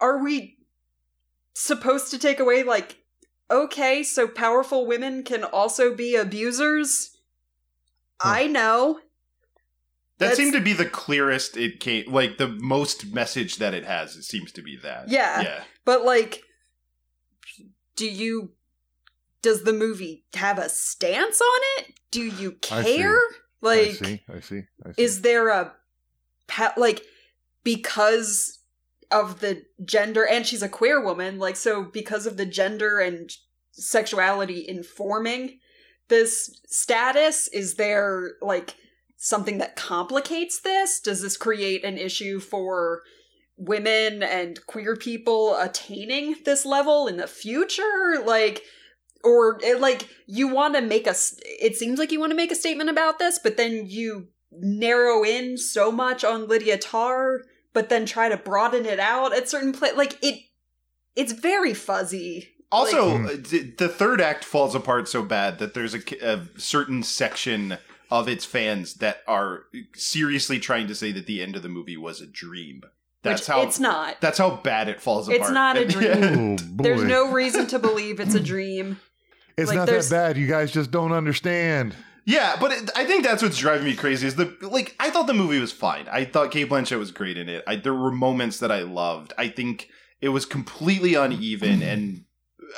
are 0.00 0.22
we 0.22 0.56
supposed 1.54 2.10
to 2.10 2.18
take 2.18 2.40
away 2.40 2.62
like 2.62 2.96
okay 3.50 4.02
so 4.02 4.26
powerful 4.28 4.86
women 4.86 5.22
can 5.24 5.44
also 5.44 5.94
be 5.94 6.14
abusers 6.16 7.16
i 8.20 8.46
know 8.46 9.00
That 10.18 10.26
That's- 10.26 10.36
seemed 10.36 10.52
to 10.54 10.60
be 10.60 10.72
the 10.72 10.86
clearest 10.86 11.56
it 11.56 11.80
came 11.80 12.12
like 12.12 12.38
the 12.38 12.48
most 12.48 13.12
message 13.12 13.56
that 13.56 13.74
it 13.74 13.84
has 13.84 14.16
it 14.16 14.24
seems 14.24 14.52
to 14.52 14.62
be 14.62 14.76
that. 14.82 15.08
Yeah. 15.08 15.40
Yeah. 15.40 15.62
But 15.86 16.04
like 16.04 16.42
do 17.96 18.06
you 18.06 18.52
does 19.42 19.64
the 19.64 19.72
movie 19.72 20.24
have 20.34 20.58
a 20.58 20.68
stance 20.68 21.40
on 21.40 21.60
it? 21.78 21.94
Do 22.10 22.22
you 22.22 22.56
I 22.70 22.82
care? 22.82 23.16
I 23.16 23.30
Like 23.62 23.92
see. 23.92 24.22
I 24.32 24.40
see. 24.40 24.62
I 24.84 24.92
see. 24.92 25.02
is 25.02 25.22
there 25.22 25.48
a 25.48 25.72
like 26.76 27.02
because 27.62 28.58
of 29.10 29.40
the 29.40 29.64
gender 29.84 30.26
and 30.26 30.46
she's 30.46 30.62
a 30.62 30.68
queer 30.68 31.02
woman 31.02 31.38
like 31.38 31.56
so 31.56 31.84
because 31.84 32.26
of 32.26 32.36
the 32.36 32.46
gender 32.46 32.98
and 32.98 33.30
sexuality 33.72 34.64
informing 34.68 35.58
this 36.08 36.60
status 36.66 37.48
is 37.48 37.74
there 37.74 38.32
like 38.40 38.74
something 39.16 39.58
that 39.58 39.76
complicates 39.76 40.60
this 40.60 41.00
does 41.00 41.22
this 41.22 41.36
create 41.36 41.84
an 41.84 41.98
issue 41.98 42.38
for 42.40 43.02
women 43.60 44.22
and 44.22 44.64
queer 44.66 44.96
people 44.96 45.54
attaining 45.56 46.34
this 46.44 46.64
level 46.64 47.06
in 47.06 47.18
the 47.18 47.26
future 47.26 48.22
like 48.24 48.62
or 49.22 49.58
like 49.78 50.08
you 50.26 50.48
want 50.48 50.74
to 50.74 50.80
make 50.80 51.06
a 51.06 51.14
it 51.44 51.76
seems 51.76 51.98
like 51.98 52.10
you 52.10 52.18
want 52.18 52.30
to 52.30 52.36
make 52.36 52.50
a 52.50 52.54
statement 52.54 52.88
about 52.88 53.18
this 53.18 53.38
but 53.38 53.58
then 53.58 53.84
you 53.86 54.28
narrow 54.50 55.22
in 55.22 55.58
so 55.58 55.92
much 55.92 56.24
on 56.24 56.48
lydia 56.48 56.78
tarr 56.78 57.42
but 57.74 57.90
then 57.90 58.06
try 58.06 58.30
to 58.30 58.36
broaden 58.36 58.86
it 58.86 58.98
out 58.98 59.34
at 59.36 59.48
certain 59.48 59.72
pla 59.72 59.90
like 59.94 60.16
it 60.22 60.40
it's 61.14 61.32
very 61.32 61.74
fuzzy 61.74 62.48
Also, 62.72 63.18
Like- 63.18 63.32
uh, 63.52 63.58
the 63.76 63.88
third 63.94 64.20
act 64.20 64.44
falls 64.44 64.74
apart 64.74 65.06
so 65.08 65.22
bad 65.22 65.58
that 65.58 65.74
there's 65.74 65.94
a, 65.94 66.00
a 66.22 66.46
certain 66.56 67.02
section 67.02 67.76
of 68.10 68.28
its 68.28 68.44
fans 68.44 68.94
that 68.94 69.18
are 69.26 69.64
seriously 69.94 70.58
trying 70.60 70.86
to 70.86 70.94
say 70.94 71.12
that 71.12 71.26
the 71.26 71.42
end 71.42 71.56
of 71.56 71.62
the 71.62 71.68
movie 71.68 71.96
was 71.96 72.20
a 72.20 72.26
dream. 72.26 72.82
That's 73.22 73.42
which 73.42 73.48
how 73.48 73.62
it's 73.62 73.78
not 73.78 74.20
That's 74.20 74.38
how 74.38 74.56
bad 74.56 74.88
it 74.88 75.00
falls 75.00 75.28
apart. 75.28 75.40
It's 75.40 75.50
not 75.50 75.76
a 75.76 75.84
dream. 75.86 76.56
Oh, 76.58 76.82
there's 76.82 77.02
no 77.02 77.30
reason 77.32 77.66
to 77.68 77.78
believe 77.78 78.18
it's 78.18 78.34
a 78.34 78.40
dream 78.40 78.98
It's 79.56 79.68
like, 79.68 79.76
not 79.76 79.88
that 79.88 80.08
bad. 80.10 80.36
You 80.38 80.46
guys 80.46 80.72
just 80.72 80.90
don't 80.90 81.12
understand. 81.12 81.94
Yeah, 82.24 82.56
but 82.60 82.72
it, 82.72 82.90
I 82.94 83.04
think 83.04 83.24
that's 83.24 83.42
what's 83.42 83.58
driving 83.58 83.86
me 83.86 83.96
crazy. 83.96 84.26
Is 84.26 84.36
the 84.36 84.56
like 84.62 84.94
I 85.00 85.10
thought 85.10 85.26
the 85.26 85.34
movie 85.34 85.58
was 85.58 85.72
fine. 85.72 86.06
I 86.10 86.24
thought 86.24 86.50
Cate 86.50 86.68
Blanchett 86.68 86.98
was 86.98 87.10
great 87.10 87.36
in 87.36 87.48
it. 87.48 87.64
I, 87.66 87.76
there 87.76 87.94
were 87.94 88.12
moments 88.12 88.58
that 88.60 88.70
I 88.70 88.82
loved. 88.82 89.32
I 89.36 89.48
think 89.48 89.88
it 90.20 90.28
was 90.28 90.46
completely 90.46 91.14
uneven, 91.14 91.80
mm. 91.80 91.92
and 91.92 92.24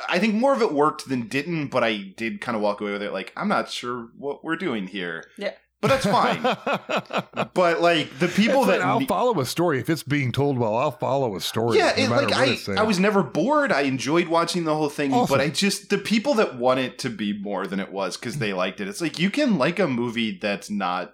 I 0.09 0.19
think 0.19 0.35
more 0.35 0.55
of 0.55 0.63
it 0.63 0.73
worked 0.73 1.09
than 1.09 1.29
didn't. 1.29 1.69
But 1.69 1.85
I 1.85 1.99
did 2.17 2.41
kind 2.41 2.57
of 2.57 2.63
walk 2.63 2.81
away 2.81 2.93
with 2.93 3.03
it 3.03 3.13
like 3.13 3.33
I'm 3.37 3.49
not 3.49 3.69
sure 3.69 4.09
what 4.17 4.45
we're 4.45 4.57
doing 4.57 4.87
here. 4.87 5.25
Yeah. 5.37 5.53
But 5.83 5.89
that's 5.89 6.07
fine. 6.07 6.41
but 7.55 7.83
like 7.83 8.19
the 8.19 8.29
people 8.29 8.65
that 8.65 8.81
I'll 8.81 9.01
ne- 9.01 9.07
follow 9.07 9.39
a 9.41 9.45
story 9.45 9.81
if 9.81 9.91
it's 9.91 10.03
being 10.03 10.33
told 10.33 10.57
well. 10.57 10.77
I'll 10.77 10.93
follow 10.93 11.37
a 11.37 11.41
story. 11.41 11.77
yeah, 11.77 11.93
no 11.99 12.05
it, 12.05 12.11
like 12.11 12.33
I. 12.33 12.57
I 12.79 12.85
was 12.85 12.99
never 12.99 13.23
bored. 13.23 13.73
I 13.73 13.83
enjoyed 13.83 14.29
watching 14.29 14.65
the 14.65 14.75
whole 14.75 14.89
thing, 14.89 15.13
Awesome. 15.13 15.37
but 15.37 15.43
I 15.43 15.51
just 15.51 15.91
the 15.91 15.99
people 15.99 16.33
that 16.35 16.57
want 16.57 16.81
it 16.81 16.99
to 17.01 17.11
be 17.11 17.39
more 17.39 17.67
than 17.67 17.81
it 17.81 17.93
was 17.93 18.17
because 18.17 18.39
they 18.39 18.55
liked 18.55 18.81
it. 18.81 18.89
It's 18.89 19.03
like 19.03 19.19
you 19.19 19.29
can 19.29 19.59
like 19.59 19.79
a 19.79 19.89
movie 19.89 20.39
that's 20.39 20.71
not 20.71 21.13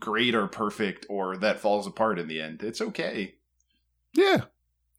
great 0.00 0.34
or 0.34 0.46
perfect 0.48 1.06
or 1.08 1.36
that 1.36 1.60
falls 1.60 1.86
apart 1.86 2.18
in 2.18 2.26
the 2.28 2.40
end. 2.40 2.62
It's 2.62 2.80
okay. 2.80 3.34
Yeah. 4.14 4.44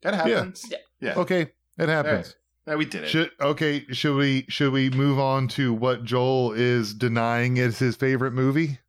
That 0.03 0.13
happens. 0.13 0.65
Yeah. 0.69 0.77
Yeah. 0.99 1.13
Okay, 1.15 1.51
it 1.77 1.89
happens. 1.89 2.35
Yeah, 2.67 2.75
we 2.75 2.85
did 2.85 3.03
it. 3.05 3.09
Should 3.09 3.31
okay? 3.39 3.85
Should 3.91 4.17
we 4.17 4.45
should 4.49 4.73
we 4.73 4.89
move 4.89 5.17
on 5.19 5.47
to 5.49 5.73
what 5.73 6.03
Joel 6.03 6.51
is 6.51 6.93
denying 6.93 7.57
is 7.57 7.79
his 7.79 7.95
favorite 7.95 8.33
movie? 8.33 8.79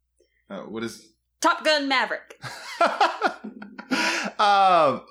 Uh, 0.51 0.61
what 0.63 0.83
is? 0.83 1.05
top 1.41 1.65
gun 1.65 1.87
maverick 1.87 2.43
um, 4.41 5.03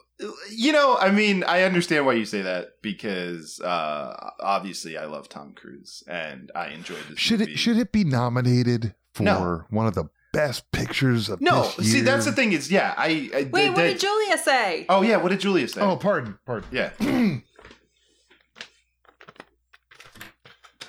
you 0.51 0.71
know, 0.73 0.97
I 0.99 1.11
mean, 1.11 1.43
I 1.45 1.61
understand 1.63 2.05
why 2.05 2.13
you 2.13 2.25
say 2.25 2.41
that 2.41 2.81
because 2.81 3.59
uh, 3.61 4.31
obviously 4.41 4.97
I 4.97 5.05
love 5.05 5.29
Tom 5.29 5.53
Cruise 5.53 6.03
and 6.07 6.51
I 6.55 6.69
enjoyed 6.69 7.03
this 7.09 7.19
Should 7.19 7.39
movie. 7.39 7.53
it 7.53 7.57
should 7.57 7.77
it 7.77 7.91
be 7.91 8.03
nominated 8.03 8.93
for 9.13 9.23
No. 9.23 9.63
one 9.69 9.87
of 9.87 9.93
the 9.93 10.05
best 10.33 10.69
pictures 10.71 11.29
of 11.29 11.39
no, 11.39 11.63
this 11.77 11.91
see, 11.91 12.01
that's 12.01 12.25
the 12.25 12.31
thing. 12.31 12.51
Is 12.51 12.69
yeah, 12.71 12.93
I, 12.97 13.29
I 13.33 13.49
wait 13.51 13.69
what 13.69 13.75
that- 13.77 13.87
did 13.87 13.99
julia 13.99 14.37
say 14.37 14.85
Oh 14.89 15.01
yeah, 15.03 15.17
what 15.17 15.29
did 15.29 15.39
Julia 15.39 15.67
say? 15.67 15.81
Oh, 15.81 15.95
pardon, 15.97 16.37
pardon. 16.45 16.67
yeah. 16.71 16.91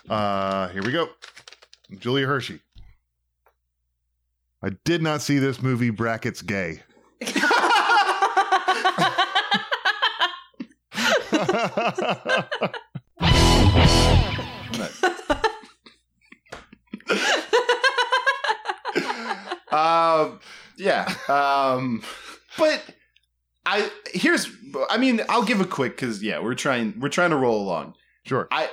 Uh, 0.09 0.69
here 0.69 0.83
we 0.83 0.93
go. 0.93 1.09
Julia 1.99 2.27
Hershey. 2.27 2.61
I 4.63 4.71
did 4.85 5.03
not 5.03 5.23
see 5.23 5.39
this 5.39 5.63
movie. 5.63 5.91
Brackets 5.91 6.43
gay. 6.43 6.83
um, 19.71 20.41
yeah. 20.77 21.13
Um, 21.29 22.03
but 22.57 22.83
I 23.67 23.91
here's. 24.13 24.49
I 24.91 24.97
mean, 24.97 25.21
I'll 25.29 25.45
give 25.45 25.61
a 25.61 25.67
quick 25.67 25.97
because 25.97 26.23
yeah, 26.23 26.41
we're 26.41 26.55
trying. 26.55 26.99
We're 26.99 27.09
trying 27.11 27.31
to 27.31 27.37
roll 27.37 27.63
along. 27.63 27.95
Sure. 28.25 28.49
I 28.51 28.69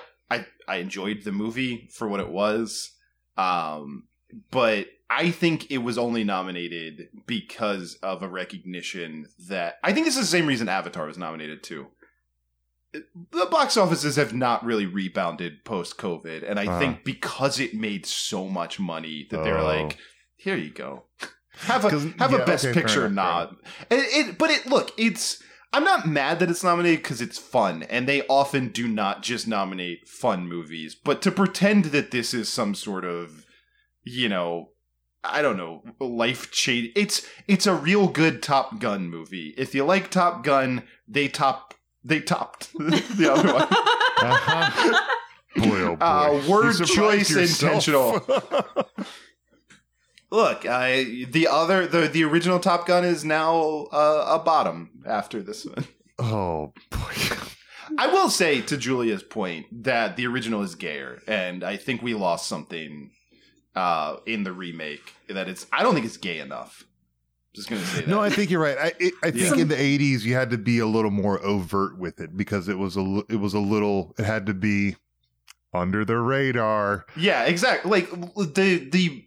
I 0.68 0.78
enjoyed 0.78 1.24
the 1.24 1.32
movie 1.32 1.90
for 1.94 2.08
what 2.08 2.20
it 2.20 2.30
was. 2.30 2.92
Um, 3.38 4.08
but 4.52 4.88
I 5.10 5.32
think 5.32 5.70
it 5.72 5.80
was 5.80 5.98
only 5.98 6.24
nominated 6.24 7.10
because 7.28 7.96
of 8.02 8.24
a 8.24 8.28
recognition 8.28 9.28
that 9.48 9.76
I 9.84 9.94
think 9.94 10.06
this 10.06 10.16
is 10.16 10.22
the 10.22 10.38
same 10.38 10.48
reason 10.48 10.68
Avatar 10.70 11.06
was 11.08 11.18
nominated 11.18 11.64
too. 11.64 11.88
The 12.94 13.46
box 13.52 13.76
offices 13.76 14.16
have 14.16 14.34
not 14.34 14.64
really 14.64 14.86
rebounded 14.86 15.66
post 15.66 15.98
COVID, 15.98 16.50
and 16.50 16.58
I 16.60 16.66
Uh-huh. 16.66 16.80
think 16.80 17.04
because 17.04 17.60
it 17.60 17.74
made 17.74 18.06
so 18.06 18.48
much 18.48 18.80
money 18.80 19.28
that 19.32 19.44
they 19.44 19.52
were 19.52 19.60
Oh. 19.60 19.66
like, 19.66 19.98
"Here 20.38 20.56
you 20.56 20.70
go, 20.70 21.04
have 21.68 21.84
a 21.84 21.90
have 22.20 22.32
yeah, 22.32 22.38
a 22.38 22.46
best 22.46 22.66
okay, 22.66 22.74
picture 22.74 23.10
nod." 23.10 23.58
It, 23.92 24.28
it, 24.30 24.38
but 24.38 24.50
it 24.50 24.66
look, 24.68 24.92
it's 24.98 25.44
I'm 25.74 25.84
not 25.84 26.08
mad 26.08 26.40
that 26.40 26.50
it's 26.50 26.64
nominated 26.64 27.04
because 27.04 27.22
it's 27.22 27.38
fun, 27.38 27.84
and 27.84 28.08
they 28.08 28.26
often 28.28 28.70
do 28.70 28.88
not 28.88 29.24
just 29.24 29.48
nominate 29.48 30.08
fun 30.08 30.48
movies, 30.48 30.96
but 30.96 31.22
to 31.24 31.32
pretend 31.32 31.86
that 31.86 32.12
this 32.12 32.34
is 32.34 32.48
some 32.48 32.76
sort 32.76 33.04
of, 33.04 33.46
you 34.04 34.30
know, 34.30 34.70
I 35.24 35.42
don't 35.42 35.58
know, 35.58 35.84
life 36.00 36.52
change. 36.52 36.92
It's 36.96 37.28
it's 37.48 37.68
a 37.68 37.74
real 37.74 38.08
good 38.08 38.42
Top 38.42 38.80
Gun 38.80 39.10
movie. 39.10 39.54
If 39.58 39.76
you 39.76 39.84
like 39.84 40.12
Top 40.12 40.44
Gun, 40.44 40.84
they 41.08 41.28
top 41.28 41.74
they 42.04 42.20
topped 42.20 42.72
the 42.78 43.32
other 43.32 43.54
one. 43.54 43.68
Uh-huh. 44.18 45.02
Boy, 45.58 45.82
oh 45.82 45.96
boy. 45.98 46.06
Uh, 46.06 46.42
word 46.48 46.74
choice 46.86 47.30
yourself. 47.32 47.86
intentional. 47.86 48.22
Look, 50.36 50.66
I 50.66 51.26
the 51.30 51.48
other 51.48 51.88
the 51.88 52.08
the 52.10 52.24
original 52.26 52.60
Top 52.60 52.86
Gun 52.86 53.06
is 53.06 53.24
now 53.24 53.88
uh, 53.92 54.38
a 54.38 54.44
bottom 54.44 54.90
after 55.06 55.42
this 55.42 55.66
one. 55.66 55.86
oh 56.20 56.74
boy. 56.92 57.38
I 57.98 58.08
will 58.08 58.30
say 58.30 58.62
to 58.62 58.76
Julia's 58.78 59.24
point 59.24 59.68
that 59.84 60.18
the 60.18 60.26
original 60.28 60.62
is 60.64 60.76
gayer, 60.76 61.22
and 61.28 61.64
I 61.64 61.78
think 61.78 62.02
we 62.02 62.16
lost 62.16 62.48
something 62.48 63.12
uh, 63.76 64.18
in 64.26 64.44
the 64.44 64.52
remake. 64.52 65.14
That 65.30 65.48
it's 65.48 65.68
I 65.72 65.84
don't 65.84 65.94
think 65.94 66.06
it's 66.06 66.18
gay 66.18 66.40
enough. 66.40 66.84
Just 67.54 67.70
gonna 67.70 67.86
say 67.86 68.02
that. 68.02 68.10
No, 68.10 68.20
I 68.20 68.30
think 68.30 68.52
you're 68.52 68.60
right. 68.62 68.78
I 68.78 68.94
it, 69.00 69.14
I 69.24 69.32
think 69.32 69.56
Yeah. 69.56 69.62
in 69.62 69.68
the 69.70 69.76
'80s 69.76 70.24
you 70.24 70.34
had 70.34 70.50
to 70.50 70.58
be 70.58 70.80
a 70.80 70.86
little 70.88 71.12
more 71.12 71.42
overt 71.46 71.98
with 71.98 72.20
it 72.20 72.36
because 72.36 72.68
it 72.68 72.78
was 72.78 72.98
a 72.98 73.22
it 73.30 73.40
was 73.40 73.54
a 73.54 73.60
little 73.60 74.14
it 74.18 74.26
had 74.26 74.48
to 74.48 74.54
be 74.54 74.98
under 75.74 76.04
the 76.04 76.18
radar. 76.18 77.06
Yeah, 77.16 77.44
exactly. 77.46 77.90
Like 77.90 78.10
the 78.36 78.90
the 78.92 79.26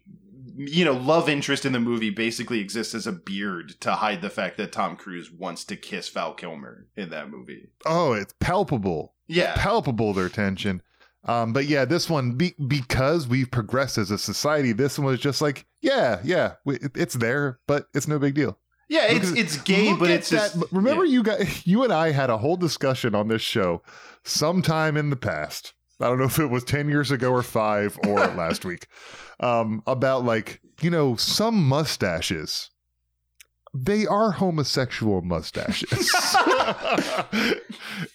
you 0.61 0.83
know 0.83 0.93
love 0.93 1.29
interest 1.29 1.65
in 1.65 1.71
the 1.71 1.79
movie 1.79 2.09
basically 2.09 2.59
exists 2.59 2.93
as 2.93 3.07
a 3.07 3.11
beard 3.13 3.79
to 3.79 3.93
hide 3.93 4.21
the 4.21 4.29
fact 4.29 4.57
that 4.57 4.71
Tom 4.73 4.95
Cruise 4.97 5.31
wants 5.31 5.63
to 5.65 5.75
kiss 5.77 6.09
Val 6.09 6.33
Kilmer 6.33 6.87
in 6.97 7.09
that 7.11 7.29
movie. 7.29 7.69
Oh, 7.85 8.13
it's 8.13 8.33
palpable. 8.39 9.13
Yeah. 9.27 9.53
palpable 9.55 10.13
their 10.13 10.27
tension. 10.29 10.81
Um, 11.25 11.53
but 11.53 11.65
yeah, 11.65 11.85
this 11.85 12.09
one 12.09 12.33
be, 12.33 12.55
because 12.67 13.27
we've 13.27 13.51
progressed 13.51 13.97
as 13.97 14.09
a 14.11 14.17
society, 14.17 14.71
this 14.71 14.97
one 14.97 15.05
was 15.07 15.19
just 15.19 15.41
like, 15.41 15.65
yeah, 15.81 16.19
yeah, 16.23 16.53
we, 16.65 16.79
it's 16.95 17.13
there, 17.15 17.59
but 17.67 17.87
it's 17.93 18.07
no 18.07 18.19
big 18.19 18.35
deal. 18.35 18.57
Yeah, 18.87 19.05
it's 19.11 19.29
it's 19.31 19.57
gay, 19.61 19.93
but 19.93 20.09
it's 20.09 20.29
just 20.31 20.59
that- 20.59 20.71
Remember, 20.71 21.05
you 21.05 21.21
guys, 21.21 21.61
you 21.67 21.83
and 21.83 21.93
I 21.93 22.11
had 22.11 22.29
a 22.31 22.37
whole 22.39 22.57
discussion 22.57 23.13
on 23.15 23.27
this 23.27 23.41
show 23.43 23.83
sometime 24.23 24.97
in 24.97 25.09
the 25.09 25.15
past. 25.15 25.73
I 26.01 26.05
don't 26.07 26.17
know 26.17 26.25
if 26.25 26.39
it 26.39 26.47
was 26.47 26.63
ten 26.63 26.89
years 26.89 27.11
ago 27.11 27.31
or 27.31 27.43
five 27.43 27.99
or 28.07 28.15
last 28.35 28.65
week, 28.65 28.87
um, 29.39 29.83
about 29.87 30.23
like 30.25 30.61
you 30.81 30.89
know 30.89 31.15
some 31.15 31.67
mustaches. 31.67 32.69
They 33.73 34.07
are 34.07 34.31
homosexual 34.31 35.21
mustaches. 35.21 35.91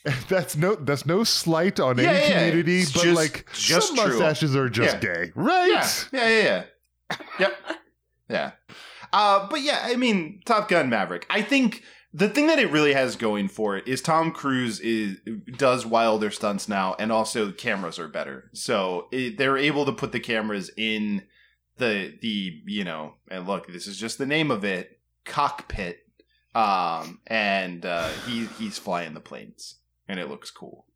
that's 0.28 0.56
no 0.56 0.74
that's 0.74 1.06
no 1.06 1.24
slight 1.24 1.78
on 1.80 1.98
Yeah, 1.98 2.10
any 2.10 2.18
yeah, 2.28 2.48
community, 2.48 2.84
but 2.92 3.02
just- 3.02 3.16
like 3.16 3.46
just 3.52 3.88
some 3.88 3.96
true. 3.96 4.18
mustaches 4.18 4.56
are 4.56 4.68
just 4.68 4.94
Yeah. 5.02 5.14
gay, 5.14 5.32
right? 5.34 5.68
Yeah, 6.12 6.28
yeah, 6.28 6.28
yeah, 6.28 6.64
yeah. 7.10 7.16
yep. 7.38 7.58
Yeah. 8.28 8.50
Uh, 9.12 9.46
but 9.48 9.60
yeah, 9.62 9.80
I 9.84 9.96
mean, 9.96 10.40
Top 10.44 10.68
Gun 10.68 10.88
Maverick. 10.88 11.26
I 11.30 11.42
think 11.42 11.82
the 12.14 12.28
thing 12.28 12.46
that 12.46 12.60
it 12.60 12.70
really 12.70 12.94
has 12.94 13.16
going 13.16 13.48
for 13.48 13.76
it 13.76 13.88
is 13.88 14.00
Tom 14.00 14.30
Cruise 14.30 14.78
is 14.78 15.18
does 15.56 15.84
wilder 15.84 16.30
stunts 16.30 16.68
now, 16.68 16.94
and 16.98 17.10
also 17.10 17.46
the 17.46 17.52
cameras 17.52 17.98
are 17.98 18.08
better. 18.08 18.50
So 18.52 19.08
it, 19.10 19.36
they're 19.36 19.58
able 19.58 19.84
to 19.84 19.92
put 19.92 20.12
the 20.12 20.20
cameras 20.20 20.70
in 20.76 21.24
the 21.78 22.16
the 22.22 22.62
you 22.66 22.84
know, 22.84 23.14
and 23.28 23.48
look, 23.48 23.66
this 23.66 23.88
is 23.88 23.98
just 23.98 24.18
the 24.18 24.26
name 24.26 24.52
of 24.52 24.64
it, 24.64 25.00
cockpit. 25.24 25.98
Um, 26.54 27.18
and 27.26 27.84
uh, 27.84 28.10
he 28.28 28.46
he's 28.58 28.78
flying 28.78 29.14
the 29.14 29.20
planes, 29.20 29.78
and 30.06 30.20
it 30.20 30.28
looks 30.28 30.52
cool. 30.52 30.86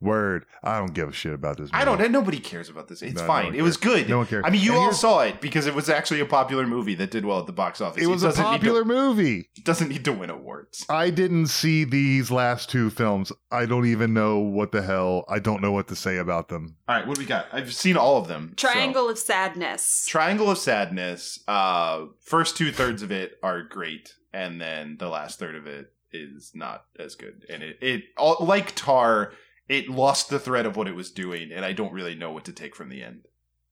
Word. 0.00 0.44
I 0.62 0.78
don't 0.78 0.92
give 0.92 1.08
a 1.08 1.12
shit 1.12 1.32
about 1.32 1.56
this. 1.56 1.70
I 1.72 1.84
don't. 1.84 2.10
Nobody 2.12 2.38
cares 2.38 2.68
about 2.68 2.86
this. 2.88 3.00
It's 3.00 3.14
No, 3.14 3.22
no 3.22 3.26
fine. 3.26 3.44
one 3.46 3.54
it 3.54 3.62
was 3.62 3.78
good. 3.78 4.08
No 4.08 4.18
one 4.18 4.26
cares. 4.26 4.44
I 4.46 4.50
mean, 4.50 4.60
you 4.60 4.72
And 4.72 4.76
all 4.78 4.84
here's- 4.84 5.00
saw 5.00 5.20
it 5.20 5.40
because 5.40 5.66
it 5.66 5.74
was 5.74 5.88
actually 5.88 6.20
a 6.20 6.26
popular 6.26 6.66
movie 6.66 6.94
that 6.96 7.10
did 7.10 7.24
well 7.24 7.40
at 7.40 7.46
the 7.46 7.52
box 7.52 7.80
office. 7.80 8.02
It 8.02 8.06
was 8.06 8.22
a 8.22 8.26
doesn't 8.26 8.44
need 8.44 8.50
to- 8.52 8.58
popular 8.58 8.84
movie. 8.84 9.48
doesn't 9.64 9.88
need 9.88 10.04
to 10.04 10.12
win 10.12 10.28
awards. 10.28 10.84
I 10.90 11.08
didn't 11.10 11.46
see 11.46 11.84
these 11.84 12.30
last 12.30 12.68
two 12.68 12.90
films. 12.90 13.32
I 13.50 13.64
don't 13.64 13.86
even 13.86 14.12
know 14.12 14.38
what 14.38 14.70
the 14.72 14.82
hell. 14.82 15.24
I 15.30 15.38
don't 15.38 15.62
know 15.62 15.72
what 15.72 15.88
to 15.88 15.96
say 15.96 16.18
about 16.18 16.48
them. 16.48 16.76
All 16.88 16.96
right, 16.96 17.06
what 17.06 17.16
do 17.16 17.20
we 17.22 17.26
got? 17.26 17.46
I've 17.52 17.72
seen 17.72 17.96
all 17.96 18.18
of 18.18 18.28
them. 18.28 18.54
so- 18.58 18.68
Triangle 18.70 19.08
of 19.08 19.18
Sadness. 19.18 20.04
Triangle 20.06 20.50
of 20.50 20.58
Sadness. 20.58 21.42
Uh, 21.48 22.06
first 22.22 22.56
two 22.56 22.70
thirds 22.70 23.02
of 23.02 23.10
it 23.10 23.38
are 23.42 23.62
great, 23.62 24.12
and 24.34 24.60
then 24.60 24.96
the 24.98 25.08
last 25.08 25.38
third 25.38 25.54
of 25.54 25.66
it 25.66 25.92
is 26.12 26.52
not 26.54 26.84
as 26.98 27.14
good. 27.14 27.44
And 27.48 27.62
it 27.62 27.78
it 27.80 28.04
all, 28.16 28.36
like 28.40 28.74
Tar, 28.74 29.32
it 29.68 29.88
lost 29.88 30.28
the 30.30 30.38
thread 30.38 30.66
of 30.66 30.76
what 30.76 30.88
it 30.88 30.94
was 30.94 31.10
doing, 31.10 31.50
and 31.52 31.64
I 31.64 31.72
don't 31.72 31.92
really 31.92 32.14
know 32.14 32.30
what 32.30 32.44
to 32.46 32.52
take 32.52 32.74
from 32.76 32.88
the 32.88 33.02
end. 33.02 33.26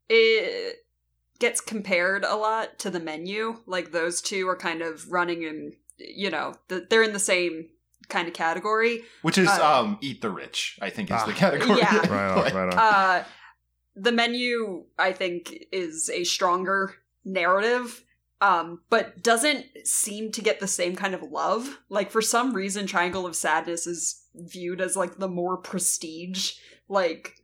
it 0.08 0.76
gets 1.40 1.60
compared 1.60 2.24
a 2.24 2.36
lot 2.36 2.78
to 2.78 2.90
the 2.90 3.00
menu. 3.00 3.56
Like 3.66 3.90
those 3.92 4.20
two 4.22 4.48
are 4.48 4.56
kind 4.56 4.82
of 4.82 5.10
running 5.10 5.42
in, 5.42 5.72
you 5.98 6.30
know, 6.30 6.54
they're 6.68 7.02
in 7.02 7.12
the 7.12 7.18
same 7.18 7.68
kind 8.08 8.28
of 8.28 8.34
category. 8.34 9.02
Which 9.22 9.36
is 9.38 9.48
Uh, 9.48 9.80
um, 9.80 9.98
Eat 10.00 10.20
the 10.22 10.30
Rich, 10.30 10.78
I 10.80 10.90
think 10.90 11.10
is 11.10 11.16
Ah. 11.20 11.26
the 11.26 11.32
category. 11.44 11.78
Yeah. 11.78 11.96
Right 12.06 12.30
on, 12.52 12.54
right 12.54 12.72
on. 12.74 12.78
Uh, 12.78 13.24
the 13.96 14.12
menu, 14.12 14.84
I 14.98 15.12
think, 15.12 15.64
is 15.72 16.08
a 16.10 16.24
stronger 16.24 16.94
narrative, 17.24 18.04
um, 18.40 18.80
but 18.90 19.22
doesn't 19.22 19.66
seem 19.84 20.30
to 20.32 20.42
get 20.42 20.60
the 20.60 20.66
same 20.68 20.94
kind 20.96 21.14
of 21.14 21.22
love. 21.22 21.78
Like 21.88 22.10
for 22.10 22.22
some 22.22 22.52
reason, 22.54 22.86
Triangle 22.86 23.26
of 23.26 23.34
Sadness 23.36 23.86
is 23.86 24.22
viewed 24.34 24.80
as 24.80 24.96
like 24.96 25.18
the 25.18 25.28
more 25.28 25.56
prestige, 25.56 26.52
like 26.88 27.36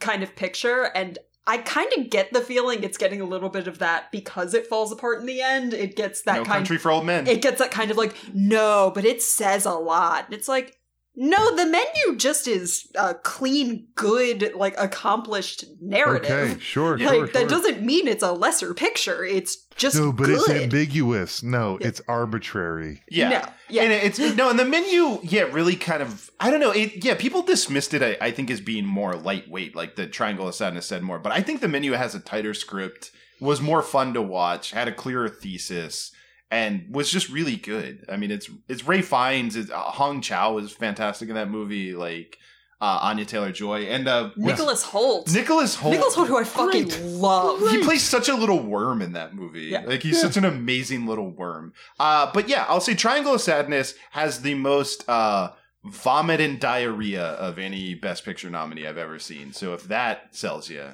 kind 0.00 0.22
of 0.22 0.36
picture, 0.36 0.84
and 0.94 1.18
I 1.46 1.58
kind 1.58 1.90
of 1.96 2.10
get 2.10 2.32
the 2.34 2.42
feeling 2.42 2.82
it's 2.82 2.98
getting 2.98 3.22
a 3.22 3.24
little 3.24 3.48
bit 3.48 3.66
of 3.66 3.78
that 3.78 4.12
because 4.12 4.52
it 4.52 4.66
falls 4.66 4.92
apart 4.92 5.20
in 5.20 5.26
the 5.26 5.40
end. 5.40 5.72
It 5.72 5.96
gets 5.96 6.22
that 6.22 6.36
no 6.36 6.44
kind 6.44 6.58
country 6.58 6.76
for 6.76 6.90
old 6.90 7.06
men. 7.06 7.26
it 7.26 7.40
gets 7.40 7.58
that 7.58 7.70
kind 7.70 7.90
of 7.90 7.96
like 7.96 8.14
no 8.34 8.92
but 8.94 9.06
it 9.06 9.22
says 9.22 9.64
a 9.64 9.72
lot 9.72 10.26
it's 10.30 10.46
like 10.46 10.77
no 11.18 11.56
the 11.56 11.66
menu 11.66 12.16
just 12.16 12.48
is 12.48 12.88
a 12.94 13.14
clean 13.14 13.86
good 13.94 14.52
like 14.54 14.74
accomplished 14.78 15.64
narrative 15.80 16.52
Okay, 16.52 16.60
sure, 16.60 16.96
like 16.96 17.08
sure, 17.08 17.26
that 17.26 17.40
sure. 17.40 17.48
doesn't 17.48 17.82
mean 17.82 18.08
it's 18.08 18.22
a 18.22 18.32
lesser 18.32 18.72
picture 18.72 19.24
it's 19.24 19.68
just 19.78 19.96
no, 19.96 20.12
but 20.12 20.26
good. 20.26 20.34
it's 20.34 20.50
ambiguous. 20.50 21.42
No, 21.42 21.78
it's 21.80 22.02
arbitrary. 22.08 23.02
Yeah. 23.08 23.28
No, 23.28 23.42
yeah. 23.68 23.82
And 23.82 23.92
it's 23.92 24.18
no, 24.18 24.50
and 24.50 24.58
the 24.58 24.64
menu, 24.64 25.20
yeah, 25.22 25.42
really 25.42 25.76
kind 25.76 26.02
of 26.02 26.30
I 26.40 26.50
don't 26.50 26.60
know, 26.60 26.72
it 26.72 27.04
yeah, 27.04 27.14
people 27.14 27.42
dismissed 27.42 27.94
it, 27.94 28.02
I, 28.02 28.26
I 28.26 28.30
think, 28.32 28.50
as 28.50 28.60
being 28.60 28.84
more 28.84 29.14
lightweight, 29.14 29.76
like 29.76 29.94
the 29.94 30.06
Triangle 30.06 30.48
of 30.48 30.54
Sadness 30.54 30.86
said 30.86 31.02
more. 31.02 31.18
But 31.20 31.32
I 31.32 31.40
think 31.42 31.60
the 31.60 31.68
menu 31.68 31.92
has 31.92 32.14
a 32.14 32.20
tighter 32.20 32.54
script, 32.54 33.12
was 33.40 33.60
more 33.60 33.82
fun 33.82 34.14
to 34.14 34.22
watch, 34.22 34.72
had 34.72 34.88
a 34.88 34.92
clearer 34.92 35.28
thesis, 35.28 36.10
and 36.50 36.86
was 36.94 37.10
just 37.10 37.28
really 37.28 37.56
good. 37.56 38.04
I 38.08 38.16
mean, 38.16 38.30
it's 38.30 38.48
it's 38.68 38.84
Ralph 38.86 39.04
Fiennes, 39.06 39.56
it's, 39.56 39.70
uh, 39.70 39.76
Hong 39.78 40.20
Chau 40.22 40.58
is 40.58 40.72
fantastic 40.72 41.28
in 41.28 41.34
that 41.34 41.50
movie, 41.50 41.94
like 41.94 42.38
uh, 42.80 43.00
Anya 43.02 43.24
Taylor 43.24 43.50
Joy, 43.52 43.82
and 43.86 44.06
uh, 44.06 44.30
Nicholas 44.36 44.84
Hoult 44.84 45.32
Nicholas 45.34 45.76
Hoult. 45.76 45.90
Nicholas 45.92 46.14
Hoult 46.14 46.28
who 46.28 46.38
I 46.38 46.44
fucking 46.44 47.20
love 47.20 47.60
He 47.70 47.82
plays 47.82 48.02
such 48.02 48.28
a 48.28 48.34
little 48.36 48.60
worm 48.62 49.02
in 49.02 49.12
that 49.14 49.34
movie. 49.34 49.62
Yeah. 49.66 49.80
Like 49.84 50.02
he's 50.02 50.14
Yeah. 50.16 50.22
such 50.22 50.36
an 50.36 50.44
amazing 50.44 51.06
little 51.06 51.30
worm. 51.30 51.72
Uh, 51.98 52.30
but 52.32 52.48
yeah, 52.48 52.64
I'll 52.68 52.80
say 52.80 52.94
Triangle 52.94 53.34
of 53.34 53.40
Sadness 53.40 53.94
has 54.12 54.42
the 54.42 54.54
most 54.54 55.08
uh, 55.08 55.50
vomit 55.84 56.40
and 56.40 56.60
diarrhea 56.60 57.22
of 57.24 57.58
any 57.58 57.94
Best 57.94 58.24
Picture 58.24 58.48
nominee 58.48 58.86
I've 58.86 58.96
ever 58.98 59.18
seen. 59.18 59.52
So 59.52 59.74
if 59.74 59.82
that 59.88 60.34
sells 60.36 60.70
you, 60.70 60.84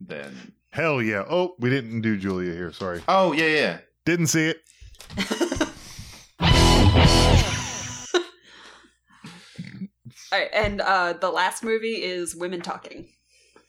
then 0.00 0.52
Hell 0.70 1.02
yeah. 1.02 1.24
Oh, 1.28 1.54
we 1.58 1.68
didn't 1.70 2.00
do 2.02 2.16
Julia 2.16 2.52
here. 2.52 2.72
Sorry. 2.72 3.02
oh 3.08 3.32
yeah, 3.32 3.46
yeah. 3.46 3.78
Didn't 4.04 4.28
see 4.28 4.46
it. 4.46 4.58
All 10.32 10.38
right, 10.38 10.48
and 10.54 10.80
uh 10.80 11.12
the 11.14 11.30
last 11.30 11.62
movie 11.62 12.02
is 12.02 12.34
women 12.34 12.62
talking 12.62 13.08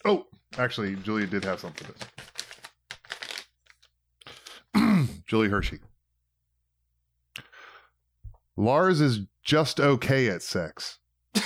Oh, 0.06 0.26
actually, 0.58 0.96
Julia 0.98 1.26
did 1.28 1.46
have 1.46 1.62
something 1.62 1.88
for 1.88 1.94
this. 4.76 5.10
Julie 5.28 5.48
Hershey. 5.48 5.80
Lars 8.58 9.00
is 9.00 9.22
just 9.44 9.80
okay 9.80 10.28
at 10.28 10.42
sex. 10.42 10.98
I 11.36 11.40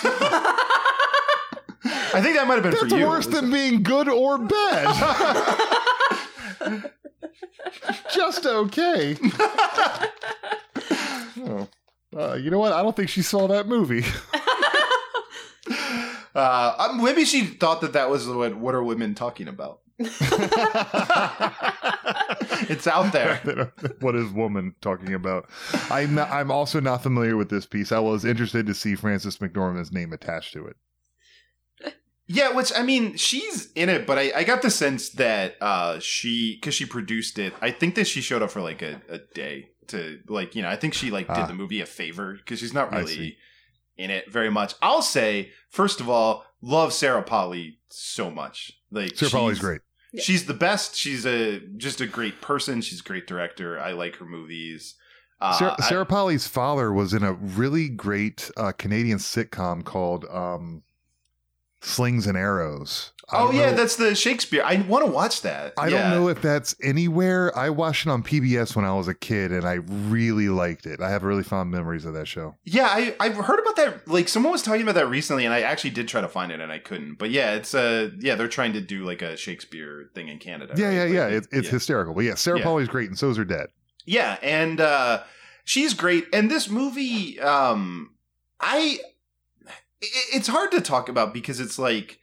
think 2.22 2.36
that 2.36 2.48
might 2.48 2.56
have 2.56 2.64
been 2.64 2.72
That's 2.72 2.88
for 2.92 2.98
you. 2.98 3.06
worse 3.06 3.28
than 3.28 3.52
being 3.52 3.84
good 3.84 4.10
or 4.10 4.40
bad. 4.40 4.88
just 8.14 8.46
okay. 8.46 9.18
oh. 11.40 11.68
Uh, 12.16 12.34
you 12.36 12.50
know 12.50 12.60
what? 12.60 12.74
I 12.74 12.82
don't 12.82 12.96
think 12.96 13.10
she 13.10 13.22
saw 13.22 13.48
that 13.48 13.68
movie. 13.68 14.06
Uh, 16.38 16.76
um, 16.78 17.04
maybe 17.04 17.26
she 17.26 17.44
thought 17.46 17.82
that 17.82 17.94
that 17.94 18.12
was 18.12 18.28
what 18.28 18.56
what 18.56 18.76
are 18.76 18.84
women 18.84 19.16
talking 19.16 19.48
about. 19.48 19.80
it's 22.70 22.86
out 22.86 23.12
there. 23.12 23.74
what 24.02 24.16
is 24.16 24.32
woman 24.32 24.76
talking 24.80 25.16
about? 25.16 25.50
I'm 25.90 26.14
not, 26.14 26.30
I'm 26.30 26.52
also 26.52 26.80
not 26.80 27.02
familiar 27.02 27.36
with 27.36 27.50
this 27.50 27.66
piece. 27.66 27.92
I 27.92 27.98
was 27.98 28.24
interested 28.24 28.68
to 28.68 28.76
see 28.76 28.94
Frances 28.94 29.40
McDormand's 29.40 29.92
name 29.92 30.14
attached 30.14 30.54
to 30.54 30.68
it. 30.68 30.78
Yeah, 32.28 32.52
which 32.54 32.72
I 32.76 32.84
mean, 32.84 33.16
she's 33.16 33.72
in 33.74 33.88
it, 33.90 34.06
but 34.06 34.18
I, 34.18 34.32
I 34.36 34.44
got 34.44 34.62
the 34.62 34.70
sense 34.70 35.10
that 35.12 35.56
uh, 35.62 36.00
she, 36.00 36.56
because 36.60 36.74
she 36.76 36.86
produced 36.86 37.40
it, 37.40 37.54
I 37.62 37.72
think 37.72 37.96
that 37.96 38.06
she 38.08 38.20
showed 38.22 38.42
up 38.42 38.52
for 38.52 38.62
like 38.62 38.82
a, 38.82 39.02
a 39.08 39.20
day 39.34 39.70
to 39.88 40.20
like, 40.28 40.54
you 40.56 40.62
know, 40.62 40.68
I 40.70 40.76
think 40.76 40.94
she 40.94 41.10
like 41.10 41.28
did 41.28 41.38
Ah. 41.38 41.46
the 41.48 41.54
movie 41.54 41.80
a 41.80 41.86
favor 41.86 42.34
because 42.34 42.60
she's 42.60 42.74
not 42.74 42.92
really 42.92 43.38
in 43.98 44.10
it 44.12 44.30
very 44.30 44.50
much. 44.50 44.76
I'll 44.82 45.02
say, 45.02 45.52
first 45.70 46.02
of 46.02 46.10
all, 46.10 46.44
love 46.62 46.92
Sarah 46.92 47.24
Polley 47.24 47.80
so 47.90 48.30
much. 48.30 48.74
Like 48.92 49.16
Sarah 49.16 49.32
Polley's 49.32 49.60
great. 49.60 49.82
She's 50.20 50.46
the 50.46 50.54
best. 50.54 50.96
She's 50.96 51.26
a 51.26 51.60
just 51.78 52.02
a 52.02 52.08
great 52.08 52.42
person. 52.42 52.82
She's 52.82 53.00
a 53.00 53.04
great 53.04 53.28
director. 53.28 53.80
I 53.80 53.92
like 53.94 54.18
her 54.18 54.26
movies. 54.26 54.96
Uh, 55.40 55.76
Sarah, 55.80 56.02
I- 56.02 56.04
Polley's 56.06 56.48
father 56.48 56.92
was 56.92 57.14
in 57.14 57.24
a 57.24 57.34
really 57.34 57.88
great 57.90 58.50
uh, 58.58 58.72
Canadian 58.72 59.20
sitcom 59.20 59.84
called 59.84 60.26
um, 60.26 60.82
Slings 61.82 62.28
and 62.28 62.38
Arrows. 62.38 63.12
I 63.30 63.40
Oh 63.42 63.52
yeah, 63.52 63.72
know- 63.72 63.76
that's 63.78 63.98
the 63.98 64.16
Shakespeare. 64.16 64.64
I 64.64 64.78
want 64.88 65.06
to 65.06 65.12
watch 65.12 65.42
that. 65.42 65.74
I 65.78 65.90
Yeah. 65.90 66.04
don't 66.04 66.12
know 66.12 66.30
if 66.30 66.42
that's 66.42 66.74
anywhere. 66.82 67.56
I 67.58 67.70
watched 67.70 68.06
it 68.06 68.10
on 68.10 68.24
PBS 68.24 68.74
when 68.74 68.86
I 68.86 68.94
was 68.94 69.10
a 69.10 69.14
kid, 69.14 69.52
and 69.52 69.66
I 69.68 69.74
really 69.86 70.48
liked 70.48 70.86
it. 70.86 71.02
I 71.02 71.10
have 71.10 71.24
really 71.24 71.44
fond 71.44 71.70
memories 71.70 72.06
of 72.06 72.14
that 72.14 72.26
show. 72.28 72.56
Yeah, 72.64 72.88
I 72.90 73.16
I've 73.20 73.36
heard 73.36 73.60
about 73.60 73.76
that. 73.76 74.08
Like 74.08 74.30
someone 74.30 74.54
was 74.54 74.62
talking 74.62 74.82
about 74.82 74.96
that 74.96 75.10
recently, 75.10 75.44
and 75.44 75.54
I 75.54 75.60
actually 75.62 75.90
did 75.90 76.08
try 76.08 76.22
to 76.22 76.30
find 76.30 76.54
it, 76.54 76.62
and 76.62 76.72
I 76.72 76.80
couldn't. 76.80 77.16
But 77.20 77.30
yeah, 77.32 77.56
it's 77.56 77.76
uh 77.76 78.12
yeah 78.20 78.36
they're 78.36 78.48
trying 78.48 78.72
to 78.74 78.82
do 78.82 79.04
like 79.04 79.22
a 79.22 79.36
Shakespeare 79.36 80.10
thing 80.16 80.30
in 80.30 80.40
Canada. 80.40 80.74
Yeah, 80.78 80.88
right? 80.88 80.94
yeah, 80.96 81.02
Like, 81.04 81.12
yeah. 81.32 81.38
It's 81.38 81.48
it's 81.52 81.66
yeah. 81.68 81.72
hysterical. 81.72 82.14
But 82.14 82.24
yeah, 82.24 82.36
Sarah 82.36 82.60
Yeah. 82.60 82.64
Polley's 82.64 82.88
great, 82.88 83.10
and 83.10 83.20
so's 83.20 83.36
her 83.36 83.46
dad. 83.46 83.68
Yeah, 84.06 84.38
and 84.42 84.80
uh 84.80 85.24
she's 85.66 85.94
great. 85.94 86.28
And 86.32 86.50
this 86.50 86.70
movie, 86.70 87.42
um 87.42 88.12
i- 88.62 89.00
it's 90.02 90.48
hard 90.48 90.72
to 90.72 90.82
talk 90.82 91.10
about 91.10 91.34
because 91.34 91.60
it's 91.60 91.80
like 91.80 92.20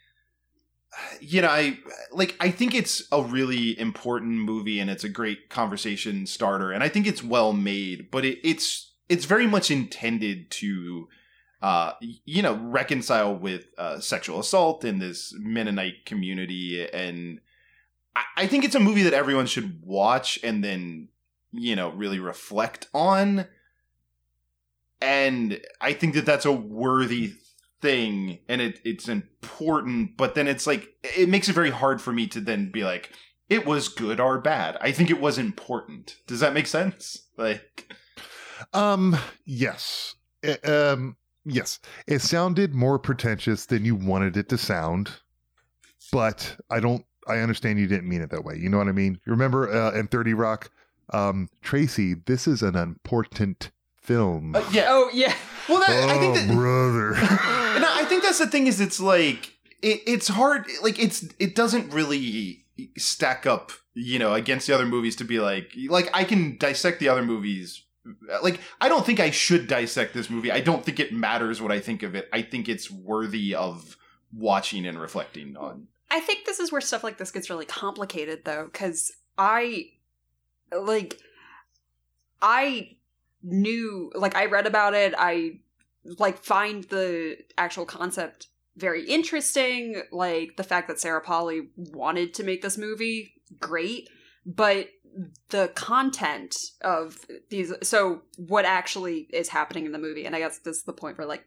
you 1.21 1.43
know, 1.43 1.49
I 1.49 1.79
like 2.13 2.37
I 2.41 2.51
think 2.51 2.75
it's 2.75 3.03
a 3.11 3.23
really 3.23 3.79
important 3.79 4.33
movie 4.33 4.79
and 4.79 4.91
it's 4.91 5.05
a 5.05 5.09
great 5.09 5.49
conversation 5.49 6.27
starter 6.27 6.73
and 6.73 6.83
I 6.83 6.89
think 6.89 7.07
it's 7.07 7.23
well 7.23 7.53
made, 7.53 8.11
but 8.11 8.25
it, 8.25 8.39
it's 8.45 8.93
it's 9.09 9.25
very 9.25 9.47
much 9.47 9.71
intended 9.71 10.51
to 10.53 11.09
uh 11.63 11.93
you 12.01 12.43
know, 12.43 12.55
reconcile 12.55 13.35
with 13.35 13.67
uh 13.79 14.01
sexual 14.01 14.41
assault 14.41 14.85
in 14.85 14.99
this 14.99 15.35
Mennonite 15.39 16.07
community 16.07 16.87
and 16.89 17.41
I, 18.15 18.23
I 18.37 18.47
think 18.47 18.65
it's 18.65 18.77
a 18.77 18.81
movie 18.81 19.03
that 19.03 19.15
everyone 19.15 19.47
should 19.47 19.81
watch 19.83 20.39
and 20.43 20.63
then 20.63 21.09
you 21.53 21.75
know 21.77 21.91
really 21.91 22.19
reflect 22.19 22.89
on. 22.95 23.47
And 25.01 25.61
i 25.83 25.93
think 25.93 26.15
that 26.15 26.25
that's 26.25 26.47
a 26.47 26.53
worthy 26.53 27.35
thing 27.85 28.39
and 28.49 28.61
it, 28.63 28.81
it's 28.85 29.09
important 29.09 30.17
but 30.17 30.35
then 30.35 30.49
it's 30.49 30.67
like 30.67 30.89
it 31.03 31.29
makes 31.29 31.49
it 31.49 31.53
very 31.55 31.71
hard 31.71 32.01
for 32.01 32.13
me 32.13 32.27
to 32.27 32.41
then 32.41 32.71
be 32.71 32.83
like 32.83 33.11
it 33.51 33.67
was 33.67 33.89
good 33.89 34.19
or 34.21 34.41
bad 34.41 34.79
i 34.81 34.91
think 34.91 35.11
it 35.11 35.21
was 35.21 35.37
important 35.39 36.17
does 36.27 36.41
that 36.41 36.55
make 36.55 36.67
sense 36.67 37.29
like 37.37 37.93
Um, 38.73 39.17
yes, 39.45 40.15
Eh, 40.43 40.57
um, 40.65 41.17
yes. 41.45 41.79
It 42.07 42.21
sounded 42.21 42.75
more 42.75 42.99
pretentious 42.99 43.67
than 43.67 43.85
you 43.85 43.95
wanted 43.95 44.37
it 44.37 44.49
to 44.49 44.57
sound, 44.59 45.11
but 46.13 46.57
I 46.71 46.81
don't. 46.81 47.05
I 47.27 47.39
understand 47.39 47.79
you 47.79 47.87
didn't 47.87 48.09
mean 48.09 48.23
it 48.23 48.31
that 48.31 48.45
way. 48.45 48.57
You 48.57 48.69
know 48.69 48.79
what 48.79 48.89
I 48.89 48.93
mean? 48.93 49.19
You 49.27 49.33
remember 49.33 49.71
uh, 49.73 49.93
in 49.99 50.07
Thirty 50.07 50.35
Rock, 50.35 50.71
um, 51.13 51.49
Tracy, 51.63 52.15
this 52.15 52.47
is 52.47 52.63
an 52.63 52.77
important 52.77 53.71
film. 54.01 54.55
uh, 54.55 54.65
yeah 54.73 54.87
Oh 54.89 55.11
yeah. 55.13 55.35
Well 55.69 55.81
that, 55.81 55.91
oh, 55.91 56.09
i 56.09 56.19
think 56.19 56.37
oh, 56.37 56.41
that 56.41 56.55
brother. 56.55 57.15
and 57.77 57.85
I 57.85 58.05
I 58.05 58.07
think 58.07 58.23
that's 58.23 58.39
the 58.39 58.47
thing 58.47 58.67
is 58.67 58.81
it's 58.81 59.01
like 59.01 59.55
it, 59.81 60.03
it's 60.07 60.29
hard 60.29 60.67
like 60.83 60.99
it's 60.99 61.27
it 61.39 61.55
doesn't 61.55 61.91
really 61.93 62.67
stack 62.99 63.47
up 63.47 63.73
you 63.95 64.19
know 64.19 64.35
against 64.35 64.67
the 64.67 64.75
other 64.75 64.85
movies 64.85 65.17
to 65.17 65.25
be 65.25 65.41
like 65.41 65.73
like 65.89 66.11
I 66.13 66.25
can 66.25 66.59
dissect 66.59 67.01
the 67.01 67.09
other 67.09 67.23
movies 67.23 67.83
like 68.43 68.61
I 68.79 68.91
don't 68.91 69.07
think 69.07 69.21
I 69.21 69.31
should 69.31 69.67
dissect 69.67 70.13
this 70.13 70.29
movie. 70.29 70.53
I 70.53 70.61
don't 70.61 70.85
think 70.85 71.01
it 71.01 71.15
matters 71.15 71.63
what 71.63 71.73
I 71.73 71.81
think 71.81 72.03
of 72.03 72.15
it. 72.15 72.29
I 72.33 72.43
think 72.43 72.69
it's 72.69 72.91
worthy 72.91 73.55
of 73.55 73.97
watching 74.33 74.85
and 74.85 75.01
reflecting 75.01 75.57
on. 75.57 75.89
I 76.11 76.21
think 76.21 76.45
this 76.45 76.61
is 76.61 76.71
where 76.71 76.83
stuff 76.83 77.03
like 77.03 77.17
this 77.17 77.31
gets 77.31 77.49
really 77.49 77.65
complicated 77.65 78.45
though, 78.45 78.69
because 78.71 79.13
I 79.39 79.93
like 80.71 81.19
I 82.43 82.97
knew 83.45 84.11
like 84.15 84.35
I 84.35 84.47
read 84.47 84.67
about 84.67 84.95
it, 84.95 85.15
I 85.17 85.61
like 86.19 86.39
find 86.39 86.85
the 86.85 87.37
actual 87.57 87.85
concept 87.87 88.49
very 88.77 89.05
interesting, 89.05 90.03
like 90.11 90.57
the 90.57 90.65
fact 90.65 90.89
that 90.89 90.99
Sarah 90.99 91.21
Polley 91.21 91.69
wanted 91.77 92.35
to 92.35 92.45
make 92.45 92.63
this 92.63 92.77
movie, 92.77 93.35
great, 93.61 94.09
but 94.45 94.89
the 95.51 95.69
content 95.75 96.57
of 96.81 97.19
these 97.51 97.73
so 97.83 98.23
what 98.37 98.65
actually 98.65 99.29
is 99.31 99.49
happening 99.49 99.87
in 99.87 99.93
the 99.93 99.99
movie, 99.99 100.25
and 100.25 100.35
I 100.35 100.41
guess 100.41 100.59
this 100.59 100.79
is 100.79 100.83
the 100.83 100.93
point 100.93 101.19
where 101.19 101.27
like, 101.27 101.45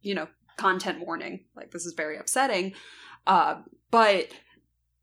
you 0.00 0.14
know, 0.14 0.28
content 0.56 1.04
warning, 1.04 1.44
like 1.54 1.72
this 1.72 1.84
is 1.84 1.92
very 1.92 2.16
upsetting. 2.16 2.72
Uh 3.26 3.62
but 3.90 4.28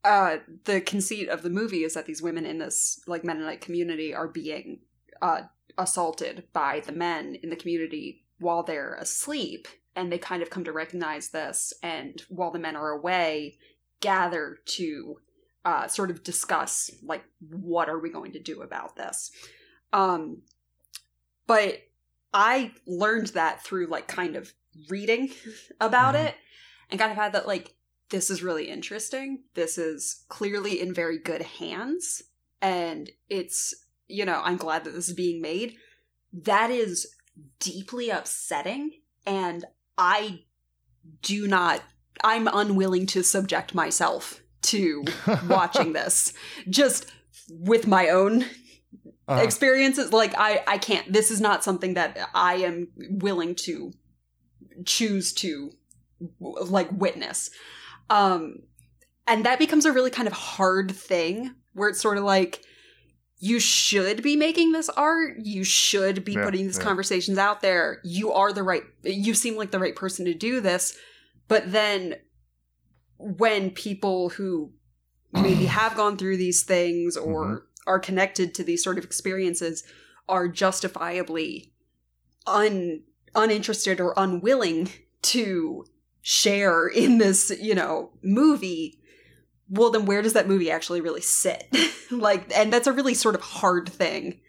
uh 0.03 0.38
the 0.66 0.82
conceit 0.82 1.30
of 1.30 1.44
the 1.44 1.49
movie 1.49 1.84
is 1.84 1.94
that 1.94 2.07
these 2.07 2.22
women 2.22 2.45
in 2.45 2.57
this 2.57 2.99
like 3.06 3.24
Mennonite 3.24 3.61
community 3.61 4.14
are 4.14 4.28
being 4.28 4.80
uh 5.22 5.41
assaulted 5.80 6.43
by 6.53 6.81
the 6.85 6.91
men 6.91 7.35
in 7.41 7.49
the 7.49 7.56
community 7.56 8.23
while 8.39 8.61
they're 8.64 8.93
asleep 8.95 9.68
and 9.95 10.11
they 10.11 10.18
kind 10.19 10.43
of 10.43 10.49
come 10.49 10.64
to 10.64 10.72
recognize 10.72 11.30
this 11.30 11.73
and 11.81 12.22
while 12.30 12.51
the 12.51 12.60
men 12.60 12.76
are 12.76 12.89
away 12.91 13.57
gather 14.01 14.60
to 14.65 15.18
uh 15.65 15.88
sort 15.88 16.11
of 16.11 16.23
discuss 16.23 16.91
like 17.03 17.23
what 17.49 17.89
are 17.89 17.99
we 17.99 18.10
going 18.11 18.31
to 18.34 18.39
do 18.39 18.61
about 18.61 18.95
this 18.95 19.31
um 19.93 20.41
but 21.47 21.80
i 22.34 22.72
learned 22.85 23.27
that 23.27 23.64
through 23.64 23.88
like 23.88 24.07
kind 24.07 24.35
of 24.35 24.53
reading 24.89 25.30
about 25.81 26.15
Mhm. 26.15 26.27
it 26.27 26.35
and 26.91 26.99
kind 26.99 27.11
of 27.11 27.18
had 27.18 27.34
that 27.34 27.47
like 27.47 27.73
this 28.10 28.31
is 28.31 28.41
really 28.41 28.68
interesting. 28.68 29.43
This 29.53 29.77
is 29.77 30.26
clearly 30.30 30.81
in 30.81 30.95
very 30.95 31.19
good 31.19 31.43
hands. 31.43 32.23
And 32.60 33.11
it's, 33.30 33.85
you 34.10 34.26
know, 34.26 34.41
I'm 34.44 34.57
glad 34.57 34.84
that 34.84 34.94
this 34.94 35.07
is 35.07 35.15
being 35.15 35.41
made. 35.41 35.76
That 36.34 36.72
is 36.72 37.07
deeply 37.60 38.10
upsetting. 38.10 38.91
And 39.26 39.65
I 39.98 40.41
do 41.22 41.48
not, 41.48 41.81
I'm 42.23 42.48
unwilling 42.48 43.06
to 43.07 43.23
subject 43.23 43.73
myself 43.73 44.41
to 44.64 45.06
watching 45.48 45.94
this 45.94 46.34
just 46.69 47.06
with 47.49 47.88
my 47.88 48.10
own 48.10 48.45
Uh, 49.30 49.41
experiences 49.44 50.11
like 50.11 50.34
i 50.40 50.64
i 50.65 50.80
can't 50.80 51.14
this 51.14 51.30
is 51.30 51.40
not 51.40 51.64
something 51.64 51.94
that 51.94 52.18
i 52.34 52.56
am 52.56 52.88
willing 52.98 53.53
to 53.53 53.94
choose 54.86 55.31
to 55.34 55.72
like 56.40 56.90
witness 56.91 57.52
um 58.10 58.56
and 59.27 59.45
that 59.45 59.60
becomes 59.60 59.86
a 59.86 59.91
really 59.91 60.10
kind 60.10 60.27
of 60.27 60.34
hard 60.34 60.91
thing 60.91 61.53
where 61.73 61.90
it's 61.90 62.02
sort 62.02 62.18
of 62.18 62.23
like 62.23 62.64
you 63.41 63.60
should 63.60 64.22
be 64.22 64.36
making 64.36 64.72
this 64.74 64.90
art 64.90 65.34
you 65.40 65.64
should 65.64 66.24
be 66.26 66.34
Yeah, 66.34 66.44
putting 66.44 66.66
these 66.68 66.78
yeah. 66.78 66.84
conversations 66.84 67.38
out 67.38 67.61
there 67.61 67.99
you 68.03 68.32
are 68.34 68.52
the 68.53 68.64
right 68.64 68.84
you 69.03 69.34
seem 69.34 69.56
like 69.56 69.72
the 69.72 69.80
right 69.80 69.95
person 69.95 70.26
to 70.26 70.34
do 70.34 70.60
this 70.60 70.98
but 71.48 71.72
then 71.72 72.16
when 73.18 73.72
people 73.72 74.30
who 74.30 74.72
maybe 75.34 75.66
have 75.80 75.95
gone 75.95 76.18
through 76.18 76.38
these 76.38 76.64
things 76.64 77.16
or 77.18 77.45
Mm-hmm. 77.45 77.56
are 77.88 77.99
connected 77.99 78.53
to 78.56 78.64
these 78.64 78.84
sort 78.84 78.98
of 78.98 79.03
experiences 79.03 79.84
are 80.28 80.48
justifiably 80.48 81.72
un 82.45 83.02
uninterested 83.36 83.99
or 84.02 84.14
unwilling 84.18 84.90
to 85.22 85.86
share 86.22 86.88
in 86.88 87.18
this, 87.20 87.52
you 87.61 87.74
know, 87.74 88.11
movie, 88.24 88.99
well 89.70 89.90
then 89.91 90.06
where 90.06 90.22
does 90.22 90.34
that 90.34 90.48
movie 90.48 90.72
actually 90.72 91.02
really 91.02 91.22
sit? 91.22 91.68
like 92.12 92.52
and 92.58 92.72
that's 92.74 92.88
a 92.88 92.94
really 92.94 93.14
sort 93.14 93.36
of 93.36 93.41
hard 93.41 93.88
thing 93.90 94.40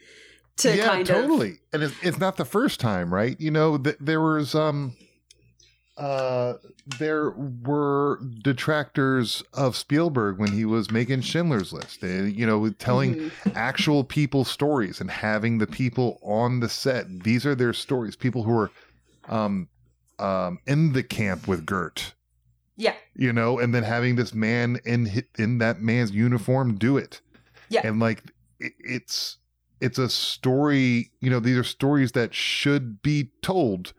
to 0.58 0.76
yeah, 0.76 0.86
kind 0.86 1.08
of 1.08 1.16
totally. 1.16 1.58
And 1.72 1.82
it's, 1.82 1.94
it's 2.02 2.18
not 2.18 2.36
the 2.36 2.44
first 2.44 2.80
time, 2.80 3.12
right? 3.12 3.40
You 3.40 3.50
know, 3.50 3.78
th- 3.78 3.96
there 4.00 4.20
was 4.20 4.54
um, 4.54 4.94
uh, 5.96 6.54
there 6.98 7.30
were 7.30 8.20
detractors 8.42 9.42
of 9.52 9.76
Spielberg 9.76 10.38
when 10.38 10.52
he 10.52 10.64
was 10.64 10.90
making 10.90 11.20
Schindler's 11.22 11.72
List. 11.72 12.00
They, 12.00 12.28
you 12.28 12.46
know, 12.46 12.70
telling 12.70 13.14
Mhm. 13.16 13.32
actual 13.54 14.04
people 14.04 14.44
stories 14.44 15.00
and 15.00 15.10
having 15.10 15.58
the 15.58 15.66
people 15.66 16.18
on 16.22 16.60
the 16.60 16.68
set. 16.68 17.22
These 17.24 17.44
are 17.44 17.54
their 17.54 17.72
stories. 17.72 18.16
People 18.16 18.44
who 18.44 18.56
are 18.58 18.70
um, 19.28 19.68
um, 20.18 20.58
in 20.66 20.92
the 20.92 21.02
camp 21.02 21.46
with 21.46 21.64
Gert. 21.66 22.14
Yeah. 22.80 22.94
You 23.14 23.32
know, 23.32 23.58
and 23.58 23.74
then 23.74 23.82
having 23.82 24.16
this 24.16 24.32
man 24.32 24.80
in 24.86 25.22
in 25.38 25.58
that 25.58 25.82
man's 25.82 26.12
uniform 26.12 26.76
do 26.76 26.96
it. 26.96 27.20
Yeah. 27.68 27.82
And 27.84 28.00
like 28.00 28.22
it, 28.58 28.72
it's 28.78 29.36
it's 29.80 29.98
a 29.98 30.08
story, 30.08 31.10
you 31.20 31.28
know, 31.28 31.40
these 31.40 31.58
are 31.58 31.64
stories 31.64 32.12
that 32.12 32.34
should 32.34 33.02
be 33.02 33.30
told 33.42 33.92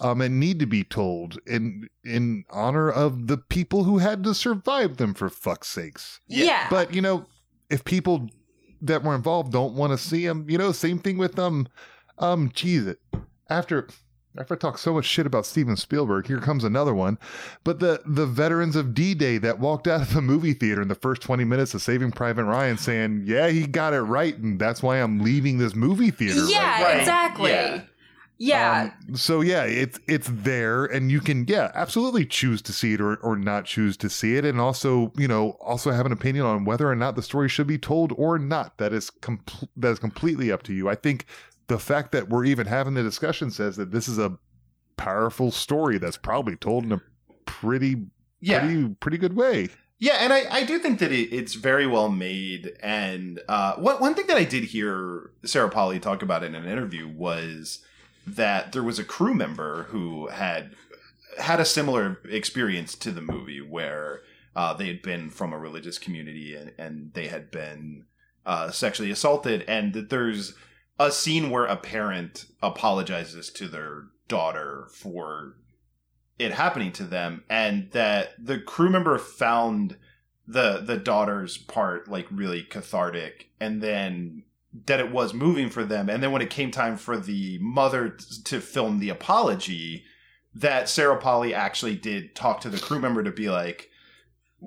um 0.00 0.20
and 0.20 0.40
need 0.40 0.58
to 0.58 0.66
be 0.66 0.82
told 0.82 1.38
in 1.46 1.88
in 2.02 2.44
honor 2.50 2.90
of 2.90 3.28
the 3.28 3.38
people 3.38 3.84
who 3.84 3.98
had 3.98 4.24
to 4.24 4.34
survive 4.34 4.96
them 4.96 5.14
for 5.14 5.28
fuck's 5.30 5.68
sakes. 5.68 6.20
Yeah. 6.26 6.66
But 6.68 6.92
you 6.92 7.00
know, 7.00 7.26
if 7.70 7.84
people 7.84 8.28
that 8.82 9.04
were 9.04 9.14
involved 9.14 9.52
don't 9.52 9.74
want 9.74 9.92
to 9.92 9.98
see 9.98 10.26
them, 10.26 10.50
you 10.50 10.58
know, 10.58 10.72
same 10.72 10.98
thing 10.98 11.18
with 11.18 11.38
um 11.38 11.68
um 12.18 12.50
geez 12.52 12.88
it 12.88 12.98
after 13.48 13.88
after 14.38 14.54
I 14.54 14.56
talk 14.56 14.78
so 14.78 14.94
much 14.94 15.04
shit 15.04 15.26
about 15.26 15.46
Steven 15.46 15.76
Spielberg, 15.76 16.26
here 16.26 16.40
comes 16.40 16.64
another 16.64 16.94
one. 16.94 17.18
But 17.62 17.80
the 17.80 18.02
the 18.04 18.26
veterans 18.26 18.76
of 18.76 18.94
D 18.94 19.14
Day 19.14 19.38
that 19.38 19.58
walked 19.58 19.86
out 19.86 20.00
of 20.00 20.14
the 20.14 20.22
movie 20.22 20.54
theater 20.54 20.82
in 20.82 20.88
the 20.88 20.94
first 20.94 21.22
twenty 21.22 21.44
minutes 21.44 21.74
of 21.74 21.82
Saving 21.82 22.12
Private 22.12 22.44
Ryan, 22.44 22.78
saying, 22.78 23.24
"Yeah, 23.26 23.48
he 23.48 23.66
got 23.66 23.94
it 23.94 24.02
right, 24.02 24.36
and 24.36 24.58
that's 24.58 24.82
why 24.82 24.98
I'm 24.98 25.20
leaving 25.20 25.58
this 25.58 25.74
movie 25.74 26.10
theater." 26.10 26.44
Yeah, 26.46 26.82
right 26.82 27.00
exactly. 27.00 27.50
Yeah. 27.50 27.82
Yeah. 28.36 28.90
Um, 29.08 29.16
so 29.16 29.40
yeah, 29.40 29.62
it's 29.62 30.00
it's 30.08 30.28
there, 30.30 30.84
and 30.84 31.10
you 31.10 31.20
can 31.20 31.46
yeah 31.46 31.70
absolutely 31.74 32.26
choose 32.26 32.60
to 32.62 32.72
see 32.72 32.94
it 32.94 33.00
or 33.00 33.16
or 33.16 33.36
not 33.36 33.64
choose 33.64 33.96
to 33.98 34.10
see 34.10 34.36
it, 34.36 34.44
and 34.44 34.60
also 34.60 35.12
you 35.16 35.28
know 35.28 35.50
also 35.60 35.92
have 35.92 36.04
an 36.04 36.12
opinion 36.12 36.44
on 36.44 36.64
whether 36.64 36.90
or 36.90 36.96
not 36.96 37.14
the 37.14 37.22
story 37.22 37.48
should 37.48 37.68
be 37.68 37.78
told 37.78 38.12
or 38.16 38.38
not. 38.38 38.78
That 38.78 38.92
is 38.92 39.10
com- 39.10 39.44
that 39.76 39.90
is 39.90 39.98
completely 40.00 40.50
up 40.50 40.64
to 40.64 40.72
you. 40.72 40.88
I 40.88 40.96
think 40.96 41.26
the 41.66 41.78
fact 41.78 42.12
that 42.12 42.28
we're 42.28 42.44
even 42.44 42.66
having 42.66 42.94
the 42.94 43.02
discussion 43.02 43.50
says 43.50 43.76
that 43.76 43.90
this 43.90 44.08
is 44.08 44.18
a 44.18 44.36
powerful 44.96 45.50
story 45.50 45.98
that's 45.98 46.16
probably 46.16 46.56
told 46.56 46.84
in 46.84 46.92
a 46.92 47.00
pretty 47.46 48.06
Yeah. 48.40 48.60
pretty 48.60 48.88
pretty 49.00 49.18
good 49.18 49.34
way. 49.36 49.68
Yeah, 49.98 50.16
and 50.20 50.32
I, 50.32 50.44
I 50.50 50.64
do 50.64 50.78
think 50.78 50.98
that 50.98 51.12
it, 51.12 51.32
it's 51.32 51.54
very 51.54 51.86
well 51.86 52.08
made. 52.10 52.76
And 52.82 53.40
uh, 53.48 53.74
one 53.76 53.96
one 54.00 54.14
thing 54.14 54.26
that 54.26 54.36
I 54.36 54.44
did 54.44 54.64
hear 54.64 55.30
Sarah 55.44 55.70
Polley 55.70 55.98
talk 56.00 56.22
about 56.22 56.42
in 56.44 56.54
an 56.54 56.66
interview 56.66 57.08
was 57.08 57.78
that 58.26 58.72
there 58.72 58.82
was 58.82 58.98
a 58.98 59.04
crew 59.04 59.34
member 59.34 59.84
who 59.84 60.28
had 60.28 60.72
had 61.38 61.60
a 61.60 61.64
similar 61.64 62.18
experience 62.28 62.94
to 62.96 63.10
the 63.10 63.20
movie 63.20 63.60
where 63.60 64.22
uh, 64.56 64.72
they 64.74 64.86
had 64.86 65.02
been 65.02 65.30
from 65.30 65.52
a 65.52 65.58
religious 65.58 65.98
community 65.98 66.54
and, 66.54 66.72
and 66.78 67.12
they 67.14 67.26
had 67.28 67.50
been 67.50 68.04
uh, 68.46 68.70
sexually 68.70 69.10
assaulted, 69.10 69.62
and 69.66 69.94
that 69.94 70.10
there's 70.10 70.54
a 70.98 71.10
scene 71.10 71.50
where 71.50 71.64
a 71.64 71.76
parent 71.76 72.46
apologizes 72.62 73.50
to 73.50 73.68
their 73.68 74.04
daughter 74.28 74.88
for 74.90 75.56
it 76.38 76.52
happening 76.52 76.92
to 76.92 77.04
them 77.04 77.44
and 77.48 77.90
that 77.92 78.32
the 78.44 78.58
crew 78.58 78.90
member 78.90 79.18
found 79.18 79.96
the 80.46 80.82
the 80.84 80.96
daughter's 80.96 81.56
part 81.56 82.08
like 82.08 82.26
really 82.30 82.62
cathartic 82.62 83.48
and 83.60 83.82
then 83.82 84.42
that 84.86 85.00
it 85.00 85.12
was 85.12 85.32
moving 85.32 85.70
for 85.70 85.84
them. 85.84 86.10
And 86.10 86.22
then 86.22 86.32
when 86.32 86.42
it 86.42 86.50
came 86.50 86.70
time 86.70 86.96
for 86.96 87.16
the 87.16 87.58
mother 87.58 88.10
t- 88.10 88.42
to 88.44 88.60
film 88.60 88.98
the 88.98 89.10
apology 89.10 90.04
that 90.54 90.88
Sarah 90.88 91.16
Polley 91.16 91.54
actually 91.54 91.96
did 91.96 92.34
talk 92.34 92.60
to 92.60 92.68
the 92.68 92.78
crew 92.78 92.98
member 92.98 93.22
to 93.22 93.30
be 93.30 93.48
like 93.48 93.90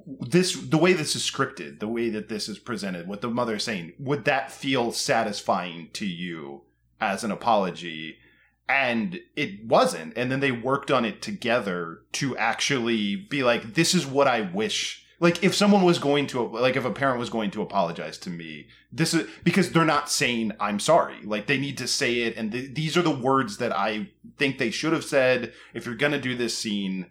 this 0.06 0.53
the 0.53 0.78
way 0.78 0.94
this 0.94 1.15
is 1.15 1.24
scripted 1.24 1.80
the 1.80 1.88
way 1.88 2.10
that 2.10 2.30
this 2.30 2.48
is 2.48 2.60
presented 2.60 3.07
what 3.07 3.22
the 3.22 3.30
mother 3.30 3.56
is 3.56 3.64
saying 3.64 3.94
would 3.99 4.26
that 4.26 4.52
feel 4.52 4.91
satisfying 4.91 5.90
to 5.94 6.06
you 6.06 6.61
as 6.99 7.24
an 7.24 7.32
apology? 7.32 8.18
And 8.69 9.19
it 9.36 9.65
wasn't. 9.65 10.18
And 10.18 10.32
then 10.32 10.41
they 10.41 10.52
worked 10.52 10.91
on 10.91 11.06
it 11.06 11.22
together 11.22 12.02
to 12.14 12.36
actually 12.38 13.15
be 13.15 13.44
like 13.44 13.76
this 13.76 13.94
is 13.94 14.06
what 14.06 14.28
i 14.28 14.41
wish. 14.41 15.06
Like 15.19 15.44
if 15.44 15.56
someone 15.56 15.84
was 15.84 15.99
going 15.99 16.28
to 16.28 16.41
like 16.48 16.76
if 16.76 16.86
a 16.86 16.91
parent 16.91 17.19
was 17.19 17.30
going 17.30 17.49
to 17.52 17.61
apologize 17.61 18.18
to 18.19 18.30
me 18.30 18.68
this 18.91 19.14
is 19.14 19.28
because 19.44 19.72
they're 19.72 19.86
not 19.86 20.10
saying 20.10 20.52
i'm 20.60 20.80
sorry. 20.80 21.18
Like 21.24 21.48
they 21.48 21.57
need 21.57 21.78
to 21.78 21.88
say 21.88 22.22
it. 22.22 22.36
And 22.36 22.52
th- 22.52 22.74
these 22.74 22.98
are 22.98 23.02
the 23.02 23.10
words 23.10 23.57
that 23.57 23.76
i 23.76 24.10
think 24.38 24.57
they 24.57 24.72
should 24.72 24.94
have 24.94 25.06
said. 25.06 25.53
If 25.74 25.86
you're 25.86 25.95
gonna 25.95 26.19
do 26.19 26.36
this 26.36 26.57
scene 26.57 27.07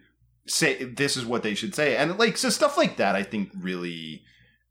say 0.46 0.84
this 0.84 1.16
is 1.16 1.24
what 1.24 1.42
they 1.42 1.54
should 1.54 1.74
say 1.74 1.96
and 1.96 2.18
like 2.18 2.36
so 2.36 2.48
stuff 2.48 2.76
like 2.76 2.96
that 2.96 3.16
i 3.16 3.22
think 3.22 3.50
really 3.60 4.22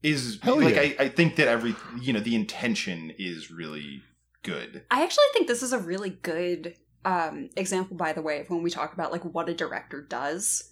is 0.04 0.40
Hell 0.42 0.62
like 0.62 0.76
yeah. 0.76 0.82
I, 0.82 0.96
I 1.00 1.10
think 1.10 1.36
that 1.36 1.48
every 1.48 1.76
you 2.02 2.14
know 2.14 2.20
the 2.20 2.36
intention 2.36 3.12
is 3.18 3.52
really 3.52 4.02
good 4.44 4.84
I 4.92 5.04
actually 5.04 5.26
think 5.34 5.48
this 5.48 5.64
is 5.64 5.74
a 5.74 5.80
really 5.80 6.12
good 6.12 6.76
um, 7.06 7.50
example, 7.56 7.96
by 7.96 8.12
the 8.12 8.22
way, 8.22 8.40
of 8.42 8.50
when 8.50 8.64
we 8.64 8.72
talk 8.72 8.94
about 8.94 9.12
like 9.12 9.24
what 9.24 9.48
a 9.48 9.54
director 9.54 10.02
does. 10.02 10.72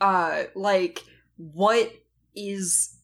Uh, 0.00 0.44
like, 0.54 1.04
what 1.36 1.92
is 2.34 2.96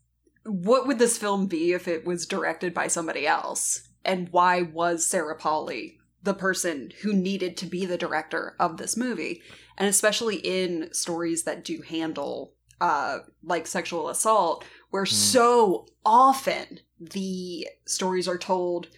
what 0.44 0.86
would 0.86 0.98
this 0.98 1.18
film 1.18 1.47
be 1.47 1.72
if 1.72 1.86
it 1.86 2.06
was 2.06 2.27
directed 2.27 2.72
by 2.72 2.89
somebody 2.89 3.27
else? 3.27 3.89
And 4.05 4.31
why 4.31 4.62
was 4.62 5.06
Sarah 5.06 5.36
Polley 5.36 5.98
the 6.22 6.35
person 6.35 6.93
who 7.02 7.12
needed 7.12 7.56
to 7.59 7.66
be 7.66 7.85
the 7.85 7.98
director 7.98 8.56
of 8.59 8.78
this 8.78 8.97
movie? 8.97 9.43
And 9.81 9.89
especially 9.89 10.36
in 10.36 10.93
stories 10.93 11.43
that 11.44 11.65
do 11.65 11.82
handle 11.82 12.52
uh, 12.81 13.19
like 13.43 13.66
sexual 13.66 14.09
assault, 14.09 14.65
where 14.90 15.07
so 15.07 15.86
often 16.05 16.81
the 17.01 17.66
stories 17.86 18.28
are 18.28 18.39
told 18.39 18.89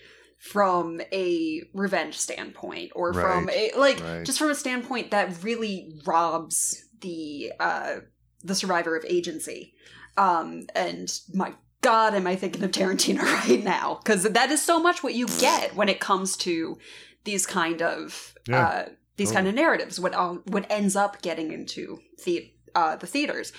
from 0.42 1.00
a 1.12 1.62
revenge 1.72 2.18
standpoint 2.18 2.90
or 2.96 3.14
from 3.14 3.48
a 3.50 3.70
like 3.76 4.02
right. 4.02 4.26
just 4.26 4.40
from 4.40 4.50
a 4.50 4.56
standpoint 4.56 5.12
that 5.12 5.40
really 5.44 6.00
robs 6.04 6.84
the 7.00 7.52
uh 7.60 7.98
the 8.42 8.54
survivor 8.56 8.96
of 8.96 9.04
agency 9.04 9.72
um 10.16 10.66
and 10.74 11.20
my 11.32 11.52
god 11.80 12.12
am 12.12 12.26
i 12.26 12.34
thinking 12.34 12.64
of 12.64 12.72
tarantino 12.72 13.22
right 13.48 13.62
now 13.62 14.00
because 14.02 14.24
that 14.24 14.50
is 14.50 14.60
so 14.60 14.80
much 14.82 15.04
what 15.04 15.14
you 15.14 15.28
get 15.38 15.76
when 15.76 15.88
it 15.88 16.00
comes 16.00 16.36
to 16.36 16.76
these 17.22 17.46
kind 17.46 17.80
of 17.80 18.34
Yeah. 18.48 18.66
uh 18.66 18.88
these 19.16 19.30
kind 19.30 19.46
of 19.46 19.54
narratives 19.54 20.00
what 20.00 20.14
um, 20.14 20.42
what 20.46 20.66
ends 20.70 20.96
up 20.96 21.22
getting 21.22 21.52
into 21.52 21.98
the 22.24 22.52
uh 22.74 22.96
the 22.96 23.06
theaters 23.06 23.52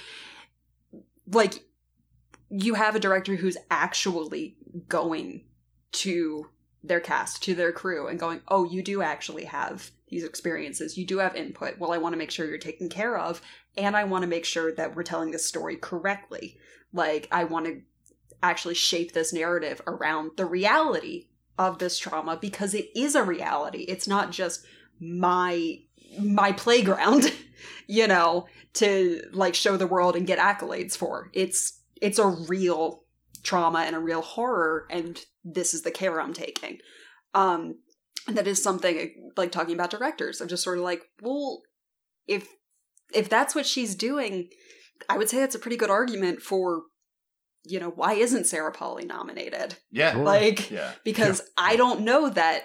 like 1.31 1.63
you 2.49 2.75
have 2.75 2.95
a 2.95 2.99
director 2.99 3.35
who's 3.35 3.57
actually 3.71 4.55
going 4.87 5.43
to 5.91 6.49
their 6.83 6.99
cast, 6.99 7.41
to 7.43 7.55
their 7.55 7.71
crew, 7.71 8.07
and 8.07 8.19
going, 8.19 8.41
oh, 8.47 8.63
you 8.65 8.83
do 8.83 9.01
actually 9.01 9.45
have 9.45 9.89
these 10.09 10.23
experiences. 10.23 10.97
You 10.97 11.05
do 11.05 11.17
have 11.19 11.35
input. 11.35 11.79
Well, 11.79 11.91
I 11.91 11.97
want 11.97 12.13
to 12.13 12.17
make 12.17 12.29
sure 12.29 12.45
you're 12.45 12.57
taken 12.57 12.89
care 12.89 13.17
of, 13.17 13.41
and 13.77 13.95
I 13.95 14.03
want 14.03 14.23
to 14.23 14.27
make 14.27 14.45
sure 14.45 14.73
that 14.73 14.95
we're 14.95 15.03
telling 15.03 15.31
this 15.31 15.45
story 15.45 15.77
correctly. 15.77 16.57
Like, 16.91 17.27
I 17.31 17.45
want 17.45 17.65
to 17.65 17.81
actually 18.43 18.75
shape 18.75 19.13
this 19.13 19.33
narrative 19.33 19.81
around 19.87 20.31
the 20.35 20.45
reality 20.45 21.29
of 21.57 21.79
this 21.79 21.97
trauma 21.97 22.37
because 22.39 22.73
it 22.73 22.89
is 22.95 23.15
a 23.15 23.23
reality. 23.23 23.83
It's 23.83 24.07
not 24.07 24.31
just 24.31 24.65
my 25.03 25.79
my 26.19 26.51
playground, 26.51 27.33
you 27.87 28.07
know, 28.07 28.47
to 28.73 29.21
like 29.31 29.55
show 29.55 29.77
the 29.77 29.87
world 29.87 30.15
and 30.15 30.27
get 30.27 30.39
accolades 30.39 30.95
for. 30.95 31.29
It's 31.33 31.79
it's 32.01 32.19
a 32.19 32.27
real 32.27 33.03
trauma 33.43 33.79
and 33.79 33.95
a 33.95 33.99
real 33.99 34.21
horror 34.21 34.87
and 34.89 35.19
this 35.43 35.73
is 35.73 35.81
the 35.81 35.91
care 35.91 36.19
I'm 36.19 36.33
taking. 36.33 36.79
Um 37.33 37.79
and 38.27 38.37
that 38.37 38.47
is 38.47 38.63
something 38.63 39.31
like 39.35 39.51
talking 39.51 39.73
about 39.73 39.89
directors. 39.89 40.39
I'm 40.39 40.47
just 40.47 40.63
sort 40.63 40.77
of 40.77 40.83
like, 40.83 41.03
well, 41.21 41.61
if 42.27 42.47
if 43.13 43.29
that's 43.29 43.53
what 43.53 43.65
she's 43.65 43.95
doing, 43.95 44.49
I 45.09 45.17
would 45.17 45.29
say 45.29 45.39
that's 45.39 45.55
a 45.55 45.59
pretty 45.59 45.77
good 45.77 45.89
argument 45.89 46.41
for 46.41 46.83
you 47.65 47.79
know, 47.79 47.89
why 47.89 48.13
isn't 48.13 48.45
Sarah 48.45 48.73
Polley 48.73 49.05
nominated? 49.05 49.75
yeah 49.91 50.15
Like 50.17 50.69
yeah 50.71 50.91
because 51.03 51.41
I 51.57 51.75
don't 51.75 52.01
know 52.01 52.29
that 52.29 52.63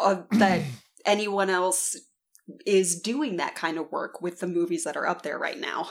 uh, 0.00 0.22
that 0.32 0.62
anyone 1.08 1.50
else 1.50 1.96
is 2.64 3.00
doing 3.00 3.36
that 3.36 3.54
kind 3.54 3.78
of 3.78 3.90
work 3.90 4.22
with 4.22 4.40
the 4.40 4.46
movies 4.46 4.84
that 4.84 4.96
are 4.96 5.06
up 5.06 5.22
there 5.22 5.38
right 5.38 5.58
now. 5.58 5.90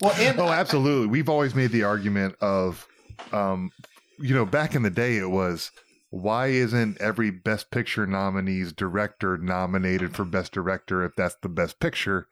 well 0.00 0.14
and 0.18 0.38
Oh, 0.38 0.48
absolutely. 0.48 1.08
We've 1.08 1.28
always 1.28 1.54
made 1.54 1.72
the 1.72 1.82
argument 1.82 2.36
of, 2.40 2.86
um, 3.32 3.70
you 4.18 4.34
know, 4.34 4.46
back 4.46 4.74
in 4.74 4.82
the 4.82 4.90
day, 4.90 5.16
it 5.16 5.30
was 5.30 5.70
why 6.10 6.48
isn't 6.48 7.00
every 7.00 7.30
Best 7.30 7.70
Picture 7.70 8.06
nominee's 8.06 8.72
director 8.72 9.38
nominated 9.38 10.14
for 10.14 10.24
Best 10.24 10.52
Director 10.52 11.04
if 11.04 11.14
that's 11.16 11.36
the 11.36 11.48
Best 11.48 11.80
Picture? 11.80 12.28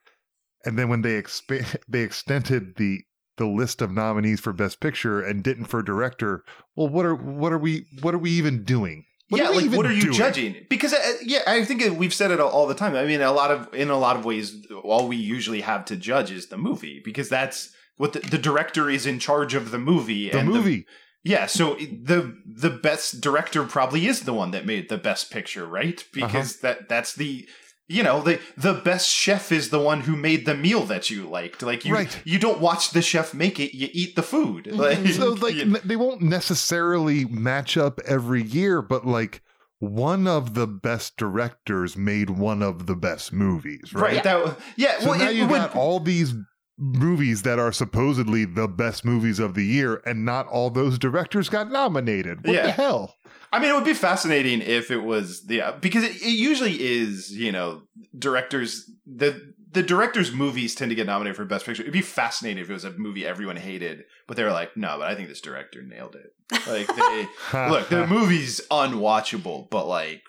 And 0.64 0.78
then 0.78 0.88
when 0.88 1.02
they 1.02 1.20
expa- 1.20 1.76
they 1.88 2.00
extended 2.00 2.76
the 2.76 3.02
the 3.36 3.46
list 3.46 3.80
of 3.80 3.92
nominees 3.92 4.40
for 4.40 4.52
Best 4.52 4.80
Picture 4.80 5.22
and 5.22 5.44
didn't 5.44 5.66
for 5.66 5.80
Director, 5.80 6.42
well, 6.74 6.88
what 6.88 7.06
are 7.06 7.14
what 7.14 7.52
are 7.52 7.58
we 7.58 7.86
what 8.00 8.14
are 8.14 8.18
we 8.18 8.30
even 8.32 8.64
doing? 8.64 9.04
What 9.28 9.42
yeah, 9.42 9.48
like 9.50 9.70
what 9.72 9.84
are 9.84 9.92
you 9.92 10.02
doing? 10.02 10.14
judging? 10.14 10.66
Because 10.70 10.94
uh, 10.94 11.12
yeah, 11.22 11.40
I 11.46 11.62
think 11.64 11.98
we've 11.98 12.14
said 12.14 12.30
it 12.30 12.40
all, 12.40 12.48
all 12.48 12.66
the 12.66 12.74
time. 12.74 12.96
I 12.96 13.04
mean, 13.04 13.20
a 13.20 13.32
lot 13.32 13.50
of 13.50 13.72
in 13.74 13.90
a 13.90 13.98
lot 13.98 14.16
of 14.16 14.24
ways, 14.24 14.66
all 14.82 15.06
we 15.06 15.16
usually 15.16 15.60
have 15.60 15.84
to 15.86 15.96
judge 15.96 16.30
is 16.30 16.46
the 16.46 16.56
movie 16.56 17.02
because 17.04 17.28
that's 17.28 17.74
what 17.98 18.14
the, 18.14 18.20
the 18.20 18.38
director 18.38 18.88
is 18.88 19.04
in 19.04 19.18
charge 19.18 19.54
of 19.54 19.70
the 19.70 19.78
movie. 19.78 20.30
The 20.30 20.44
movie. 20.44 20.86
yeah, 21.24 21.44
so 21.44 21.74
the 21.74 22.38
the 22.46 22.70
best 22.70 23.20
director 23.20 23.64
probably 23.64 24.06
is 24.06 24.22
the 24.22 24.32
one 24.32 24.50
that 24.52 24.64
made 24.64 24.88
the 24.88 24.98
best 24.98 25.30
picture, 25.30 25.66
right? 25.66 26.02
Because 26.12 26.60
that 26.60 26.88
that's 26.88 27.14
the 27.14 27.46
you 27.88 28.02
know 28.02 28.20
the 28.22 28.38
the 28.56 28.74
best 28.74 29.08
chef 29.08 29.50
is 29.50 29.70
the 29.70 29.80
one 29.80 30.02
who 30.02 30.14
made 30.16 30.44
the 30.46 30.54
meal 30.54 30.84
that 30.84 31.10
you 31.10 31.28
liked. 31.28 31.62
Like 31.62 31.84
you 31.84 31.94
Right. 31.94 32.20
you 32.24 32.38
don't 32.38 32.60
watch 32.60 32.90
the 32.90 33.02
chef 33.02 33.32
make 33.34 33.58
it, 33.58 33.74
you 33.76 33.88
eat 33.92 34.14
the 34.16 34.22
food. 34.22 34.64
Mm-hmm. 34.64 34.76
Like 34.78 35.06
so 35.08 35.30
like 35.32 35.54
you- 35.54 35.78
they 35.84 35.96
won't 35.96 36.20
necessarily 36.22 37.24
match 37.24 37.76
up 37.76 37.98
every 38.06 38.42
year 38.42 38.82
but 38.82 39.06
like 39.06 39.42
one 39.80 40.26
of 40.26 40.54
the 40.54 40.66
best 40.66 41.16
directors 41.16 41.96
made 41.96 42.30
one 42.30 42.62
of 42.62 42.86
the 42.86 42.96
best 42.96 43.32
movies 43.32 43.92
right, 43.94 44.14
right? 44.14 44.22
That 44.24 44.58
yeah. 44.76 44.98
so 44.98 45.10
well, 45.10 45.18
now 45.18 45.28
you 45.28 45.46
got 45.48 45.74
all 45.76 46.00
these 46.00 46.34
movies 46.80 47.42
that 47.42 47.58
are 47.58 47.72
supposedly 47.72 48.44
the 48.44 48.68
best 48.68 49.04
movies 49.04 49.38
of 49.38 49.54
the 49.54 49.64
year 49.64 50.00
and 50.06 50.24
not 50.24 50.46
all 50.48 50.70
those 50.70 50.98
directors 50.98 51.48
got 51.48 51.70
nominated 51.70 52.44
what 52.44 52.54
Yeah. 52.54 52.66
the 52.66 52.72
hell 52.72 53.14
I 53.52 53.58
mean, 53.58 53.70
it 53.70 53.74
would 53.74 53.84
be 53.84 53.94
fascinating 53.94 54.60
if 54.60 54.90
it 54.90 54.98
was 54.98 55.46
the 55.46 55.76
because 55.80 56.04
it, 56.04 56.16
it 56.16 56.36
usually 56.36 56.80
is. 56.80 57.30
You 57.30 57.52
know, 57.52 57.82
directors 58.16 58.90
the 59.06 59.54
the 59.70 59.82
directors' 59.82 60.32
movies 60.32 60.74
tend 60.74 60.90
to 60.90 60.94
get 60.94 61.06
nominated 61.06 61.36
for 61.36 61.44
best 61.44 61.66
picture. 61.66 61.82
It'd 61.82 61.92
be 61.92 62.00
fascinating 62.00 62.62
if 62.62 62.70
it 62.70 62.72
was 62.72 62.84
a 62.84 62.92
movie 62.92 63.26
everyone 63.26 63.56
hated, 63.56 64.04
but 64.26 64.36
they 64.36 64.44
were 64.44 64.52
like, 64.52 64.76
no, 64.76 64.96
but 64.98 65.08
I 65.08 65.14
think 65.14 65.28
this 65.28 65.40
director 65.40 65.82
nailed 65.82 66.16
it. 66.16 66.32
Like 66.66 66.86
they 66.86 67.28
look, 67.68 67.88
the 67.88 68.06
movie's 68.06 68.60
unwatchable, 68.70 69.68
but 69.70 69.86
like 69.86 70.22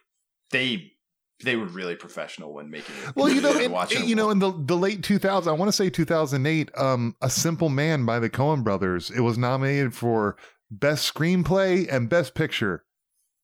they 0.52 0.92
they 1.44 1.56
were 1.56 1.66
really 1.66 1.96
professional 1.96 2.54
when 2.54 2.70
making 2.70 2.96
it. 3.06 3.16
Well, 3.16 3.30
you 3.30 3.42
know, 3.42 3.58
and 3.58 4.08
you 4.08 4.16
know, 4.16 4.30
in 4.30 4.40
the 4.40 4.52
the 4.52 4.76
late 4.76 5.02
2000s, 5.02 5.48
I 5.48 5.52
want 5.54 5.70
to 5.70 5.74
say 5.74 5.90
2008, 5.90 6.70
um, 6.78 7.16
A 7.22 7.30
Simple 7.30 7.70
Man 7.70 8.06
by 8.06 8.20
the 8.20 8.30
Coen 8.30 8.64
Brothers. 8.64 9.10
It 9.10 9.22
was 9.22 9.38
nominated 9.38 9.94
for 9.94 10.38
best 10.70 11.12
screenplay 11.12 11.88
and 11.92 12.10
best 12.10 12.34
picture. 12.34 12.84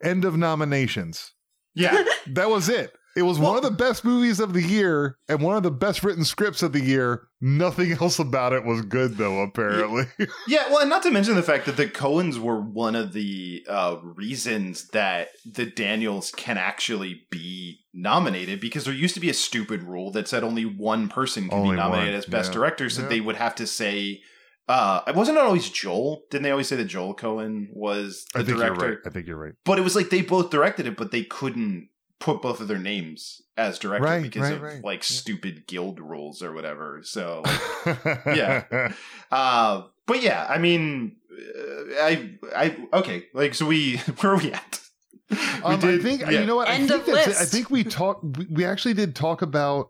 End 0.04 0.26
of 0.26 0.38
nominations. 0.38 1.32
yeah, 1.74 2.04
That 2.28 2.50
was 2.50 2.70
it. 2.70 2.94
It 3.18 3.22
was 3.24 3.40
one 3.40 3.56
of 3.56 3.64
the 3.64 3.72
best 3.72 4.04
movies 4.04 4.42
of 4.42 4.52
the 4.52 4.62
year 4.62 5.18
and 5.30 5.42
one 5.42 5.56
of 5.56 5.64
the 5.64 5.72
best 5.72 6.04
written 6.04 6.26
scripts 6.26 6.62
of 6.62 6.74
the 6.74 6.82
year. 6.82 7.30
Nothing 7.40 7.94
else 8.02 8.20
about 8.20 8.52
it 8.52 8.66
was 8.66 8.82
good, 8.82 9.16
though. 9.16 9.40
Apparently, 9.42 10.04
Yeah, 10.50 10.68
well, 10.70 10.80
and 10.80 10.90
not 10.90 11.02
to 11.04 11.12
mention 11.12 11.36
the 11.36 11.42
fact 11.42 11.66
that 11.68 11.78
the 11.78 11.88
Coens 11.88 12.38
were 12.38 12.60
one 12.60 12.94
of 12.94 13.14
the 13.14 13.66
uh, 13.70 13.96
reasons 14.04 14.90
that 14.90 15.30
the 15.50 15.66
Daniels 15.66 16.32
can 16.36 16.58
actually 16.58 17.22
be 17.32 17.80
nominated 17.94 18.60
because 18.60 18.84
there 18.84 18.94
used 18.94 19.14
to 19.14 19.22
be 19.22 19.30
a 19.30 19.34
stupid 19.34 19.84
rule 19.84 20.12
that 20.12 20.28
said 20.28 20.44
only 20.44 20.66
one 20.66 21.08
person 21.08 21.48
can 21.48 21.58
Only 21.58 21.76
be 21.76 21.76
nominated 21.78 22.16
one, 22.16 22.18
as 22.20 22.26
best 22.26 22.50
yeah. 22.52 22.56
director, 22.56 22.90
so 22.90 23.04
Yeah. 23.04 23.08
they 23.08 23.22
would 23.22 23.38
have 23.38 23.56
to 23.56 23.66
say. 23.66 24.22
Uh, 24.68 25.02
wasn't 25.14 25.38
it 25.38 25.44
always 25.44 25.70
Joel? 25.70 26.24
Didn't 26.32 26.44
they 26.44 26.52
always 26.52 26.68
say 26.68 26.76
that 26.76 26.86
Joel 26.86 27.16
Coen 27.16 27.68
was 27.72 28.26
the 28.34 28.40
I 28.40 28.44
think 28.44 28.58
director? 28.58 28.82
you're 28.86 28.90
right. 28.96 29.00
I 29.06 29.10
think 29.10 29.28
you're 29.28 29.38
right. 29.38 29.54
But 29.64 29.78
it 29.78 29.84
was 29.84 29.96
like 29.96 30.10
they 30.10 30.22
both 30.22 30.50
directed 30.50 30.88
it, 30.88 30.98
but 30.98 31.12
they 31.12 31.24
couldn't 31.24 31.90
put 32.20 32.42
both 32.42 32.62
of 32.62 32.68
their 32.68 32.80
names 32.80 33.42
as 33.58 33.78
director 33.78 34.06
Right, 34.06 34.24
because 34.24 34.42
right, 34.44 34.54
of 34.54 34.62
right. 34.62 34.84
like 34.84 35.04
stupid 35.04 35.68
guild 35.68 36.00
rules 36.00 36.42
or 36.42 36.54
whatever. 36.54 37.02
So 37.04 37.44
yeah. 38.26 38.92
uh, 39.32 39.84
but 40.08 40.24
yeah, 40.24 40.46
I 40.50 40.58
mean, 40.58 41.18
uh, 41.32 42.02
I, 42.02 42.32
I, 42.56 42.78
okay, 42.94 43.26
like, 43.34 43.54
so 43.54 43.66
we, 43.66 43.98
where 44.20 44.34
are 44.34 44.38
we 44.38 44.52
at? 44.52 44.82
We 45.30 45.38
Um, 45.64 45.80
I 45.84 45.98
think 45.98 46.22
yeah. 46.22 46.30
you 46.32 46.46
know 46.46 46.56
what. 46.56 46.70
End 46.70 46.86
I 46.86 46.88
think 46.88 47.08
of 47.08 47.14
that's 47.14 47.28
list. 47.28 47.42
I 47.42 47.46
think 47.46 47.70
we 47.70 47.84
talked. 47.84 48.24
We, 48.38 48.46
we 48.50 48.66
actually 48.66 48.94
did 48.94 49.16
talk 49.16 49.42
about 49.42 49.90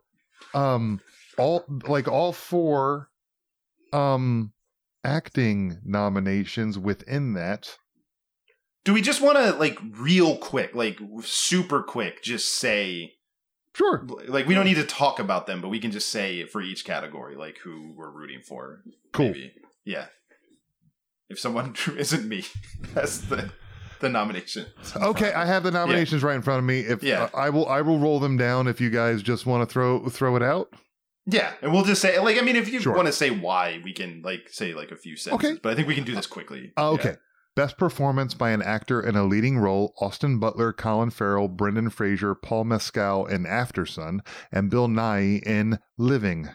um 0.53 1.01
all 1.37 1.65
like 1.87 2.07
all 2.07 2.31
four 2.31 3.09
um 3.91 4.53
acting 5.05 5.79
nominations 5.85 6.77
within 6.79 7.33
that. 7.33 7.77
Do 8.83 8.93
we 8.93 9.01
just 9.01 9.21
want 9.21 9.37
to, 9.37 9.51
like, 9.53 9.79
real 9.97 10.37
quick, 10.37 10.75
like, 10.75 10.99
super 11.23 11.81
quick, 11.81 12.21
just 12.23 12.55
say, 12.59 13.13
Sure. 13.73 14.05
like, 14.27 14.45
we 14.47 14.53
don't 14.53 14.65
need 14.65 14.75
to 14.75 14.85
talk 14.85 15.19
about 15.19 15.47
them, 15.47 15.59
but 15.61 15.69
we 15.69 15.79
can 15.79 15.91
just 15.91 16.09
say 16.09 16.45
for 16.45 16.61
each 16.61 16.85
category, 16.85 17.35
like, 17.35 17.57
who 17.63 17.93
we're 17.95 18.11
rooting 18.11 18.41
for. 18.41 18.83
Cool. 19.11 19.27
Maybe. 19.27 19.53
Yeah. 19.85 20.05
If 21.29 21.39
someone 21.39 21.75
isn't 21.97 22.27
me, 22.27 22.43
that's 22.93 23.17
the 23.19 23.51
the 24.01 24.09
nomination. 24.09 24.65
Okay, 24.95 25.31
I 25.33 25.45
have 25.45 25.63
the 25.63 25.71
nominations 25.71 26.21
right 26.21 26.35
in 26.35 26.41
front 26.41 26.59
of 26.59 26.65
me. 26.65 26.81
If 26.81 27.01
Yeah. 27.01 27.23
uh, 27.23 27.29
I 27.33 27.49
will, 27.49 27.65
I 27.67 27.79
will 27.81 27.97
roll 27.97 28.19
them 28.19 28.35
down. 28.37 28.67
If 28.67 28.81
you 28.81 28.89
guys 28.89 29.23
just 29.23 29.45
want 29.45 29.67
to 29.67 29.71
throw 29.73 30.07
throw 30.09 30.35
it 30.35 30.43
out. 30.43 30.67
Yeah, 31.27 31.53
and 31.61 31.73
we'll 31.73 31.83
just 31.83 32.01
say, 32.01 32.19
like, 32.19 32.37
I 32.37 32.41
mean, 32.41 32.55
if 32.55 32.69
you 32.71 32.79
Sure. 32.79 32.95
want 32.95 33.07
to 33.07 33.11
say 33.11 33.31
why, 33.31 33.81
we 33.83 33.93
can, 33.93 34.21
like, 34.23 34.47
say, 34.49 34.75
like, 34.75 34.91
a 34.91 34.95
few 34.95 35.15
sentences. 35.17 35.51
Okay. 35.53 35.59
But 35.61 35.71
I 35.71 35.75
think 35.75 35.87
we 35.87 35.95
can 35.95 36.03
do 36.03 36.13
this 36.13 36.27
quickly. 36.27 36.71
Uh, 36.77 36.81
Yeah. 36.83 36.87
okay. 37.09 37.15
Best 37.55 37.77
performance 37.77 38.33
by 38.33 38.51
an 38.51 38.61
actor 38.61 39.01
in 39.01 39.15
a 39.15 39.23
leading 39.23 39.57
role: 39.57 39.93
Austin 40.01 40.39
Butler, 40.39 40.73
Colin 40.73 41.09
Farrell, 41.09 41.47
Brendan 41.47 41.89
Fraser, 41.89 42.35
Paul 42.35 42.65
Mescal 42.65 43.25
in 43.25 43.45
Aftersun, 43.45 44.19
and 44.51 44.69
Bill 44.69 44.87
Nighy 44.87 45.41
in 45.43 45.79
Living. 45.97 46.49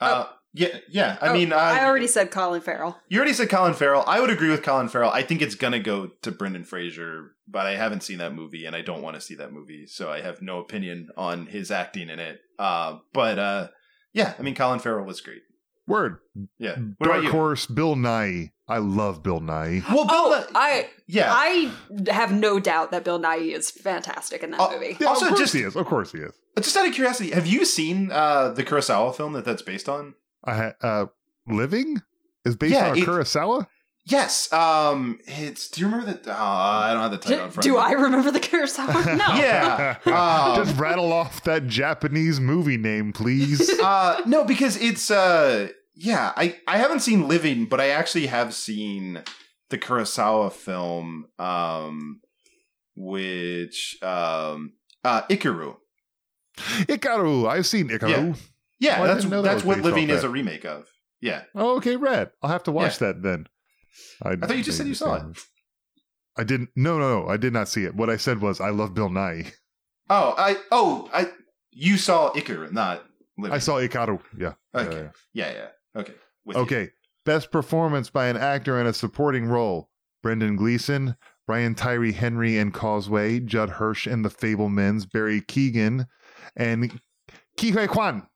Uh, 0.00 0.26
yeah, 0.54 0.78
yeah. 0.88 1.18
I 1.20 1.28
Oh, 1.28 1.32
mean, 1.34 1.52
uh, 1.52 1.56
I 1.56 1.84
already 1.84 2.06
said 2.06 2.30
Colin 2.30 2.60
Farrell. 2.62 2.98
you 3.08 3.18
already 3.18 3.34
said 3.34 3.50
Colin 3.50 3.74
Farrell. 3.74 4.04
I 4.06 4.20
would 4.20 4.30
agree 4.30 4.48
with 4.50 4.62
Colin 4.62 4.88
Farrell. 4.88 5.10
I 5.10 5.22
think 5.22 5.42
it's 5.42 5.54
gonna 5.56 5.80
go 5.80 6.06
to 6.22 6.30
Brendan 6.30 6.64
Fraser, 6.64 7.32
but 7.46 7.66
I 7.66 7.76
haven't 7.76 8.02
seen 8.04 8.18
that 8.18 8.34
movie, 8.34 8.64
and 8.64 8.74
I 8.74 8.80
don't 8.80 9.02
want 9.02 9.16
to 9.16 9.20
see 9.20 9.34
that 9.34 9.52
movie, 9.52 9.86
so 9.86 10.10
I 10.10 10.20
have 10.22 10.40
no 10.40 10.60
opinion 10.60 11.10
on 11.16 11.46
his 11.46 11.70
acting 11.70 12.08
in 12.08 12.18
it. 12.20 12.40
Uh, 12.58 12.98
but 13.12 13.38
uh, 13.38 13.68
yeah, 14.12 14.34
I 14.38 14.42
mean, 14.42 14.54
Colin 14.54 14.78
Farrell 14.78 15.04
was 15.04 15.20
great. 15.20 15.42
Word. 15.86 16.16
Yeah. 16.58 16.76
What 16.96 17.10
Mm, 17.10 17.22
Dark? 17.22 17.24
Horse, 17.26 17.66
Bill 17.66 17.94
Nighy. 17.94 18.52
I 18.66 18.78
love 18.78 19.22
Bill 19.22 19.40
Nighy. 19.40 19.86
Well, 19.92 20.06
Bill, 20.06 20.14
Oh, 20.16 20.46
I 20.54 20.88
yeah. 21.06 21.28
I 21.30 21.70
have 22.08 22.32
no 22.32 22.58
doubt 22.58 22.90
that 22.92 23.04
Bill 23.04 23.20
Nighy 23.20 23.52
is 23.54 23.70
fantastic 23.70 24.42
in 24.42 24.50
that 24.52 24.60
Oh, 24.60 24.70
movie. 24.72 24.96
Yeah, 24.98 25.08
Also, 25.08 25.26
of 25.26 25.30
course 25.30 25.40
just- 25.40 25.52
he 25.52 25.60
is. 25.60 25.76
Of 25.76 25.84
course 25.84 26.12
he 26.12 26.18
is. 26.20 26.32
just 26.56 26.74
out 26.78 26.88
of 26.88 26.94
curiosity, 26.94 27.32
have 27.32 27.46
you 27.46 27.66
seen 27.66 28.10
uh, 28.10 28.48
the 28.52 28.64
Kurosawa 28.64 29.14
film 29.14 29.34
that 29.34 29.44
that's 29.44 29.60
based 29.60 29.86
on? 29.90 30.14
I 30.44 30.54
ha- 30.54 30.72
uh, 30.82 31.06
Living 31.46 32.00
is 32.44 32.56
based 32.56 32.74
Yeah, 32.74 32.90
on 32.90 32.98
it- 32.98 33.06
Kurosawa. 33.06 33.66
Yes. 34.06 34.52
Um, 34.52 35.18
it's. 35.26 35.70
Do 35.70 35.80
you 35.80 35.86
remember 35.86 36.12
that? 36.12 36.28
Uh, 36.30 36.34
I 36.38 36.92
don't 36.92 37.00
have 37.02 37.10
the 37.10 37.16
title 37.16 37.38
in 37.44 37.46
Do, 37.46 37.52
front. 37.52 37.64
do 37.64 37.76
of 37.78 37.82
I 37.84 37.92
remember 37.92 38.30
the 38.30 38.40
Kurosawa? 38.40 39.16
No. 39.16 39.34
Yeah. 39.40 39.96
Um, 40.06 40.56
Just 40.64 40.78
rattle 40.78 41.10
off 41.10 41.42
that 41.44 41.66
Japanese 41.66 42.38
movie 42.38 42.76
name, 42.76 43.12
please. 43.14 43.70
uh 43.82 44.20
no 44.26 44.44
because 44.44 44.76
it's 44.76 45.10
uh 45.10 45.68
yeah 45.96 46.32
i 46.36 46.56
i 46.66 46.76
haven't 46.76 47.00
seen 47.00 47.28
living 47.28 47.64
but 47.66 47.80
i 47.80 47.88
actually 47.90 48.26
have 48.26 48.52
seen 48.52 49.22
the 49.70 49.78
kurosawa 49.78 50.52
film 50.52 51.26
um 51.38 52.20
which 52.96 53.96
um 54.02 54.72
uh 55.04 55.22
ikiru 55.30 55.76
Ikiru. 56.58 57.48
I've 57.48 57.66
seen 57.66 57.88
Ikiru. 57.88 58.08
yeah 58.10 58.34
Oh, 58.82 58.88
I 59.02 59.06
that's 59.06 59.24
that 59.24 59.42
that's 59.42 59.64
what 59.64 59.80
living 59.80 60.10
is 60.10 60.22
that. 60.22 60.28
a 60.28 60.30
remake 60.30 60.64
of 60.64 60.88
yeah 61.20 61.44
Oh, 61.54 61.76
okay, 61.76 61.96
Red. 61.96 62.30
I'll 62.42 62.50
have 62.50 62.64
to 62.64 62.72
watch 62.72 62.98
that 62.98 63.22
then. 63.22 63.46
I, 64.22 64.36
thought 64.36 64.56
you 64.56 64.62
just 64.64 64.76
said 64.76 64.86
you 64.88 64.94
saw 64.94 65.14
it. 65.14 65.38
I 66.36 66.42
didn't. 66.44 66.70
No, 66.74 66.98
no, 66.98 67.22
no. 67.22 67.28
I 67.28 67.36
did 67.36 67.52
not 67.52 67.68
see 67.68 67.84
it. 67.84 67.94
What 67.94 68.10
I 68.10 68.16
said 68.16 68.40
was 68.40 68.60
I 68.60 68.70
love 68.70 68.92
Bill 68.94 69.08
Nighy. 69.08 69.52
oh 70.10 70.34
i 70.36 70.56
oh 70.70 71.08
i 71.14 71.30
you 71.70 71.96
saw 71.96 72.30
ikiru 72.32 72.70
not 72.72 73.04
living 73.38 73.54
I 73.54 73.58
saw 73.58 73.76
Ikiru. 73.80 74.20
Yeah. 74.38 74.52
okay 74.74 75.08
Yeah, 75.32 75.50
yeah 75.50 75.52
yeah, 75.52 76.00
okay 76.00 76.14
With 76.44 76.56
yeah. 76.56 76.60
you. 76.60 76.66
Okay. 76.66 76.90
Best 77.24 77.50
performance 77.50 78.10
by 78.10 78.26
an 78.26 78.36
actor 78.36 78.78
in 78.80 78.86
a 78.86 78.92
supporting 78.92 79.46
role: 79.46 79.88
Brendan 80.22 80.56
Gleeson, 80.56 81.16
Brian 81.46 81.74
Tyree 81.74 82.12
Henry 82.12 82.58
in 82.58 82.70
Causeway, 82.70 83.40
Judd 83.40 83.70
Hirsch 83.70 84.06
in 84.06 84.20
The 84.22 84.28
Fabelmans, 84.28 85.10
Barry 85.10 85.40
Keoghan, 85.40 86.06
and 86.54 87.00
Ke 87.56 87.72
Huy 87.72 87.86
Quan. 87.86 88.26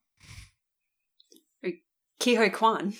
Ke 2.20 2.36
Huy 2.36 2.50
Quan. 2.50 2.94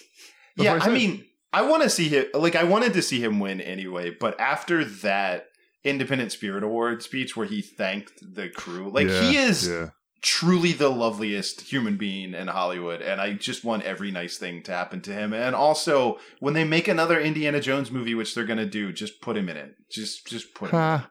Yeah, 0.57 0.75
I 0.75 0.87
I, 0.87 0.89
mean, 0.91 1.25
I 1.53 1.63
want 1.63 1.83
to 1.85 1.91
see 1.91 2.09
him. 2.09 2.27
Like, 2.35 2.57
I 2.57 2.65
wanted 2.65 2.93
to 2.95 3.03
see 3.03 3.21
him 3.23 3.39
win 3.41 3.61
anyway. 3.61 4.11
But 4.11 4.39
after 4.41 4.85
that 4.85 5.47
Independent 5.85 6.33
Spirit 6.33 6.63
Award 6.65 7.03
speech 7.03 7.37
where 7.37 7.47
he 7.47 7.63
thanked 7.63 8.13
the 8.35 8.49
crew, 8.49 8.91
like 8.91 9.07
Yeah, 9.09 9.23
he 9.23 9.37
is 9.37 9.69
Yeah. 9.69 9.91
truly 10.23 10.73
the 10.73 10.89
loveliest 10.89 11.61
human 11.63 11.97
being 11.97 12.35
in 12.35 12.49
Hollywood, 12.49 13.01
and 13.01 13.21
I 13.21 13.35
just 13.35 13.65
want 13.65 13.85
every 13.85 14.11
nice 14.11 14.37
thing 14.37 14.63
to 14.65 14.73
happen 14.73 15.01
to 15.03 15.13
him. 15.13 15.33
And 15.33 15.55
also, 15.55 16.19
when 16.41 16.55
they 16.55 16.65
make 16.65 16.89
another 16.89 17.21
Indiana 17.21 17.61
Jones 17.61 17.91
movie, 17.93 18.15
which 18.17 18.35
they're 18.35 18.45
gonna 18.45 18.67
do, 18.67 18.93
just 18.93 19.21
put 19.23 19.37
him 19.37 19.49
in 19.49 19.57
it. 19.57 19.75
Just, 19.93 20.27
just 20.27 20.55
put 20.55 20.71
him. 20.71 20.79
in 20.79 20.85
it. 20.85 20.99
Huh. 20.99 21.07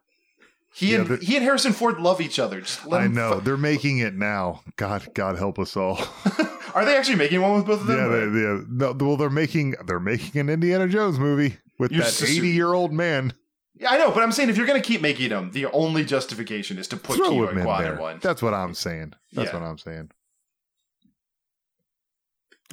He 0.78 0.92
Yeah, 0.92 1.00
and 1.00 1.08
the- 1.08 1.18
he 1.26 1.36
and 1.36 1.44
Harrison 1.44 1.74
Ford 1.74 2.00
love 2.00 2.22
each 2.22 2.38
other. 2.38 2.62
Just 2.62 2.86
let 2.86 3.02
I 3.02 3.08
know 3.08 3.36
fu- 3.36 3.42
they're 3.42 3.58
making 3.58 3.98
it 3.98 4.14
now. 4.14 4.62
God, 4.76 5.08
God 5.16 5.36
help 5.36 5.58
us 5.58 5.76
all. 5.76 5.98
Are 6.76 6.86
they 6.86 6.96
actually 6.96 7.16
making 7.16 7.42
one 7.42 7.56
with 7.56 7.66
both 7.66 7.82
of 7.82 7.88
them? 7.88 7.98
yeah, 7.98 8.06
or- 8.06 8.30
they, 8.30 8.40
yeah. 8.42 8.62
No, 8.70 8.92
well, 8.94 9.18
they're 9.18 9.30
making 9.32 9.76
they're 9.88 10.00
making 10.00 10.40
an 10.40 10.50
Indiana 10.50 10.88
Jones 10.88 11.18
movie 11.18 11.58
with 11.80 11.92
You're 11.92 12.04
that 12.04 12.24
eighty 12.24 12.50
year 12.50 12.74
old 12.74 12.94
man. 12.94 13.34
Yeah, 13.80 13.90
I 13.92 13.98
know, 13.98 14.12
but 14.12 14.22
I'm 14.22 14.32
saying 14.32 14.50
if 14.50 14.58
you're 14.58 14.68
gonna 14.68 14.80
keep 14.82 15.02
making 15.02 15.30
them, 15.30 15.50
the 15.52 15.66
only 15.68 16.06
justification 16.06 16.78
is 16.78 16.88
to 16.90 16.98
put 16.98 17.16
Throw 17.18 17.30
Kiwi 17.30 17.48
him 17.48 17.58
in 17.58 17.64
Kwan 17.64 17.84
there. 17.84 17.94
in 17.94 18.00
one. 18.00 18.20
That's 18.22 18.42
what 18.44 18.54
I'm 18.54 18.76
saying. 18.76 19.14
That's 19.34 19.52
Yeah. 19.52 19.60
what 19.60 19.68
I'm 19.68 19.78
saying. 19.80 20.12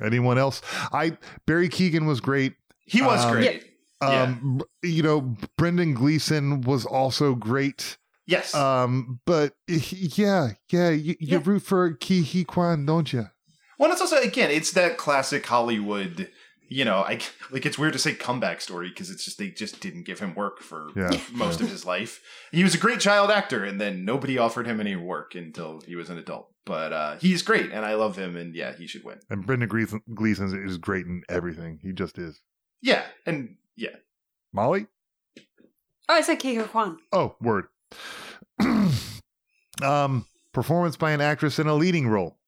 Anyone 0.02 0.38
else? 0.38 0.60
I 0.92 1.16
Barry 1.46 1.68
Keoghan 1.68 2.06
was 2.06 2.20
great. 2.20 2.54
He 2.84 3.00
was 3.00 3.24
Um, 3.24 3.32
great. 3.32 3.73
Yeah. 4.12 4.22
Um, 4.22 4.62
you 4.82 5.02
know, 5.02 5.34
Brendan 5.56 5.94
Gleeson 5.94 6.62
was 6.62 6.84
also 6.86 7.34
great. 7.34 7.96
Yes. 8.26 8.54
Um, 8.54 9.20
but 9.26 9.54
he- 9.66 10.10
yeah, 10.14 10.50
yeah, 10.70 10.90
you, 10.90 11.14
you 11.20 11.38
Yeah. 11.38 11.40
root 11.44 11.62
for 11.62 11.92
Ke 11.94 12.24
Huy 12.24 12.44
Quan, 12.44 12.86
don't 12.86 13.12
you? 13.12 13.26
Well, 13.78 13.92
it's 13.92 14.00
also 14.00 14.16
again, 14.18 14.50
it's 14.50 14.72
that 14.72 14.96
classic 14.96 15.44
Hollywood. 15.46 16.30
You 16.66 16.86
know, 16.86 17.00
I 17.00 17.20
like 17.50 17.66
it's 17.66 17.78
weird 17.78 17.92
to 17.92 17.98
say 17.98 18.14
comeback 18.14 18.60
story 18.62 18.88
because 18.88 19.10
it's 19.10 19.24
just 19.24 19.36
they 19.38 19.50
just 19.50 19.80
didn't 19.80 20.04
give 20.06 20.20
him 20.20 20.34
work 20.34 20.60
for 20.60 20.88
Yeah. 20.96 21.10
most 21.32 21.60
of 21.60 21.68
his 21.68 21.84
life. 21.84 22.22
He 22.52 22.64
was 22.64 22.74
a 22.74 22.78
great 22.78 23.00
child 23.00 23.30
actor, 23.30 23.62
and 23.64 23.78
then 23.80 24.04
nobody 24.06 24.38
offered 24.38 24.66
him 24.66 24.80
any 24.80 24.96
work 24.96 25.34
until 25.34 25.82
he 25.86 25.94
was 25.94 26.08
an 26.08 26.16
adult. 26.16 26.48
But 26.64 26.92
uh, 26.94 27.16
he's 27.18 27.42
great, 27.42 27.70
and 27.72 27.84
I 27.84 27.94
love 27.94 28.16
him, 28.16 28.36
and 28.36 28.54
yeah, 28.54 28.72
he 28.74 28.86
should 28.86 29.04
win. 29.04 29.18
And 29.28 29.44
Brendan 29.44 29.68
Gleeson, 29.68 30.00
Gleeson 30.14 30.64
is 30.66 30.78
great 30.78 31.04
in 31.04 31.22
everything. 31.28 31.78
He 31.82 31.92
just 31.92 32.16
is. 32.16 32.40
Yeah, 32.80 33.02
and 33.26 33.56
yeah, 33.76 33.96
Molly? 34.52 34.86
Oh, 36.08 36.14
I 36.14 36.20
said 36.20 36.38
Ke 36.38 36.54
Huy 36.54 36.64
Quan. 36.64 36.98
Oh, 37.12 37.36
word. 37.40 37.66
um, 39.82 40.26
performance 40.52 40.96
by 40.96 41.12
an 41.12 41.20
actress 41.20 41.58
in 41.58 41.66
a 41.66 41.74
leading 41.74 42.08
role: 42.08 42.38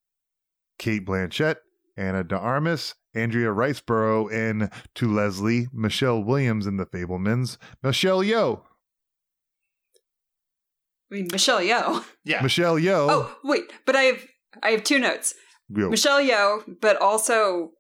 Cate 0.78 1.06
Blanchett, 1.06 1.56
Ana 1.96 2.24
de 2.24 2.36
Armas, 2.36 2.94
Andrea 3.14 3.48
Riseborough 3.48 4.30
in 4.30 4.70
To 4.96 5.12
Leslie, 5.12 5.68
Michelle 5.72 6.22
Williams 6.22 6.66
in 6.66 6.76
The 6.76 6.86
Fabelmans, 6.86 7.56
Michelle 7.82 8.22
Yeoh. 8.22 8.62
I 11.10 11.14
mean, 11.14 11.28
Michelle 11.32 11.60
Yeoh. 11.60 12.04
Yeah. 12.24 12.42
Michelle 12.42 12.76
Yeoh. 12.76 13.06
Oh, 13.08 13.36
wait, 13.44 13.64
but 13.86 13.96
I 13.96 14.02
have 14.02 14.24
I 14.62 14.70
have 14.70 14.84
two 14.84 14.98
notes. 14.98 15.34
Yo. 15.68 15.88
Michelle 15.88 16.20
Yeoh, 16.20 16.80
but 16.80 17.00
also 17.00 17.72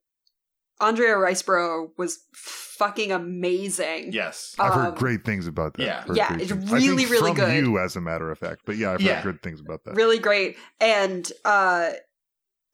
Andrea 0.80 1.14
Riseborough 1.14 1.90
was 1.96 2.18
fucking 2.34 3.10
amazing. 3.12 4.12
Yes. 4.12 4.54
I've 4.58 4.74
heard 4.74 4.86
Um, 4.88 4.94
great 4.94 5.24
things 5.24 5.46
about 5.46 5.74
that. 5.74 5.82
yeah. 5.82 6.04
Yeah, 6.12 6.36
it's 6.38 6.50
things. 6.52 6.70
I 6.72 6.76
really, 6.76 6.96
think 7.04 7.10
really 7.10 7.30
from 7.34 7.36
good. 7.36 7.64
you, 7.64 7.78
as 7.78 7.96
a 7.96 8.00
matter 8.00 8.30
of 8.30 8.38
fact. 8.38 8.62
But 8.66 8.76
yeah, 8.76 8.92
I've 8.92 9.00
Yeah. 9.00 9.14
heard 9.16 9.24
good 9.34 9.42
things 9.42 9.60
about 9.60 9.84
that. 9.84 9.94
really 9.94 10.18
great 10.18 10.56
and 10.80 11.30
uh 11.44 11.90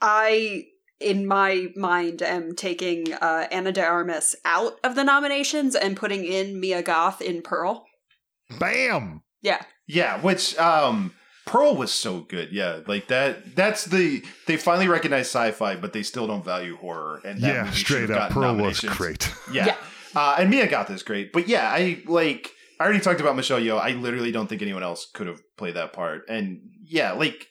i 0.00 0.64
in 1.00 1.26
my 1.26 1.68
mind 1.76 2.22
am 2.22 2.54
taking 2.54 3.12
uh 3.14 3.46
ana 3.50 3.72
de 3.72 3.84
armas 3.84 4.34
out 4.44 4.78
of 4.84 4.94
the 4.94 5.04
nominations 5.04 5.74
and 5.74 5.96
putting 5.96 6.24
in 6.24 6.58
mia 6.60 6.82
goth 6.82 7.20
in 7.20 7.42
pearl 7.42 7.86
Bam! 8.58 9.22
yeah 9.40 9.62
Yeah, 9.86 10.20
which 10.20 10.56
um 10.58 11.14
Pearl 11.44 11.74
was 11.77 11.93
so 11.93 12.20
good. 12.20 12.52
Yeah, 12.52 12.81
like 12.86 13.09
that 13.09 13.55
that's 13.56 13.85
the 13.85 14.23
they 14.47 14.56
finally 14.56 14.89
recognize 14.89 15.27
sci-fi 15.27 15.77
but 15.77 15.93
they 15.93 16.02
still 16.02 16.27
don't 16.27 16.44
value 16.44 16.77
horror 16.77 17.20
and 17.24 17.40
that 17.40 17.55
Yeah, 17.55 17.70
straight 17.73 18.10
up. 18.10 18.31
Pearl 18.31 18.55
was 18.56 18.81
great. 18.81 19.32
Yeah. 19.52 19.66
Yeah. 19.66 19.77
Uh, 20.14 20.36
and 20.39 20.51
Mia 20.51 20.66
Goth 20.69 20.90
is 20.90 21.02
great. 21.02 21.32
But 21.32 21.48
yeah, 21.48 21.69
I 21.69 22.02
like 22.06 22.51
I 22.78 22.85
already 22.85 23.01
talked 23.01 23.20
about 23.20 23.36
Michelle 23.36 23.60
Yeoh. 23.60 23.81
I 23.81 23.93
literally 23.93 24.32
don't 24.32 24.47
think 24.48 24.60
anyone 24.62 24.82
else 24.82 25.09
could 25.12 25.27
have 25.27 25.40
played 25.56 25.74
that 25.74 25.93
part. 25.93 26.28
And 26.28 26.60
yeah, 26.85 27.12
like 27.12 27.47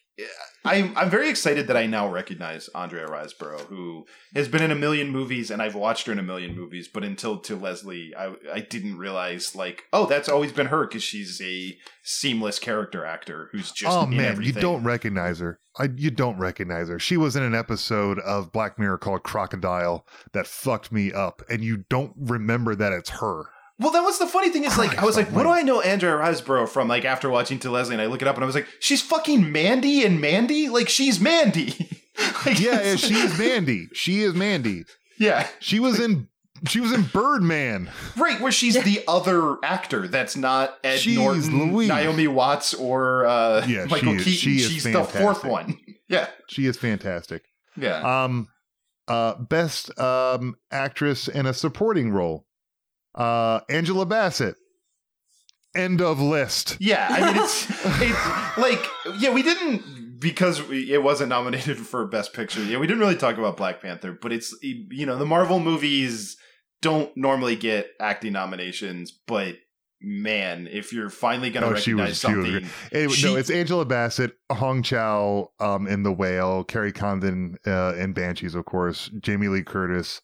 I'm 0.63 0.95
I'm 0.95 1.09
very 1.09 1.29
excited 1.29 1.67
that 1.67 1.77
I 1.77 1.87
now 1.87 2.07
recognize 2.07 2.69
Andrea 2.75 3.07
Riseborough, 3.07 3.61
who 3.61 4.05
has 4.35 4.47
been 4.47 4.61
in 4.61 4.69
a 4.69 4.75
million 4.75 5.09
movies, 5.09 5.49
and 5.49 5.61
I've 5.61 5.73
watched 5.73 6.05
her 6.05 6.11
in 6.11 6.19
a 6.19 6.23
million 6.23 6.55
movies. 6.55 6.87
But 6.87 7.03
until 7.03 7.39
to 7.39 7.55
Leslie, 7.55 8.13
I 8.15 8.35
I 8.53 8.59
didn't 8.59 8.97
realize 8.97 9.55
like, 9.55 9.85
oh, 9.91 10.05
that's 10.05 10.29
always 10.29 10.51
been 10.51 10.67
her 10.67 10.85
because 10.85 11.01
she's 11.01 11.41
a 11.41 11.77
seamless 12.03 12.59
character 12.59 13.05
actor 13.05 13.49
who's 13.51 13.71
just 13.71 13.97
oh 13.97 14.05
man, 14.05 14.25
everything. 14.25 14.55
you 14.55 14.61
don't 14.61 14.83
recognize 14.83 15.39
her. 15.39 15.59
I, 15.79 15.89
you 15.95 16.11
don't 16.11 16.37
recognize 16.37 16.89
her. 16.89 16.99
She 16.99 17.17
was 17.17 17.35
in 17.35 17.43
an 17.43 17.55
episode 17.55 18.19
of 18.19 18.51
Black 18.51 18.77
Mirror 18.77 18.99
called 18.99 19.23
Crocodile 19.23 20.05
that 20.33 20.45
fucked 20.45 20.91
me 20.91 21.11
up, 21.11 21.41
and 21.49 21.63
you 21.63 21.85
don't 21.89 22.13
remember 22.17 22.75
that 22.75 22.93
it's 22.93 23.09
her. 23.09 23.45
Well, 23.81 23.91
that 23.91 24.01
was 24.03 24.19
the 24.19 24.27
funny 24.27 24.49
thing 24.49 24.63
is 24.63 24.77
like 24.77 24.97
I 24.97 25.05
was 25.05 25.17
like, 25.17 25.27
what 25.31 25.43
do 25.43 25.49
I 25.49 25.61
know 25.63 25.81
Andrea 25.81 26.13
Riseborough 26.13 26.69
from? 26.69 26.87
Like 26.87 27.03
after 27.03 27.29
watching 27.29 27.59
To 27.59 27.71
Leslie, 27.71 27.95
and 27.95 28.01
I 28.01 28.05
look 28.05 28.21
it 28.21 28.27
up, 28.27 28.35
and 28.35 28.43
I 28.43 28.45
was 28.45 28.55
like, 28.55 28.67
she's 28.79 29.01
fucking 29.01 29.51
Mandy 29.51 30.03
and 30.05 30.21
Mandy. 30.21 30.69
Like 30.69 30.87
she's 30.89 31.19
Mandy. 31.19 31.89
Like, 32.45 32.59
Yeah, 32.59 32.81
yeah, 32.83 32.95
she 32.97 33.15
is 33.15 33.39
Mandy. 33.39 33.87
She 33.93 34.21
is 34.21 34.35
Mandy. 34.35 34.83
yeah, 35.17 35.47
She 35.59 35.79
was 35.79 35.99
in. 35.99 36.27
She 36.67 36.79
was 36.79 36.91
in 36.91 37.03
Birdman. 37.03 37.89
right. 38.17 38.39
Where 38.39 38.51
she's 38.51 38.75
the 38.83 39.03
other 39.07 39.57
actor 39.63 40.07
that's 40.07 40.35
not 40.35 40.77
Ed 40.83 40.97
She's 40.99 41.17
Norton, 41.17 41.71
Louise. 41.73 41.87
Naomi 41.89 42.27
Watts, 42.27 42.73
or 42.75 43.25
uh, 43.25 43.65
Yeah, 43.65 43.85
Michael 43.85 44.11
she 44.11 44.17
is- 44.17 44.23
Keaton. 44.25 44.37
she 44.39 44.55
is 44.57 44.69
she's 44.71 44.83
the 44.83 45.03
fourth 45.03 45.43
one. 45.43 45.79
Yeah, 46.09 46.27
She 46.49 46.65
is 46.67 46.77
fantastic. 46.77 47.43
yeah. 47.77 48.23
Um, 48.25 48.49
uh, 49.07 49.35
best 49.35 49.97
um 49.97 50.55
actress 50.69 51.27
in 51.29 51.45
a 51.47 51.53
supporting 51.53 52.11
role. 52.11 52.45
Uh, 53.15 53.61
Angela 53.69 54.05
Bassett. 54.05 54.55
End 55.73 56.01
of 56.01 56.19
list. 56.19 56.75
Yeah, 56.81 57.07
I 57.09 57.31
mean 57.33 57.43
it's 57.43 57.69
it's 58.01 58.57
like 58.57 58.85
yeah, 59.21 59.31
we 59.33 59.41
didn't 59.41 60.19
because 60.19 60.61
we, 60.67 60.91
it 60.91 61.01
wasn't 61.01 61.29
nominated 61.29 61.77
for 61.87 62.05
best 62.05 62.33
picture. 62.33 62.61
Yeah, 62.63 62.77
we 62.77 62.87
didn't 62.87 62.99
really 62.99 63.15
talk 63.15 63.37
about 63.37 63.55
Black 63.57 63.81
Panther, 63.81 64.11
but 64.11 64.33
it's 64.33 64.53
you 64.61 65.05
know, 65.05 65.17
the 65.17 65.25
Marvel 65.25 65.59
movies 65.61 66.35
don't 66.81 67.15
normally 67.15 67.55
get 67.55 67.87
acting 68.01 68.33
nominations, 68.33 69.11
but 69.27 69.55
man, 70.01 70.67
if 70.71 70.91
you're 70.91 71.09
finally 71.11 71.51
going 71.51 71.61
to 71.61 71.69
Oh, 71.69 71.73
recognize 71.73 72.09
was- 72.09 72.19
she 72.19 72.27
was 72.35 72.45
something 72.91 73.09
she- 73.11 73.25
no, 73.27 73.35
it's 73.37 73.49
Angela 73.51 73.85
Bassett, 73.85 74.33
Hong 74.51 74.81
Chau 74.83 75.51
um, 75.59 75.87
in 75.87 76.03
The 76.03 76.11
Whale, 76.11 76.63
Kerry 76.65 76.91
Condon 76.91 77.55
uh, 77.67 77.93
in 77.97 78.11
Banshees, 78.13 78.55
of 78.55 78.65
course, 78.65 79.09
Jamie 79.19 79.47
Lee 79.47 79.61
Curtis, 79.63 80.21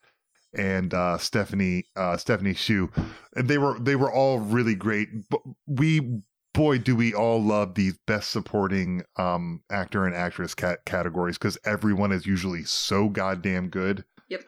and 0.58 0.94
uh, 0.94 1.18
Stephanie 1.18 1.86
uh, 1.96 2.18
Stephanie 2.18 2.54
Hsu. 2.54 2.90
And 3.36 3.48
they 3.48 3.58
were 3.58 3.78
they 3.80 3.96
were 3.96 4.12
all 4.12 4.40
really 4.40 4.76
great. 4.76 5.30
But 5.30 5.42
we 5.66 6.22
boy 6.54 6.80
do 6.80 6.96
we 6.96 7.14
all 7.14 7.42
love 7.42 7.76
these 7.76 7.98
best 8.08 8.32
supporting 8.32 9.04
um, 9.18 9.62
actor 9.72 10.06
and 10.06 10.16
actress 10.16 10.56
cat- 10.56 10.84
categories 10.86 11.38
because 11.38 11.58
everyone 11.64 12.12
is 12.12 12.26
usually 12.26 12.64
so 12.64 13.10
goddamn 13.10 13.70
good. 13.70 14.04
Yep. 14.30 14.44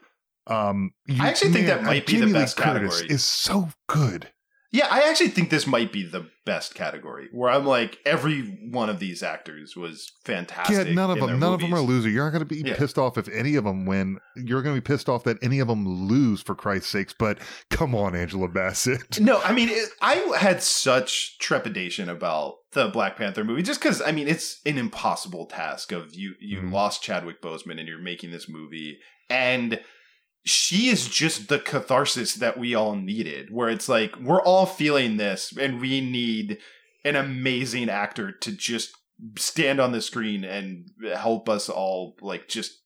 Um, 0.48 0.92
I 1.20 1.30
actually 1.30 1.52
think 1.52 1.68
that 1.68 1.84
man, 1.84 1.86
might 1.86 2.08
be 2.08 2.14
the 2.14 2.20
Jamie 2.22 2.34
Lee 2.34 2.40
best 2.40 2.58
Curtis. 2.58 3.02
Is 3.02 3.24
so 3.24 3.70
good. 3.88 4.32
Yeah, 4.72 4.88
I 4.92 5.10
actually 5.10 5.30
think 5.30 5.50
this 5.50 5.66
might 5.66 5.92
be 5.92 6.04
the 6.04 6.30
best 6.46 6.76
category 6.76 7.28
where 7.32 7.50
I'm 7.50 7.66
like 7.66 7.98
every 8.06 8.42
one 8.72 8.88
of 8.90 9.00
these 9.00 9.24
actors 9.24 9.76
was 9.76 10.12
fantastic. 10.26 10.88
Yeah, 10.88 10.94
none 10.94 11.10
of 11.10 11.20
them. 11.20 11.40
None 11.40 11.54
of 11.54 11.60
them 11.60 11.74
are 11.74 11.78
movies. 11.78 11.90
loser. 11.90 12.10
You're 12.10 12.26
not 12.26 12.32
going 12.32 12.46
to 12.48 12.56
be 12.56 12.62
Yeah. 12.64 12.76
pissed 12.78 12.98
off 13.00 13.18
if 13.18 13.28
any 13.30 13.56
of 13.56 13.64
them 13.64 13.88
win. 13.88 14.20
You're 14.36 14.62
going 14.62 14.76
to 14.76 14.82
be 14.82 14.86
pissed 14.86 15.10
off 15.10 15.24
that 15.24 15.38
any 15.42 15.60
of 15.60 15.68
them 15.68 15.88
lose, 15.88 16.42
for 16.42 16.54
Christ's 16.54 16.90
sakes. 16.92 17.14
But 17.18 17.40
come 17.72 17.96
on, 17.96 18.16
Angela 18.16 18.48
Bassett. 18.48 19.20
No, 19.20 19.42
I 19.42 19.54
mean, 19.54 19.70
it, 19.70 19.90
I 20.02 20.16
had 20.38 20.62
such 20.62 21.40
trepidation 21.40 22.08
about 22.08 22.58
the 22.74 22.90
Black 22.90 23.18
Panther 23.18 23.44
movie 23.44 23.64
just 23.64 23.82
because, 23.82 24.02
I 24.04 24.12
mean, 24.12 24.28
it's 24.28 24.62
an 24.68 24.78
impossible 24.78 25.48
task 25.48 25.92
of 25.92 26.14
you, 26.14 26.36
you 26.40 26.60
Mhm. 26.62 26.72
lost 26.72 27.02
Chadwick 27.02 27.42
Boseman 27.42 27.80
and 27.80 27.88
you're 27.88 27.98
making 28.00 28.30
this 28.32 28.48
movie. 28.48 29.00
And 29.32 29.80
she 30.50 30.90
is 30.90 31.08
just 31.08 31.48
the 31.48 31.60
catharsis 31.60 32.36
that 32.36 32.58
we 32.58 32.76
all 32.76 32.96
needed, 32.96 33.52
where 33.52 33.70
it's 33.70 33.88
like, 33.88 34.18
we're 34.20 34.42
all 34.42 34.66
feeling 34.66 35.18
this 35.18 35.56
and 35.56 35.80
we 35.80 36.02
need 36.02 36.58
an 37.06 37.16
amazing 37.16 37.90
actor 37.90 38.32
to 38.32 38.52
just 38.52 38.92
stand 39.38 39.80
on 39.80 39.92
the 39.92 40.02
screen 40.02 40.44
and 40.44 40.90
help 41.14 41.48
us 41.48 41.70
all, 41.70 42.16
like, 42.22 42.48
just 42.48 42.82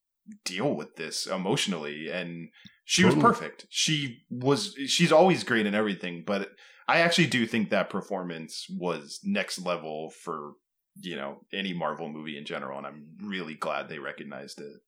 deal 0.46 0.74
with 0.74 0.96
this 0.96 1.28
emotionally. 1.28 2.10
And 2.10 2.50
she 2.86 3.06
was 3.06 3.16
perfect. 3.16 3.66
She 3.70 4.24
was 4.30 4.76
she's 4.88 5.12
always 5.12 5.44
great 5.44 5.66
in 5.66 5.76
everything, 5.76 6.24
but 6.26 6.50
I 6.88 7.00
actually 7.00 7.28
do 7.28 7.46
think 7.46 7.70
that 7.70 7.90
performance 7.90 8.68
was 8.70 9.20
next 9.24 9.60
level 9.60 10.10
for, 10.10 10.54
you 11.00 11.16
know, 11.16 11.46
any 11.54 11.74
Marvel 11.74 12.10
movie 12.10 12.38
in 12.38 12.46
general 12.46 12.78
and 12.78 12.86
I'm 12.86 13.08
really 13.24 13.54
glad 13.54 13.88
they 13.88 14.00
recognized 14.00 14.60
it. 14.60 14.82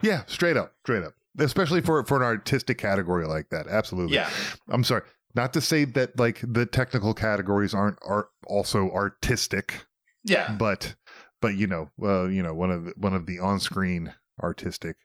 Yeah, 0.00 0.24
straight 0.26 0.56
up, 0.56 0.74
straight 0.84 1.02
up. 1.02 1.14
Especially 1.38 1.80
for 1.80 2.04
for 2.04 2.16
an 2.18 2.22
artistic 2.22 2.78
category 2.78 3.26
like 3.26 3.48
that. 3.50 3.66
Absolutely. 3.66 4.16
Yeah. 4.16 4.28
I'm 4.68 4.84
sorry. 4.84 5.02
Not 5.34 5.52
to 5.54 5.60
say 5.62 5.84
that 5.86 6.18
like 6.18 6.40
the 6.42 6.66
technical 6.66 7.14
categories 7.14 7.72
aren't 7.72 7.98
are 8.02 8.28
also 8.46 8.90
artistic, 8.90 9.86
Yeah. 10.24 10.54
but 10.58 10.94
but 11.40 11.54
you 11.56 11.66
know, 11.66 11.90
uh, 12.02 12.26
you 12.26 12.42
know, 12.42 12.52
one 12.54 12.70
of 12.70 12.84
the, 12.84 12.92
one 12.96 13.14
of 13.14 13.26
the 13.26 13.38
on 13.38 13.60
screen 13.60 14.12
artistic. 14.42 14.96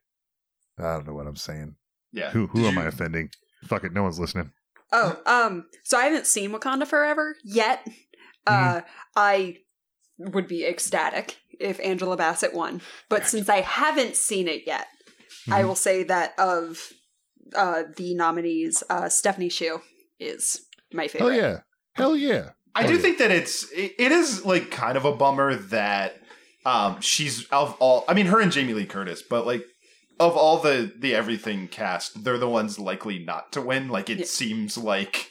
I 0.78 0.84
don't 0.94 1.08
know 1.08 1.14
what 1.14 1.28
I'm 1.28 1.36
saying. 1.38 1.76
Yeah. 2.12 2.32
Who 2.32 2.48
who 2.48 2.60
Did 2.64 2.68
am 2.70 2.74
you- 2.76 2.82
I 2.82 2.86
offending? 2.88 3.30
Fuck 3.64 3.84
it, 3.86 3.94
no 3.94 4.04
one's 4.04 4.20
listening. 4.20 4.52
Oh, 4.92 5.20
um, 5.26 5.66
so 5.84 5.98
I 5.98 6.04
haven't 6.06 6.28
seen 6.28 6.52
Wakanda 6.52 6.86
Forever 6.88 7.36
yet. 7.44 7.86
Uh, 8.46 8.82
I 9.16 9.58
would 10.18 10.48
be 10.48 10.66
ecstatic 10.66 11.38
if 11.60 11.80
Angela 11.82 12.16
Bassett 12.16 12.54
won, 12.54 12.82
but 13.10 13.28
since 13.28 13.50
I 13.50 13.62
haven't 13.62 14.16
seen 14.16 14.48
it 14.48 14.64
yet, 14.66 14.88
I 15.52 15.64
will 15.66 15.76
say 15.76 16.04
that 16.04 16.34
of 16.38 16.80
uh 17.56 17.84
the 17.96 18.14
nominees, 18.16 18.84
uh, 18.90 19.10
Stephanie 19.10 19.50
Hsu 19.50 19.80
is 20.20 20.62
my 20.94 21.08
favorite. 21.08 21.32
Hell 21.34 21.42
yeah. 21.42 21.60
Hell 21.94 22.16
yeah. 22.16 22.50
I 22.76 22.82
Hell 22.82 22.90
do 22.92 22.96
yeah. 22.98 23.02
think 23.02 23.18
that 23.20 23.32
it's 23.32 23.72
it, 23.72 23.94
it 23.98 24.12
is 24.12 24.46
like 24.46 24.72
kind 24.72 24.98
of 24.98 25.06
a 25.06 25.16
bummer 25.16 25.56
that 25.56 26.16
um 26.66 27.00
she's 27.02 27.46
of 27.48 27.76
all 27.80 28.04
I 28.08 28.14
mean 28.14 28.28
her 28.28 28.40
and 28.42 28.52
Jamie 28.52 28.74
Lee 28.74 28.86
Curtis, 28.86 29.22
but 29.22 29.46
like 29.46 29.64
of 30.20 30.36
all 30.36 30.58
the 30.58 30.92
the 30.98 31.14
everything 31.16 31.68
cast, 31.68 32.24
they're 32.24 32.38
the 32.38 32.50
ones 32.50 32.80
likely 32.80 33.20
not 33.20 33.52
to 33.54 33.62
win. 33.62 33.88
Like 33.90 34.10
it 34.10 34.20
Yeah. 34.20 34.26
seems 34.26 34.78
like 34.78 35.30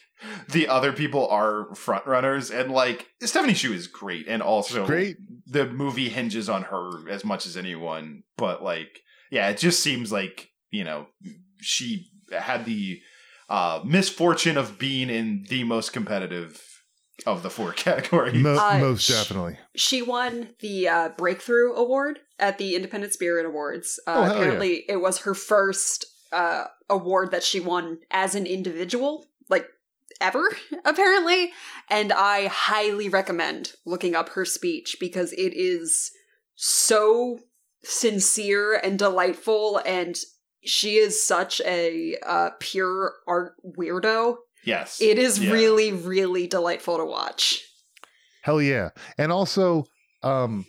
the 0.49 0.67
other 0.69 0.93
people 0.93 1.29
are 1.29 1.75
front 1.75 2.07
runners 2.07 2.51
and 2.51 2.71
like 2.73 3.07
Stephanie 3.23 3.53
Hsu 3.55 3.73
is 3.75 3.87
great 3.87 4.27
and 4.27 4.43
also 4.43 4.87
Great. 4.87 5.17
the 5.47 5.67
movie 5.67 6.09
hinges 6.09 6.49
on 6.49 6.63
her 6.65 7.07
as 7.11 7.23
much 7.25 7.47
as 7.47 7.57
anyone, 7.57 8.23
but 8.39 8.63
like 8.63 9.03
yeah, 9.31 9.48
it 9.48 9.59
just 9.59 9.82
seems 9.82 10.11
like, 10.12 10.51
you 10.70 10.85
know, 10.85 11.07
she 11.61 12.09
had 12.32 12.65
the 12.65 13.01
uh 13.48 13.81
misfortune 13.85 14.57
of 14.57 14.78
being 14.78 15.09
in 15.09 15.44
the 15.48 15.62
most 15.65 15.93
competitive 15.93 16.62
of 17.24 17.43
the 17.43 17.51
four 17.51 17.73
categories. 17.86 18.35
Mo- 18.43 18.59
Uh, 18.59 18.78
most 18.78 19.09
definitely. 19.09 19.59
She 19.74 20.03
won 20.03 20.51
the 20.61 20.89
uh, 20.89 21.09
Breakthrough 21.16 21.73
Award 21.74 22.19
at 22.39 22.59
the 22.59 22.74
Independent 22.74 23.12
Spirit 23.12 23.47
Awards. 23.47 23.98
Uh, 24.07 24.12
Oh, 24.16 24.23
hell 24.23 24.35
yeah. 24.35 24.40
apparently, 24.40 24.85
it 24.89 25.01
was 25.01 25.19
her 25.20 25.35
first 25.35 26.05
uh, 26.32 26.65
award 26.90 27.31
that 27.31 27.43
she 27.44 27.61
won 27.61 27.98
as 28.11 28.35
an 28.35 28.47
individual, 28.47 29.27
like 29.48 29.66
ever, 30.20 30.44
apparently. 30.85 31.53
And 31.89 32.12
I 32.12 32.47
highly 32.48 33.09
recommend 33.09 33.73
looking 33.86 34.15
up 34.15 34.31
her 34.31 34.44
speech 34.44 34.97
because 35.01 35.32
it 35.32 35.53
is 35.55 36.11
so 36.55 37.39
sincere 37.89 38.75
and 38.75 38.99
delightful, 38.99 39.81
and 39.87 40.17
she 40.65 40.97
is 40.97 41.23
such 41.25 41.61
a 41.65 42.17
uh, 42.25 42.51
pure 42.61 43.15
art 43.27 43.55
weirdo. 43.65 44.37
Yes. 44.65 45.01
It 45.01 45.19
is 45.19 45.39
Yeah. 45.39 45.53
really, 45.53 45.93
really 45.93 46.47
delightful 46.47 46.97
to 46.99 47.05
watch. 47.05 47.63
Hell 48.43 48.61
yeah. 48.61 48.91
And 49.17 49.31
also, 49.33 49.85
um, 50.23 50.67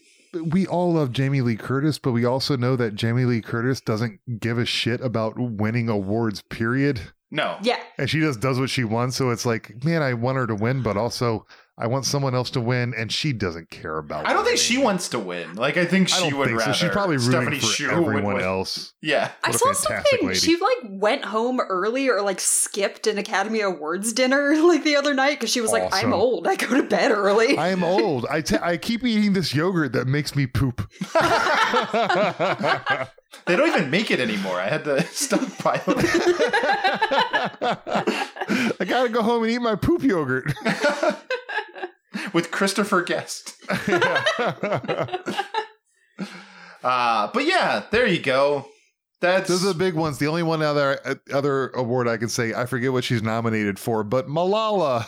we 0.52 0.68
all 0.68 0.94
love 0.94 1.12
Jamie 1.12 1.42
Lee 1.42 1.56
Curtis, 1.56 1.98
but 1.98 2.12
we 2.12 2.26
also 2.26 2.56
know 2.58 2.76
that 2.76 2.94
Jamie 2.96 3.26
Lee 3.26 3.42
Curtis 3.42 3.82
doesn't 3.82 4.20
give 4.40 4.58
a 4.60 4.66
shit 4.66 5.02
about 5.02 5.34
winning 5.38 5.90
awards, 5.90 6.42
period. 6.44 7.02
No. 7.32 7.58
Yeah. 7.62 7.80
And 7.98 8.10
she 8.10 8.20
just 8.20 8.40
does 8.40 8.60
what 8.60 8.70
she 8.70 8.84
wants. 8.84 9.16
So 9.18 9.32
it's 9.32 9.46
like, 9.46 9.84
man, 9.84 10.02
I 10.04 10.14
want 10.14 10.38
her 10.38 10.48
to 10.48 10.56
win, 10.56 10.82
but 10.84 10.96
also 10.98 11.46
I 11.80 11.86
want 11.86 12.06
someone 12.06 12.34
else 12.34 12.50
to 12.52 12.62
win, 12.62 12.96
and 12.98 13.12
she 13.12 13.34
doesn't 13.34 13.70
care 13.70 14.00
about 14.00 14.26
I 14.28 14.34
don't 14.34 14.44
think 14.44 14.58
she 14.58 14.80
wants 14.80 15.10
to 15.10 15.20
win. 15.20 15.54
Like 15.54 15.78
I 15.78 15.86
think 15.86 16.12
I 16.12 16.16
she 16.16 16.30
don't 16.32 16.40
would 16.40 16.48
think 16.48 16.60
so. 16.60 16.66
rather. 16.66 16.78
She's 16.78 16.90
probably 16.90 17.18
rooting 17.18 17.32
Stephanie 17.32 17.60
for 17.60 17.66
Hsu 17.68 17.88
would 17.88 17.94
everyone 18.16 18.42
else. 18.42 18.94
Yeah. 19.02 19.32
I 19.44 19.50
What 19.50 19.56
a 19.56 19.60
saw 19.60 19.72
something. 19.74 20.28
lady. 20.28 20.40
She 20.40 20.56
like 20.58 20.78
went 20.90 21.26
home 21.26 21.60
early 21.60 22.10
or 22.10 22.22
like 22.24 22.40
skipped 22.40 23.06
an 23.06 23.20
Academy 23.20 23.62
Awards 23.62 24.12
dinner 24.14 24.56
like 24.64 24.84
the 24.84 24.96
other 24.96 25.14
night 25.14 25.36
because 25.40 25.52
she 25.52 25.62
was 25.62 25.72
like, 25.72 25.88
"I'm 25.94 26.14
old. 26.14 26.48
I 26.48 26.56
go 26.56 26.82
to 26.82 26.84
bed 26.84 27.12
early." 27.12 27.58
I 27.58 27.70
am 27.70 27.84
old. 27.84 28.26
I 28.28 28.44
I 28.62 28.78
keep 28.78 29.04
eating 29.04 29.34
this 29.34 29.54
yogurt 29.54 29.94
that 29.94 30.08
makes 30.08 30.36
me 30.36 30.48
poop. 30.48 30.82
They 33.46 33.56
don't 33.56 33.70
even 33.70 33.90
make 33.90 34.12
it 34.12 34.20
anymore. 34.20 34.60
I 34.60 34.68
had 34.68 34.84
to 34.86 35.02
stockpile 35.12 35.82
it 35.88 35.98
I 38.80 38.86
gotta 38.86 39.10
go 39.10 39.22
home 39.22 39.44
and 39.44 39.52
eat 39.52 39.60
my 39.60 39.76
poop 39.76 40.04
yogurt. 40.04 40.52
with 42.34 42.52
Christopher 42.52 43.02
Guest. 43.04 43.54
Uh, 46.84 47.30
but 47.34 47.46
yeah, 47.46 47.84
there 47.92 48.08
you 48.08 48.20
go. 48.20 48.66
That's 49.20 49.50
Those 49.50 49.66
are 49.66 49.74
the 49.74 49.80
big 49.80 49.96
ones. 49.96 50.20
The 50.20 50.28
only 50.28 50.44
one 50.44 50.62
other 50.62 51.00
other 51.34 51.70
award 51.70 52.08
I 52.08 52.18
can 52.18 52.30
say, 52.30 52.54
I 52.54 52.66
forget 52.66 52.94
what 52.94 53.04
she's 53.04 53.24
nominated 53.24 53.80
for, 53.80 54.04
but 54.04 54.28
Malala. 54.28 55.06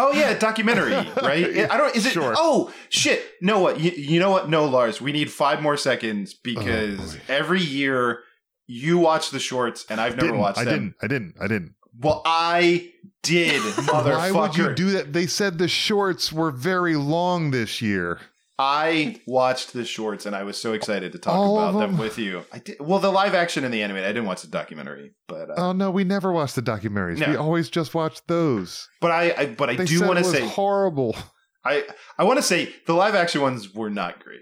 Oh 0.00 0.12
yeah, 0.12 0.38
documentary, 0.38 0.92
right? 1.22 1.52
Yeah, 1.54 1.68
I 1.70 1.76
don't. 1.76 1.94
Is 1.96 2.06
it? 2.06 2.12
sure. 2.12 2.34
Oh 2.36 2.72
shit! 2.88 3.22
No, 3.42 3.58
what? 3.60 3.80
You, 3.80 3.90
you 3.90 4.20
know 4.20 4.30
what? 4.30 4.48
No, 4.48 4.64
Lars. 4.66 5.00
We 5.00 5.12
need 5.12 5.30
five 5.30 5.60
more 5.60 5.76
seconds 5.76 6.34
oh, 6.36 6.40
because 6.44 7.16
Oh, 7.16 7.20
every 7.28 7.60
year 7.60 8.20
you 8.66 8.98
watch 8.98 9.30
the 9.30 9.40
shorts 9.40 9.84
and 9.90 10.00
I've 10.00 10.16
never 10.16 10.28
Didn't. 10.28 10.40
watched 10.40 10.58
I 10.58 10.64
them. 10.64 10.74
didn't. 10.74 10.94
I 11.02 11.06
didn't. 11.08 11.34
I 11.40 11.46
didn't. 11.48 11.74
Well, 12.00 12.22
I 12.24 12.92
did, 13.24 13.60
motherfucker. 13.60 14.04
Why 14.16 14.30
would 14.30 14.56
you 14.56 14.72
do 14.74 14.90
that? 14.90 15.12
They 15.12 15.26
said 15.26 15.58
the 15.58 15.66
shorts 15.68 16.32
were 16.32 16.52
very 16.52 16.94
long 16.94 17.50
this 17.50 17.82
year. 17.82 18.20
I 18.58 19.20
watched 19.26 19.72
the 19.72 19.84
shorts 19.84 20.26
and 20.26 20.34
I 20.34 20.42
was 20.42 20.60
so 20.60 20.72
excited 20.72 21.12
to 21.12 21.18
talk 21.18 21.34
All 21.34 21.58
about 21.58 21.78
them 21.78 21.92
them? 21.92 21.98
with 22.00 22.18
you. 22.18 22.44
I 22.52 22.58
did. 22.58 22.76
Well, 22.80 22.98
the 22.98 23.10
live 23.12 23.34
action 23.34 23.64
and 23.64 23.72
the 23.72 23.82
animated. 23.82 24.08
I 24.08 24.12
didn't 24.12 24.26
watch 24.26 24.42
the 24.42 24.48
documentary, 24.48 25.12
but 25.28 25.50
uh, 25.50 25.54
Oh 25.56 25.72
no, 25.72 25.90
we 25.90 26.02
never 26.04 26.32
watched 26.32 26.56
the 26.56 26.62
documentaries. 26.62 27.18
No. 27.18 27.28
We 27.28 27.36
always 27.36 27.68
just 27.70 27.94
watched 27.94 28.26
those. 28.26 28.88
but 29.00 29.10
I, 29.12 29.32
I 29.36 29.46
but 29.46 29.70
I 29.70 29.76
They 29.76 29.84
do 29.84 30.04
want 30.04 30.18
to 30.18 30.24
say 30.24 30.46
horrible. 30.46 31.16
I 31.64 31.84
I 32.18 32.24
want 32.24 32.38
to 32.38 32.42
say 32.42 32.72
the 32.86 32.94
live 32.94 33.14
action 33.14 33.40
ones 33.42 33.72
were 33.74 33.90
not 33.90 34.22
great. 34.24 34.40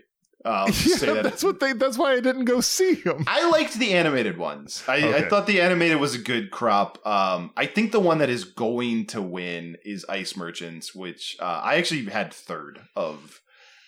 Just 0.68 0.86
Yeah, 0.86 0.96
say 0.96 1.06
that. 1.14 1.24
that's 1.24 1.42
what 1.42 1.58
they. 1.60 1.72
That's 1.72 1.98
why 1.98 2.12
I 2.12 2.20
didn't 2.20 2.44
go 2.44 2.60
see 2.60 2.94
them. 2.94 3.24
I 3.26 3.50
liked 3.50 3.74
the 3.74 3.94
animated 3.94 4.38
ones. 4.38 4.82
I, 4.86 5.14
I 5.16 5.28
thought 5.28 5.46
the 5.48 5.60
animated 5.60 5.98
was 5.98 6.14
a 6.14 6.18
good 6.18 6.52
crop. 6.52 7.04
Um, 7.04 7.50
I 7.56 7.66
think 7.66 7.90
the 7.90 7.98
one 8.00 8.18
that 8.18 8.30
is 8.30 8.44
going 8.44 9.06
to 9.08 9.20
win 9.20 9.76
is 9.84 10.06
Ice 10.08 10.36
Merchants, 10.36 10.94
which 10.94 11.36
uh, 11.40 11.60
I 11.64 11.76
actually 11.76 12.04
had 12.04 12.32
third 12.32 12.78
of 12.94 13.40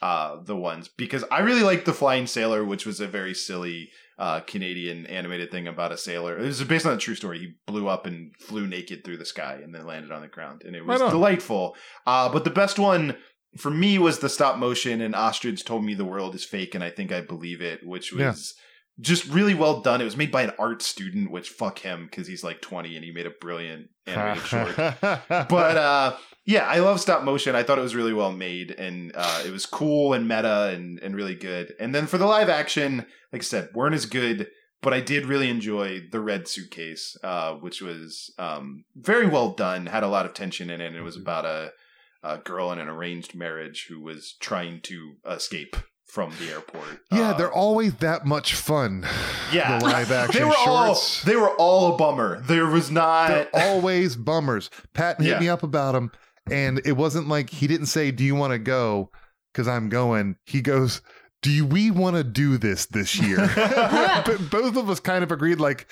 uh, 0.02 0.36
the 0.42 0.56
ones 0.56 0.88
because 0.88 1.24
I 1.30 1.40
really 1.40 1.62
liked 1.62 1.86
the 1.86 1.92
Flying 1.92 2.26
Sailor, 2.26 2.64
which 2.64 2.86
was 2.86 3.00
a 3.00 3.08
very 3.08 3.34
silly 3.34 3.90
uh, 4.18 4.40
Canadian 4.40 5.06
animated 5.06 5.50
thing 5.50 5.68
about 5.68 5.92
a 5.92 5.96
sailor. 5.96 6.38
It 6.38 6.42
was 6.46 6.62
based 6.64 6.86
on 6.86 6.94
a 6.94 6.98
true 6.98 7.14
story. 7.14 7.38
He 7.38 7.54
blew 7.66 7.86
up 7.88 8.04
and 8.06 8.32
flew 8.36 8.66
naked 8.66 9.04
through 9.04 9.18
the 9.18 9.24
sky 9.24 9.60
and 9.62 9.74
then 9.74 9.86
landed 9.86 10.10
on 10.10 10.22
the 10.22 10.28
ground, 10.28 10.62
and 10.64 10.74
it 10.74 10.84
was 10.84 11.00
Right 11.00 11.10
delightful. 11.10 11.76
Uh, 12.06 12.28
but 12.28 12.44
the 12.44 12.50
best 12.50 12.78
one 12.78 13.16
for 13.56 13.70
me 13.70 13.98
was 13.98 14.18
the 14.18 14.28
stop 14.28 14.58
motion 14.58 15.00
and 15.00 15.14
ostrich 15.14 15.64
told 15.64 15.82
me 15.84 15.94
the 15.94 16.04
world 16.04 16.34
is 16.34 16.44
fake 16.44 16.74
and 16.74 16.84
i 16.84 16.90
think 16.90 17.10
i 17.10 17.20
believe 17.22 17.62
it 17.62 17.80
which 17.84 18.12
was 18.12 18.20
Yeah. 18.20 18.34
Just 19.00 19.26
really 19.26 19.54
well 19.54 19.80
done 19.80 20.00
it 20.00 20.04
was 20.04 20.16
made 20.16 20.32
by 20.32 20.42
an 20.42 20.52
art 20.58 20.82
student 20.82 21.30
which 21.30 21.48
fuck 21.48 21.78
him 21.78 22.06
because 22.06 22.26
he's 22.26 22.42
like 22.42 22.60
20 22.60 22.96
and 22.96 23.04
he 23.04 23.12
made 23.12 23.26
a 23.26 23.30
brilliant 23.30 23.88
animated 24.06 24.42
short 24.44 24.76
but 24.76 25.76
uh 25.76 26.16
yeah 26.44 26.66
i 26.66 26.78
love 26.78 27.00
stop 27.00 27.22
motion 27.22 27.54
i 27.54 27.62
thought 27.62 27.78
it 27.78 27.82
was 27.82 27.94
really 27.94 28.12
well 28.12 28.32
made 28.32 28.70
and 28.72 29.12
uh 29.14 29.42
it 29.46 29.52
was 29.52 29.66
cool 29.66 30.12
and 30.12 30.26
meta 30.26 30.70
and 30.74 30.98
and 31.00 31.14
really 31.14 31.34
good 31.34 31.72
and 31.78 31.94
then 31.94 32.06
for 32.06 32.18
the 32.18 32.26
live 32.26 32.48
action 32.48 33.06
like 33.32 33.42
i 33.42 33.44
said 33.44 33.68
weren't 33.74 33.94
as 33.94 34.06
good 34.06 34.48
but 34.80 34.94
I 34.94 35.00
did 35.00 35.26
really 35.26 35.50
enjoy 35.50 36.06
the 36.10 36.20
red 36.20 36.46
suitcase, 36.46 37.16
uh, 37.24 37.54
which 37.54 37.82
was 37.82 38.32
um, 38.38 38.84
very 38.94 39.26
well 39.26 39.50
done. 39.50 39.86
Had 39.86 40.04
a 40.04 40.08
lot 40.08 40.26
of 40.26 40.34
tension 40.34 40.70
in 40.70 40.80
it. 40.80 40.86
And 40.86 40.96
it 40.96 41.02
was 41.02 41.16
about 41.16 41.44
a, 41.44 41.72
a 42.22 42.38
girl 42.38 42.70
in 42.70 42.78
an 42.78 42.88
arranged 42.88 43.34
marriage 43.34 43.86
who 43.88 44.00
was 44.00 44.36
trying 44.40 44.80
to 44.82 45.16
escape 45.28 45.76
from 46.08 46.32
the 46.40 46.50
airport. 46.50 46.86
yeah, 47.12 47.30
Uh, 47.30 47.36
they're 47.36 47.52
always 47.52 47.94
that 47.96 48.24
much 48.26 48.54
fun. 48.54 49.06
yeah, 49.52 49.78
the 49.78 49.84
live 49.84 50.10
action 50.20 50.40
they 50.40 50.44
were 50.44 50.52
shorts. 50.64 51.24
all 51.24 51.30
they 51.30 51.36
were 51.36 51.50
all 51.56 51.94
a 51.94 51.96
bummer. 51.96 52.40
There 52.42 52.66
was 52.66 52.90
not. 52.90 53.28
They're 53.28 53.48
always 53.54 54.16
bummers. 54.16 54.70
Pat 54.94 55.20
hit 55.20 55.28
Yeah. 55.32 55.40
me 55.40 55.48
up 55.48 55.62
about 55.62 55.92
them, 55.92 56.10
and 56.50 56.80
it 56.84 56.92
wasn't 56.92 57.28
like 57.28 57.50
he 57.50 57.66
didn't 57.66 57.86
say, 57.86 58.10
"Do 58.10 58.24
you 58.24 58.34
want 58.34 58.52
to 58.52 58.58
go?" 58.58 59.10
Because 59.52 59.68
I'm 59.68 59.88
going. 59.88 60.36
He 60.46 60.60
goes, 60.62 61.00
"Do 61.42 61.64
we 61.66 61.90
want 61.90 62.16
to 62.16 62.24
do 62.24 62.58
this 62.58 62.86
this 62.86 63.20
year?" 63.20 63.38
but 63.54 64.50
both 64.50 64.76
of 64.76 64.88
us 64.90 65.00
kind 65.00 65.22
of 65.22 65.30
agreed, 65.32 65.60
like. 65.60 65.88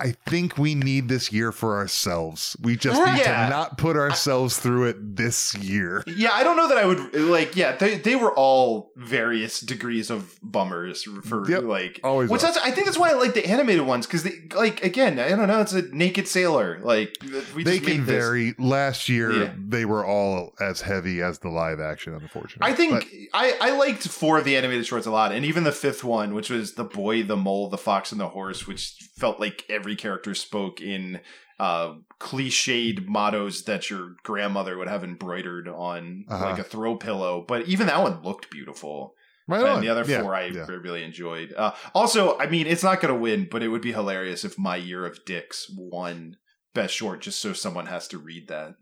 I 0.00 0.14
think 0.26 0.56
we 0.58 0.74
need 0.74 1.08
this 1.08 1.30
year 1.32 1.52
for 1.52 1.76
ourselves. 1.76 2.56
We 2.60 2.76
just 2.76 2.98
need 2.98 3.18
Yeah. 3.18 3.44
to 3.44 3.50
not 3.50 3.78
put 3.78 3.96
ourselves 3.96 4.58
through 4.58 4.86
it 4.86 5.16
this 5.16 5.54
year. 5.56 6.02
Yeah, 6.06 6.30
I 6.32 6.42
don't 6.42 6.56
know 6.56 6.68
that 6.68 6.78
I 6.78 6.86
would 6.86 7.14
like. 7.14 7.54
Yeah, 7.56 7.76
they 7.76 7.96
they 7.98 8.16
were 8.16 8.32
all 8.32 8.92
various 8.96 9.60
degrees 9.60 10.10
of 10.10 10.38
bummers 10.42 11.02
for 11.24 11.48
Yep, 11.50 11.64
like 11.64 12.00
always 12.02 12.30
Which 12.30 12.42
I 12.44 12.70
think 12.70 12.86
that's 12.86 12.98
why 12.98 13.10
I 13.10 13.12
like 13.14 13.34
the 13.34 13.46
animated 13.46 13.86
ones 13.86 14.06
because 14.06 14.22
they 14.22 14.32
like 14.54 14.82
again 14.84 15.18
I 15.18 15.28
don't 15.30 15.48
know 15.48 15.60
it's 15.60 15.72
a 15.72 15.82
naked 15.94 16.26
sailor 16.28 16.80
like 16.82 17.16
we 17.54 17.64
they 17.64 17.78
can 17.78 18.04
vary. 18.04 18.54
Last 18.58 19.08
year, 19.08 19.30
Yeah. 19.32 19.52
they 19.58 19.84
were 19.84 20.04
all 20.04 20.54
as 20.60 20.80
heavy 20.80 21.20
as 21.22 21.38
the 21.40 21.48
live 21.48 21.80
action, 21.80 22.14
unfortunately. 22.14 22.72
I 22.72 22.74
think 22.74 22.92
But- 22.92 23.06
I, 23.34 23.56
I 23.60 23.70
liked 23.76 24.06
four 24.08 24.38
of 24.38 24.44
the 24.44 24.56
animated 24.56 24.86
shorts 24.86 25.06
a 25.06 25.10
lot, 25.10 25.32
and 25.32 25.44
even 25.44 25.64
the 25.64 25.72
fifth 25.72 26.02
one, 26.04 26.34
which 26.34 26.50
was 26.50 26.74
the 26.74 26.84
boy, 26.84 27.22
the 27.22 27.36
mole, 27.36 27.68
the 27.68 27.78
fox, 27.78 28.12
and 28.12 28.20
the 28.20 28.28
horse, 28.28 28.66
which 28.66 28.94
felt 29.16 29.38
like 29.40 29.64
every 29.68 29.89
character 29.96 30.34
spoke 30.34 30.80
in 30.80 31.20
uh, 31.58 31.94
cliched 32.18 33.06
mottos 33.06 33.64
that 33.64 33.90
your 33.90 34.14
grandmother 34.22 34.78
would 34.78 34.88
have 34.88 35.04
embroidered 35.04 35.68
on 35.68 36.24
Uh-huh. 36.28 36.44
like 36.44 36.58
a 36.58 36.64
throw 36.64 36.96
pillow. 36.96 37.44
But 37.46 37.66
even 37.68 37.86
that 37.88 38.02
one 38.02 38.22
looked 38.22 38.50
beautiful. 38.50 39.14
right 39.46 39.60
and 39.60 39.68
on. 39.68 39.80
the 39.82 39.88
other 39.88 40.04
Yeah, 40.10 40.22
four 40.22 40.34
I 40.34 40.46
yeah. 40.46 40.64
really 40.66 41.02
enjoyed. 41.02 41.52
Uh, 41.56 41.72
also, 41.94 42.38
I 42.38 42.46
mean, 42.46 42.66
it's 42.66 42.82
not 42.84 43.00
going 43.00 43.12
to 43.12 43.20
win, 43.20 43.48
but 43.50 43.62
it 43.62 43.68
would 43.68 43.82
be 43.82 43.92
hilarious 43.92 44.44
if 44.44 44.58
My 44.58 44.76
Year 44.76 45.04
of 45.04 45.24
Dicks 45.26 45.66
won 45.76 46.36
Best 46.74 46.94
Short, 46.94 47.20
just 47.20 47.40
so 47.40 47.52
someone 47.52 47.86
has 47.86 48.06
to 48.08 48.18
read 48.18 48.48
that. 48.48 48.74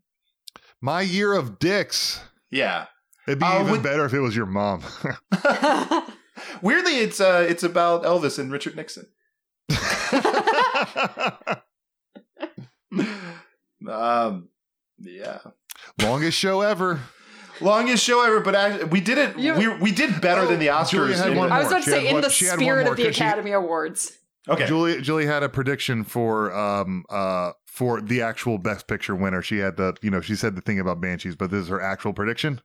My 0.80 1.00
year 1.00 1.32
of 1.32 1.58
dicks. 1.58 2.20
Yeah. 2.50 2.86
It'd 3.26 3.40
be 3.40 3.44
Uh, 3.46 3.60
even 3.60 3.72
with- 3.72 3.82
better 3.82 4.04
if 4.04 4.12
it 4.14 4.20
was 4.20 4.36
your 4.36 4.46
mom. 4.46 4.82
Weirdly, 6.62 6.98
it's 6.98 7.20
uh, 7.20 7.44
it's 7.48 7.62
about 7.64 8.04
Elvis 8.04 8.38
and 8.38 8.52
Richard 8.52 8.76
Nixon. 8.76 9.06
um, 13.88 14.48
yeah, 14.98 15.38
Longest 16.02 16.38
show 16.38 16.60
ever. 16.62 17.00
longest 17.60 18.04
show 18.04 18.22
ever, 18.24 18.40
but 18.40 18.54
actually, 18.54 18.84
we 18.90 19.00
did 19.00 19.18
it. 19.18 19.38
You- 19.38 19.54
we 19.54 19.68
we 19.78 19.92
did 19.92 20.20
better 20.20 20.46
than 20.46 20.58
the 20.58 20.70
Oh, 20.70 20.84
Julia 20.84 21.14
Oscars. 21.14 21.18
had 21.18 21.30
in 21.32 21.38
one 21.38 21.48
the- 21.48 21.54
I 21.54 21.58
was 21.58 21.64
more. 21.70 21.72
about 21.78 21.84
to 21.84 21.90
She 21.90 21.90
had 21.96 22.00
say, 22.02 22.06
in 22.08 22.12
one- 22.14 22.22
the 22.22 22.30
she 22.30 22.44
had 22.46 22.50
one 22.52 22.60
spirit 22.60 22.82
more 22.84 22.92
of 22.92 22.96
the 22.96 23.04
'cause 23.04 23.16
she- 23.16 23.22
Academy 23.24 23.52
Awards. 23.52 24.18
okay, 24.48 24.66
Julie 24.66 25.00
Julie 25.00 25.26
had 25.26 25.42
a 25.42 25.48
prediction 25.48 26.04
for 26.04 26.52
um 26.54 27.04
uh 27.10 27.52
for 27.66 28.00
the 28.00 28.22
actual 28.22 28.58
best 28.58 28.86
picture 28.88 29.14
winner. 29.14 29.42
She 29.42 29.58
had 29.58 29.76
the 29.76 29.94
you 30.02 30.10
know, 30.10 30.20
she 30.20 30.34
said 30.36 30.56
the 30.56 30.60
thing 30.62 30.80
about 30.80 31.00
Banshees, 31.00 31.36
but 31.36 31.50
this 31.50 31.62
is 31.62 31.68
her 31.68 31.80
actual 31.80 32.12
prediction. 32.12 32.60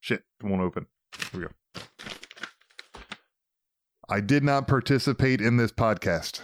Shit, 0.00 0.22
it 0.40 0.46
won't 0.46 0.62
open. 0.62 0.86
Here 1.32 1.40
we 1.40 1.46
go. 1.46 1.52
I 4.08 4.20
did 4.20 4.42
not 4.44 4.66
participate 4.66 5.40
in 5.40 5.56
this 5.56 5.72
podcast. 5.72 6.42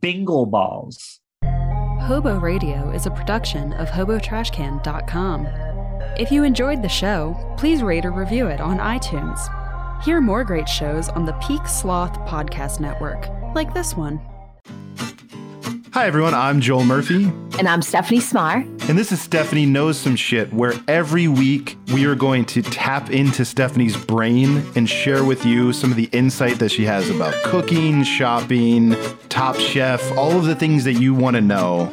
Bingle 0.00 0.44
balls. 0.44 1.20
Hobo 1.42 2.38
Radio 2.38 2.90
is 2.90 3.06
a 3.06 3.10
production 3.10 3.72
of 3.72 3.88
HoboTrashCan.com. 3.88 5.73
If 6.16 6.30
you 6.30 6.44
enjoyed 6.44 6.80
the 6.80 6.88
show, 6.88 7.36
please 7.58 7.82
rate 7.82 8.04
or 8.04 8.12
review 8.12 8.46
it 8.46 8.60
on 8.60 8.78
iTunes. 8.78 9.50
Hear 10.04 10.20
more 10.20 10.44
great 10.44 10.68
shows 10.68 11.08
on 11.08 11.24
the 11.24 11.32
Peak 11.34 11.66
Sloth 11.66 12.12
Podcast 12.20 12.78
Network, 12.78 13.26
like 13.56 13.74
this 13.74 13.96
one. 13.96 14.20
Hi, 15.92 16.06
everyone. 16.06 16.32
I'm 16.32 16.60
Joel 16.60 16.84
Murphy. 16.84 17.24
And 17.58 17.68
I'm 17.68 17.82
Stephanie 17.82 18.20
Smar. 18.20 18.62
And 18.88 18.96
this 18.96 19.10
is 19.10 19.20
Stephanie 19.20 19.66
Knows 19.66 19.98
Some 19.98 20.14
Shit, 20.14 20.52
where 20.52 20.74
every 20.86 21.26
week 21.26 21.76
we 21.92 22.06
are 22.06 22.14
going 22.14 22.44
to 22.46 22.62
tap 22.62 23.10
into 23.10 23.44
Stephanie's 23.44 23.96
brain 23.96 24.64
and 24.76 24.88
share 24.88 25.24
with 25.24 25.44
you 25.44 25.72
some 25.72 25.90
of 25.90 25.96
the 25.96 26.08
insight 26.12 26.60
that 26.60 26.68
she 26.68 26.84
has 26.84 27.10
about 27.10 27.34
cooking, 27.42 28.04
shopping, 28.04 28.94
Top 29.30 29.56
Chef, 29.56 30.16
all 30.16 30.38
of 30.38 30.44
the 30.44 30.54
things 30.54 30.84
that 30.84 30.94
you 30.94 31.12
want 31.12 31.34
to 31.34 31.40
know. 31.40 31.92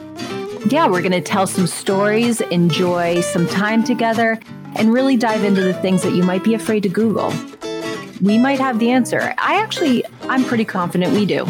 Yeah, 0.68 0.88
we're 0.88 1.02
going 1.02 1.12
to 1.12 1.22
tell 1.22 1.48
some 1.48 1.68
stories, 1.68 2.40
enjoy 2.42 3.22
some 3.22 3.48
time 3.48 3.84
together, 3.84 4.40
and 4.76 4.94
really 4.94 5.18
dive 5.18 5.44
into 5.44 5.62
the 5.62 5.74
things 5.74 6.04
that 6.04 6.14
you 6.14 6.24
might 6.24 6.44
be 6.44 6.54
afraid 6.54 6.84
to 6.84 6.90
Google. 6.90 7.34
We 8.22 8.38
might 8.38 8.60
have 8.60 8.80
the 8.80 8.92
answer. 8.92 9.34
I 9.38 9.60
actually, 9.60 10.04
I'm 10.24 10.46
pretty 10.46 10.66
confident 10.66 11.14
we 11.14 11.26
do. 11.26 11.46